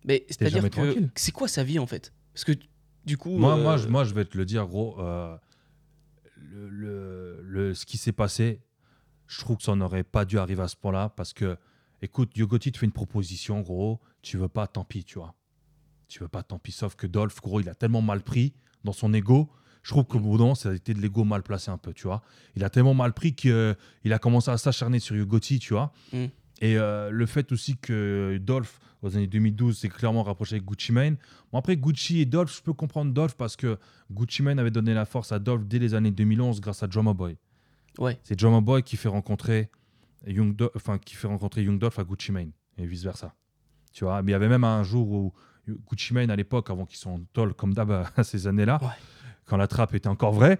Mais 0.04 0.24
c'est-à-dire 0.28 0.62
que 0.62 0.68
tranquille. 0.68 1.10
c'est 1.16 1.32
quoi 1.32 1.48
sa 1.48 1.64
vie 1.64 1.78
en 1.80 1.86
fait? 1.86 2.12
Parce 2.32 2.44
que 2.44 2.52
du 3.04 3.16
coup. 3.18 3.36
Moi, 3.36 3.56
euh, 3.58 3.62
moi, 3.62 3.76
je, 3.76 3.88
moi, 3.88 4.04
je 4.04 4.14
vais 4.14 4.24
te 4.24 4.36
le 4.38 4.44
dire, 4.44 4.66
gros. 4.66 5.00
euh, 5.00 5.36
le, 6.36 6.68
le- 6.68 7.42
le- 7.42 7.74
ce 7.74 7.86
qui 7.86 7.96
s'est 7.98 8.12
passé, 8.12 8.60
je 9.26 9.40
trouve 9.40 9.56
que 9.56 9.62
ça 9.64 9.74
n'aurait 9.74 10.04
pas 10.04 10.24
dû 10.24 10.38
arriver 10.38 10.62
à 10.62 10.68
ce 10.68 10.76
point-là 10.76 11.08
parce 11.16 11.32
que, 11.32 11.56
écoute, 12.02 12.36
Yogoti 12.36 12.70
te 12.72 12.78
fait 12.78 12.86
une 12.86 12.92
proposition, 12.92 13.60
gros. 13.60 14.00
Tu 14.22 14.36
veux 14.36 14.48
pas, 14.48 14.66
tant 14.66 14.84
pis, 14.84 15.04
tu 15.04 15.18
vois. 15.18 15.34
Tu 16.08 16.20
veux 16.20 16.28
pas, 16.28 16.42
tant 16.42 16.58
pis. 16.58 16.72
Sauf 16.72 16.94
que 16.94 17.06
Dolph, 17.06 17.40
gros, 17.40 17.60
il 17.60 17.68
a 17.68 17.74
tellement 17.74 18.02
mal 18.02 18.22
pris 18.22 18.54
dans 18.86 18.92
son 18.92 19.12
ego. 19.12 19.50
Je 19.82 19.90
trouve 19.90 20.04
qu'au 20.04 20.18
bout 20.18 20.36
d'un 20.38 20.44
moment, 20.44 20.54
ça 20.54 20.70
a 20.70 20.74
été 20.74 20.94
de 20.94 21.00
l'ego 21.00 21.22
mal 21.24 21.42
placé 21.42 21.70
un 21.70 21.78
peu, 21.78 21.92
tu 21.92 22.04
vois. 22.08 22.22
Il 22.56 22.64
a 22.64 22.70
tellement 22.70 22.94
mal 22.94 23.12
pris 23.12 23.34
qu'il 23.34 23.52
a 24.12 24.18
commencé 24.18 24.50
à 24.50 24.56
s'acharner 24.56 24.98
sur 24.98 25.14
Yogoti, 25.14 25.58
tu 25.58 25.74
vois. 25.74 25.92
Mm. 26.12 26.24
Et 26.62 26.78
euh, 26.78 27.10
le 27.10 27.26
fait 27.26 27.52
aussi 27.52 27.76
que 27.76 28.38
Dolph, 28.40 28.80
aux 29.02 29.14
années 29.14 29.26
2012, 29.28 29.78
s'est 29.78 29.88
clairement 29.88 30.22
rapproché 30.24 30.54
avec 30.56 30.64
Gucci 30.64 30.90
Mane. 30.90 31.16
Bon, 31.52 31.58
après, 31.58 31.76
Gucci 31.76 32.20
et 32.20 32.24
Dolph, 32.24 32.56
je 32.56 32.62
peux 32.62 32.72
comprendre 32.72 33.12
Dolph 33.12 33.36
parce 33.36 33.54
que 33.54 33.78
Gucci 34.10 34.42
Mane 34.42 34.58
avait 34.58 34.70
donné 34.72 34.94
la 34.94 35.04
force 35.04 35.30
à 35.30 35.38
Dolph 35.38 35.66
dès 35.66 35.78
les 35.78 35.94
années 35.94 36.10
2011 36.10 36.60
grâce 36.60 36.82
à 36.82 36.86
Drummer 36.88 37.14
Boy. 37.14 37.36
Ouais. 37.98 38.18
C'est 38.24 38.36
Drummer 38.36 38.62
Boy 38.62 38.82
qui 38.82 38.96
fait 38.96 39.08
rencontrer 39.08 39.70
Young, 40.26 40.56
Do- 40.56 40.70
enfin, 40.74 40.98
qui 40.98 41.14
fait 41.14 41.28
rencontrer 41.28 41.62
Young 41.62 41.78
Dolph 41.78 41.98
à 41.98 42.04
Gucci 42.04 42.32
Mane 42.32 42.50
et 42.78 42.86
vice 42.86 43.04
versa. 43.04 43.34
Tu 43.92 44.04
vois, 44.04 44.20
mais 44.22 44.30
il 44.30 44.32
y 44.32 44.36
avait 44.36 44.48
même 44.48 44.64
un 44.64 44.82
jour 44.82 45.08
où 45.12 45.32
Gucci 45.88 46.14
Mane 46.14 46.30
à 46.30 46.36
l'époque, 46.36 46.70
avant 46.70 46.86
qu'ils 46.86 46.98
soient 46.98 47.16
tol 47.32 47.54
comme 47.54 47.74
d'hab 47.74 47.90
à 48.16 48.24
ces 48.24 48.46
années-là, 48.46 48.78
Ouais. 48.82 48.88
quand 49.44 49.56
la 49.56 49.66
trappe 49.66 49.94
était 49.94 50.08
encore 50.08 50.32
vraie, 50.32 50.58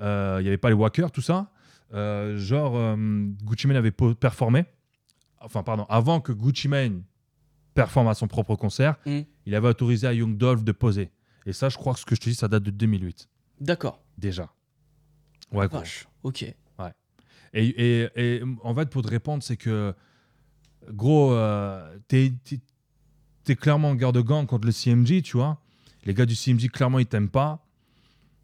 euh, 0.00 0.36
il 0.40 0.42
n'y 0.42 0.48
avait 0.48 0.58
pas 0.58 0.68
les 0.68 0.74
walkers, 0.74 1.10
tout 1.10 1.20
ça. 1.22 1.50
Euh, 1.92 2.36
genre, 2.38 2.76
euh, 2.76 2.96
Gucci 3.44 3.66
Mane 3.66 3.76
avait 3.76 3.90
performé. 3.92 4.64
Enfin, 5.40 5.62
pardon, 5.62 5.84
avant 5.88 6.20
que 6.20 6.32
Gucci 6.32 6.68
Mane 6.68 7.02
performe 7.74 8.08
à 8.08 8.14
son 8.14 8.28
propre 8.28 8.56
concert, 8.56 8.96
Mm. 9.06 9.20
il 9.46 9.54
avait 9.54 9.68
autorisé 9.68 10.06
à 10.06 10.12
Young 10.12 10.36
Dolph 10.36 10.64
de 10.64 10.72
poser. 10.72 11.10
Et 11.46 11.52
ça, 11.52 11.68
je 11.68 11.76
crois 11.76 11.94
que 11.94 12.00
ce 12.00 12.04
que 12.06 12.14
je 12.14 12.20
te 12.20 12.28
dis, 12.28 12.34
ça 12.34 12.48
date 12.48 12.62
de 12.62 12.70
2008, 12.70 13.28
D'accord. 13.60 14.02
déjà. 14.18 14.50
Ouais, 15.52 15.66
gros. 15.68 15.78
Vache. 15.78 16.06
Ok. 16.22 16.42
Et, 16.42 16.54
et- 17.66 18.08
et 18.14 18.42
en 18.62 18.72
fait, 18.76 18.88
pour 18.90 19.02
te 19.02 19.08
répondre, 19.08 19.42
c'est 19.42 19.56
que, 19.56 19.92
gros, 20.92 21.34
t'es 22.06 22.32
t'es- 23.44 23.56
clairement 23.56 23.90
en 23.90 23.94
garde 23.94 24.14
de 24.16 24.20
gants 24.20 24.46
contre 24.46 24.66
le 24.66 24.72
CMG, 24.72 25.22
tu 25.22 25.36
vois. 25.36 25.60
Les 26.04 26.14
gars 26.14 26.26
du 26.26 26.34
CMG, 26.34 26.68
clairement, 26.68 26.98
ils 26.98 27.06
t'aiment 27.06 27.28
pas. 27.28 27.66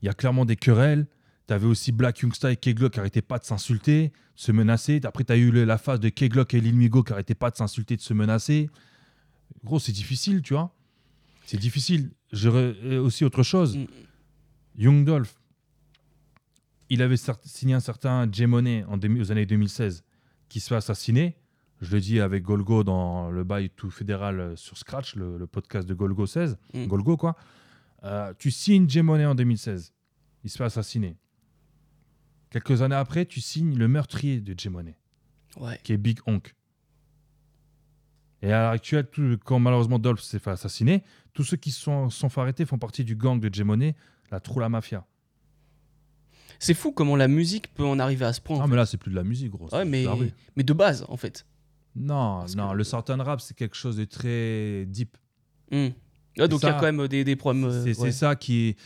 Il 0.03 0.07
y 0.07 0.09
a 0.09 0.14
clairement 0.14 0.44
des 0.44 0.57
querelles. 0.57 1.07
T'avais 1.47 1.66
aussi 1.66 1.92
Black 1.92 2.20
Youngster 2.20 2.51
et 2.53 2.57
Keglock 2.57 2.94
qui 2.94 2.99
arrêtaient 3.01 3.22
pas 3.22 3.38
de 3.38 3.44
s'insulter, 3.44 4.09
de 4.09 4.12
se 4.34 4.53
menacer. 4.53 5.01
Après, 5.05 5.24
t'as 5.24 5.36
eu 5.36 5.51
la 5.53 5.78
phase 5.78 6.01
de 6.01 6.09
Keglock 6.09 6.55
et 6.55 6.61
Lil 6.61 6.74
Migo 6.76 7.03
qui 7.03 7.12
arrêtaient 7.12 7.36
pas 7.36 7.51
de 7.51 7.57
s'insulter, 7.57 7.97
de 7.97 8.01
se 8.03 8.12
menacer. 8.12 8.68
Gros, 9.64 9.78
c'est 9.78 9.92
difficile, 9.92 10.42
tu 10.42 10.55
vois. 10.55 10.74
C'est 11.47 11.59
difficile. 11.59 12.11
J'aurais 12.32 12.74
euh, 12.84 13.01
aussi 13.01 13.24
autre 13.24 13.42
chose. 13.44 13.76
Mm. 13.76 13.86
Young 14.78 15.05
Dolph, 15.05 15.36
il 16.90 17.01
avait 17.01 17.16
signé 17.44 17.74
un 17.74 17.80
certain 17.80 18.30
J 18.30 18.47
Money 18.47 18.84
en 18.88 18.99
aux 18.99 19.32
années 19.32 19.47
2016 19.47 20.05
qui 20.49 20.61
se 20.61 20.68
fait 20.68 20.76
assassiner. 20.76 21.36
Je 21.82 21.92
le 21.94 22.00
dis 22.00 22.20
avec 22.20 22.42
Golgo 22.42 22.84
dans 22.84 23.30
le 23.30 23.44
bail 23.44 23.68
tout 23.70 23.90
fédéral 23.90 24.40
euh, 24.40 24.56
sur 24.56 24.78
Scratch, 24.78 25.14
le, 25.14 25.36
le 25.36 25.46
podcast 25.46 25.86
de 25.86 25.92
Golgo 25.94 26.24
16. 26.26 26.56
Mm. 26.74 26.86
Golgo, 26.86 27.16
quoi. 27.16 27.36
Euh, 28.04 28.32
tu 28.38 28.50
signes 28.50 28.88
J 28.88 29.02
Money 29.02 29.26
en 29.26 29.34
2016. 29.34 29.92
Il 30.44 30.50
se 30.50 30.56
fait 30.56 30.64
assassiner. 30.64 31.16
Quelques 32.50 32.80
années 32.82 32.94
après, 32.94 33.26
tu 33.26 33.40
signes 33.40 33.76
le 33.76 33.88
meurtrier 33.88 34.40
de 34.40 34.54
J 34.58 34.68
Money, 34.70 34.96
Ouais. 35.58 35.78
qui 35.82 35.92
est 35.92 35.96
Big 35.98 36.18
Honk. 36.26 36.54
Et 38.42 38.52
à 38.52 38.60
l'heure 38.60 38.70
actuelle, 38.70 39.08
tout- 39.10 39.36
quand 39.44 39.58
malheureusement 39.58 39.98
Dolph 39.98 40.20
s'est 40.22 40.38
fait 40.38 40.50
assassiner, 40.50 41.02
tous 41.34 41.42
ceux 41.44 41.56
qui 41.56 41.70
se 41.70 41.80
sont, 41.80 42.08
sont 42.10 42.28
fait 42.28 42.40
arrêter 42.40 42.64
font 42.64 42.78
partie 42.78 43.04
du 43.04 43.16
gang 43.16 43.40
de 43.40 43.52
J 43.52 43.64
Money, 43.64 43.96
la 44.30 44.40
True 44.40 44.60
la 44.60 44.68
Mafia. 44.68 45.04
C'est 46.58 46.74
fou 46.74 46.92
comment 46.92 47.16
la 47.16 47.28
musique 47.28 47.74
peut 47.74 47.84
en 47.84 47.98
arriver 47.98 48.24
à 48.24 48.32
ce 48.32 48.40
point. 48.40 48.56
en 48.56 48.60
Ah, 48.60 48.64
fait. 48.64 48.70
mais 48.70 48.76
là, 48.76 48.86
c'est 48.86 48.96
plus 48.96 49.10
de 49.10 49.16
la 49.16 49.24
musique, 49.24 49.50
gros. 49.50 49.68
ouais, 49.74 49.84
mais 49.84 50.62
de 50.64 50.72
base, 50.72 51.04
en 51.08 51.16
fait. 51.18 51.44
Non, 51.97 52.40
Parce 52.40 52.55
non, 52.57 52.70
que- 52.70 52.76
le 52.76 52.84
certain 52.84 53.16
rap, 53.22 53.40
c'est 53.40 53.55
quelque 53.57 53.76
chose 53.76 53.97
de 53.97 54.05
très 54.05 54.84
deep. 54.86 55.16
Hmm. 55.70 55.88
Donc 56.36 56.61
il 56.62 56.66
y 56.66 56.68
a 56.68 56.74
quand 56.74 56.82
même 56.92 57.09
des, 57.09 57.24
des 57.24 57.34
problèmes. 57.36 57.64
euh, 57.64 57.84
c'est 57.94 57.99
ouais. 57.99 58.12
ça 58.12 58.36
qui. 58.36 58.76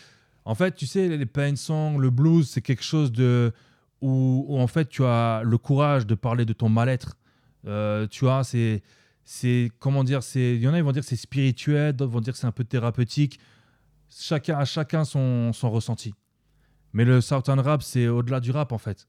En 0.45 0.55
fait, 0.55 0.75
tu 0.75 0.87
sais, 0.87 1.09
les 1.09 1.27
pain 1.27 1.55
songs, 1.57 1.99
le 1.99 2.11
blues, 2.11 2.49
c'est 2.49 2.63
quelque 2.63 2.85
chose 2.85 3.11
de. 3.13 3.53
Où, 4.01 4.47
où, 4.49 4.59
en 4.59 4.67
fait, 4.67 4.89
tu 4.89 5.05
as 5.05 5.43
le 5.45 5.59
courage 5.59 6.07
de 6.07 6.15
parler 6.15 6.45
de 6.45 6.53
ton 6.53 6.69
mal-être. 6.69 7.19
Euh, 7.67 8.07
tu 8.07 8.25
vois, 8.25 8.45
c'est. 8.45 8.83
c'est 9.25 9.71
Comment 9.81 10.05
dire 10.05 10.23
c'est 10.23 10.55
Il 10.55 10.63
y 10.63 10.69
en 10.69 10.73
a, 10.75 10.79
ils 10.79 10.85
vont 10.85 10.93
dire 10.93 11.03
que 11.03 11.09
c'est 11.09 11.17
spirituel, 11.17 11.93
d'autres 11.95 12.13
vont 12.13 12.21
dire 12.21 12.33
que 12.33 12.39
c'est 12.39 12.47
un 12.47 12.53
peu 12.53 12.65
thérapeutique. 12.65 13.41
Chacun, 14.09 14.57
à 14.59 14.65
chacun 14.65 15.05
son, 15.05 15.53
son 15.53 15.71
ressenti. 15.71 16.15
Mais 16.93 17.05
le 17.05 17.21
Southern 17.21 17.61
rap, 17.61 17.83
c'est 17.83 18.09
au-delà 18.09 18.41
du 18.41 18.51
rap, 18.53 18.73
en 18.73 18.79
fait. 18.79 19.07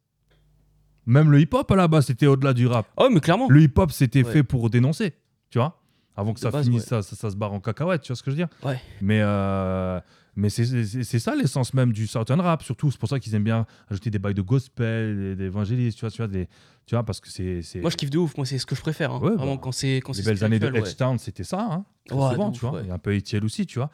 Même 1.06 1.32
le 1.32 1.39
hip-hop, 1.41 1.70
là-bas, 1.72 2.02
c'était 2.02 2.28
au-delà 2.28 2.54
du 2.54 2.68
rap. 2.68 2.88
Oh, 2.97 3.10
mais 3.12 3.20
clairement. 3.20 3.47
Le 3.49 3.62
hip-hop, 3.62 3.91
c'était 3.91 4.24
Ouais. 4.24 4.32
fait 4.32 4.43
pour 4.43 4.70
dénoncer, 4.70 5.14
tu 5.49 5.58
vois. 5.58 5.78
Avant 6.16 6.34
que 6.34 6.39
De 6.39 6.43
ça 6.43 6.52
base, 6.52 6.66
finisse, 6.66 6.84
ouais. 6.84 6.88
ça, 6.89 7.02
ça, 7.02 7.16
ça 7.16 7.30
se 7.32 7.36
barre 7.36 7.54
en 7.54 7.60
cacahuète, 7.60 8.02
tu 8.02 8.08
vois 8.10 8.16
ce 8.16 8.22
que 8.24 8.30
je 8.32 8.36
veux 8.36 8.41
dire 8.45 8.49
Ouais. 8.64 8.80
Mais, 9.02 9.22
euh, 9.22 9.99
mais 10.36 10.49
c'est- 10.49 11.20
ça 11.20 11.36
l'essence 11.36 11.74
même 11.74 11.91
du 11.93 12.06
Southern 12.06 12.39
Rap, 12.41 12.62
surtout. 12.64 12.91
C'est 12.91 12.99
pour 12.99 13.10
ça 13.10 13.20
qu'ils 13.20 13.34
aiment 13.34 13.45
bien 13.45 13.66
ajouter 13.89 14.10
des 14.12 14.20
bails 14.20 14.34
de 14.34 14.41
gospel, 14.41 15.16
des- 15.18 15.36
d'évangélistes, 15.38 15.97
tu 15.97 16.02
vois, 16.02 16.12
tu 16.12 16.18
vois, 16.18 16.28
des, 16.28 16.47
tu 16.86 16.95
vois, 16.95 17.04
parce 17.04 17.20
que 17.22 17.30
c'est. 17.30 17.62
Moi, 17.82 17.89
je 17.89 17.95
kiffe 17.95 18.10
de 18.10 18.18
ouf. 18.20 18.36
Moi, 18.38 18.45
c'est 18.45 18.58
ce 18.58 18.66
que 18.66 18.76
je 18.76 18.82
préfère. 18.82 19.12
hein. 19.14 19.20
Ouais, 19.22 19.36
Vraiment, 19.36 19.56
bah, 19.56 19.62
quand 19.64 19.72
c'est 19.72 20.02
les 20.16 20.24
belles 20.24 20.43
années 20.43 20.60
de. 20.60 20.68
H-Town, 20.68 21.18
c'était 21.18 21.43
ça, 21.45 21.62
hein, 21.72 21.86
souvent, 22.10 22.49
ouf, 22.49 22.54
tu 22.60 22.66
vois. 22.66 22.82
a 22.82 22.93
un 22.93 22.99
peu 22.99 23.16
ETL 23.16 23.43
aussi, 23.45 23.66
tu 23.66 23.80
vois. 23.80 23.89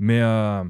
Mais 0.00 0.20
euh, 0.20 0.64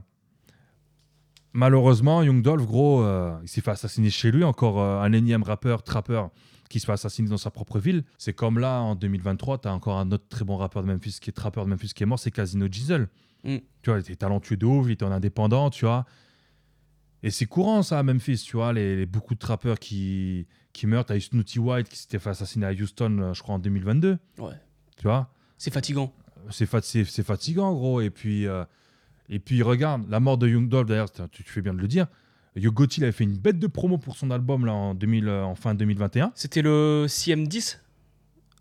malheureusement, 1.52 2.22
Young 2.22 2.42
Dolph, 2.42 2.66
gros, 2.66 3.02
euh, 3.02 3.36
il 3.42 3.48
s'est 3.48 3.60
fait 3.60 3.70
assassiner 3.70 4.10
chez 4.10 4.30
lui, 4.30 4.44
encore 4.44 4.80
euh, 4.80 5.00
un 5.00 5.12
énième 5.12 5.42
rappeur, 5.42 5.82
trappeur, 5.82 6.30
qui 6.68 6.78
se 6.80 6.86
fait 6.86 6.92
assassiner 6.92 7.28
dans 7.28 7.36
sa 7.36 7.50
propre 7.50 7.78
ville. 7.78 8.04
C'est 8.18 8.32
comme 8.32 8.58
là, 8.58 8.80
en 8.80 8.94
2023, 8.94 9.58
tu 9.58 9.68
as 9.68 9.72
encore 9.74 9.98
un 9.98 10.10
autre 10.12 10.24
très 10.28 10.44
bon 10.44 10.56
rappeur 10.56 10.82
de 10.82 10.88
Memphis, 10.92 11.18
qui 11.20 11.30
est 11.30 11.32
trappeur 11.32 11.64
de 11.64 11.70
Memphis, 11.70 11.88
qui 11.94 12.02
est 12.02 12.06
mort, 12.06 12.18
c'est 12.18 12.30
Casino 12.30 12.66
Gisel. 12.70 13.08
Mm. 13.44 13.56
Tu 13.82 13.90
vois, 13.90 13.98
il 13.98 14.00
était 14.02 14.16
talentueux 14.16 14.56
de 14.56 14.66
ouf, 14.66 14.86
il 14.86 14.92
était 14.92 15.04
en 15.04 15.10
indépendant, 15.12 15.70
tu 15.70 15.84
vois. 15.84 16.04
Et 17.22 17.30
c'est 17.30 17.46
courant 17.46 17.82
ça 17.82 17.98
à 17.98 18.02
Memphis, 18.02 18.38
tu 18.46 18.56
vois, 18.56 18.72
les, 18.72 18.96
les- 18.96 19.06
beaucoup 19.06 19.34
de 19.34 19.38
trappeurs 19.40 19.78
qui, 19.78 20.46
qui 20.72 20.86
meurent. 20.86 21.04
T'as 21.04 21.16
eu 21.16 21.20
Snooty 21.20 21.58
White 21.58 21.88
qui 21.88 21.96
s'était 21.98 22.18
fait 22.18 22.30
assassiner 22.30 22.66
à 22.66 22.72
Houston, 22.72 23.18
euh, 23.20 23.34
je 23.34 23.42
crois, 23.42 23.56
en 23.56 23.58
2022, 23.58 24.18
Ouais. 24.38 24.52
tu 24.96 25.02
vois? 25.04 25.30
C'est 25.58 25.72
fatigant. 25.72 26.12
c'est 26.50 26.64
fat- 26.64 26.80
c'est- 26.82 27.04
c'est 27.04 27.22
fatigant, 27.22 27.74
gros. 27.74 28.00
Et 28.00 28.08
puis, 28.08 28.46
euh, 28.46 28.64
et 29.30 29.38
puis 29.38 29.62
regarde, 29.62 30.02
la 30.10 30.20
mort 30.20 30.36
de 30.36 30.46
Young 30.48 30.68
Dolph, 30.68 30.88
d'ailleurs, 30.88 31.10
tu, 31.10 31.22
tu 31.30 31.42
fais 31.52 31.62
bien 31.62 31.72
de 31.72 31.78
le 31.80 31.88
dire. 31.88 32.06
Gotti, 32.58 33.00
il 33.00 33.04
avait 33.04 33.12
fait 33.12 33.24
une 33.24 33.38
bête 33.38 33.58
de 33.58 33.66
promo 33.68 33.96
pour 33.96 34.16
son 34.16 34.30
album 34.30 34.66
là, 34.66 34.72
en, 34.74 34.94
2000, 34.94 35.28
euh, 35.28 35.44
en 35.44 35.54
fin 35.54 35.74
2021. 35.74 36.32
C'était 36.34 36.60
le 36.62 37.06
CM10 37.08 37.78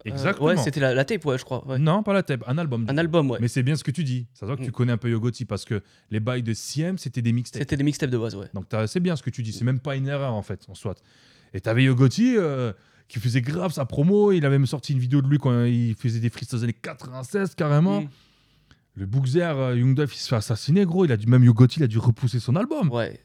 Euh, 0.06 0.10
Exactement. 0.12 0.48
ouais, 0.48 0.58
c'était 0.58 0.80
la, 0.80 0.94
la 0.94 1.04
tape, 1.04 1.26
ouais, 1.26 1.38
je 1.38 1.44
crois. 1.44 1.68
ouais. 1.68 1.78
Non, 1.78 2.04
pas 2.04 2.14
la 2.14 2.24
tape, 2.24 2.44
un 2.48 2.58
album. 2.58 2.86
Un 2.88 2.98
album, 2.98 3.30
ouais. 3.32 3.40
Mais 3.42 3.50
c'est 3.50 3.64
bien 3.64 3.76
ce 3.76 3.84
que 3.84 3.92
tu 3.92 4.06
dis. 4.06 4.28
Ça 4.34 4.46
voit 4.46 4.56
que 4.56 4.62
tu 4.64 4.70
Mm. 4.70 4.72
connais 4.72 4.92
un 4.94 4.98
peu 4.98 5.10
Yo 5.10 5.20
Gotti 5.20 5.44
parce 5.44 5.66
que 5.66 5.82
les 6.12 6.22
bails 6.22 6.44
de 6.44 6.54
CM, 6.54 6.98
c'était 6.98 7.22
des 7.22 7.34
mixtapes. 7.34 7.62
C'était 7.62 7.76
des 7.76 7.84
mixtapes 7.84 8.10
de 8.12 8.18
base, 8.18 8.36
ouais. 8.36 8.48
Donc 8.54 8.68
c'est 8.88 9.00
bien 9.02 9.16
ce 9.18 9.24
que 9.24 9.30
tu 9.32 9.44
dis. 9.44 9.52
C'est 9.52 9.66
même 9.66 9.80
pas 9.82 9.96
une 9.98 10.08
erreur 10.08 10.34
en 10.34 10.42
fait, 10.44 10.66
en 10.70 10.76
soit. 10.76 11.02
Et 11.54 11.60
t'avais 11.60 11.84
Yo 11.84 11.96
Gotti 11.96 12.36
euh, 12.38 12.72
qui 13.10 13.20
faisait 13.20 13.42
grave 13.42 13.74
sa 13.74 13.84
promo. 13.86 14.32
Il 14.32 14.46
avait 14.46 14.58
même 14.60 14.68
sorti 14.68 14.94
une 14.94 15.00
vidéo 15.00 15.22
de 15.22 15.28
lui 15.28 15.38
quand 15.40 15.64
il 15.66 15.96
faisait 15.96 16.20
des 16.22 16.30
freestyles 16.30 16.64
années 16.64 16.74
96 16.74 17.56
carrément. 17.56 18.02
Mm. 18.04 18.10
Le 18.96 19.06
Bookzer, 19.06 19.42
euh, 19.58 19.76
Young 19.78 19.96
Dolph, 19.96 20.14
il 20.16 20.20
se 20.20 20.28
fait 20.30 20.36
assassiner, 20.36 20.86
gros. 20.86 21.06
Il 21.06 21.12
a 21.12 21.18
dû, 21.18 21.28
même 21.28 21.44
Yo 21.44 21.54
Gotti, 21.54 21.80
il 21.80 21.84
a 21.84 21.88
dû 21.88 22.00
repousser 22.00 22.40
son 22.40 22.56
album. 22.56 22.90
Ouais. 22.92 23.20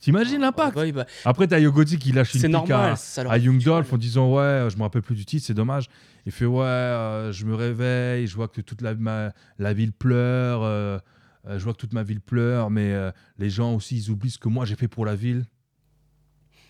T'imagines 0.00 0.40
l'impact 0.40 0.76
Ouais, 0.76 0.92
bah, 0.92 1.06
Après, 1.24 1.46
t'as 1.48 1.58
Yo 1.58 1.72
Gotti 1.72 1.98
qui 1.98 2.12
lâche 2.12 2.34
une 2.34 2.42
pique 2.42 2.50
normal. 2.50 2.94
à, 3.16 3.20
à 3.30 3.38
Young 3.38 3.62
Dolph 3.62 3.92
en 3.92 3.96
disant 3.96 4.32
Ouais, 4.32 4.42
euh, 4.42 4.70
je 4.70 4.76
me 4.76 4.82
rappelle 4.82 5.02
plus 5.02 5.16
du 5.16 5.24
titre, 5.24 5.44
c'est 5.46 5.54
dommage. 5.54 5.88
Il 6.26 6.30
fait 6.32 6.44
Ouais, 6.44 6.64
euh, 6.64 7.32
je 7.32 7.44
me 7.46 7.54
réveille, 7.54 8.26
je 8.26 8.34
vois 8.36 8.48
que 8.48 8.60
toute 8.60 8.80
la, 8.82 8.94
ma- 8.94 9.32
la 9.58 9.72
ville 9.72 9.92
pleure, 9.92 10.62
euh, 10.62 10.98
euh, 11.46 11.58
je 11.58 11.64
vois 11.64 11.72
que 11.72 11.78
toute 11.78 11.94
ma 11.94 12.02
ville 12.02 12.20
pleure, 12.20 12.70
mais 12.70 12.94
les 13.38 13.50
gens 13.50 13.74
aussi, 13.74 13.96
ils 13.96 14.10
oublient 14.10 14.30
ce 14.30 14.38
que 14.38 14.48
moi 14.48 14.64
j'ai 14.66 14.76
fait 14.76 14.88
pour 14.88 15.04
la 15.06 15.14
ville. 15.16 15.46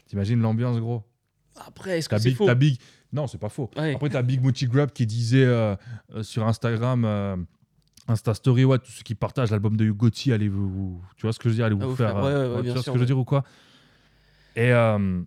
T'imagines 0.06 0.40
l'ambiance, 0.40 0.78
gros? 0.78 1.02
Après, 1.66 1.98
est-ce 1.98 2.08
que 2.08 2.16
c'est 2.18 2.30
faux? 2.30 2.54
Big- 2.54 2.78
Non, 3.12 3.26
c'est 3.26 3.38
pas 3.38 3.48
faux. 3.48 3.68
Ouais. 3.76 3.94
Après, 3.94 4.08
t'as 4.08 4.22
Big 4.22 4.40
Moochie 4.42 4.68
Grab 4.68 4.90
qui 4.92 5.04
disait 5.06 5.46
sur 6.22 6.46
Instagram, 6.46 7.46
Insta 8.08 8.32
Story, 8.34 8.64
ouais, 8.64 8.78
tous 8.78 8.90
ceux 8.90 9.02
qui 9.02 9.14
partagent 9.14 9.50
l'album 9.50 9.76
de 9.76 9.90
Gotti, 9.90 10.32
allez 10.32 10.48
vous, 10.48 10.68
vous- 10.68 11.02
Tu 11.16 11.22
vois 11.22 11.32
ce 11.32 11.38
que 11.38 11.44
je 11.44 11.50
veux 11.50 11.54
dire 11.56 11.66
Allez 11.66 11.74
vous, 11.74 11.82
Ah, 11.82 11.86
vous 11.86 11.96
faire. 11.96 12.12
faire- 12.12 12.22
ouais, 12.24 12.30
euh, 12.30 12.48
ouais, 12.50 12.56
ouais, 12.56 12.62
tu 12.64 12.70
vois 12.72 12.82
ce 12.82 12.86
que 12.90 12.94
je 12.94 13.00
veux 13.00 13.06
dire 13.06 13.18
ou 13.18 13.24
quoi 13.24 13.44
Et 14.56 14.72
euh, 14.72 15.20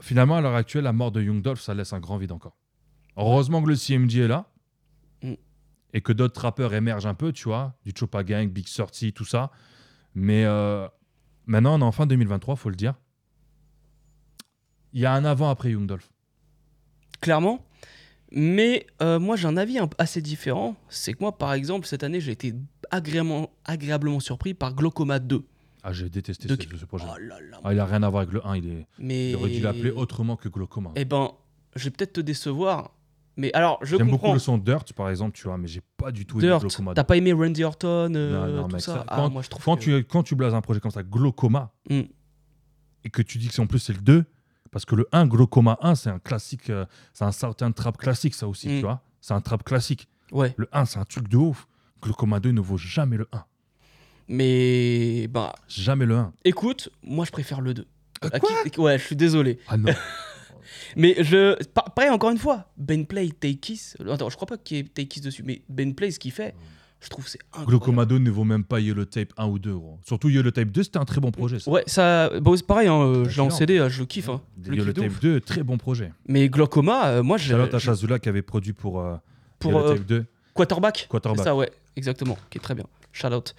finalement, 0.00 0.36
à 0.36 0.40
l'heure 0.40 0.54
actuelle, 0.56 0.84
la 0.84 0.92
mort 0.92 1.12
de 1.12 1.22
Young 1.22 1.40
Dolph, 1.40 1.60
ça 1.60 1.72
laisse 1.74 1.92
un 1.92 2.00
grand 2.00 2.18
vide 2.18 2.32
encore. 2.32 2.56
Heureusement 3.16 3.62
que 3.62 3.68
le 3.68 3.76
CMG 3.76 4.18
est 4.24 4.28
là. 4.28 4.46
Mm. 5.22 5.34
Et 5.94 6.00
que 6.00 6.12
d'autres 6.12 6.40
rappeurs 6.42 6.74
émergent 6.74 7.06
un 7.06 7.14
peu, 7.14 7.32
tu 7.32 7.44
vois, 7.44 7.74
du 7.84 7.92
Chopa 7.96 8.22
Gang, 8.24 8.48
Big 8.50 8.66
Sorty, 8.66 9.12
tout 9.12 9.24
ça. 9.24 9.50
Mais 10.14 10.44
euh, 10.44 10.86
maintenant, 11.46 11.76
on 11.76 11.80
est 11.80 11.84
en 11.84 11.92
fin 11.92 12.06
2023, 12.06 12.56
faut 12.56 12.68
le 12.70 12.76
dire. 12.76 12.94
Il 14.92 15.00
y 15.00 15.06
a 15.06 15.12
un 15.12 15.24
avant 15.24 15.48
après 15.50 15.70
Young 15.70 15.86
Dolph. 15.86 16.10
Clairement. 17.20 17.64
Mais 18.38 18.86
euh, 19.02 19.18
moi, 19.18 19.34
j'ai 19.36 19.48
un 19.48 19.56
avis 19.56 19.78
un- 19.78 19.88
assez 19.96 20.20
différent. 20.20 20.76
C'est 20.90 21.14
que 21.14 21.18
moi, 21.20 21.36
par 21.38 21.54
exemple, 21.54 21.86
cette 21.86 22.02
année, 22.04 22.20
j'ai 22.20 22.32
été 22.32 22.54
agréablement, 22.90 23.48
agréablement 23.64 24.20
surpris 24.20 24.52
par 24.52 24.74
Glaucoma 24.74 25.18
2. 25.18 25.42
Ah, 25.82 25.92
j'ai 25.92 26.10
détesté 26.10 26.46
De- 26.46 26.54
ce, 26.54 26.76
ce 26.76 26.84
projet. 26.84 27.06
Oh 27.10 27.16
là 27.18 27.40
là. 27.40 27.60
Ah, 27.64 27.72
il 27.72 27.80
a 27.80 27.86
rien 27.86 28.02
à 28.02 28.08
voir 28.10 28.22
avec 28.24 28.34
le 28.34 28.46
1, 28.46 28.56
il, 28.58 28.66
est... 28.68 28.86
Mais... 28.98 29.30
il 29.30 29.36
aurait 29.36 29.50
dû 29.50 29.60
l'appeler 29.60 29.90
autrement 29.90 30.36
que 30.36 30.48
Glaucoma. 30.50 30.90
Eh 30.96 31.06
ben, 31.06 31.30
je 31.76 31.84
vais 31.84 31.90
peut-être 31.90 32.12
te 32.14 32.20
décevoir. 32.20 32.92
Mais 33.38 33.50
alors, 33.54 33.78
je 33.82 33.96
J'aime 33.96 34.06
beaucoup 34.06 34.18
comprends. 34.22 34.32
le 34.34 34.38
son 34.38 34.58
Dirt, 34.58 34.92
par 34.94 35.08
exemple, 35.10 35.32
tu 35.36 35.44
vois, 35.44 35.56
mais 35.58 35.68
j'ai 35.68 35.82
pas 35.96 36.10
du 36.10 36.26
tout 36.26 36.38
aimé 36.38 36.48
Dirt, 36.48 36.60
Glaucoma. 36.60 36.92
t'as 36.94 37.04
pas 37.04 37.16
aimé 37.16 37.32
Randy 37.32 37.64
Orton, 37.64 38.12
euh, 38.14 38.48
Non, 38.50 38.56
non, 38.62 38.68
tout 38.68 38.74
mec, 38.74 38.82
ça, 38.82 38.94
ça- 38.96 39.04
Ah, 39.08 39.16
quand- 39.16 39.30
moi, 39.30 39.42
je 39.42 39.48
trouve 39.48 39.64
Quand, 39.64 39.76
que- 39.76 39.80
tu, 40.00 40.04
quand 40.04 40.22
tu 40.22 40.34
blases 40.34 40.54
un 40.54 40.60
projet 40.62 40.80
comme 40.80 40.90
ça, 40.90 41.02
Glaucoma, 41.02 41.72
Mm. 41.88 42.00
et 43.04 43.10
que 43.10 43.22
tu 43.22 43.38
dis 43.38 43.48
que 43.48 43.54
c'est 43.54 43.62
en 43.62 43.66
plus 43.66 43.78
c'est 43.78 43.92
le 43.92 44.00
2, 44.00 44.24
parce 44.76 44.84
que 44.84 44.94
le 44.94 45.08
1, 45.10 45.26
Glaucoma 45.26 45.78
1, 45.80 45.94
c'est 45.94 46.10
un 46.10 46.18
classique, 46.18 46.68
euh, 46.68 46.84
c'est 47.14 47.24
un 47.24 47.32
certain 47.32 47.72
trap 47.72 47.96
classique, 47.96 48.34
ça 48.34 48.46
aussi, 48.46 48.68
Mm. 48.68 48.74
tu 48.76 48.80
vois. 48.82 49.00
C'est 49.22 49.32
un 49.32 49.40
trap 49.40 49.64
classique. 49.64 50.06
Ouais, 50.32 50.52
Le 50.58 50.68
1, 50.70 50.84
c'est 50.84 50.98
un 50.98 51.04
truc 51.06 51.28
de 51.28 51.38
ouf. 51.38 51.66
Glaucoma 52.02 52.40
2 52.40 52.50
ne 52.50 52.60
vaut 52.60 52.76
jamais 52.76 53.16
le 53.16 53.26
1. 53.32 53.42
mais 54.28 55.28
bah, 55.28 55.54
Jamais 55.66 56.04
le 56.04 56.16
1. 56.16 56.32
écoute, 56.44 56.90
moi 57.02 57.24
je 57.24 57.30
préfère 57.32 57.62
le 57.62 57.72
2. 57.72 57.86
Euh, 58.24 58.28
À 58.32 58.38
quoi? 58.38 58.50
qui- 58.70 58.78
Ouais, 58.80 58.98
je 58.98 59.04
suis 59.04 59.16
désolé. 59.16 59.58
Ah 59.66 59.78
non. 59.78 59.90
Mais 60.96 61.14
je. 61.22 61.62
pa- 61.64 61.86
Pareil, 61.94 62.10
encore 62.10 62.30
une 62.30 62.38
fois, 62.38 62.70
Ben 62.76 63.06
Play, 63.06 63.28
Take 63.30 63.56
Kiss. 63.56 63.96
Attends, 64.10 64.28
je 64.28 64.36
crois 64.36 64.46
pas 64.46 64.58
qu'il 64.58 64.76
y 64.76 64.80
ait 64.80 64.84
Take 64.84 65.06
Kiss 65.08 65.22
dessus, 65.22 65.42
mais 65.42 65.62
Ben 65.70 65.94
Play, 65.94 66.10
ce 66.10 66.18
qu'il 66.18 66.32
fait, 66.32 66.54
je 67.06 67.10
trouve 67.10 67.24
que 67.24 67.30
c'est 67.30 67.38
incroyable. 67.52 67.70
Glaucoma 67.70 68.04
2 68.04 68.18
ne 68.18 68.30
vaut 68.30 68.44
même 68.44 68.64
pas 68.64 68.80
Yellow 68.80 69.04
Tape 69.04 69.32
1 69.36 69.46
ou 69.46 69.58
2, 69.58 69.72
gros. 69.74 69.98
Surtout 70.06 70.28
Yellow 70.28 70.50
Tape 70.50 70.68
2, 70.70 70.82
c'était 70.82 70.98
un 70.98 71.04
très 71.04 71.20
bon 71.20 71.30
projet. 71.30 71.58
Ça. 71.60 71.70
Ouais, 71.70 71.84
ça. 71.86 72.30
Bon, 72.40 72.56
c'est 72.56 72.66
pareil, 72.66 72.88
hein, 72.88 73.00
euh, 73.00 73.28
je 73.28 73.36
l'ai 73.36 73.46
en. 73.46 73.50
CD, 73.50 73.78
euh, 73.78 73.88
je 73.88 74.00
le 74.00 74.06
kiffe. 74.06 74.28
Hein. 74.28 74.40
Je 74.62 74.70
le 74.70 74.76
Yellow 74.76 74.92
kiffe 74.92 74.94
de 74.94 75.00
Tape 75.02 75.10
ouf. 75.12 75.20
2, 75.20 75.40
très 75.40 75.62
bon 75.62 75.78
projet. 75.78 76.12
Mais 76.28 76.48
Glaucoma, 76.48 77.06
euh, 77.08 77.22
moi, 77.22 77.38
je. 77.38 77.48
Charlotte 77.48 77.72
à 77.72 77.78
je- 77.78 77.84
Chazula 77.86 78.18
qui 78.18 78.28
avait 78.28 78.42
produit 78.42 78.72
pour, 78.72 79.00
euh, 79.00 79.16
Pour 79.58 79.72
Yellow 79.72 79.84
euh, 79.86 79.94
Tape 79.94 80.06
2. 80.06 80.24
Quarterback. 80.54 81.06
Quarterback. 81.08 81.44
Ça, 81.44 81.54
ouais, 81.54 81.70
exactement, 81.96 82.36
qui 82.50 82.58
est 82.58 82.60
très 82.60 82.74
bien. 82.74 82.84
Shout 83.12 83.28
out. 83.28 83.54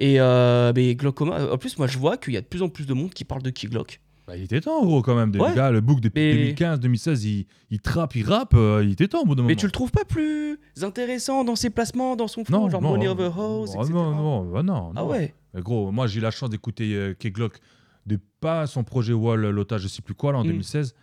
Et 0.00 0.20
euh, 0.20 0.72
mais 0.74 0.94
Glaucoma, 0.94 1.50
en 1.52 1.58
plus, 1.58 1.76
moi, 1.78 1.86
je 1.86 1.98
vois 1.98 2.16
qu'il 2.16 2.32
y 2.32 2.36
a 2.36 2.40
de 2.40 2.46
plus 2.46 2.62
en 2.62 2.68
plus 2.68 2.86
de 2.86 2.94
monde 2.94 3.10
qui 3.12 3.24
parle 3.24 3.42
de 3.42 3.50
Key 3.50 3.66
Glock. 3.68 4.00
Bah, 4.28 4.36
il 4.36 4.42
était 4.44 4.60
temps, 4.60 4.84
gros, 4.84 5.00
quand 5.02 5.14
même. 5.16 5.30
Des 5.32 5.38
Ouais. 5.40 5.54
gars, 5.54 5.70
le 5.70 5.80
book 5.80 6.00
depuis 6.00 6.20
Mais- 6.20 6.32
2015, 6.34 6.80
2016, 6.80 7.24
il, 7.24 7.46
il 7.70 7.80
trappe, 7.80 8.14
il 8.14 8.24
rappe. 8.28 8.52
euh, 8.54 8.82
il 8.84 8.92
était 8.92 9.08
temps 9.08 9.22
au 9.22 9.24
bout 9.24 9.34
d'un 9.34 9.40
moment. 9.42 9.48
Mais 9.48 9.56
tu 9.56 9.64
le 9.64 9.72
trouves 9.72 9.90
pas 9.90 10.04
plus 10.04 10.58
intéressant 10.82 11.44
dans 11.44 11.56
ses 11.56 11.70
placements, 11.70 12.14
dans 12.14 12.28
son 12.28 12.44
flow, 12.44 12.58
non, 12.58 12.68
genre 12.70 12.82
non, 12.82 12.90
Money 12.90 13.06
euh, 13.08 13.12
Over 13.12 13.30
House, 13.34 13.70
oh, 13.74 13.80
etc. 13.80 13.92
Non, 13.94 14.14
non, 14.14 14.44
bah 14.52 14.62
non, 14.62 14.92
Ah 14.94 15.00
non. 15.00 15.08
ouais 15.08 15.34
Mais 15.54 15.62
gros, 15.62 15.90
moi, 15.90 16.06
j'ai 16.06 16.18
eu 16.18 16.22
la 16.22 16.30
chance 16.30 16.50
d'écouter 16.50 16.94
euh, 16.94 17.14
Key 17.14 17.30
Glock 17.30 17.58
de 18.06 18.18
pas 18.40 18.66
son 18.66 18.84
projet 18.84 19.14
Wall, 19.14 19.40
l'otage, 19.48 19.80
je 19.82 19.88
sais 19.88 20.02
plus 20.02 20.14
quoi, 20.14 20.32
là, 20.32 20.38
en 20.38 20.44
Mm. 20.44 20.48
2016. 20.48 20.94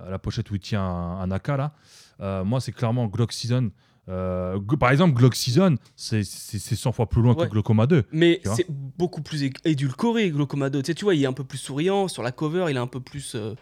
Euh, 0.00 0.10
la 0.10 0.18
pochette 0.20 0.48
où 0.52 0.54
il 0.54 0.60
tient 0.60 0.80
un, 0.84 1.20
un 1.22 1.30
AK, 1.32 1.48
là. 1.48 1.72
Euh, 2.20 2.44
moi, 2.44 2.60
c'est 2.60 2.70
clairement 2.72 3.06
Glock 3.06 3.32
Season. 3.32 3.70
Euh, 4.08 4.58
par 4.80 4.90
exemple, 4.90 5.14
Glock 5.14 5.34
Season, 5.34 5.76
c'est 5.94 6.22
c'est- 6.24 6.58
c'est 6.58 6.76
100 6.76 6.92
fois 6.92 7.08
plus 7.08 7.20
loin 7.22 7.34
Ouais. 7.34 7.46
que 7.46 7.50
Glaucoma 7.52 7.86
2. 7.86 8.04
Mais 8.12 8.40
c'est 8.56 8.66
beaucoup 8.68 9.20
plus 9.22 9.50
édulcoré, 9.64 10.30
Glaucoma 10.30 10.70
2. 10.70 10.80
Tu 10.82 10.86
sais, 10.86 10.94
tu 10.94 11.04
vois, 11.04 11.14
il 11.14 11.22
est 11.22 11.26
un 11.26 11.32
peu 11.32 11.44
plus 11.44 11.58
souriant. 11.58 12.08
Sur 12.08 12.22
la 12.22 12.32
cover, 12.32 12.66
il 12.70 12.76
est 12.76 12.80
un 12.80 12.86
peu 12.86 13.00
plus. 13.00 13.34
euh, 13.34 13.54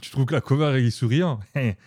Tu 0.00 0.10
trouves 0.10 0.24
que 0.24 0.32
la 0.32 0.40
cover 0.40 0.82
est 0.82 0.90
souriant 0.90 1.40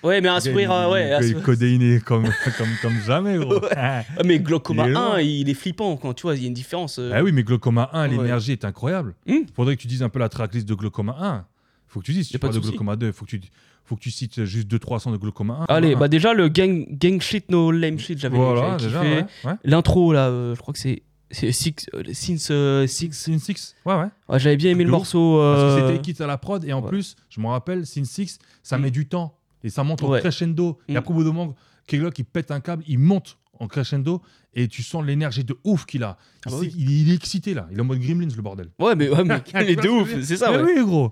Ouais, 0.04 0.22
mais 0.22 0.28
un 0.28 0.40
sourire, 0.40 0.72
euh, 0.72 0.92
ouais. 0.92 1.08
Il 1.08 1.14
est 1.14 1.28
sourire- 1.30 1.44
codéiné 1.44 2.00
comme, 2.00 2.26
comme, 2.58 2.68
comme 2.82 3.00
jamais, 3.06 3.38
gros. 3.40 3.60
Ah, 3.76 4.04
Mais 4.24 4.38
Glaucoma 4.40 4.88
Il 4.88 4.92
est 4.92 4.96
1, 4.96 5.08
loin. 5.10 5.20
il 5.22 5.50
est 5.50 5.54
flippant 5.56 5.98
quand 5.98 6.14
tu 6.14 6.24
vois, 6.24 6.36
il 6.36 6.42
y 6.42 6.46
a 6.46 6.48
une 6.48 6.54
différence. 6.54 7.00
euh. 7.00 7.12
Ah 7.16 7.24
oui, 7.24 7.32
mais 7.32 7.44
Glaucoma 7.44 7.90
1, 7.94 8.04
Ouais. 8.10 8.18
l'énergie 8.18 8.52
est 8.52 8.66
incroyable. 8.66 9.16
Hmm. 9.26 9.46
Faudrait 9.56 9.76
que 9.78 9.82
tu 9.82 9.88
dises 9.88 10.04
un 10.04 10.10
peu 10.10 10.20
la 10.20 10.30
tracklist 10.30 10.68
de 10.68 10.76
Glaucoma 10.76 11.16
1. 11.20 11.46
Faut 11.88 12.02
que 12.02 12.06
tu 12.06 12.12
dises, 12.12 12.26
si 12.28 12.34
tu 12.34 12.38
pas 12.38 12.50
parles 12.50 12.60
de 12.60 12.66
de. 12.66 12.70
Glaucoma 12.70 12.96
2, 12.98 13.12
faut 13.14 13.26
que 13.26 13.30
tu, 13.32 13.42
faut 13.88 13.96
que 13.96 14.02
tu 14.02 14.12
cites 14.12 14.44
juste 14.46 14.68
200-300 14.70 15.12
de 15.14 15.18
Glaucoma 15.18 15.66
1. 15.70 15.74
Allez, 15.74 15.94
Ah. 15.96 16.00
bah 16.00 16.08
déjà, 16.08 16.34
le 16.34 16.50
gang, 16.50 16.86
gang 16.92 17.20
shit, 17.22 17.50
no 17.50 17.72
lame 17.72 17.98
shit, 18.00 18.20
j'avais 18.20 18.38
voilà, 18.38 18.76
déjà, 18.78 19.02
ouais. 19.02 19.26
ouais. 19.46 19.54
L'intro, 19.64 20.12
là, 20.14 20.28
euh, 20.28 20.56
je 20.56 20.60
crois 20.62 20.74
que 20.74 20.80
c'est. 20.80 21.04
Six. 21.32 21.88
euh, 21.94 22.04
Since 22.14 22.48
euh, 22.52 22.88
Six. 22.88 23.12
Sin 23.12 23.38
6, 23.38 23.76
ouais, 23.86 23.96
ouais. 23.96 24.06
Ouais, 24.30 24.40
j'avais 24.40 24.56
bien 24.56 24.72
aimé 24.72 24.84
le 24.86 24.92
morceau. 24.92 25.38
Parce 25.40 25.60
euh, 25.62 25.82
que 25.82 25.88
c'était 25.88 26.02
Kit 26.14 26.24
à 26.24 26.28
la 26.28 26.38
prod, 26.38 26.64
et 26.64 26.72
en 26.74 26.82
plus, 26.82 27.16
je 27.30 27.42
me 27.42 27.48
rappelle, 27.48 27.86
Sin 27.86 28.06
6, 28.06 28.40
ça 28.64 28.78
Mm. 28.78 28.82
met 28.82 28.92
du 28.92 29.08
temps. 29.08 29.34
Et 29.64 29.70
ça 29.70 29.84
monte 29.84 30.04
en 30.04 30.18
crescendo. 30.20 30.78
Et 30.88 30.94
Mm. 30.94 30.98
après, 30.98 31.12
au 31.12 31.16
bout 31.16 31.24
d'un 31.24 31.34
moment, 31.34 31.56
Keglock, 31.88 32.18
il 32.20 32.26
pète 32.26 32.52
un 32.52 32.60
câble, 32.62 32.84
il 32.88 33.00
monte 33.00 33.38
en 33.60 33.68
crescendo, 33.68 34.22
et 34.54 34.68
tu 34.70 34.84
sens 34.84 35.04
l'énergie 35.06 35.44
de 35.44 35.58
ouf 35.66 35.86
qu'il 35.86 36.04
a. 36.04 36.18
Il, 36.20 36.42
Ah 36.46 36.50
bah 36.52 36.58
oui. 36.62 36.74
il, 36.78 36.90
il 37.08 37.12
est 37.12 37.16
excité, 37.16 37.54
là. 37.54 37.68
Il 37.72 37.78
est 37.78 37.82
en 37.82 37.86
mode 37.86 38.00
Gremlins, 38.00 38.28
le 38.36 38.42
bordel. 38.42 38.70
Ouais, 38.80 38.96
mais, 38.96 39.10
ouais, 39.10 39.24
mais 39.26 39.42
il 39.62 39.70
est 39.72 39.82
de 39.84 39.90
ouf, 39.90 40.10
c'est 40.22 40.38
ça, 40.38 40.52
Mais 40.52 40.58
ouais. 40.64 40.74
oui, 40.80 40.86
gros. 40.86 41.12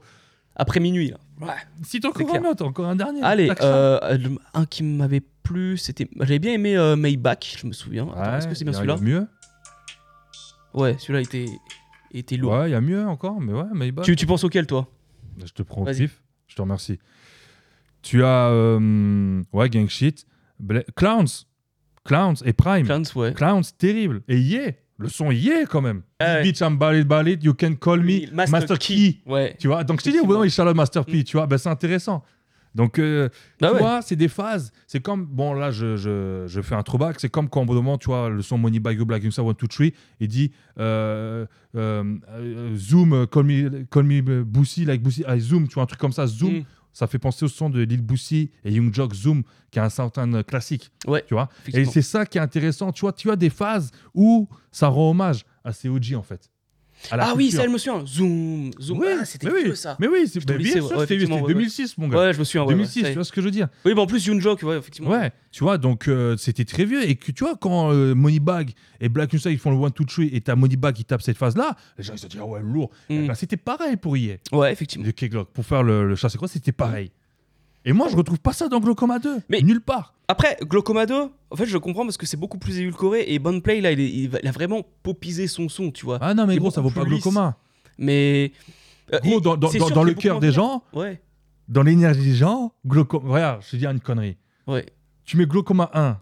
Après 0.55 0.79
minuit, 0.79 1.09
là. 1.09 1.17
Ouais. 1.41 1.47
Si 1.83 1.99
t'en 1.99 2.09
encore 2.09 2.35
un 2.35 2.45
autre, 2.45 2.65
encore 2.65 2.85
un 2.85 2.95
dernier. 2.95 3.21
Allez, 3.21 3.51
euh, 3.61 4.19
un 4.53 4.65
qui 4.65 4.83
m'avait 4.83 5.21
plu, 5.43 5.77
c'était. 5.77 6.07
J'avais 6.19 6.39
bien 6.39 6.53
aimé 6.53 6.77
euh, 6.77 6.95
Maybach, 6.95 7.57
je 7.59 7.67
me 7.67 7.73
souviens. 7.73 8.05
Ouais, 8.05 8.37
Est-ce 8.37 8.47
que 8.47 8.55
c'est 8.55 8.63
bien 8.63 8.73
celui-là? 8.73 8.97
mieux 9.01 9.27
Ouais, 10.73 10.95
celui-là 10.99 11.21
était, 11.21 11.45
était 12.11 12.37
lourd. 12.37 12.53
Ouais, 12.53 12.69
il 12.69 12.71
y 12.71 12.75
a 12.75 12.81
mieux 12.81 13.05
encore, 13.05 13.39
mais 13.41 13.53
ouais, 13.53 13.63
Maybach. 13.73 14.05
Tu, 14.05 14.15
tu 14.15 14.25
penses 14.25 14.43
auquel, 14.43 14.65
toi? 14.67 14.87
Je 15.45 15.51
te 15.51 15.61
prends 15.63 15.81
au 15.83 15.85
pif. 15.85 16.21
Je 16.47 16.55
te 16.55 16.61
remercie. 16.61 16.99
Tu 18.01 18.23
as 18.23 18.49
euh, 18.49 19.41
ouais, 19.51 19.69
Gang 19.69 19.87
Shit. 19.89 20.25
Bla- 20.59 20.83
Clowns. 20.95 21.45
Clowns 22.05 22.35
et 22.45 22.53
Prime. 22.53 22.85
Clans, 22.85 23.15
ouais. 23.15 23.33
Clowns, 23.33 23.63
terrible. 23.77 24.21
Et 24.27 24.37
yeah, 24.39 24.71
le 24.97 25.09
son 25.09 25.31
yeah 25.31 25.65
quand 25.65 25.81
même. 25.81 26.01
Ah 26.19 26.35
ouais. 26.35 26.43
Bitch, 26.43 26.61
I'm 26.61 26.77
ballad 26.77 27.07
ballad, 27.07 27.43
you 27.43 27.53
can 27.53 27.75
call 27.75 28.01
me 28.01 28.31
Master, 28.33 28.77
Key. 28.79 29.19
Ouais. 29.25 29.55
Tu 29.59 29.67
vois, 29.67 29.83
donc 29.83 29.99
je 29.99 30.05
t'ai 30.05 30.11
dit, 30.11 30.19
au 30.19 30.25
bout 30.25 30.43
il 30.43 30.73
Master 30.75 31.05
P, 31.05 31.23
tu 31.23 31.37
vois, 31.37 31.47
ben, 31.47 31.57
c'est 31.57 31.69
intéressant. 31.69 32.23
Donc, 32.73 32.99
euh, 32.99 33.29
Bah 33.61 33.69
tu 33.69 33.73
ouais. 33.75 33.79
vois, 33.79 34.01
c'est 34.01 34.17
des 34.17 34.27
phases. 34.27 34.73
C'est 34.85 34.99
comme, 34.99 35.25
bon, 35.25 35.53
là, 35.53 35.71
je, 35.71 35.95
je, 35.95 36.43
je 36.45 36.61
fais 36.61 36.75
un 36.75 36.83
throwback. 36.83 37.21
C'est 37.21 37.29
comme 37.29 37.47
quand, 37.47 37.61
au 37.61 37.65
bout 37.65 37.73
moment, 37.73 37.97
tu 37.97 38.07
vois, 38.07 38.29
le 38.29 38.41
son 38.41 38.57
Money 38.57 38.79
Bag 38.79 38.97
You 38.97 39.05
Black 39.05 39.23
Himself 39.23 39.47
1, 39.47 39.53
2, 39.53 39.67
3, 39.67 39.85
il 40.19 40.27
dit 40.27 40.51
euh, 40.77 41.45
euh, 41.77 42.75
Zoom, 42.75 43.27
call 43.27 43.43
me, 43.45 43.85
call 43.89 44.03
me 44.03 44.43
Boosie, 44.43 44.83
like 44.83 45.01
Boosie, 45.01 45.23
I 45.25 45.39
Zoom, 45.39 45.69
tu 45.69 45.75
vois, 45.75 45.83
un 45.83 45.85
truc 45.85 46.01
comme 46.01 46.11
ça, 46.11 46.27
Zoom. 46.27 46.59
Mm. 46.59 46.63
Ça 46.95 47.07
fait 47.07 47.19
penser 47.19 47.43
au 47.43 47.49
son 47.49 47.69
de 47.69 47.81
Lil 47.81 48.01
Boosie 48.01 48.51
et 48.63 48.71
Young 48.71 48.93
Jock 48.93 49.13
Zoom, 49.13 49.43
qui 49.69 49.79
a 49.79 49.83
un 49.83 49.89
certain 49.89 50.43
classique. 50.43 50.91
Ouais, 51.05 51.25
Tu 51.27 51.33
vois 51.33 51.49
Et 51.73 51.83
c'est 51.83 52.01
ça 52.01 52.25
qui 52.25 52.37
est 52.37 52.41
intéressant. 52.41 52.93
Tu 52.93 53.01
vois, 53.01 53.11
tu 53.11 53.29
as 53.29 53.35
des 53.35 53.49
phases 53.49 53.91
où 54.13 54.47
ça 54.71 54.87
rend 54.87 55.09
hommage 55.09 55.43
à 55.65 55.73
ces 55.73 55.89
OG, 55.89 56.13
en 56.15 56.23
fait. 56.23 56.49
À 57.11 57.17
la 57.17 57.27
Ah 57.29 57.33
oui, 57.35 57.51
ça, 57.51 57.63
je 57.63 57.69
me 57.69 57.77
souviens. 57.77 58.05
Zoom, 58.05 58.71
zoom. 58.81 58.99
Oui, 58.99 59.07
ah, 59.19 59.25
c'était 59.25 59.47
mais 59.47 59.69
oui, 59.69 59.75
ça. 59.75 59.95
Mais 59.99 60.07
oui, 60.07 60.13
mais 60.13 60.57
lycée, 60.57 60.79
bien 60.79 60.87
sûr, 60.87 60.97
ouais, 60.97 61.01
c'était 61.01 61.15
vieux, 61.17 61.23
effectivement, 61.25 61.35
c'était 61.35 61.47
ouais, 61.47 61.53
2006, 61.53 61.97
mon 61.97 62.07
gars. 62.07 62.17
Ouais, 62.17 62.33
je 62.33 62.39
me 62.39 62.43
souviens. 62.43 62.61
ouais, 62.63 62.67
ouais, 62.69 62.73
2006, 62.75 63.01
ça 63.01 63.07
y 63.07 63.11
tu 63.11 63.15
vois 63.15 63.23
ce 63.23 63.31
que 63.31 63.41
je 63.41 63.45
veux 63.45 63.51
dire? 63.51 63.67
Oui, 63.85 63.93
bah 63.93 64.01
en 64.01 64.07
plus, 64.07 64.25
Yoon 64.25 64.39
Jock, 64.39 64.63
ouais, 64.63 64.77
effectivement. 64.77 65.11
Ouais, 65.11 65.31
tu 65.51 65.63
vois, 65.63 65.77
donc 65.77 66.07
euh, 66.07 66.35
c'était 66.37 66.65
très 66.65 66.85
vieux. 66.85 67.07
Et 67.07 67.15
que 67.15 67.31
tu 67.31 67.43
vois, 67.43 67.55
quand 67.55 67.91
euh, 67.91 68.15
Moneybag 68.15 68.71
et 68.99 69.09
Black 69.09 69.33
Mesa 69.33 69.51
ils 69.51 69.59
font 69.59 69.71
le 69.71 69.77
one, 69.77 69.91
two, 69.91 70.05
three, 70.05 70.29
et 70.33 70.41
t'as 70.41 70.55
Moneybag 70.55 70.95
qui 70.95 71.05
tape 71.05 71.21
cette 71.21 71.37
phase-là, 71.37 71.75
les 71.97 72.03
gens 72.03 72.13
ils 72.13 72.19
se 72.19 72.27
disent, 72.27 72.39
ah 72.41 72.45
ouais, 72.45 72.61
lourd. 72.61 72.89
Mm. 73.09 73.33
C'était 73.35 73.57
pareil 73.57 73.97
pour 73.97 74.17
hier. 74.17 74.37
Ouais, 74.51 74.71
effectivement. 74.71 75.05
Le 75.05 75.11
K-Glock, 75.11 75.49
pour 75.51 75.65
faire 75.65 75.83
le, 75.83 76.07
le 76.07 76.15
chasse 76.15 76.35
croix, 76.35 76.47
c'était 76.47 76.71
pareil. 76.71 77.11
Et 77.85 77.93
moi, 77.93 78.07
je 78.09 78.15
retrouve 78.15 78.39
pas 78.39 78.53
ça 78.53 78.67
dans 78.67 78.79
Glaucoma 78.79 79.19
2. 79.19 79.37
Mais- 79.49 79.61
Nulle 79.61 79.81
part. 79.81 80.13
Après, 80.27 80.57
Glaucoma 80.63 81.05
2, 81.05 81.13
en 81.51 81.55
fait, 81.55 81.67
je 81.67 81.77
comprends 81.77 82.03
parce 82.03 82.17
que 82.17 82.25
c'est 82.25 82.37
beaucoup 82.37 82.57
plus 82.57 82.79
édulcoré 82.79 83.25
et 83.27 83.37
Bon 83.37 83.61
Play, 83.61 83.79
là, 83.79 83.91
il, 83.91 83.99
est- 84.35 84.45
a 84.47 84.51
vraiment 84.51 84.81
popisé 85.03 85.47
son 85.47 85.69
son, 85.69 85.91
tu 85.91 86.03
vois. 86.05 86.17
Ah 86.19 86.33
non, 86.33 86.47
mais 86.47 86.57
gros, 86.57 86.71
ça 86.71 86.81
vaut 86.81 86.89
pas. 86.89 87.03
Glaucoma. 87.03 87.57
Mais. 87.99 88.51
euh, 89.13 89.19
Gros, 89.19 89.39
dans, 89.39 89.55
le 90.03 90.13
cœur 90.15 90.39
des 90.39 90.51
gens. 90.51 90.83
Ouais, 90.93 91.21
dans 91.67 91.83
l'énergie 91.83 92.23
des 92.23 92.33
gens, 92.35 92.73
Glaucoma. 92.87 93.31
Regarde, 93.33 93.61
je 93.63 93.69
te 93.71 93.75
dis 93.75 93.85
une 93.85 93.99
connerie. 93.99 94.37
ouais. 94.67 94.85
Tu 95.23 95.37
mets 95.37 95.45
Glaucoma 95.47 95.89
1 95.95 96.19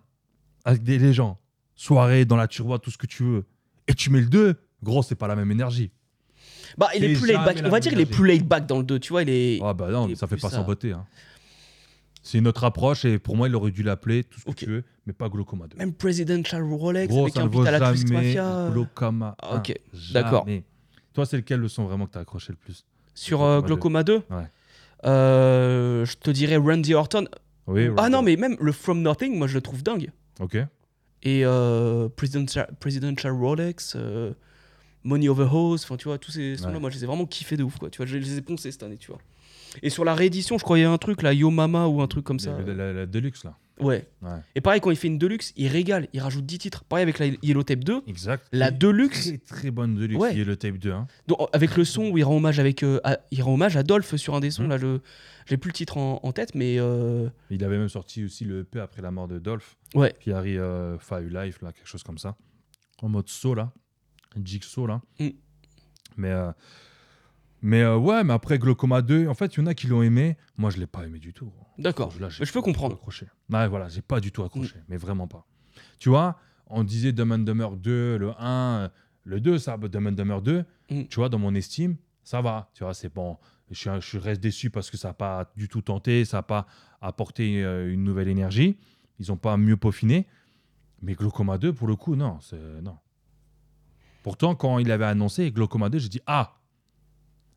avec 0.64 0.82
des, 0.84 0.98
les 0.98 1.12
gens, 1.12 1.38
soirée, 1.76 2.24
dans 2.24 2.38
la 2.38 2.48
turboie, 2.48 2.80
tout 2.80 2.90
ce 2.92 2.98
que 2.98 3.06
tu 3.08 3.24
veux, 3.24 3.44
et 3.90 3.94
tu 3.94 4.10
mets 4.12 4.22
le 4.22 4.28
2, 4.28 4.56
gros, 4.82 5.04
c'est 5.04 5.16
pas 5.16 5.28
la 5.28 5.36
même 5.36 5.52
énergie. 5.52 5.92
Bah, 6.78 6.88
il 6.96 7.04
est 7.04 7.14
plus 7.16 7.28
laid 7.28 7.36
back. 7.36 7.62
On 7.66 7.70
va 7.70 7.80
dire 7.82 7.92
il 7.94 8.00
est 8.00 8.06
plus 8.06 8.26
laid 8.26 8.44
back 8.46 8.66
dans 8.66 8.78
le 8.78 8.84
2, 8.86 9.00
tu 9.00 9.10
vois. 9.12 9.24
Il 9.24 9.30
est. 9.30 9.60
Ah 9.62 9.74
bah 9.74 9.90
non, 9.92 10.14
ça 10.16 10.28
fait 10.28 10.38
pas 10.38 10.50
beauté. 10.64 10.92
hein. 10.94 11.06
C'est 12.24 12.38
une 12.38 12.48
autre 12.48 12.64
approche 12.64 13.04
et 13.06 13.20
pour 13.20 13.36
moi, 13.36 13.48
il 13.50 13.56
aurait 13.56 13.72
dû 13.72 13.84
l'appeler 13.84 14.24
tout 14.24 14.40
ce 14.40 14.46
que 14.46 14.52
tu 14.52 14.66
veux, 14.66 14.84
mais 15.06 15.12
pas 15.14 15.28
Glaucoma 15.30 15.68
2. 15.68 15.78
Même 15.78 15.94
Presidential 15.94 16.64
Rolex 16.64 17.10
Gros, 17.14 17.24
avec 17.24 17.34
ça 17.34 17.42
un 17.42 17.48
beat 17.48 17.66
à 17.68 17.72
la 17.72 17.90
Twist 17.90 18.10
Mafia. 18.10 18.70
Glaucoma 18.72 19.36
Ah, 19.42 19.56
1. 19.56 19.58
ok, 19.58 19.74
d'accord. 20.14 20.46
Toi, 21.14 21.26
c'est 21.26 21.36
lequel 21.38 21.60
le 21.60 21.68
son 21.68 21.86
vraiment 21.86 22.06
que 22.08 22.12
t'as 22.12 22.22
accroché 22.22 22.54
le 22.54 22.58
plus 22.58 22.86
Sur 23.14 23.44
euh, 23.44 23.62
Glaucoma 23.62 24.04
Glaucoma 24.04 24.26
2 24.30 24.36
Ouais. 24.36 24.48
euh, 25.06 26.06
Je 26.06 26.16
te 26.18 26.32
dirais 26.32 26.58
Randy 26.58 26.94
Orton. 26.94 27.26
Oui, 27.68 27.90
Ah 27.98 28.10
non, 28.10 28.22
mais 28.22 28.36
même 28.36 28.58
le 28.60 28.72
From 28.72 29.02
Nothing, 29.02 29.38
moi 29.38 29.48
je 29.48 29.56
le 29.56 29.62
trouve 29.62 29.84
dingue. 29.84 30.10
Ok. 30.40 30.56
Et 31.24 31.46
euh, 31.46 32.10
Presidential, 32.10 32.70
Presidential 32.80 33.32
Rolex, 33.34 33.94
euh, 33.96 34.34
Money 35.04 35.30
Over 35.30 35.48
Hose, 35.52 35.84
enfin 35.84 35.96
tu 35.98 36.06
vois, 36.10 36.18
tous 36.18 36.32
ces 36.32 36.58
sons-là, 36.58 36.74
Ouais. 36.74 36.80
moi 36.80 36.90
je 36.90 36.96
les 36.98 37.04
ai 37.04 37.08
vraiment 37.08 37.26
kiffés 37.26 37.56
de 37.58 37.64
ouf, 37.64 37.78
quoi. 37.78 37.90
Tu 37.90 37.98
vois, 37.98 38.06
je 38.06 38.18
les 38.18 38.38
ai 38.38 38.42
poncés 38.42 38.72
cette 38.72 38.84
année, 38.84 38.98
tu 38.98 39.08
vois. 39.08 39.20
Et 39.82 39.90
sur 39.90 40.06
la 40.06 40.14
réédition, 40.16 40.58
je 40.58 40.64
crois 40.64 40.78
qu'il 40.78 40.84
y 40.84 40.86
a 40.86 40.92
un 40.92 40.98
truc 40.98 41.22
là, 41.24 41.34
Yo 41.34 41.50
Mama 41.50 41.88
ou 41.88 42.02
un 42.02 42.08
truc 42.08 42.24
comme 42.24 42.40
ça. 42.40 42.58
La, 42.66 42.74
la- 42.74 42.94
la 42.94 43.06
Deluxe, 43.06 43.44
là. 43.44 43.58
Ouais. 43.80 44.08
Ouais. 44.22 44.30
Et 44.54 44.62
pareil, 44.62 44.80
quand 44.80 44.92
il 44.92 44.96
fait 44.96 45.08
une 45.08 45.18
Deluxe, 45.18 45.52
il 45.58 45.68
régale, 45.68 46.08
il 46.14 46.20
rajoute 46.22 46.46
10 46.46 46.60
titres. 46.60 46.84
Pareil 46.84 47.02
avec 47.02 47.18
la 47.18 47.26
Yellow 47.42 47.64
Tape 47.64 47.84
2. 47.84 48.04
Exact. 48.06 48.46
La 48.52 48.70
Deluxe, 48.70 49.30
Très, 49.30 49.38
très 49.40 49.72
bonne 49.72 49.96
Deluxe, 49.96 50.22
Ouais. 50.22 50.34
le 50.36 50.56
tape 50.56 50.78
2. 50.78 50.92
Hein. 50.92 51.08
donc, 51.28 51.40
avec 51.54 51.76
le 51.76 51.84
son 51.84 52.10
où 52.12 52.18
il 52.20 52.24
rend 52.24 52.36
hommage 52.36 52.60
avec, 52.60 52.84
euh, 52.84 53.00
à, 53.04 53.18
il 53.32 53.42
rend 53.42 53.56
hommage 53.56 53.76
à 53.76 53.82
Dolph 53.82 54.16
sur 54.16 54.36
un 54.36 54.40
des 54.42 54.52
sons 54.52 54.64
Mhm. 54.64 54.70
là, 54.70 54.78
je 54.78 55.00
j'ai 55.48 55.58
plus 55.58 55.70
le 55.70 55.74
titre 55.74 55.98
en, 55.98 56.20
en 56.22 56.32
tête, 56.32 56.54
mais 56.54 56.76
euh, 56.80 57.28
Il 57.50 57.64
avait 57.64 57.78
même 57.80 57.90
sorti 57.90 58.24
aussi 58.24 58.46
le 58.46 58.60
EP 58.62 58.80
après 58.80 59.02
la 59.02 59.10
mort 59.10 59.28
de 59.28 59.40
Dolph. 59.40 59.76
ouais, 59.96 60.14
Puis 60.20 60.32
Harry 60.32 60.58
euh, 60.58 60.98
Five 61.00 61.28
Life, 61.34 61.62
là, 61.64 61.74
quelque 61.74 61.88
chose 61.88 62.04
comme 62.04 62.20
ça. 62.20 62.36
En 63.02 63.10
mode 63.10 63.28
saut, 63.28 63.56
là. 63.56 63.72
Jigsaw, 64.42 64.86
là. 64.88 65.02
Mm. 65.20 65.30
Mais, 66.18 66.30
euh, 66.30 66.52
mais 67.64 67.82
euh, 67.82 67.98
ouais, 67.98 68.24
mais 68.24 68.34
après 68.34 68.60
Glaucoma 68.60 69.02
2, 69.02 69.28
en 69.28 69.34
fait, 69.34 69.56
il 69.56 69.60
y 69.62 69.64
en 69.64 69.66
a 69.68 69.74
qui 69.74 69.88
l'ont 69.88 70.04
aimé. 70.04 70.38
Moi, 70.58 70.70
je 70.70 70.78
l'ai 70.78 70.86
pas 70.86 71.04
aimé 71.06 71.18
du 71.18 71.34
tout. 71.34 71.52
d'accord. 71.80 72.14
Là, 72.20 72.30
Je 72.30 72.52
peux 72.52 72.62
comprendre. 72.62 72.96
Accroché. 72.96 73.26
Ouais, 73.50 73.68
voilà, 73.68 73.88
j'ai 73.90 74.02
pas 74.04 74.20
du 74.20 74.32
tout 74.32 74.44
accroché, 74.44 74.76
mais 74.90 74.98
vraiment 74.98 75.28
pas. 75.28 75.48
Tu 75.98 76.10
vois, 76.10 76.38
on 76.68 76.84
disait 76.84 77.12
Dumb 77.12 77.32
and 77.32 77.40
Dumber 77.40 77.70
2, 77.76 78.18
le 78.18 78.32
1, 78.38 78.46
euh, 78.84 78.90
le 79.24 79.40
2, 79.42 79.58
ça, 79.58 79.78
bah, 79.78 79.88
Dumb 79.88 80.06
and 80.08 80.12
Dumber 80.12 80.42
2, 80.42 80.66
Mm. 80.92 81.04
tu 81.10 81.16
vois, 81.16 81.30
dans 81.30 81.40
mon 81.40 81.56
estime, 81.56 81.96
ça 82.24 82.42
va. 82.42 82.70
Tu 82.74 82.84
vois, 82.84 82.94
c'est 82.94 83.12
bon. 83.14 83.38
Je, 83.72 83.80
suis- 83.80 83.90
je 84.02 84.18
reste 84.20 84.42
déçu 84.42 84.70
parce 84.70 84.92
que 84.92 84.98
ça 84.98 85.08
n'a 85.08 85.14
pas 85.14 85.52
du 85.56 85.68
tout 85.70 85.82
tenté, 85.82 86.26
ça 86.26 86.38
n'a 86.38 86.44
pas 86.44 86.68
apporté 87.02 87.64
euh, 87.64 87.92
une 87.92 88.04
nouvelle 88.04 88.28
énergie. 88.28 88.78
Ils 89.20 89.30
n'ont 89.30 89.38
pas 89.38 89.56
mieux 89.58 89.78
peaufiné. 89.78 90.28
Mais 91.02 91.14
Glaucoma 91.16 91.58
2, 91.58 91.72
pour 91.74 91.88
le 91.88 91.96
coup, 91.96 92.16
non. 92.16 92.40
c'est- 92.42 92.82
non. 92.82 92.98
Pourtant, 94.24 94.56
quand 94.56 94.80
il 94.80 94.92
avait 94.92 95.06
annoncé 95.06 95.52
Glaucoma 95.52 95.90
2, 95.90 96.00
j'ai 96.00 96.10
dit 96.10 96.22
Ah, 96.28 96.56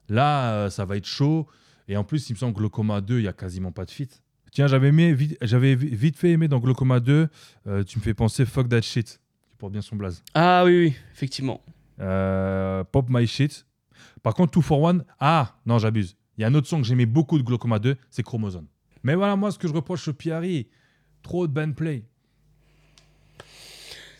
là, 0.08 0.52
euh, 0.52 0.70
ça 0.70 0.84
va 0.84 0.96
être 0.96 1.06
chaud. 1.06 1.46
Et 1.88 1.96
en 1.96 2.04
plus, 2.04 2.28
il 2.30 2.32
me 2.34 2.38
semble 2.38 2.52
que 2.54 2.58
Glaucoma 2.58 3.00
2, 3.00 3.18
il 3.18 3.22
n'y 3.22 3.28
a 3.28 3.32
quasiment 3.32 3.72
pas 3.72 3.84
de 3.84 3.90
fit. 3.90 4.08
Tiens, 4.52 4.66
j'avais 4.66 4.88
aimé, 4.88 5.12
vite, 5.12 5.36
j'avais 5.42 5.74
vi- 5.76 5.94
vite 5.94 6.16
fait 6.16 6.30
aimé 6.30 6.48
dans 6.48 6.58
Glaucoma 6.58 6.98
2, 7.00 7.28
euh, 7.66 7.84
tu 7.84 7.98
me 7.98 8.02
fais 8.02 8.14
penser 8.14 8.44
Fuck 8.46 8.68
That 8.68 8.82
Shit, 8.82 9.20
qui 9.50 9.56
porte 9.56 9.72
bien 9.72 9.82
son 9.82 9.96
blaze. 9.96 10.22
Ah 10.34 10.62
oui, 10.64 10.78
oui, 10.86 10.94
effectivement. 11.12 11.62
Euh, 12.00 12.82
Pop 12.84 13.06
My 13.08 13.26
Shit. 13.26 13.66
Par 14.22 14.34
contre, 14.34 14.52
Two 14.52 14.62
for 14.62 14.80
One, 14.80 15.04
ah, 15.20 15.56
non, 15.66 15.78
j'abuse. 15.78 16.16
Il 16.36 16.42
y 16.42 16.44
a 16.44 16.48
un 16.48 16.54
autre 16.54 16.66
son 16.66 16.80
que 16.80 16.86
j'aimais 16.86 17.06
beaucoup 17.06 17.38
de 17.38 17.42
Glaucoma 17.42 17.78
2, 17.78 17.96
c'est 18.10 18.22
Chromosome. 18.22 18.66
Mais 19.02 19.14
voilà, 19.14 19.36
moi, 19.36 19.50
ce 19.50 19.58
que 19.58 19.68
je 19.68 19.72
reproche 19.72 20.08
au 20.08 20.12
Piari, 20.12 20.68
trop 21.22 21.46
de 21.46 21.52
band 21.52 21.72
play. 21.72 22.04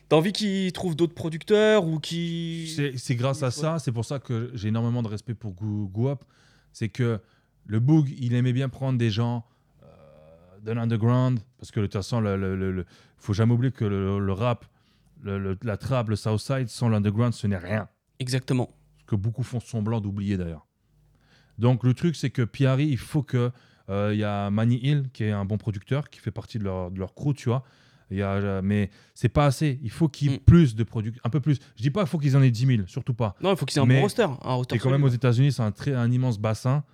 T'as 0.09 0.17
envie 0.17 0.33
qu'il 0.33 0.71
trouve 0.73 0.95
d'autres 0.95 1.15
producteurs 1.15 1.85
ou 1.87 1.99
qui. 1.99 2.73
C'est 2.97 3.15
grâce 3.17 3.43
à 3.43 3.47
Ouais. 3.47 3.51
ça, 3.53 3.79
c'est 3.79 3.93
pour 3.93 4.05
ça 4.05 4.19
que 4.21 4.51
j'ai 4.55 4.69
énormément 4.69 5.03
de 5.03 5.09
respect 5.09 5.35
pour 5.35 5.53
Guap. 5.55 6.25
C'est 6.73 6.89
que 6.89 7.21
le 7.65 7.81
Boog, 7.81 8.11
il 8.19 8.35
aimait 8.35 8.53
bien 8.53 8.69
prendre 8.69 8.99
des 8.99 9.11
gens 9.11 9.45
euh, 9.83 9.87
de 10.63 10.71
l'underground, 10.73 11.41
parce 11.59 11.73
que 11.73 11.81
de 11.81 11.87
toute 11.87 11.95
façon, 11.95 12.21
le, 12.21 12.37
le, 12.37 12.55
le- 12.55 12.71
le- 12.71 12.87
faut 13.19 13.33
jamais 13.33 13.53
oublier 13.55 13.73
que 13.73 13.85
le, 13.85 14.33
rap, 14.33 14.67
la 15.25 15.77
trap, 15.77 16.09
le 16.11 16.17
Southside, 16.17 16.69
sans 16.69 16.89
l'underground, 16.89 17.33
ce 17.35 17.47
n'est 17.49 17.57
rien. 17.57 17.89
Exactement. 18.21 18.71
Ce 19.01 19.05
que 19.07 19.17
beaucoup 19.17 19.43
font 19.43 19.59
semblant 19.61 20.01
d'oublier 20.01 20.37
d'ailleurs. 20.37 20.67
Donc 21.59 21.83
le 21.83 21.95
truc, 21.95 22.15
c'est 22.15 22.31
que 22.31 22.43
Piari, 22.43 22.87
il 22.87 22.99
faut 22.99 23.23
que 23.23 23.51
euh, 23.89 24.11
il 24.13 24.19
y 24.21 24.25
a 24.25 24.51
Manny 24.51 24.77
Hill 24.83 25.09
qui 25.13 25.25
est 25.25 25.31
un 25.33 25.45
bon 25.45 25.59
producteur, 25.59 26.11
qui 26.11 26.21
fait 26.21 26.31
partie 26.31 26.59
de 26.59 26.65
leur, 26.65 26.91
de 26.91 26.99
leur 26.99 27.15
crew, 27.15 27.33
tu 27.35 27.49
vois. 27.49 27.65
Il 28.11 28.19
y 28.19 28.23
a, 28.23 28.31
euh, 28.35 28.61
mais 28.63 28.91
c'est 29.15 29.29
pas 29.29 29.47
assez. 29.47 29.81
Il 29.83 29.91
faut 29.91 30.09
qu'il 30.09 30.31
y 30.31 30.35
ait 30.35 30.37
Mm. 30.37 30.41
plus 30.41 30.77
de 30.77 30.85
producteurs, 30.85 31.21
un 31.25 31.31
peu 31.31 31.41
plus. 31.41 31.59
Je 31.77 31.83
dis 31.83 31.91
pas 31.91 32.03
qu'il 32.03 32.09
faut 32.11 32.19
qu'ils 32.19 32.37
en 32.37 32.43
aient 32.43 32.51
10 32.51 32.67
000, 32.67 32.83
surtout 32.87 33.15
pas. 33.15 33.35
Non, 33.43 33.51
il 33.53 33.57
faut 33.57 33.67
qu'ils 33.67 33.79
aient 33.79 33.83
un 33.83 33.87
bon 33.87 34.01
roster. 34.01 34.23
Un 34.43 34.55
roster 34.55 34.77
Et 34.77 34.79
quand 34.79 34.91
même 34.91 35.03
aux. 35.05 35.09
États-Unis, 35.09 35.53
c'est 35.53 35.63
un, 35.63 35.73
très, 35.73 35.93
un 35.95 36.11
immense 36.13 36.39
bassin. 36.39 36.85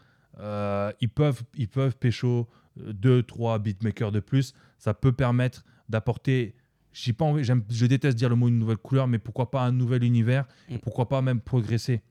Euh, 0.41 0.91
ils, 1.03 1.11
peuvent, 1.11 1.43
ils 1.57 1.69
peuvent 1.69 1.97
pécho 1.97 2.49
2, 2.79 3.23
3 3.25 3.59
beatmakers 3.59 4.11
de 4.13 4.21
plus. 4.21 4.55
Ça 4.79 4.95
peut 4.95 5.13
permettre 5.13 5.65
d'apporter. 5.89 6.55
j'ai 6.95 7.13
pas 7.15 7.25
envie- 7.25 7.43
j'aime- 7.45 7.65
Je 7.71 7.87
déteste 7.87 8.17
dire 8.19 8.29
le 8.29 8.37
mot 8.37 8.49
une 8.49 8.59
nouvelle 8.59 8.77
couleur, 8.77 9.09
mais 9.09 9.19
pourquoi 9.19 9.51
pas 9.51 9.63
un 9.63 9.73
nouvel 9.73 10.05
univers 10.05 10.45
Mm. 10.69 10.75
et 10.75 10.79
Pourquoi 10.79 11.09
pas 11.09 11.21
même 11.23 11.41
progresser 11.41 12.03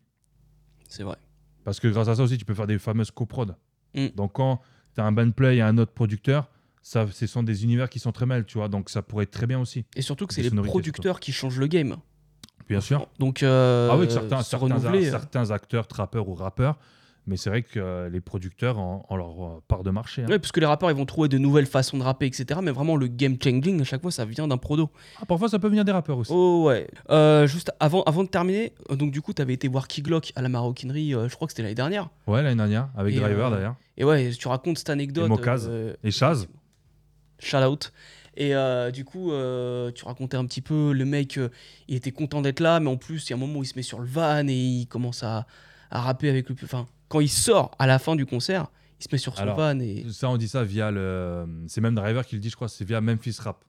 C'est 0.88 1.04
vrai. 1.04 1.18
Parce 1.64 1.80
que 1.80 1.88
grâce 1.88 2.08
à 2.08 2.16
ça 2.16 2.24
aussi, 2.24 2.38
tu 2.38 2.46
peux 2.46 2.54
faire 2.56 2.66
des 2.68 2.80
fameuses 2.80 3.12
coprod. 3.12 3.56
Mm. 3.96 4.08
Donc 4.16 4.34
quand 4.34 4.60
tu 4.96 5.02
as 5.02 5.06
un 5.06 5.12
band 5.12 5.30
play 5.32 5.58
et 5.58 5.62
un 5.62 5.78
autre 5.78 5.92
producteur, 5.94 6.50
ça, 6.82 7.06
ce 7.12 7.28
sont 7.28 7.44
des 7.44 7.64
univers 7.64 7.90
qui 7.90 8.00
sont 8.00 8.12
très 8.12 8.26
mal, 8.26 8.46
tu 8.46 8.58
vois. 8.58 8.68
Donc 8.68 8.90
ça 8.90 9.02
pourrait 9.02 9.24
être 9.24 9.32
très 9.32 9.48
bien 9.48 9.60
aussi. 9.60 9.86
Et 9.96 10.02
surtout 10.02 10.28
que 10.28 10.34
c'est 10.34 10.42
les 10.42 10.50
producteurs 10.50 11.20
qui 11.20 11.32
changent 11.32 11.60
le 11.60 11.68
game. 11.68 11.98
Bien 12.70 12.82
sûr. 12.82 13.08
Donc, 13.20 13.44
euh, 13.44 13.90
ah 13.92 13.98
oui, 13.98 14.06
certains, 14.10 14.42
certains, 14.44 14.86
euh, 14.86 15.10
certains 15.10 15.52
acteurs, 15.52 15.88
trappeurs 15.88 16.30
ou 16.30 16.36
rappeurs, 16.36 16.78
mais 17.28 17.36
c'est 17.36 17.50
vrai 17.50 17.64
que 17.64 17.80
euh, 17.80 18.10
les 18.10 18.22
producteurs 18.22 18.80
ont 18.80 19.16
leur 19.18 19.62
part 19.68 19.84
de 19.84 19.92
marché. 19.92 20.24
hein. 20.24 20.28
Ouais, 20.30 20.40
parce 20.40 20.54
que 20.54 20.62
les 20.62 20.66
rappeurs 20.66 20.90
ils 20.90 20.96
vont 20.96 21.06
trouver 21.06 21.28
de 21.28 21.38
nouvelles 21.38 21.66
façons 21.66 21.98
de 21.98 22.04
rapper, 22.04 22.28
etc. 22.28 22.62
Mais 22.64 22.72
vraiment, 22.72 22.96
le 22.96 23.08
game 23.08 23.36
changing, 23.44 23.82
à 23.82 23.84
chaque 23.84 24.02
fois, 24.02 24.12
ça 24.12 24.24
vient 24.24 24.48
d'un 24.48 24.58
prodo. 24.58 24.90
Ah, 25.22 25.26
parfois, 25.26 25.50
ça 25.50 25.60
peut 25.60 25.68
venir 25.68 25.84
des 25.84 25.92
rappeurs 25.92 26.18
aussi. 26.18 26.32
Oh 26.34 26.64
ouais. 26.68 26.88
Euh, 27.10 27.46
juste 27.46 27.72
avant, 27.82 28.04
avant 28.04 28.24
de 28.24 28.30
terminer, 28.30 28.74
donc 28.90 29.12
du 29.12 29.22
coup, 29.22 29.34
t'avais 29.34 29.54
été 29.54 29.68
voir 29.68 29.88
Key 29.90 30.02
Glock 30.02 30.32
à 30.38 30.42
la 30.42 30.48
maroquinerie, 30.48 31.14
euh, 31.14 31.28
je 31.28 31.36
crois 31.36 31.48
que 31.48 31.52
c'était 31.52 31.64
l'année 31.64 31.76
dernière. 31.76 32.10
Ouais, 32.26 32.42
l'année 32.42 32.56
dernière, 32.56 32.88
avec 32.96 33.14
Et, 33.16 33.20
Driver 33.20 33.52
d'ailleurs. 33.52 33.76
Et 33.98 34.06
ouais, 34.06 34.32
tu 34.32 34.48
racontes 34.48 34.78
cette 34.78 34.90
anecdote. 34.90 35.26
Et 35.26 35.30
Mokaz. 35.30 35.70
Et 36.04 36.12
Chaz. 36.12 36.48
Shout 37.42 37.58
out. 37.58 37.92
Et 38.38 38.56
euh, 38.56 38.92
du 38.92 39.04
coup, 39.04 39.32
euh, 39.34 39.92
tu 39.92 40.06
racontais 40.06 40.38
un 40.38 40.46
petit 40.46 40.62
peu, 40.62 40.94
le 40.94 41.04
mec, 41.04 41.38
euh, 41.38 41.50
il 41.90 41.96
était 41.96 42.12
content 42.14 42.42
d'être 42.42 42.62
là, 42.62 42.80
mais 42.80 42.90
en 42.90 42.96
plus, 42.96 43.28
il 43.28 43.32
y 43.32 43.34
a 43.34 43.36
un 43.36 43.40
moment 43.40 43.60
où 43.60 43.64
il 43.64 43.68
se 43.68 43.74
met 43.76 43.82
sur 43.84 44.00
le 44.00 44.08
van 44.08 44.48
et 44.48 44.54
il 44.54 44.88
commence 44.88 45.22
à, 45.24 45.46
à 45.90 46.00
rapper 46.02 46.30
avec 46.30 46.48
le. 46.48 46.56
Enfin, 46.64 46.88
quand 47.10 47.20
il 47.20 47.28
sort 47.30 47.72
à 47.78 47.88
la 47.88 48.00
fin 48.00 48.16
du 48.16 48.26
concert, 48.26 48.68
il 49.00 49.04
se 49.04 49.10
met 49.12 49.18
sur 49.18 49.36
son 49.36 49.42
Alors, 49.44 49.58
van 49.58 49.78
et. 49.80 50.06
Ça, 50.12 50.30
on 50.30 50.38
dit 50.38 50.48
ça 50.48 50.64
via 50.64 50.92
le. 50.92 51.46
C'est 51.68 51.82
même 51.82 51.96
Driver 51.96 52.26
qui 52.26 52.36
le 52.36 52.42
dit, 52.42 52.50
je 52.50 52.56
crois, 52.56 52.70
c'est 52.70 52.86
via 52.86 53.02
Memphis 53.02 53.36
Rap. 53.40 53.66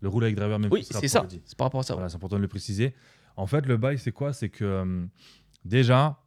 Le 0.00 0.08
roule 0.08 0.24
avec 0.24 0.36
driver, 0.36 0.58
même 0.58 0.70
Oui, 0.72 0.80
rap, 0.92 1.02
c'est 1.02 1.18
on 1.18 1.22
ça. 1.22 1.26
C'est 1.44 1.56
par 1.56 1.66
rapport 1.66 1.80
à 1.80 1.82
ça. 1.82 1.96
ouais. 1.96 2.08
C'est 2.08 2.16
important 2.16 2.36
de 2.36 2.42
le 2.42 2.48
préciser. 2.48 2.94
En 3.36 3.46
fait, 3.46 3.64
le 3.66 3.76
bail, 3.78 3.98
c'est 3.98 4.12
quoi? 4.12 4.32
C'est 4.32 4.48
que 4.50 5.06
déjà, 5.64 6.22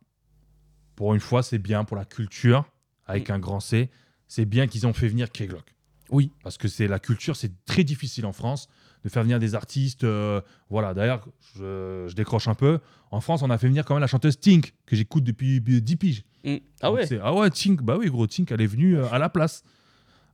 pour 0.96 1.14
une 1.14 1.20
fois, 1.20 1.44
c'est 1.44 1.58
bien 1.60 1.84
pour 1.86 1.96
la 1.98 2.06
culture, 2.06 2.66
avec 3.06 3.30
Mm. 3.30 3.34
un 3.34 3.40
grand 3.40 3.60
C, 3.60 3.90
c'est 4.28 4.46
bien 4.46 4.68
qu'ils 4.68 4.86
ont 4.88 4.94
fait 4.94 5.08
venir 5.08 5.32
K-Glock. 5.32 5.76
Oui. 6.12 6.32
Parce 6.44 6.58
que 6.58 6.68
c'est 6.68 6.88
la 6.88 7.00
culture, 7.00 7.36
c'est 7.36 7.52
très 7.66 7.84
difficile 7.84 8.26
en 8.26 8.34
France 8.34 8.68
de 9.04 9.10
faire 9.10 9.24
venir 9.24 9.40
des 9.40 9.56
artistes. 9.56 10.04
euh, 10.04 10.42
voilà, 10.70 10.94
d'ailleurs, 10.94 11.26
je, 11.56 12.06
je 12.08 12.16
décroche 12.16 12.48
un 12.48 12.56
peu. 12.56 12.80
En 13.12 13.22
France, 13.22 13.42
on 13.44 13.50
a 13.50 13.58
fait 13.58 13.68
venir 13.68 13.86
quand 13.86 13.94
même 13.96 14.02
la 14.02 14.08
chanteuse 14.08 14.40
Tink, 14.40 14.74
que 14.86 14.96
j'écoute 14.96 15.24
depuis 15.24 15.62
10 15.62 15.96
piges. 15.96 16.24
Mm. 16.44 16.56
Ah 16.82 16.88
Donc 16.88 16.98
ouais 16.98 17.20
Ah 17.24 17.34
ouais, 17.34 17.50
Tink, 17.50 17.82
bah 17.82 17.96
oui, 17.98 18.08
gros, 18.10 18.28
Tink, 18.28 18.52
elle 18.52 18.62
est 18.62 18.68
venue 18.68 18.98
euh, 18.98 19.10
à 19.12 19.20
la 19.20 19.30
place. 19.30 19.64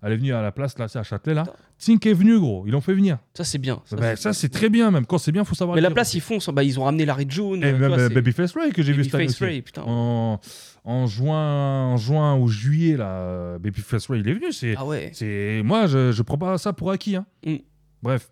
Elle 0.08 0.14
est 0.14 0.18
venue 0.18 0.34
à 0.34 0.42
la 0.44 0.52
place, 0.52 0.78
là, 0.78 0.88
c'est 0.88 1.00
à 1.00 1.04
Châtelet, 1.04 1.34
là. 1.34 1.46
Tink 1.80 2.06
est 2.06 2.14
venue, 2.14 2.38
gros, 2.40 2.64
ils 2.68 2.72
l'ont 2.72 2.80
fait 2.82 2.94
venir. 2.94 3.18
Ça, 3.34 3.44
c'est 3.44 3.58
bien. 3.58 3.82
Ça, 3.86 3.96
Bah, 3.96 4.16
c'est- 4.16 4.50
très 4.50 4.70
bien, 4.70 4.92
même. 4.92 5.08
Quand 5.08 5.18
c'est 5.18 5.32
bien, 5.32 5.44
faut 5.44 5.56
savoir 5.56 5.74
Mais 5.76 5.82
la 5.82 5.90
place, 5.90 6.14
ils 6.14 6.22
font. 6.22 6.40
ça. 6.40 6.52
Bah, 6.52 6.64
ils 6.64 6.80
ont 6.80 6.84
ramené 6.84 7.06
Larry 7.06 7.26
June. 7.28 7.64
Et 7.64 7.66
euh, 7.74 7.78
même 7.80 7.92
euh, 7.94 8.10
Babyface 8.10 8.54
Ray 8.56 8.72
que 8.72 8.84
j'ai 8.84 8.94
vu 8.94 9.04
cette 9.04 9.16
année. 9.16 9.28
Ray, 9.40 9.62
putain. 9.64 9.82
En, 9.84 10.40
en 10.84 11.08
juin, 11.08 11.86
en 11.88 11.98
juin 11.98 12.38
ou 12.38 12.48
juillet, 12.48 12.98
là, 12.98 13.58
Babyface 13.58 14.06
Ray, 14.08 14.20
il 14.22 14.30
est 14.30 14.34
venu. 14.36 14.52
C'est, 14.54 14.76
Ah 14.78 14.86
ouais. 14.86 15.10
c'est, 15.14 15.62
moi, 15.66 15.88
je, 15.88 16.12
je 16.12 16.22
prends 16.22 16.38
pas 16.38 16.58
ça 16.60 16.72
pour 16.72 16.92
acquis. 16.92 17.16
hein. 17.16 17.26
Mm. 17.44 17.56
Bref. 18.04 18.30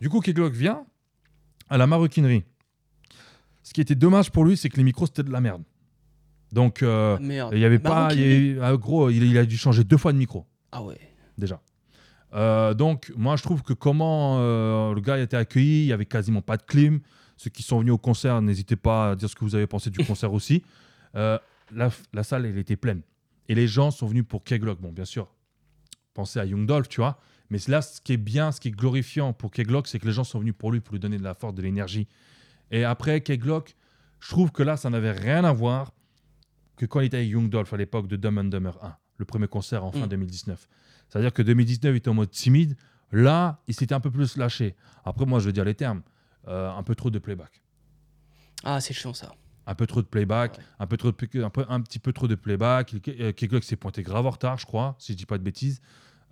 Du 0.00 0.08
coup, 0.08 0.20
Keglock 0.20 0.54
vient 0.54 0.84
à 1.68 1.76
la 1.76 1.86
maroquinerie. 1.86 2.44
Ce 3.62 3.74
qui 3.74 3.82
était 3.82 3.94
dommage 3.94 4.30
pour 4.32 4.44
lui, 4.46 4.56
c'est 4.56 4.70
que 4.70 4.78
les 4.78 4.84
micros, 4.84 5.04
c'était 5.06 5.22
de 5.22 5.30
la 5.30 5.42
merde. 5.42 5.62
Donc, 6.50 6.82
euh, 6.82 7.16
Ah, 7.20 7.50
il 7.52 7.58
y 7.60 7.64
avait 7.64 7.78
pas. 7.78 8.08
il 8.12 8.18
y 8.18 8.22
Maroquinerie. 8.24 8.50
avait- 8.52 8.60
ah, 8.74 8.76
gros, 8.76 9.10
il, 9.10 9.22
il 9.22 9.38
a 9.38 9.44
dû 9.44 9.56
changer 9.58 9.84
deux 9.84 9.98
fois 9.98 10.12
de 10.12 10.18
micro 10.18 10.46
Ah 10.72 10.82
ouais. 10.82 10.98
Déjà. 11.40 11.60
Euh, 12.32 12.74
donc, 12.74 13.12
moi, 13.16 13.34
je 13.36 13.42
trouve 13.42 13.62
que 13.62 13.72
comment 13.72 14.38
euh, 14.38 14.94
le 14.94 15.00
gars 15.00 15.14
a 15.14 15.18
été 15.18 15.36
accueilli, 15.36 15.82
il 15.82 15.86
y 15.86 15.92
avait 15.92 16.06
quasiment 16.06 16.42
pas 16.42 16.56
de 16.56 16.62
clim. 16.62 17.00
Ceux 17.36 17.50
qui 17.50 17.62
sont 17.64 17.80
venus 17.80 17.92
au 17.94 17.98
concert, 17.98 18.40
n'hésitez 18.40 18.76
pas 18.76 19.10
à 19.10 19.16
dire 19.16 19.28
ce 19.28 19.34
que 19.34 19.44
vous 19.44 19.54
avez 19.56 19.66
pensé 19.66 19.90
du 19.90 20.04
concert 20.06 20.32
aussi. 20.32 20.62
Euh, 21.16 21.38
la, 21.74 21.90
la 22.12 22.22
salle, 22.22 22.46
elle 22.46 22.58
était 22.58 22.76
pleine. 22.76 23.02
Et 23.48 23.54
les 23.56 23.66
gens 23.66 23.90
sont 23.90 24.06
venus 24.06 24.24
pour 24.28 24.44
Keglock. 24.44 24.80
Bon, 24.80 24.92
bien 24.92 25.04
sûr, 25.04 25.26
pensez 26.14 26.38
à 26.38 26.44
Young 26.44 26.66
Dolph, 26.66 26.88
tu 26.88 27.00
vois. 27.00 27.18
Mais 27.50 27.58
là, 27.66 27.82
ce 27.82 28.00
qui 28.00 28.12
est 28.12 28.16
bien, 28.16 28.52
ce 28.52 28.60
qui 28.60 28.68
est 28.68 28.72
glorifiant 28.72 29.32
pour 29.32 29.50
Keglock, 29.50 29.88
c'est 29.88 29.98
que 29.98 30.06
les 30.06 30.12
gens 30.12 30.22
sont 30.22 30.38
venus 30.38 30.54
pour 30.56 30.70
lui, 30.70 30.78
pour 30.80 30.92
lui 30.92 31.00
donner 31.00 31.18
de 31.18 31.24
la 31.24 31.34
force, 31.34 31.54
de 31.54 31.62
l'énergie. 31.62 32.06
Et 32.70 32.84
après, 32.84 33.22
Keglock, 33.22 33.74
je 34.20 34.28
trouve 34.28 34.52
que 34.52 34.62
là, 34.62 34.76
ça 34.76 34.88
n'avait 34.88 35.10
rien 35.10 35.42
à 35.44 35.52
voir 35.52 35.92
que 36.76 36.86
quand 36.86 37.00
il 37.00 37.06
était 37.06 37.16
avec 37.16 37.28
Young 37.30 37.48
Dolph 37.50 37.72
à 37.72 37.76
l'époque 37.76 38.06
de 38.06 38.14
Dumb 38.14 38.38
and 38.38 38.44
Dumber 38.44 38.72
1, 38.82 38.94
le 39.16 39.24
premier 39.24 39.48
concert 39.48 39.84
en 39.84 39.90
fin 39.90 40.06
Mm. 40.06 40.10
2019. 40.10 40.68
C'est-à-dire 41.10 41.32
que 41.32 41.42
2019, 41.42 41.92
il 41.92 41.96
était 41.98 42.08
en 42.08 42.14
mode 42.14 42.30
timide. 42.30 42.76
Là, 43.12 43.60
il 43.66 43.74
s'était 43.74 43.94
un 43.94 44.00
peu 44.00 44.10
plus 44.10 44.36
lâché. 44.36 44.76
Après, 45.04 45.26
moi, 45.26 45.38
je 45.40 45.46
veux 45.46 45.52
dire 45.52 45.64
les 45.64 45.74
termes. 45.74 46.02
Euh, 46.48 46.70
un 46.70 46.82
peu 46.82 46.94
trop 46.94 47.10
de 47.10 47.18
playback. 47.18 47.60
Ah, 48.64 48.80
c'est 48.80 48.94
chiant 48.94 49.12
ça. 49.12 49.32
Un 49.66 49.74
peu 49.74 49.86
trop 49.86 50.00
de 50.02 50.06
playback, 50.06 50.56
Ouais. 50.58 50.64
un, 50.78 50.86
peu 50.86 50.96
trop 50.96 51.10
de- 51.12 51.42
un, 51.42 51.50
peu- 51.50 51.66
un 51.68 51.80
petit 51.80 51.98
peu 51.98 52.12
trop 52.12 52.26
de 52.28 52.34
playback. 52.34 52.94
Euh, 53.08 53.32
Keglock 53.32 53.62
s'est 53.64 53.76
pointé 53.76 54.02
grave 54.02 54.26
en 54.26 54.30
retard, 54.30 54.58
je 54.58 54.64
crois, 54.66 54.96
si 54.98 55.12
je 55.12 55.18
dis 55.18 55.26
pas 55.26 55.36
de 55.38 55.42
bêtises. 55.42 55.80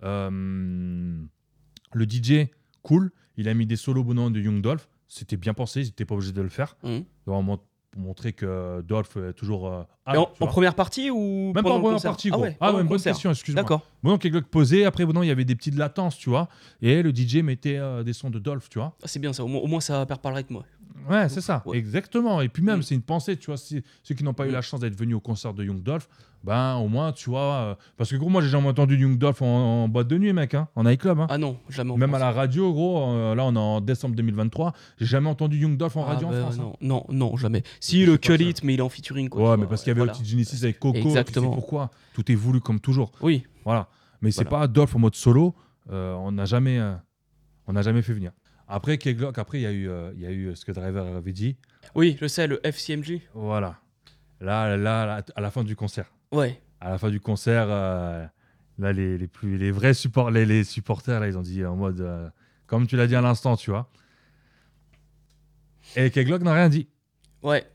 Euh, 0.03 1.21
le 1.93 2.05
DJ, 2.05 2.49
cool. 2.81 3.11
Il 3.37 3.47
a 3.47 3.53
mis 3.53 3.65
des 3.65 3.75
solos 3.75 4.03
bonhommes 4.03 4.33
de 4.33 4.39
Young 4.41 4.61
Dolph. 4.61 4.89
C'était 5.07 5.37
bien 5.37 5.53
pensé, 5.53 5.81
ils 5.81 5.85
n'étaient 5.85 6.05
pas 6.05 6.15
obligés 6.15 6.31
de 6.33 6.41
le 6.41 6.49
faire. 6.49 6.75
Mhm. 6.83 7.03
Vraiment 7.25 7.59
pour 7.91 8.01
montrer 8.01 8.33
que 8.33 8.81
Dolph 8.81 9.17
est 9.17 9.33
toujours. 9.33 9.67
euh, 9.67 9.83
hard, 10.05 10.29
en, 10.39 10.47
première 10.47 10.75
partie 10.75 11.09
ou 11.09 11.51
Même 11.53 11.63
pas 11.63 11.71
en 11.71 11.79
première 11.81 12.01
partie, 12.01 12.29
Ah 12.31 12.35
gros. 12.35 12.43
ouais, 12.43 12.57
Ah 12.59 12.73
ouais, 12.73 12.81
une 12.81 12.87
bonne 12.87 13.01
question, 13.01 13.31
excuse-moi. 13.31 13.63
D'accord. 13.63 13.81
Bon, 14.03 14.11
donc 14.11 14.21
Keglock 14.21 14.45
posait, 14.45 14.85
après, 14.85 15.05
bon, 15.05 15.23
il 15.23 15.27
y 15.27 15.31
avait 15.31 15.45
des 15.45 15.55
petites 15.55 15.75
latences, 15.75 16.17
tu 16.17 16.29
vois. 16.29 16.47
Et 16.81 17.01
le 17.01 17.09
DJ 17.13 17.37
mettait 17.37 17.77
euh, 17.77 18.03
des 18.03 18.13
sons 18.13 18.29
de 18.29 18.39
Dolph, 18.39 18.69
tu 18.69 18.77
vois. 18.79 18.95
Ah, 19.03 19.07
c'est 19.07 19.19
bien 19.19 19.33
ça. 19.33 19.43
Au 19.43 19.47
moins, 19.47 19.61
au 19.61 19.67
moins, 19.67 19.81
ça 19.81 20.05
perd 20.05 20.21
pas 20.21 20.29
le 20.29 20.35
rythme. 20.35 20.57
ouais. 20.57 20.63
Ouais, 21.09 21.29
c'est 21.29 21.41
ça, 21.41 21.61
Ouais. 21.65 21.77
exactement. 21.77 22.41
Et 22.41 22.49
puis 22.49 22.63
même, 22.63 22.79
Mm. 22.79 22.83
c'est 22.83 22.95
une 22.95 23.01
pensée, 23.01 23.37
tu 23.37 23.47
vois. 23.47 23.57
si- 23.57 23.83
ceux 24.03 24.15
qui 24.15 24.23
n'ont 24.23 24.33
pas 24.33 24.45
eu 24.45 24.49
Mm. 24.49 24.53
la 24.53 24.61
chance 24.61 24.79
d'être 24.79 24.95
venus 24.97 25.15
au 25.15 25.19
concert 25.19 25.53
de 25.53 25.63
Young 25.63 25.81
Dolph, 25.83 26.07
ben 26.43 26.75
au 26.77 26.87
moins, 26.87 27.11
tu 27.11 27.29
vois. 27.29 27.39
euh, 27.53 27.75
parce 27.97 28.09
que 28.11 28.15
gros, 28.15 28.29
moi, 28.29 28.41
j'ai 28.41 28.49
jamais 28.49 28.67
entendu 28.67 28.95
Young 28.97 29.17
Dolph 29.17 29.41
en, 29.41 29.83
en 29.83 29.87
boîte 29.89 30.07
de 30.07 30.17
nuit, 30.17 30.33
mec, 30.33 30.53
hein, 30.53 30.67
en 30.75 30.83
nightclub. 30.83 31.19
Hein. 31.19 31.27
Ah 31.29 31.37
non, 31.37 31.57
jamais 31.69 31.95
même 31.97 32.13
à 32.13 32.19
la 32.19 32.31
radio, 32.31 32.71
gros, 32.73 33.11
euh, 33.13 33.35
là, 33.35 33.43
on 33.45 33.53
est 33.55 33.59
en 33.59 33.81
décembre 33.81 34.15
2023. 34.15 34.73
J'ai 34.99 35.05
jamais 35.05 35.29
entendu 35.29 35.57
Young 35.57 35.77
Dolph 35.77 35.95
en 35.97 36.03
Ah 36.03 36.13
radio 36.13 36.27
bah, 36.29 36.37
en 36.37 36.41
France. 36.41 36.59
hein. 36.59 36.71
non, 36.81 37.05
non, 37.09 37.29
non, 37.31 37.37
jamais. 37.37 37.63
Si, 37.79 38.05
le 38.05 38.13
sais 38.13 38.17
pas, 38.19 38.37
Cut 38.37 38.43
It, 38.43 38.63
mais 38.63 38.73
il 38.75 38.79
est 38.79 38.83
en 38.83 38.89
featuring. 38.89 39.29
Quoi, 39.29 39.41
Ouais, 39.43 39.49
mais 39.51 39.57
vois, 39.63 39.69
parce 39.69 39.81
qu'il 39.83 39.89
y 39.89 39.91
avait 39.91 39.99
voilà. 39.99 40.13
le 40.13 40.19
petit 40.19 40.29
Genesis 40.29 40.63
avec 40.63 40.79
Coco, 40.79 40.97
Exactement. 40.97 41.47
tu 41.47 41.51
sais 41.51 41.55
pourquoi? 41.55 41.91
Tout 42.13 42.31
est 42.31 42.35
voulu 42.35 42.61
comme 42.61 42.79
toujours. 42.79 43.11
Oui, 43.21 43.43
Voilà. 43.65 43.87
Mais 44.21 44.31
c'est 44.31 44.45
pas 44.45 44.67
Dolph 44.67 44.95
en 44.95 44.99
mode 44.99 45.15
solo. 45.15 45.55
euh, 45.91 46.13
on 46.15 46.31
n'a 46.33 46.45
jamais, 46.45 46.79
on 47.67 47.73
n'a 47.73 47.81
jamais 47.81 48.01
fait 48.03 48.13
venir. 48.13 48.31
Après, 48.69 48.97
Keglock, 48.99 49.37
après 49.39 49.59
il 49.59 49.63
y 49.63 49.65
a 49.65 49.71
eu, 49.71 49.89
euh, 49.89 50.11
il 50.15 50.21
y 50.21 50.25
a 50.27 50.29
eu 50.31 50.45
euh, 50.49 50.55
ce 50.55 50.63
que 50.63 50.71
Driver 50.71 51.05
avait 51.15 51.33
dit. 51.33 51.57
oui, 51.95 52.15
je 52.21 52.27
sais, 52.27 52.45
le 52.47 52.59
FCMG. 52.65 53.21
Voilà. 53.33 53.79
Là, 54.39 54.77
là, 54.77 55.05
là, 55.05 55.21
à 55.35 55.41
la 55.41 55.51
fin 55.51 55.63
du 55.63 55.75
concert. 55.75 56.11
Ouais. 56.31 56.61
À 56.79 56.91
la 56.91 56.97
fin 56.97 57.09
du 57.09 57.19
concert, 57.19 57.65
euh, 57.67 58.25
là, 58.77 58.93
les, 58.93 59.17
les 59.17 59.27
plus, 59.27 59.57
les 59.57 59.71
vrais 59.71 59.93
support, 59.93 60.29
les, 60.31 60.45
les 60.45 60.63
supporters, 60.63 61.19
là, 61.19 61.27
ils 61.27 61.37
ont 61.37 61.41
dit 61.41 61.65
en 61.65 61.75
mode, 61.75 61.99
euh, 61.99 62.29
comme 62.67 62.85
tu 62.87 62.95
l'as 62.95 63.07
dit 63.07 63.15
à 63.15 63.21
l'instant, 63.21 63.57
tu 63.57 63.71
vois. 63.71 63.89
Et 65.95 66.11
Keglock 66.11 66.41
n'a 66.43 66.53
rien 66.53 66.69
dit. 66.69 66.87
Ouais. 67.41 67.65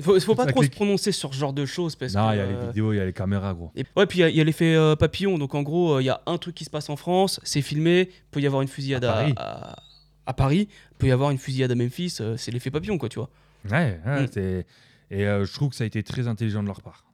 Faut, 0.00 0.18
faut 0.20 0.34
pas 0.34 0.46
trop 0.46 0.62
se 0.62 0.70
prononcer 0.70 1.12
sur 1.12 1.32
ce 1.32 1.38
genre 1.38 1.52
de 1.52 1.64
choses 1.66 1.94
parce 1.94 2.14
non, 2.14 2.32
il 2.32 2.38
y 2.38 2.40
a 2.40 2.46
les 2.46 2.66
vidéos, 2.66 2.92
il 2.92 2.96
y 2.96 3.00
a 3.00 3.04
les 3.04 3.12
caméras, 3.12 3.54
gros. 3.54 3.70
Et, 3.76 3.84
ouais, 3.96 4.06
puis 4.06 4.20
il 4.20 4.34
y 4.36 4.40
a- 4.40 4.44
l'effet 4.44 4.74
euh, 4.74 4.96
papillon. 4.96 5.38
Donc 5.38 5.54
en 5.54 5.62
gros, 5.62 5.94
euh, 5.96 6.02
il 6.02 6.06
y 6.06 6.10
a 6.10 6.20
un 6.26 6.36
truc 6.36 6.54
qui 6.56 6.64
se 6.64 6.70
passe 6.70 6.88
en 6.90 6.96
France, 6.96 7.38
c'est 7.44 7.62
filmé. 7.62 8.08
Il 8.10 8.30
peut 8.32 8.40
y 8.40 8.46
avoir 8.46 8.62
une 8.62 8.68
fusillade 8.68 9.04
À 9.04 9.10
à, 9.12 9.14
Paris. 9.14 9.34
à- 9.36 9.82
à 10.26 10.32
Paris. 10.34 10.68
Il 10.92 10.96
peut 10.98 11.06
y 11.06 11.10
avoir 11.12 11.30
une 11.30 11.38
fusillade 11.38 11.70
à 11.70 11.74
Memphis. 11.74 12.16
euh, 12.20 12.36
c'est 12.36 12.50
l'effet 12.50 12.70
papillon, 12.70 12.98
quoi, 12.98 13.08
tu 13.08 13.18
vois. 13.18 13.30
Ouais, 13.70 14.00
ouais, 14.06 14.26
Mm. 14.26 14.64
Et 15.10 15.26
euh, 15.26 15.44
je 15.44 15.52
trouve 15.52 15.68
que 15.70 15.76
ça 15.76 15.84
a 15.84 15.86
été 15.86 16.02
très 16.02 16.26
intelligent 16.28 16.62
de 16.62 16.66
leur 16.68 16.80
part. 16.82 17.04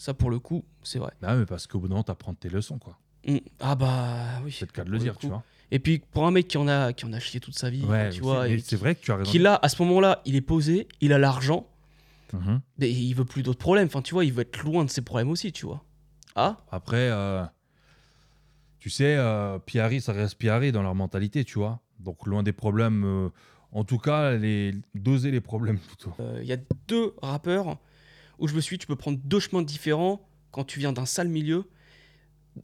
Ça, 0.00 0.14
pour 0.14 0.30
le 0.30 0.38
coup, 0.38 0.64
c'est 0.84 0.98
vrai. 1.00 1.10
Bah, 1.20 1.34
mais 1.34 1.44
parce 1.46 1.66
qu'au 1.66 1.80
bout 1.80 1.88
d'un 1.88 1.94
moment, 1.94 2.04
t'apprends 2.04 2.34
tes 2.34 2.48
leçons, 2.48 2.78
quoi. 2.78 2.96
Mm. 3.26 3.38
Ah 3.60 3.74
bah 3.74 4.40
oui. 4.44 4.52
C'est 4.56 4.66
le 4.66 4.72
cas 4.72 4.84
de 4.84 4.90
le 4.90 4.98
dire, 4.98 5.16
tu 5.18 5.26
vois. 5.26 5.42
Et 5.70 5.80
puis 5.80 5.98
pour 5.98 6.24
un 6.26 6.30
mec 6.30 6.46
qui 6.48 6.56
en 6.56 6.68
a, 6.68 6.92
qui 6.92 7.04
en 7.04 7.12
a 7.12 7.18
chié 7.20 7.40
toute 7.40 7.58
sa 7.58 7.68
vie, 7.68 7.84
Ouais, 7.84 8.10
tu 8.10 8.20
vois, 8.20 8.46
c'est 8.64 8.76
vrai 8.76 8.94
que 8.94 9.00
tu 9.02 9.10
as 9.12 9.16
raison. 9.16 9.30
qui 9.30 9.38
là, 9.38 9.58
à 9.60 9.68
ce 9.68 9.82
moment-là, 9.82 10.22
il 10.24 10.34
est 10.36 10.40
posé, 10.40 10.86
il 11.00 11.12
a 11.12 11.18
l'argent, 11.18 11.66
Mhm. 12.32 12.60
mais 12.78 12.90
il 12.90 13.12
veut 13.14 13.24
plus 13.24 13.42
d'autres 13.42 13.58
problèmes. 13.58 13.86
Enfin, 13.86 14.00
tu 14.02 14.14
vois, 14.14 14.24
il 14.24 14.32
veut 14.32 14.42
être 14.42 14.62
loin 14.62 14.84
de 14.84 14.90
ses 14.90 15.02
problèmes 15.02 15.28
aussi, 15.30 15.52
tu 15.52 15.66
vois. 15.66 15.82
Ah 16.36 16.58
Après, 16.70 17.10
euh, 17.10 17.42
tu 18.78 18.90
sais, 18.90 19.16
euh, 19.16 19.58
Piari, 19.58 20.00
ça 20.00 20.12
reste 20.12 20.36
Piari 20.36 20.72
dans 20.72 20.82
leur 20.82 20.94
mentalité, 20.94 21.44
tu 21.44 21.58
vois. 21.58 21.80
Donc, 22.00 22.26
loin 22.26 22.42
des 22.42 22.52
problèmes. 22.52 23.04
euh, 23.04 23.28
en 23.72 23.84
tout 23.84 23.98
cas, 23.98 24.32
les, 24.32 24.72
doser 24.94 25.30
les 25.30 25.40
problèmes 25.40 25.78
plutôt. 25.78 26.14
Il 26.40 26.46
y 26.46 26.52
a 26.52 26.56
deux 26.86 27.14
rappeurs 27.20 27.78
où 28.38 28.48
je 28.48 28.54
me 28.54 28.60
suis 28.60 28.76
dit, 28.76 28.80
tu 28.80 28.86
peux 28.86 28.96
prendre 28.96 29.18
deux 29.22 29.40
chemins 29.40 29.62
différents 29.62 30.26
quand 30.52 30.64
tu 30.64 30.78
viens 30.78 30.92
d'un 30.92 31.04
sale 31.06 31.28
milieu 31.28 31.64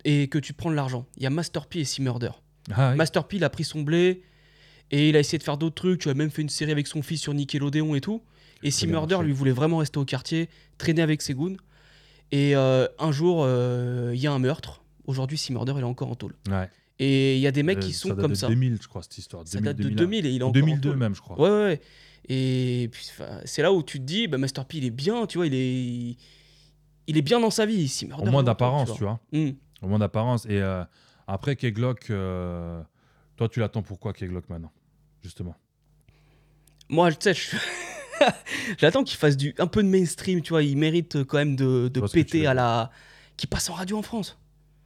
et 0.05 0.29
que 0.29 0.39
tu 0.39 0.53
prends 0.55 0.71
de 0.71 0.77
l'argent. 0.77 1.07
Il 1.17 1.23
y 1.23 1.27
a 1.27 1.31
Master 1.31 1.67
P 1.67 1.81
et 1.81 1.85
C 1.85 2.03
Murder. 2.03 2.31
Ah, 2.73 2.93
oui. 2.93 2.97
Master 2.97 3.29
P, 3.29 3.37
il 3.37 3.45
a 3.45 3.51
pris 3.51 3.65
son 3.65 3.83
blé 3.83 4.23
et 4.91 5.09
il 5.09 5.17
a 5.17 5.21
essayé 5.21 5.39
de 5.39 5.43
faire 5.43 5.59
d'autres 5.59 5.75
trucs. 5.75 6.01
Tu 6.01 6.09
as 6.09 6.15
même 6.15 6.31
fait 6.31 6.43
une 6.43 6.49
série 6.49 6.73
avec 6.73 6.87
son 6.87 7.03
fils 7.03 7.21
sur 7.21 7.35
Nickelodeon 7.35 7.95
et 7.95 8.01
tout. 8.01 8.23
Et 8.63 8.71
bien 8.71 8.89
Murder, 8.89 9.19
lui, 9.23 9.33
voulait 9.33 9.53
vraiment 9.53 9.79
rester 9.79 9.99
au 9.99 10.05
quartier, 10.05 10.49
traîner 10.79 11.03
avec 11.03 11.21
ses 11.21 11.35
goons. 11.35 11.57
Et 12.33 12.57
euh, 12.57 12.89
un 12.99 13.13
jour, 13.13 13.43
euh, 13.45 14.13
il 14.15 14.21
y 14.21 14.27
a 14.27 14.33
un 14.33 14.39
meurtre. 14.39 14.84
Aujourd'hui, 15.07 15.39
C 15.39 15.53
Murder, 15.53 15.73
il 15.77 15.81
est 15.81 15.85
encore 15.85 16.11
en 16.11 16.15
tôle. 16.15 16.35
Ouais. 16.49 16.69
Et 16.99 17.37
il 17.37 17.41
y 17.41 17.47
a 17.47 17.51
des 17.53 17.63
mecs 17.63 17.79
Euh, 17.79 17.81
qui 17.81 17.93
sont 17.93 18.09
ça 18.09 18.15
date 18.15 18.23
comme 18.23 18.31
de 18.33 18.37
ça. 18.37 18.47
2000, 18.49 18.79
je 18.81 18.89
crois, 18.89 19.03
cette 19.03 19.19
histoire. 19.19 19.43
Ça 19.47 19.61
date 19.61 19.77
de 19.77 19.83
2000, 19.83 19.97
2000 19.97 20.27
et 20.27 20.31
il 20.31 20.41
est 20.41 20.45
encore 20.45 20.49
en 20.51 20.53
2002 20.53 20.89
tôle. 20.91 20.99
même, 20.99 21.15
je 21.15 21.21
crois. 21.21 21.39
Ouais, 21.41 21.49
ouais, 21.51 21.65
ouais. 21.65 21.81
Et 22.29 22.89
puis, 22.91 23.11
c'est 23.45 23.63
là 23.63 23.73
où 23.73 23.83
tu 23.83 23.99
te 23.99 24.05
dis, 24.05 24.29
bah, 24.29 24.39
Master 24.39 24.65
P, 24.65 24.79
il 24.79 24.85
est 24.85 24.91
bien, 24.91 25.27
tu 25.27 25.39
vois, 25.39 25.47
il 25.47 25.55
est, 25.55 26.17
il 27.07 27.17
est 27.19 27.23
bien 27.23 27.41
dans 27.41 27.51
sa 27.51 27.67
vie. 27.67 27.87
Si 27.89 28.09
Au 28.19 28.25
moins 28.27 28.43
d'apparence, 28.43 28.95
tu 28.95 29.03
vois. 29.03 29.21
Hmm. 29.33 29.51
Au 29.83 29.89
moins 29.89 29.99
d'apparence. 29.99 30.47
Et 30.47 30.61
euh, 30.61 30.85
après, 31.27 31.57
Keglock, 31.57 32.09
euh, 32.11 32.81
toi, 33.37 33.49
tu 33.49 33.61
l'attends 33.61 33.83
pourquoi, 33.83 34.13
Keglock, 34.13 34.49
maintenant 34.49 34.73
Justement? 35.23 35.55
Moi, 36.89 37.11
tu 37.13 37.17
sais, 37.21 37.35
je- 37.35 37.57
j'attends 38.79 39.05
qu'il 39.05 39.19
fasse 39.19 39.37
du, 39.37 39.55
un 39.59 39.67
peu 39.67 39.83
de 39.83 39.89
mainstream, 39.89 40.41
tu 40.43 40.51
vois. 40.51 40.63
Il 40.63 40.77
mérite 40.79 41.17
euh, 41.17 41.25
quand 41.25 41.39
même 41.39 41.57
de, 41.57 41.89
de 41.93 42.01
péter 42.13 42.47
à 42.47 42.55
la. 42.55 42.91
Qui 43.37 43.47
passe 43.49 43.69
en 43.69 43.75
radio 43.75 43.99
en 43.99 44.03
France. 44.03 44.39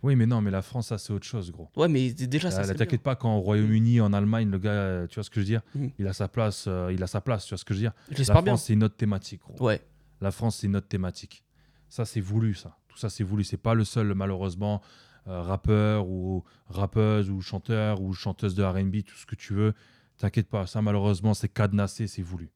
Oui, 0.03 0.14
mais 0.14 0.26
non, 0.26 0.40
mais 0.40 0.51
la 0.51 0.62
France, 0.62 0.88
ça, 0.88 0.99
c'est 0.99 1.12
autre 1.12 1.26
chose, 1.26 1.51
gros. 1.51 1.68
Ouais, 1.76 1.88
mais 1.88 2.12
déjà, 2.12 2.51
ça 2.51 2.72
T'inquiète 2.74 3.03
pas, 3.03 3.16
quand 3.16 3.36
au 3.36 3.40
Royaume-Uni, 3.40 4.01
en 4.01 4.12
Allemagne, 4.12 4.49
le 4.51 4.59
gars, 4.59 5.07
tu 5.09 5.16
vois 5.16 5.24
ce 5.24 5.30
que 5.30 5.36
je 5.36 5.40
veux 5.40 5.46
dire 5.46 5.62
Mhm. 5.74 5.90
Il 5.99 6.07
a 6.07 6.12
sa 6.12 6.28
place, 6.28 6.66
euh, 6.68 6.92
il 6.92 7.03
a 7.03 7.07
sa 7.09 7.20
place, 7.20 7.44
tu 7.44 7.51
vois 7.51 7.59
ce 7.59 7.64
que 7.64 7.74
je 7.74 7.78
veux 7.80 7.84
dire 7.84 7.92
La 8.11 8.16
J'espère. 8.16 8.42
France, 8.42 8.64
c'est 8.64 8.74
une 8.74 8.84
autre 8.84 8.96
thématique, 8.96 9.40
gros. 9.40 9.61
Ouais. 9.66 9.80
La 10.20 10.30
France, 10.30 10.59
c'est 10.59 10.68
notre 10.68 10.86
thématique. 10.88 11.42
Ça, 11.88 12.05
c'est 12.05 12.20
voulu, 12.20 12.55
ça. 12.55 12.76
Tout 12.88 12.96
ça, 12.99 13.09
c'est 13.11 13.24
voulu. 13.24 13.42
C'est 13.44 13.57
pas 13.57 13.74
le 13.74 13.84
seul, 13.84 14.14
malheureusement, 14.14 14.82
euh, 15.26 15.42
rappeur 15.42 16.07
ou 16.09 16.44
rappeuse 16.68 17.28
ou 17.30 17.40
chanteur 17.40 18.01
ou 18.01 18.12
chanteuse 18.12 18.55
de 18.55 18.62
R&B, 18.62 19.03
tout 19.05 19.16
ce 19.16 19.26
que 19.26 19.34
tu 19.34 19.53
veux. 19.55 19.74
T'inquiète 20.16 20.49
pas, 20.49 20.66
ça, 20.66 20.80
malheureusement, 20.80 21.34
c'est 21.34 21.49
cadenassé, 21.49 22.07
c'est 22.07 22.22
voulu. 22.22 22.51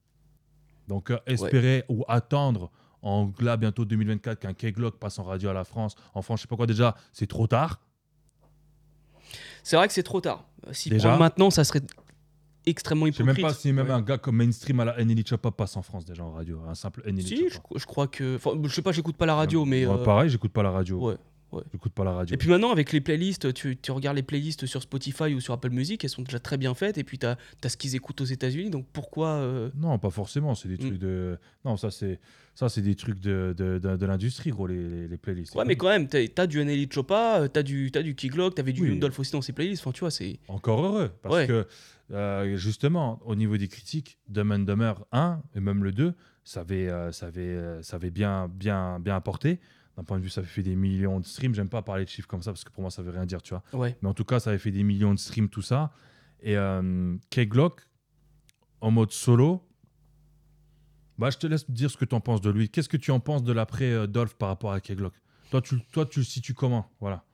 Donc, 0.89 1.11
euh, 1.11 1.19
espérer 1.27 1.85
ou 1.89 2.05
attendre 2.09 2.71
en 3.03 3.31
là, 3.41 3.57
bientôt 3.57 3.85
2024, 3.85 4.39
qu'un 4.39 4.55
K-Glock 4.55 4.97
passe 4.99 5.19
en 5.19 5.25
radio 5.25 5.51
à 5.51 5.53
la 5.53 5.65
France, 5.65 5.95
en 6.15 6.23
France, 6.23 6.41
je 6.41 6.43
sais 6.43 6.49
pas 6.49 6.57
quoi 6.57 6.67
déjà, 6.67 6.95
c'est 7.13 7.27
trop 7.29 7.47
tard. 7.47 7.81
C'est 9.63 9.77
vrai 9.77 9.87
que 9.89 9.95
c'est 9.95 10.03
trop 10.03 10.21
tard. 10.21 10.45
Si 10.73 10.91
Déjà. 10.91 11.17
maintenant, 11.17 11.51
ça 11.51 11.65
serait 11.65 11.81
extrêmement 12.67 13.07
Je 13.07 13.13
sais 13.13 13.23
même 13.25 13.35
hypocrite. 13.37 13.55
pas 13.57 13.61
si 13.61 13.73
même 13.73 13.87
Ouais. 13.87 13.93
un 13.93 14.03
gars 14.03 14.19
comme 14.19 14.37
mainstream 14.37 14.79
à 14.81 14.85
la 14.85 15.01
Eneli 15.01 15.25
Choppa 15.27 15.51
passe 15.51 15.77
en 15.77 15.83
France 15.83 16.05
déjà 16.05 16.25
en 16.25 16.33
radio. 16.33 16.61
Un 16.69 16.75
simple 16.75 17.03
Eneli 17.09 17.27
Si, 17.27 17.49
je, 17.49 17.59
je 17.77 17.87
crois 17.87 18.07
que. 18.07 18.37
Enfin, 18.37 18.53
je 18.63 18.69
sais 18.69 18.83
pas, 18.83 18.93
j'écoute 18.93 19.17
pas 19.17 19.27
la 19.27 19.35
radio, 19.35 19.65
mais. 19.65 19.87
Ouais, 19.87 19.95
euh, 20.01 20.05
Pareil, 20.05 20.31
j'écoute 20.31 20.53
pas 20.53 20.63
la 20.63 20.71
radio. 20.71 20.99
ouais, 21.09 21.17
ouais. 21.53 21.63
J'écoute 21.73 21.93
pas 21.93 22.05
la 22.05 22.13
radio. 22.13 22.35
Et 22.35 22.37
puis 22.37 22.49
maintenant, 22.49 22.71
avec 22.73 22.93
les 22.93 23.01
playlists, 23.01 23.53
tu, 23.55 23.77
tu 23.77 23.91
regardes 23.93 24.17
les 24.17 24.23
playlists 24.23 24.67
sur 24.67 24.83
Spotify 24.83 25.35
ou 25.35 25.41
sur 25.41 25.55
Apple 25.55 25.71
Music, 25.71 26.03
elles 26.05 26.11
sont 26.11 26.23
déjà 26.23 26.39
très 26.41 26.57
bien 26.59 26.75
faites. 26.75 26.99
Et 26.99 27.05
puis, 27.05 27.19
tu 27.19 27.27
as, 27.27 27.37
ce 27.69 27.77
qu'ils 27.77 27.95
écoutent 27.95 28.21
aux 28.21 28.25
États-Unis. 28.27 28.71
Donc, 28.71 28.87
pourquoi. 28.93 29.29
euh, 29.29 29.71
Non, 29.77 29.99
pas 29.99 30.11
forcément. 30.11 30.55
C'est 30.55 30.69
des 30.69 30.75
Mm. 30.75 30.79
trucs 30.89 30.99
de. 30.99 31.39
Non, 31.65 31.77
ça 31.77 31.91
c'est 31.91 32.19
ça 32.55 32.69
c'est 32.69 32.83
des 32.83 32.95
trucs 32.97 33.19
de, 33.19 33.55
de, 33.57 33.79
de, 33.79 33.97
de 33.97 34.07
l'industrie, 34.07 34.51
gros, 34.51 34.67
les, 34.67 34.87
les, 34.89 35.09
les 35.09 35.17
playlists. 35.17 35.55
Ouais, 35.55 35.65
mais 35.65 35.77
quand 35.77 35.89
même, 35.89 36.07
t'as 36.09 36.19
as 36.37 36.47
du 36.47 36.61
Anneli 36.61 36.87
Choppa, 36.93 37.41
euh, 37.43 37.49
t'as 37.49 37.63
du, 37.63 37.91
t'as 37.91 38.03
du 38.03 38.15
Keylock, 38.15 38.55
t'avais 38.55 38.73
du 38.73 38.83
Oui. 38.83 39.01
Aussi 39.19 39.33
dans 39.33 39.41
ses 39.43 39.53
playlists. 39.53 39.83
Enfin, 39.83 39.93
tu 39.93 40.01
vois, 40.01 40.11
c'est. 40.11 40.39
Encore 40.49 40.85
heureux. 40.85 41.11
Parce 41.23 41.35
Ouais. 41.35 41.47
que, 41.47 41.67
euh, 42.11 42.57
justement, 42.57 43.21
au 43.25 43.35
niveau 43.37 43.57
des 43.57 43.69
critiques, 43.69 44.19
Dumb 44.29 44.53
and 44.53 44.59
Dumber 44.61 44.93
1 45.13 45.41
et 45.55 45.61
même 45.61 45.83
le 45.83 45.93
2, 45.93 46.13
ça 46.45 46.61
avait, 46.61 46.89
euh, 46.89 47.11
ça 47.13 47.27
avait, 47.27 47.59
ça 47.83 47.97
avait 47.97 48.11
bien, 48.11 48.49
bien, 48.49 49.01
bien 49.01 49.17
apporté. 49.17 49.59
D'un 49.97 50.05
point 50.05 50.19
de 50.19 50.23
vue, 50.23 50.31
ça 50.31 50.41
avait 50.41 50.49
fait 50.49 50.63
des 50.63 50.75
millions 50.75 51.21
de 51.21 51.25
streams. 51.27 51.55
J'aime 51.55 51.69
pas 51.69 51.83
parler 51.83 52.05
de 52.05 52.09
chiffres 52.09 52.29
comme 52.29 52.43
ça 52.43 52.51
parce 52.51 52.65
que 52.65 52.71
pour 52.71 52.81
moi, 52.81 52.91
ça 52.91 53.03
veut 53.03 53.11
rien 53.11 53.27
dire, 53.27 53.43
tu 53.43 53.55
vois. 53.55 53.63
Ouais. 53.75 53.97
Mais 54.01 54.09
en 54.09 54.15
tout 54.15 54.25
cas, 54.25 54.41
ça 54.41 54.51
avait 54.51 54.59
fait 54.59 54.71
des 54.71 54.83
millions 54.85 55.13
de 55.13 55.19
streams, 55.19 55.49
tout 55.51 55.61
ça. 55.63 55.93
Et 56.41 56.57
euh, 56.57 57.15
K-Glock, 57.31 57.87
en 58.81 58.91
mode 58.91 59.13
solo, 59.13 59.69
bah, 61.19 61.29
je 61.31 61.37
te 61.39 61.47
laisse 61.47 61.71
dire 61.71 61.91
ce 61.91 61.97
que 61.99 62.05
tu 62.07 62.15
en 62.15 62.21
penses 62.21 62.41
de 62.41 62.51
lui. 62.51 62.69
Qu'est-ce 62.71 62.89
que 62.89 62.97
tu 62.97 63.11
en 63.11 63.21
penses 63.21 63.43
de 63.45 63.53
l'après 63.53 63.93
euh, 63.93 64.07
Dolph 64.07 64.35
par 64.35 64.49
rapport 64.49 64.73
à 64.73 64.81
K-Glock? 64.81 65.13
Toi 65.51 65.61
tu, 65.61 65.79
toi, 65.93 66.07
tu 66.07 66.21
le 66.21 66.25
situes 66.25 66.55
comment? 66.55 66.91
Voilà. 66.99 67.25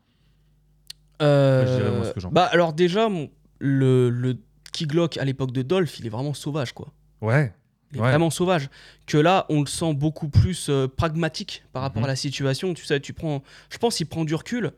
Euh, 1.23 1.65
je 1.67 1.77
dirais, 1.77 1.97
moi, 1.97 2.05
ce 2.07 2.13
que 2.13 2.21
j'en 2.21 2.31
bah, 2.33 2.45
alors, 2.51 2.73
déjà, 2.73 3.09
mon- 3.09 3.31
le, 3.61 4.11
le 4.11 4.37
Keylock 4.73 5.17
à 5.17 5.25
l'époque 5.25 5.53
de 5.53 5.63
Dolph, 5.63 5.99
il 6.01 6.07
est 6.07 6.11
vraiment 6.11 6.35
sauvage, 6.35 6.73
quoi. 6.73 6.93
Ouais. 7.21 7.55
Il 7.93 7.99
est 7.99 8.01
Ouais. 8.03 8.09
vraiment 8.11 8.29
sauvage. 8.31 8.69
Que 9.07 9.17
là, 9.17 9.47
on 9.49 9.61
le 9.61 9.67
sent 9.67 9.95
beaucoup 9.95 10.29
plus 10.29 10.69
euh, 10.69 10.89
pragmatique 10.89 11.63
par 11.73 11.83
rapport 11.83 12.01
Mhm. 12.03 12.05
à 12.05 12.09
la 12.09 12.17
situation. 12.17 12.75
Tu 12.75 12.85
sais, 12.85 13.01
tu 13.01 13.13
prends. 13.15 13.43
Je 13.71 13.79
pense 13.79 13.97
qu'il 13.97 14.07
prend 14.07 14.25
du 14.25 14.35
recul. 14.35 14.73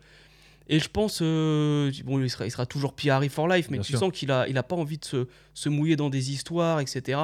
Et 0.68 0.78
je 0.78 0.88
pense. 0.88 1.18
euh, 1.20 1.90
bon, 2.04 2.20
il 2.22 2.30
sera, 2.30 2.46
il 2.46 2.50
sera 2.52 2.66
toujours 2.66 2.94
P.R.I. 2.94 3.28
for 3.28 3.48
life, 3.48 3.66
mais 3.70 3.78
Bien 3.78 3.82
tu 3.82 3.90
sûr. 3.92 3.98
sens 3.98 4.12
qu'il 4.12 4.30
a, 4.30 4.46
il 4.48 4.56
a 4.56 4.62
pas 4.62 4.76
envie 4.76 4.98
de 4.98 5.04
se, 5.04 5.26
se 5.54 5.68
mouiller 5.68 5.96
dans 5.96 6.10
des 6.10 6.30
histoires, 6.30 6.78
etc. 6.78 7.18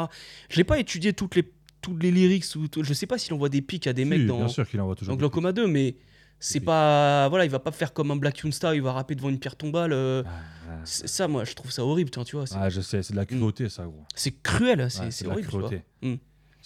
Je 0.51 0.57
l'ai 0.57 0.65
pas 0.65 0.81
étudié 0.81 1.13
toutes 1.13 1.37
les, 1.37 1.45
toutes 1.81 2.03
les 2.03 2.11
lyrics. 2.11 2.45
Ou 2.57 2.67
tout- 2.67 2.83
je 2.83 2.93
sais 2.93 3.07
pas 3.07 3.19
s'il 3.19 3.33
envoie 3.35 3.49
des 3.49 3.63
pics 3.63 3.87
à 3.87 3.93
des 3.93 4.05
mecs 4.05 4.27
dans, 4.27 4.39
Bien 4.39 4.49
sûr 4.49 4.69
qu'il 4.69 4.81
envoie 4.81 4.97
toujours. 4.97 5.15
dans 5.15 5.19
Glaucoma 5.19 5.53
2, 5.53 5.69
mais 5.69 5.95
c'est 6.39 6.61
pas. 6.61 7.29
Voilà, 7.29 7.45
il 7.45 7.51
va 7.51 7.59
pas 7.59 7.73
faire 7.73 7.93
comme 7.93 8.11
un 8.11 8.17
Black 8.17 8.41
Star, 8.51 8.75
il 8.75 8.83
va 8.83 8.93
rapper 8.93 9.15
devant 9.15 9.29
une 9.31 9.39
pierre 9.39 9.57
tombale. 9.57 9.93
euh. 9.93 10.23
Ah, 10.27 10.81
ça, 10.85 11.29
moi, 11.29 11.45
je 11.45 11.55
trouve 11.55 11.71
ça 11.71 11.85
horrible, 11.85 12.11
tu 12.11 12.17
vois, 12.19 12.25
tu 12.25 12.37
vois. 12.37 12.47
C'est 12.47 12.57
ah, 12.59 12.69
je 12.69 12.81
sais, 12.81 13.03
c'est 13.03 13.13
de 13.13 13.17
la 13.19 13.27
cruauté, 13.27 13.69
ça, 13.69 13.85
gros. 13.85 14.05
c'est 14.15 14.43
cruel, 14.43 14.91
c'est 14.91 15.01
Ouais, 15.03 15.11
la 15.23 15.29
horrible, 15.33 15.49
tu 15.49 15.59
vois. 15.59 15.69
cruauté. 15.69 15.85
Mm. 16.03 16.15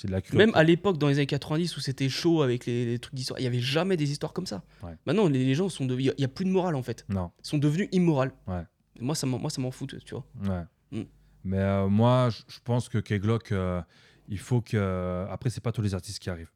De 0.04 0.10
la 0.10 0.22
cruauté. 0.22 0.38
Même 0.46 0.54
à 0.54 0.64
l'époque, 0.64 0.96
dans 0.96 1.08
les 1.08 1.16
années 1.16 1.26
90, 1.26 1.76
où 1.76 1.80
c'était 1.80 2.08
chaud 2.08 2.40
avec 2.40 2.64
les, 2.64 2.86
les 2.86 2.98
trucs 2.98 3.14
d'histoire, 3.14 3.38
il 3.38 3.42
n'y 3.42 3.48
avait 3.48 3.60
jamais 3.60 3.98
des 3.98 4.10
histoires 4.10 4.32
comme 4.32 4.46
ça. 4.46 4.62
Ouais. 4.82 4.92
Maintenant, 5.04 5.28
les, 5.28 5.44
les 5.44 5.54
gens 5.54 5.68
sont 5.68 5.84
devenus. 5.84 6.12
Il 6.16 6.20
n'y 6.20 6.24
a, 6.24 6.28
plus 6.28 6.46
de 6.46 6.50
morale 6.50 6.74
en 6.74 6.82
fait. 6.82 7.04
Non. 7.10 7.30
Ils 7.44 7.48
sont 7.48 7.58
devenus 7.58 7.88
immorales. 7.92 8.32
Ouais. 8.46 8.62
Moi, 8.98 9.14
ça 9.14 9.26
m'en 9.26 9.70
fout, 9.70 9.94
tu 10.04 10.14
vois. 10.14 10.24
Ouais. 10.42 10.64
Mm. 10.98 11.04
Mais 11.44 11.58
euh, 11.58 11.86
moi, 11.88 12.30
je- 12.30 12.58
pense 12.64 12.88
que 12.88 12.96
K-Glock, 12.96 13.52
euh, 13.52 13.82
il 14.28 14.38
faut 14.38 14.62
que. 14.62 15.26
Après, 15.30 15.50
c'est 15.50 15.60
pas 15.60 15.72
tous 15.72 15.82
les 15.82 15.94
artistes 15.94 16.18
qui 16.18 16.30
arrivent. 16.30 16.50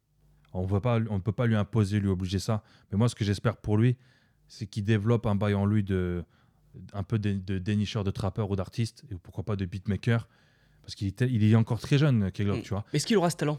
On 0.57 0.63
ne 0.63 1.19
peut 1.19 1.31
pas 1.31 1.45
lui 1.47 1.55
imposer, 1.55 1.99
lui 1.99 2.07
obliger 2.09 2.39
ça. 2.39 2.63
Mais 2.91 2.97
moi, 2.97 3.09
ce 3.09 3.15
que 3.15 3.23
j'espère 3.25 3.57
pour 3.57 3.77
lui, 3.77 3.97
c'est 4.47 4.65
qu'il 4.67 4.83
développe 4.83 5.25
un 5.25 5.35
bail 5.35 5.53
en 5.53 5.65
lui 5.65 5.83
de 5.83 6.23
un 6.93 7.03
peu 7.03 7.17
de, 7.19 7.33
de 7.33 7.57
dénicheur 7.57 8.03
de 8.03 8.11
trappeur 8.11 8.51
ou 8.51 8.55
d'artiste, 8.55 9.05
et 9.09 9.15
pourquoi 9.15 9.43
pas 9.45 9.55
de 9.55 9.65
beatmaker. 9.65 10.27
Parce 10.81 10.93
qu'il 10.95 11.07
est, 11.07 11.21
il 11.21 11.43
est 11.43 11.55
encore 11.55 11.79
très 11.79 11.97
jeune, 11.97 12.31
K-Glock, 12.31 12.59
Mm. 12.59 12.61
tu 12.63 12.69
vois. 12.69 12.85
Est-ce 12.93 13.05
qu'il 13.05 13.15
aura 13.17 13.29
ce 13.29 13.37
talent? 13.37 13.57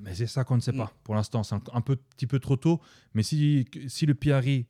Mais 0.00 0.14
c'est 0.14 0.26
ça 0.26 0.44
qu'on 0.44 0.56
ne 0.56 0.60
sait 0.60 0.72
pas. 0.72 0.92
Pour 1.04 1.14
l'instant, 1.14 1.42
c'est 1.42 1.54
un, 1.54 1.62
un 1.72 1.80
peu, 1.80 1.96
petit 1.96 2.26
peu 2.26 2.38
trop 2.38 2.56
tôt. 2.56 2.80
Mais 3.14 3.22
si, 3.22 3.66
si 3.88 4.06
le 4.06 4.14
PRI, 4.14 4.66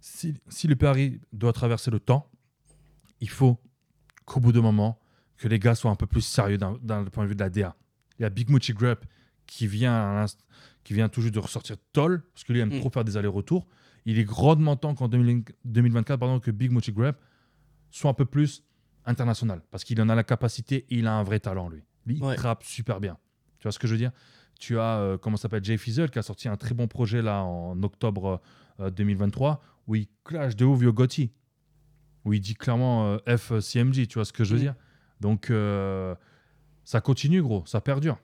si, 0.00 0.34
si 0.48 0.66
le 0.66 0.76
PRI 0.76 1.20
doit 1.32 1.52
traverser 1.52 1.90
le 1.90 2.00
temps, 2.00 2.30
il 3.20 3.28
faut 3.28 3.58
qu'au 4.24 4.40
bout 4.40 4.52
d'un 4.52 4.62
moment, 4.62 4.98
que 5.36 5.48
les 5.48 5.58
gars 5.58 5.74
soient 5.74 5.90
un 5.90 5.96
peu 5.96 6.06
plus 6.06 6.22
sérieux 6.22 6.58
d'un 6.58 7.04
point 7.06 7.24
de 7.24 7.28
vue 7.28 7.34
de 7.34 7.40
la 7.42 7.50
DA. 7.50 7.76
Il 8.18 8.22
y 8.22 8.24
a 8.24 8.30
Big 8.30 8.50
Moochie 8.50 8.72
Grep 8.74 9.04
qui 9.50 9.66
vient, 9.66 9.92
à 10.22 10.26
qui 10.84 10.94
vient 10.94 11.08
tout 11.08 11.20
juste 11.22 11.34
de 11.34 11.40
ressortir 11.40 11.76
Toll, 11.92 12.22
parce 12.32 12.44
que 12.44 12.52
lui 12.52 12.60
aime 12.60 12.72
Mm. 12.74 12.78
trop 12.80 12.90
faire 12.90 13.04
des 13.04 13.16
allers-retours. 13.16 13.66
Il 14.06 14.18
est 14.18 14.24
grandement 14.24 14.76
temps 14.76 14.94
qu'en 14.94 15.08
2000 15.08 15.44
2024, 15.64 16.18
pardon, 16.20 16.38
que 16.40 16.50
Big 16.52 16.70
Moochie 16.70 16.92
Grep 16.92 17.16
soit 17.90 18.10
un 18.10 18.14
peu 18.14 18.24
plus 18.24 18.62
international, 19.04 19.62
parce 19.70 19.82
qu'il 19.84 20.00
en 20.00 20.08
a 20.08 20.14
la 20.14 20.22
capacité 20.24 20.86
et 20.88 20.98
il 20.98 21.06
a 21.08 21.14
un 21.14 21.22
vrai 21.24 21.40
talent, 21.40 21.68
lui. 21.68 21.82
Il 22.06 22.22
Ouais. 22.22 22.36
trappe 22.36 22.62
super 22.64 23.00
bien. 23.00 23.18
Tu 23.58 23.64
vois 23.64 23.72
ce 23.72 23.78
que 23.78 23.86
je 23.88 23.92
veux 23.94 23.98
dire? 23.98 24.12
Tu 24.60 24.78
as, 24.78 24.98
euh, 24.98 25.18
comment 25.18 25.36
s'appelle, 25.36 25.64
Jay 25.64 25.76
Fizzle, 25.76 26.10
qui 26.10 26.18
a 26.18 26.22
sorti 26.22 26.48
un 26.48 26.56
très 26.56 26.74
bon 26.74 26.86
projet 26.86 27.20
là 27.22 27.42
en 27.42 27.82
octobre 27.82 28.40
euh, 28.78 28.90
2023, 28.90 29.60
où 29.88 29.96
il 29.96 30.06
clash 30.24 30.54
de 30.54 30.64
ouf 30.64 30.80
Gotti, 30.84 31.32
où 32.24 32.32
il 32.32 32.40
dit 32.40 32.54
clairement 32.54 33.06
euh, 33.06 33.18
FCMG, 33.26 34.06
tu 34.06 34.14
vois 34.14 34.24
ce 34.24 34.32
que 34.32 34.44
je 34.44 34.52
veux 34.54 34.58
Mm. 34.60 34.62
dire? 34.62 34.74
Donc, 35.20 35.50
euh, 35.50 36.14
ça 36.84 37.00
continue, 37.00 37.42
gros, 37.42 37.64
ça 37.66 37.80
perdure. 37.80 38.18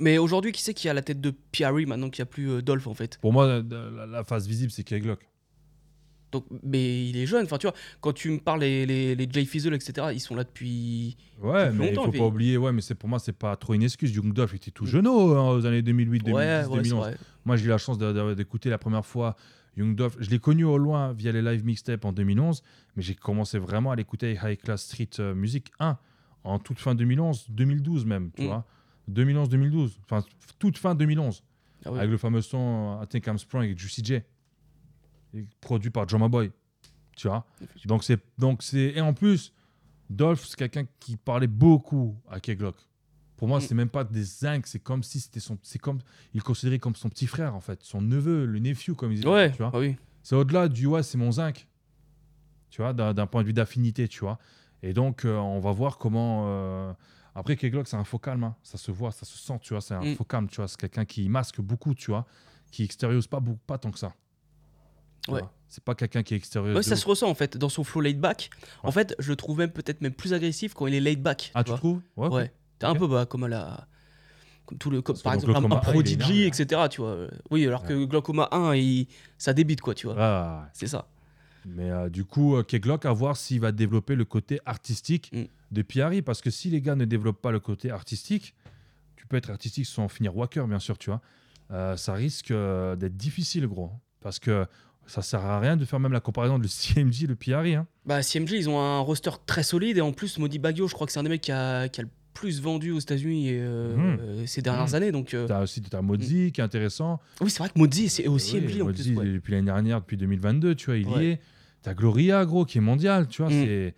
Mais 0.00 0.18
aujourd'hui, 0.18 0.52
qui 0.52 0.62
c'est 0.62 0.74
qui 0.74 0.88
à 0.88 0.94
la 0.94 1.02
tête 1.02 1.20
de 1.20 1.30
Pierre 1.52 1.72
maintenant 1.72 2.08
qu'il 2.10 2.22
n'y 2.22 2.28
a 2.28 2.30
plus 2.30 2.48
euh, 2.50 2.62
Dolph 2.62 2.86
en 2.86 2.94
fait? 2.94 3.18
Pour 3.20 3.32
moi, 3.32 3.46
la, 3.46 3.62
la- 3.90 4.06
la 4.06 4.24
phase 4.24 4.46
visible, 4.46 4.70
c'est 4.72 4.84
K-Glock. 4.84 5.20
Donc, 6.32 6.46
Mais 6.62 7.06
il 7.10 7.16
est 7.18 7.26
jeune. 7.26 7.44
Enfin, 7.44 7.58
tu 7.58 7.66
vois, 7.66 7.76
quand 8.00 8.14
tu 8.14 8.30
me 8.30 8.38
parles 8.38 8.60
les, 8.60 8.86
les, 8.86 9.14
les 9.14 9.28
Jay 9.30 9.44
Fizzle, 9.44 9.74
etc., 9.74 10.08
ils 10.14 10.20
sont 10.20 10.34
là 10.34 10.44
depuis. 10.44 11.18
Ouais, 11.42 11.66
Depuis 11.66 11.78
mais 11.78 11.88
il 11.88 11.94
longtemps, 11.94 12.10
faut 12.10 12.18
pas 12.18 12.24
oublier, 12.26 12.56
ouais, 12.56 12.72
mais 12.72 12.80
c'est 12.80 12.94
pour 12.94 13.08
moi, 13.10 13.18
c'est 13.18 13.34
pas 13.36 13.54
trop 13.56 13.74
une 13.74 13.82
excuse. 13.82 14.14
Young 14.14 14.32
Dolph 14.32 14.54
était 14.54 14.70
tout 14.70 14.86
jeune 14.86 15.06
aux 15.06 15.66
années 15.66 15.82
2008, 15.82 16.24
2010, 16.24 16.32
ouais, 16.32 16.42
ouais, 16.46 16.62
c'est 16.62 16.68
2011. 16.70 16.92
vrai. 17.04 17.16
Moi, 17.44 17.56
j'ai 17.56 17.66
eu 17.66 17.68
la 17.68 17.76
chance 17.78 17.98
d'écouter 17.98 18.70
la 18.70 18.78
première 18.78 19.04
fois 19.04 19.36
Young 19.76 19.94
Dolph. 19.94 20.16
Je 20.20 20.30
l'ai 20.30 20.38
connu 20.38 20.64
au 20.64 20.78
loin 20.78 21.12
via 21.12 21.32
les 21.32 21.42
live 21.42 21.66
mixtapes 21.66 22.06
en 22.06 22.12
2011, 22.12 22.62
mais 22.96 23.02
j'ai 23.02 23.14
commencé 23.14 23.58
vraiment 23.58 23.90
à 23.90 23.96
l'écouter 23.96 24.38
High 24.42 24.56
Class 24.58 24.84
Street 24.84 25.10
euh, 25.18 25.34
Music 25.34 25.70
1 25.80 25.98
en 26.44 26.58
toute 26.58 26.78
fin 26.78 26.94
2011, 26.94 27.46
2012 27.50 28.06
même, 28.06 28.30
tu 28.34 28.44
Mm. 28.44 28.46
vois. 28.46 28.64
2011-2012, 29.10 29.98
enfin 30.04 30.24
toute 30.58 30.78
fin 30.78 30.94
2011, 30.94 31.42
Ah 31.84 31.88
avec 31.90 32.10
le 32.10 32.18
fameux 32.18 32.40
son 32.42 33.00
I 33.02 33.06
Think 33.08 33.26
I'm 33.26 33.38
Sprung 33.38 33.64
avec 33.64 33.78
Juicy 33.78 34.04
J, 34.04 34.20
produit 35.60 35.90
par 35.90 36.06
Drummer 36.06 36.28
Boy, 36.28 36.50
tu 37.16 37.28
vois? 37.28 37.44
Donc 37.86 38.04
c'est 38.04 38.20
donc 38.38 38.62
c'est 38.62 38.92
et 38.94 39.00
en 39.00 39.14
plus 39.14 39.52
Dolph 40.10 40.44
c'est 40.46 40.56
quelqu'un 40.56 40.84
qui 41.00 41.16
parlait 41.16 41.46
beaucoup 41.46 42.16
à 42.30 42.38
K-Glock. 42.40 42.76
Pour 43.36 43.48
moi, 43.48 43.58
Mm. 43.58 43.62
c'est 43.62 43.74
même 43.74 43.88
pas 43.88 44.04
des 44.04 44.22
zincs, 44.22 44.66
c'est 44.68 44.78
comme 44.78 45.02
si 45.02 45.18
c'était 45.18 45.40
son 45.40 45.58
c'est 45.62 45.78
comme 45.80 45.98
il 46.32 46.42
considérait 46.42 46.78
comme 46.78 46.94
son 46.94 47.08
petit 47.08 47.26
frère 47.26 47.54
en 47.56 47.60
fait, 47.60 47.82
son 47.82 48.00
neveu, 48.00 48.44
le 48.46 48.58
nephew 48.60 48.94
comme 48.94 49.10
ils 49.12 49.16
disent, 49.16 49.26
Ouais, 49.26 49.50
tu 49.50 49.58
vois. 49.58 49.70
ah 49.74 49.78
oui. 49.78 49.96
C'est 50.22 50.36
au-delà 50.36 50.68
du 50.68 50.86
ouais, 50.86 51.02
c'est 51.02 51.18
mon 51.18 51.32
zinc. 51.32 51.66
Tu 52.70 52.80
vois, 52.80 52.92
d'un 52.92 53.12
d'un 53.12 53.26
point 53.26 53.42
de 53.42 53.46
vue 53.48 53.52
d'affinité, 53.52 54.06
tu 54.06 54.20
vois. 54.20 54.38
Et 54.84 54.92
donc 54.92 55.24
euh, 55.24 55.36
on 55.38 55.58
va 55.60 55.72
voir 55.72 55.98
comment 55.98 56.44
euh, 56.46 56.92
après 57.34 57.56
K-Glock, 57.56 57.88
c'est 57.88 57.96
un 57.96 58.04
faux 58.04 58.18
calme, 58.18 58.44
hein. 58.44 58.56
ça 58.62 58.78
se 58.78 58.90
voit, 58.90 59.10
ça 59.12 59.24
se 59.24 59.38
sent, 59.38 59.58
tu 59.62 59.74
vois, 59.74 59.80
c'est 59.80 59.94
un 59.94 60.02
Mm. 60.02 60.14
faux 60.16 60.24
calme, 60.24 60.48
tu 60.48 60.56
vois, 60.56 60.68
c'est 60.68 60.78
quelqu'un 60.78 61.04
qui 61.04 61.28
masque 61.28 61.60
beaucoup, 61.60 61.94
tu 61.94 62.10
vois, 62.10 62.26
qui 62.70 62.84
extériorise 62.84 63.26
pas 63.26 63.40
beaucoup, 63.40 63.60
pas 63.66 63.78
tant 63.78 63.90
que 63.90 63.98
ça. 63.98 64.12
Ouais. 65.28 65.42
C'est 65.68 65.82
pas 65.84 65.94
quelqu'un 65.94 66.22
qui. 66.22 66.34
Ouais, 66.34 66.40
de 66.74 66.82
ça 66.82 66.94
ouf. 66.94 66.98
se 67.00 67.06
ressent 67.06 67.28
en 67.30 67.34
fait 67.34 67.56
dans 67.56 67.68
son 67.68 67.84
flow 67.84 68.00
laid 68.02 68.18
back. 68.18 68.50
En 68.82 68.90
fait, 68.90 69.14
je 69.18 69.30
le 69.30 69.36
trouve 69.36 69.56
même 69.58 69.70
peut-être 69.70 70.00
même 70.02 70.12
plus 70.12 70.34
agressif 70.34 70.74
quand 70.74 70.86
il 70.86 70.94
est 70.94 71.00
laid 71.00 71.16
back. 71.22 71.50
Ah, 71.54 71.62
tu 71.64 71.70
vois. 71.70 71.78
trouves? 71.78 72.02
Ouais. 72.16 72.52
T'es 72.78 72.86
un 72.86 72.94
peu 72.94 73.06
bah, 73.06 73.24
comme 73.24 73.44
à 73.44 73.48
la. 73.48 73.86
Comme 74.66 74.78
tout 74.78 74.90
le. 74.90 75.00
Comme, 75.00 75.16
par 75.18 75.32
exemple, 75.34 75.52
un, 75.56 75.60
Glaucoma 75.60 75.76
un 75.76 75.78
1, 75.78 75.82
il 75.82 75.88
est 75.88 75.92
Prodigy, 75.92 76.40
énorme, 76.42 76.54
etc. 76.60 76.82
Tu 76.90 77.00
vois. 77.00 77.28
Oui, 77.50 77.66
alors 77.66 77.84
que 77.84 78.04
Glaucoma 78.04 78.48
1, 78.50 78.74
il... 78.74 79.06
ça 79.38 79.52
débite 79.54 79.80
quoi, 79.80 79.94
tu 79.94 80.08
vois. 80.08 80.16
Ah, 80.18 80.68
C'est 80.74 80.88
ça. 80.88 81.06
mais 81.64 81.88
euh, 81.90 82.08
du 82.10 82.24
coup, 82.24 82.56
euh, 82.56 82.64
K-Glock, 82.64 83.06
à 83.06 83.12
voir 83.12 83.36
s'il 83.36 83.60
va 83.60 83.70
développer 83.72 84.14
le 84.16 84.24
côté 84.24 84.60
artistique 84.66 85.30
Mm. 85.32 85.44
De 85.72 85.82
Piari. 85.82 86.22
Parce 86.22 86.40
que 86.40 86.50
si 86.50 86.70
les 86.70 86.80
gars 86.80 86.94
ne 86.94 87.04
développent 87.04 87.40
pas 87.42 87.50
le 87.52 87.60
côté 87.60 87.90
artistique, 87.90 88.54
tu 89.16 89.26
peux 89.26 89.36
être 89.36 89.50
artistique 89.50 89.86
sans 89.86 90.08
finir 90.08 90.36
Wacker, 90.36 90.66
bien 90.68 90.78
sûr, 90.78 90.98
tu 90.98 91.10
vois. 91.10 91.20
Euh, 91.70 91.96
ça 91.96 92.12
risque 92.14 92.50
euh, 92.50 92.96
d'être 92.96 93.16
difficile, 93.16 93.66
gros. 93.66 93.90
Parce 94.20 94.38
que 94.38 94.66
ça 95.06 95.22
sert 95.22 95.44
à 95.44 95.58
rien 95.58 95.76
de 95.76 95.84
faire 95.84 95.98
même 96.00 96.12
la 96.12 96.20
comparaison 96.20 96.58
de 96.58 96.62
le 96.62 96.68
CMG, 96.68 97.26
le 97.28 97.34
Piari. 97.34 97.74
Hein. 97.74 97.86
Bah, 98.06 98.22
CMG, 98.22 98.52
ils 98.52 98.68
ont 98.68 98.78
un 98.80 99.00
roster 99.00 99.30
très 99.46 99.62
solide 99.62 99.98
et 99.98 100.00
en 100.00 100.12
plus, 100.12 100.38
Modi 100.38 100.58
Baggio, 100.58 100.86
je 100.86 100.94
crois 100.94 101.06
que 101.06 101.12
c'est 101.12 101.18
un 101.18 101.24
des 101.24 101.28
mecs 101.28 101.40
qui 101.40 101.52
a, 101.52 101.88
qui 101.88 102.00
a 102.00 102.04
le 102.04 102.10
plus 102.34 102.62
vendu 102.62 102.92
aux 102.92 102.98
États-Unis 102.98 103.48
euh, 103.50 103.94
Mhm. 103.96 104.18
euh, 104.20 104.46
ces 104.46 104.62
dernières 104.62 104.88
Mhm. 104.88 104.94
années. 104.94 105.12
Donc, 105.12 105.34
euh, 105.34 105.46
Tu 105.46 105.52
as 105.52 105.60
aussi 105.60 105.82
as 105.92 106.02
Mozzi 106.02 106.50
qui 106.52 106.60
est 106.60 106.64
intéressant. 106.64 107.20
oui, 107.40 107.50
c'est 107.50 107.58
vrai 107.58 107.68
que 107.68 107.78
Modi, 107.78 108.08
c'est 108.08 108.26
aussi 108.26 108.54
Oui, 108.58 108.60
CMG 108.68 108.82
en 108.82 108.86
Mozzi, 108.86 109.12
plus. 109.12 109.18
ouais. 109.18 109.32
depuis 109.32 109.52
l'année 109.52 109.66
dernière, 109.66 110.00
depuis 110.00 110.16
2022, 110.16 110.74
tu 110.74 110.86
vois, 110.86 110.96
il 110.96 111.08
y 111.10 111.26
est. 111.26 111.40
T'as 111.82 111.94
Gloria, 111.94 112.44
gros, 112.46 112.64
qui 112.64 112.78
est 112.78 112.82
mondial, 112.82 113.26
tu 113.28 113.42
vois. 113.42 113.50
Mm. 113.50 113.64
c'est 113.64 113.94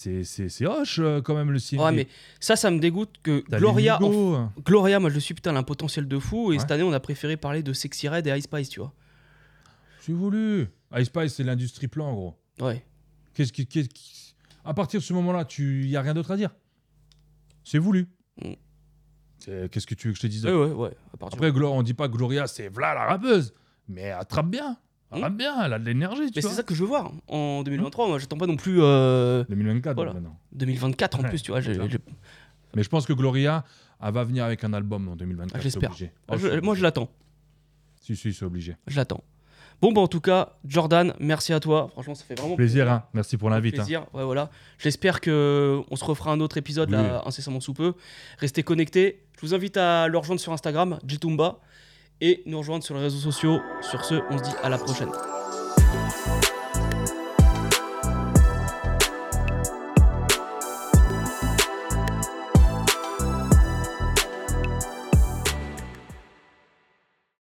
C'est 0.00 0.22
c'est 0.22 0.48
c'est 0.48 0.64
hoche 0.64 1.00
euh, 1.00 1.20
quand 1.20 1.34
même 1.34 1.50
le 1.50 1.58
CMG. 1.58 1.80
Ouais, 1.82 1.90
mais 1.90 2.06
ça, 2.38 2.54
ça 2.54 2.70
me 2.70 2.78
dégoûte 2.78 3.16
que 3.20 3.42
Gloria, 3.50 4.00
en-. 4.00 4.52
Gloria, 4.64 5.00
moi 5.00 5.10
je 5.10 5.14
le 5.14 5.20
suis, 5.20 5.34
putain, 5.34 5.50
elle 5.50 5.56
a 5.56 5.58
un 5.58 5.62
potentiel 5.64 6.06
de 6.06 6.18
fou. 6.20 6.52
Et 6.52 6.54
Ouais. 6.54 6.60
cette 6.60 6.70
année, 6.70 6.84
on 6.84 6.92
a 6.92 7.00
préféré 7.00 7.36
parler 7.36 7.64
de 7.64 7.72
Sexy 7.72 8.06
Red 8.08 8.24
et 8.28 8.36
Ice 8.38 8.44
Spice, 8.44 8.68
tu 8.68 8.78
vois. 8.78 8.92
J'ai 10.06 10.12
voulu. 10.12 10.68
Ice 10.96 11.06
Spice, 11.06 11.34
c'est 11.34 11.42
l'industrie 11.42 11.88
plan, 11.88 12.14
gros. 12.14 12.36
Ouais. 12.60 12.84
Qu'est-ce 13.34 13.52
qui, 13.52 13.66
qu'est-ce 13.66 13.88
qui- 13.88 14.36
À 14.64 14.72
partir 14.72 15.00
de 15.00 15.04
ce 15.04 15.12
moment-là, 15.14 15.44
il 15.58 15.86
n'y 15.88 15.96
a 15.96 16.00
rien 16.00 16.14
d'autre 16.14 16.30
à 16.30 16.36
dire? 16.36 16.50
C'est 17.64 17.78
voulu. 17.78 18.06
Mm. 18.40 18.52
C'est- 19.40 19.68
Qu'est-ce 19.68 19.86
que 19.88 19.96
tu 19.96 20.06
veux 20.06 20.12
que 20.12 20.18
je 20.18 20.22
te 20.22 20.26
dise 20.28 20.46
Ouais, 20.46 20.52
ouais, 20.52 20.70
ouais. 20.74 20.96
Après, 21.20 21.50
Glo- 21.50 21.70
on 21.72 21.82
dit 21.82 21.94
pas 21.94 22.06
Gloria, 22.06 22.46
c'est 22.46 22.68
voilà 22.68 22.94
la 22.94 23.06
rappeuse. 23.06 23.52
Mais 23.88 24.12
attrape 24.12 24.48
bien. 24.48 24.76
Elle 25.10 25.20
Mm. 25.20 25.22
rappe 25.22 25.36
bien, 25.36 25.64
elle 25.64 25.72
a 25.72 25.78
de 25.78 25.84
l'énergie, 25.84 26.30
Mais 26.36 26.42
c'est 26.42 26.48
ça 26.48 26.62
que 26.62 26.74
je 26.74 26.80
veux 26.82 26.88
voir 26.88 27.12
en 27.28 27.62
2023. 27.62 28.08
Moi, 28.08 28.18
j'attends 28.18 28.36
pas 28.36 28.46
non 28.46 28.56
plus 28.56 28.78
euh, 28.82 29.44
2024 29.48 29.94
Voilà. 29.94 30.12
maintenant. 30.12 30.36
2024 30.52 31.18
en 31.18 31.22
Ouais, 31.22 31.28
plus, 31.30 31.42
tu 31.42 31.50
vois. 31.50 31.60
Mais 32.76 32.82
je 32.82 32.88
pense 32.90 33.06
que 33.06 33.12
Gloria, 33.14 33.64
elle 34.02 34.12
va 34.12 34.24
venir 34.24 34.44
avec 34.44 34.62
un 34.64 34.72
album 34.74 35.08
en 35.08 35.16
2024. 35.16 35.58
Ah, 35.58 35.62
j'espère. 35.62 35.92
Ah, 36.28 36.36
je- 36.36 36.60
moi, 36.60 36.74
je 36.74 36.82
l'attends. 36.82 37.08
Si, 38.00 38.16
si, 38.16 38.32
c'est 38.32 38.44
obligé. 38.44 38.76
Je 38.86 38.96
l'attends. 38.96 39.22
Bon, 39.80 39.92
bah, 39.92 40.00
en 40.00 40.08
tout 40.08 40.20
cas, 40.20 40.54
Jordan, 40.66 41.14
merci 41.20 41.52
à 41.52 41.60
toi. 41.60 41.88
Franchement, 41.92 42.14
ça 42.16 42.24
fait 42.24 42.34
vraiment 42.38 42.56
Plaisir, 42.56 42.90
hein. 42.90 43.04
Merci 43.14 43.36
pour 43.36 43.48
l'invite. 43.48 43.74
hein. 43.74 43.82
plaisir. 43.82 44.06
Ouais, 44.12 44.24
voilà. 44.24 44.50
J'espère 44.78 45.20
que 45.20 45.80
on 45.90 45.96
se 45.96 46.04
refera 46.04 46.32
un 46.32 46.40
autre 46.40 46.56
épisode 46.58 46.90
là, 46.90 47.22
incessamment 47.26 47.60
sous 47.60 47.74
peu. 47.74 47.94
Restez 48.38 48.62
connectés. 48.64 49.22
Je 49.36 49.46
vous 49.46 49.54
invite 49.54 49.76
à 49.76 50.08
le 50.08 50.18
rejoindre 50.18 50.40
sur 50.40 50.52
Instagram, 50.52 50.98
Jitumba, 51.06 51.60
et 52.20 52.42
nous 52.46 52.58
rejoindre 52.58 52.84
sur 52.84 52.94
les 52.94 53.02
réseaux 53.02 53.18
sociaux. 53.18 53.60
Sur 53.80 54.04
ce, 54.04 54.16
on 54.30 54.38
se 54.38 54.42
dit 54.42 54.56
à 54.62 54.68
la 54.68 54.78
prochaine. 54.78 55.10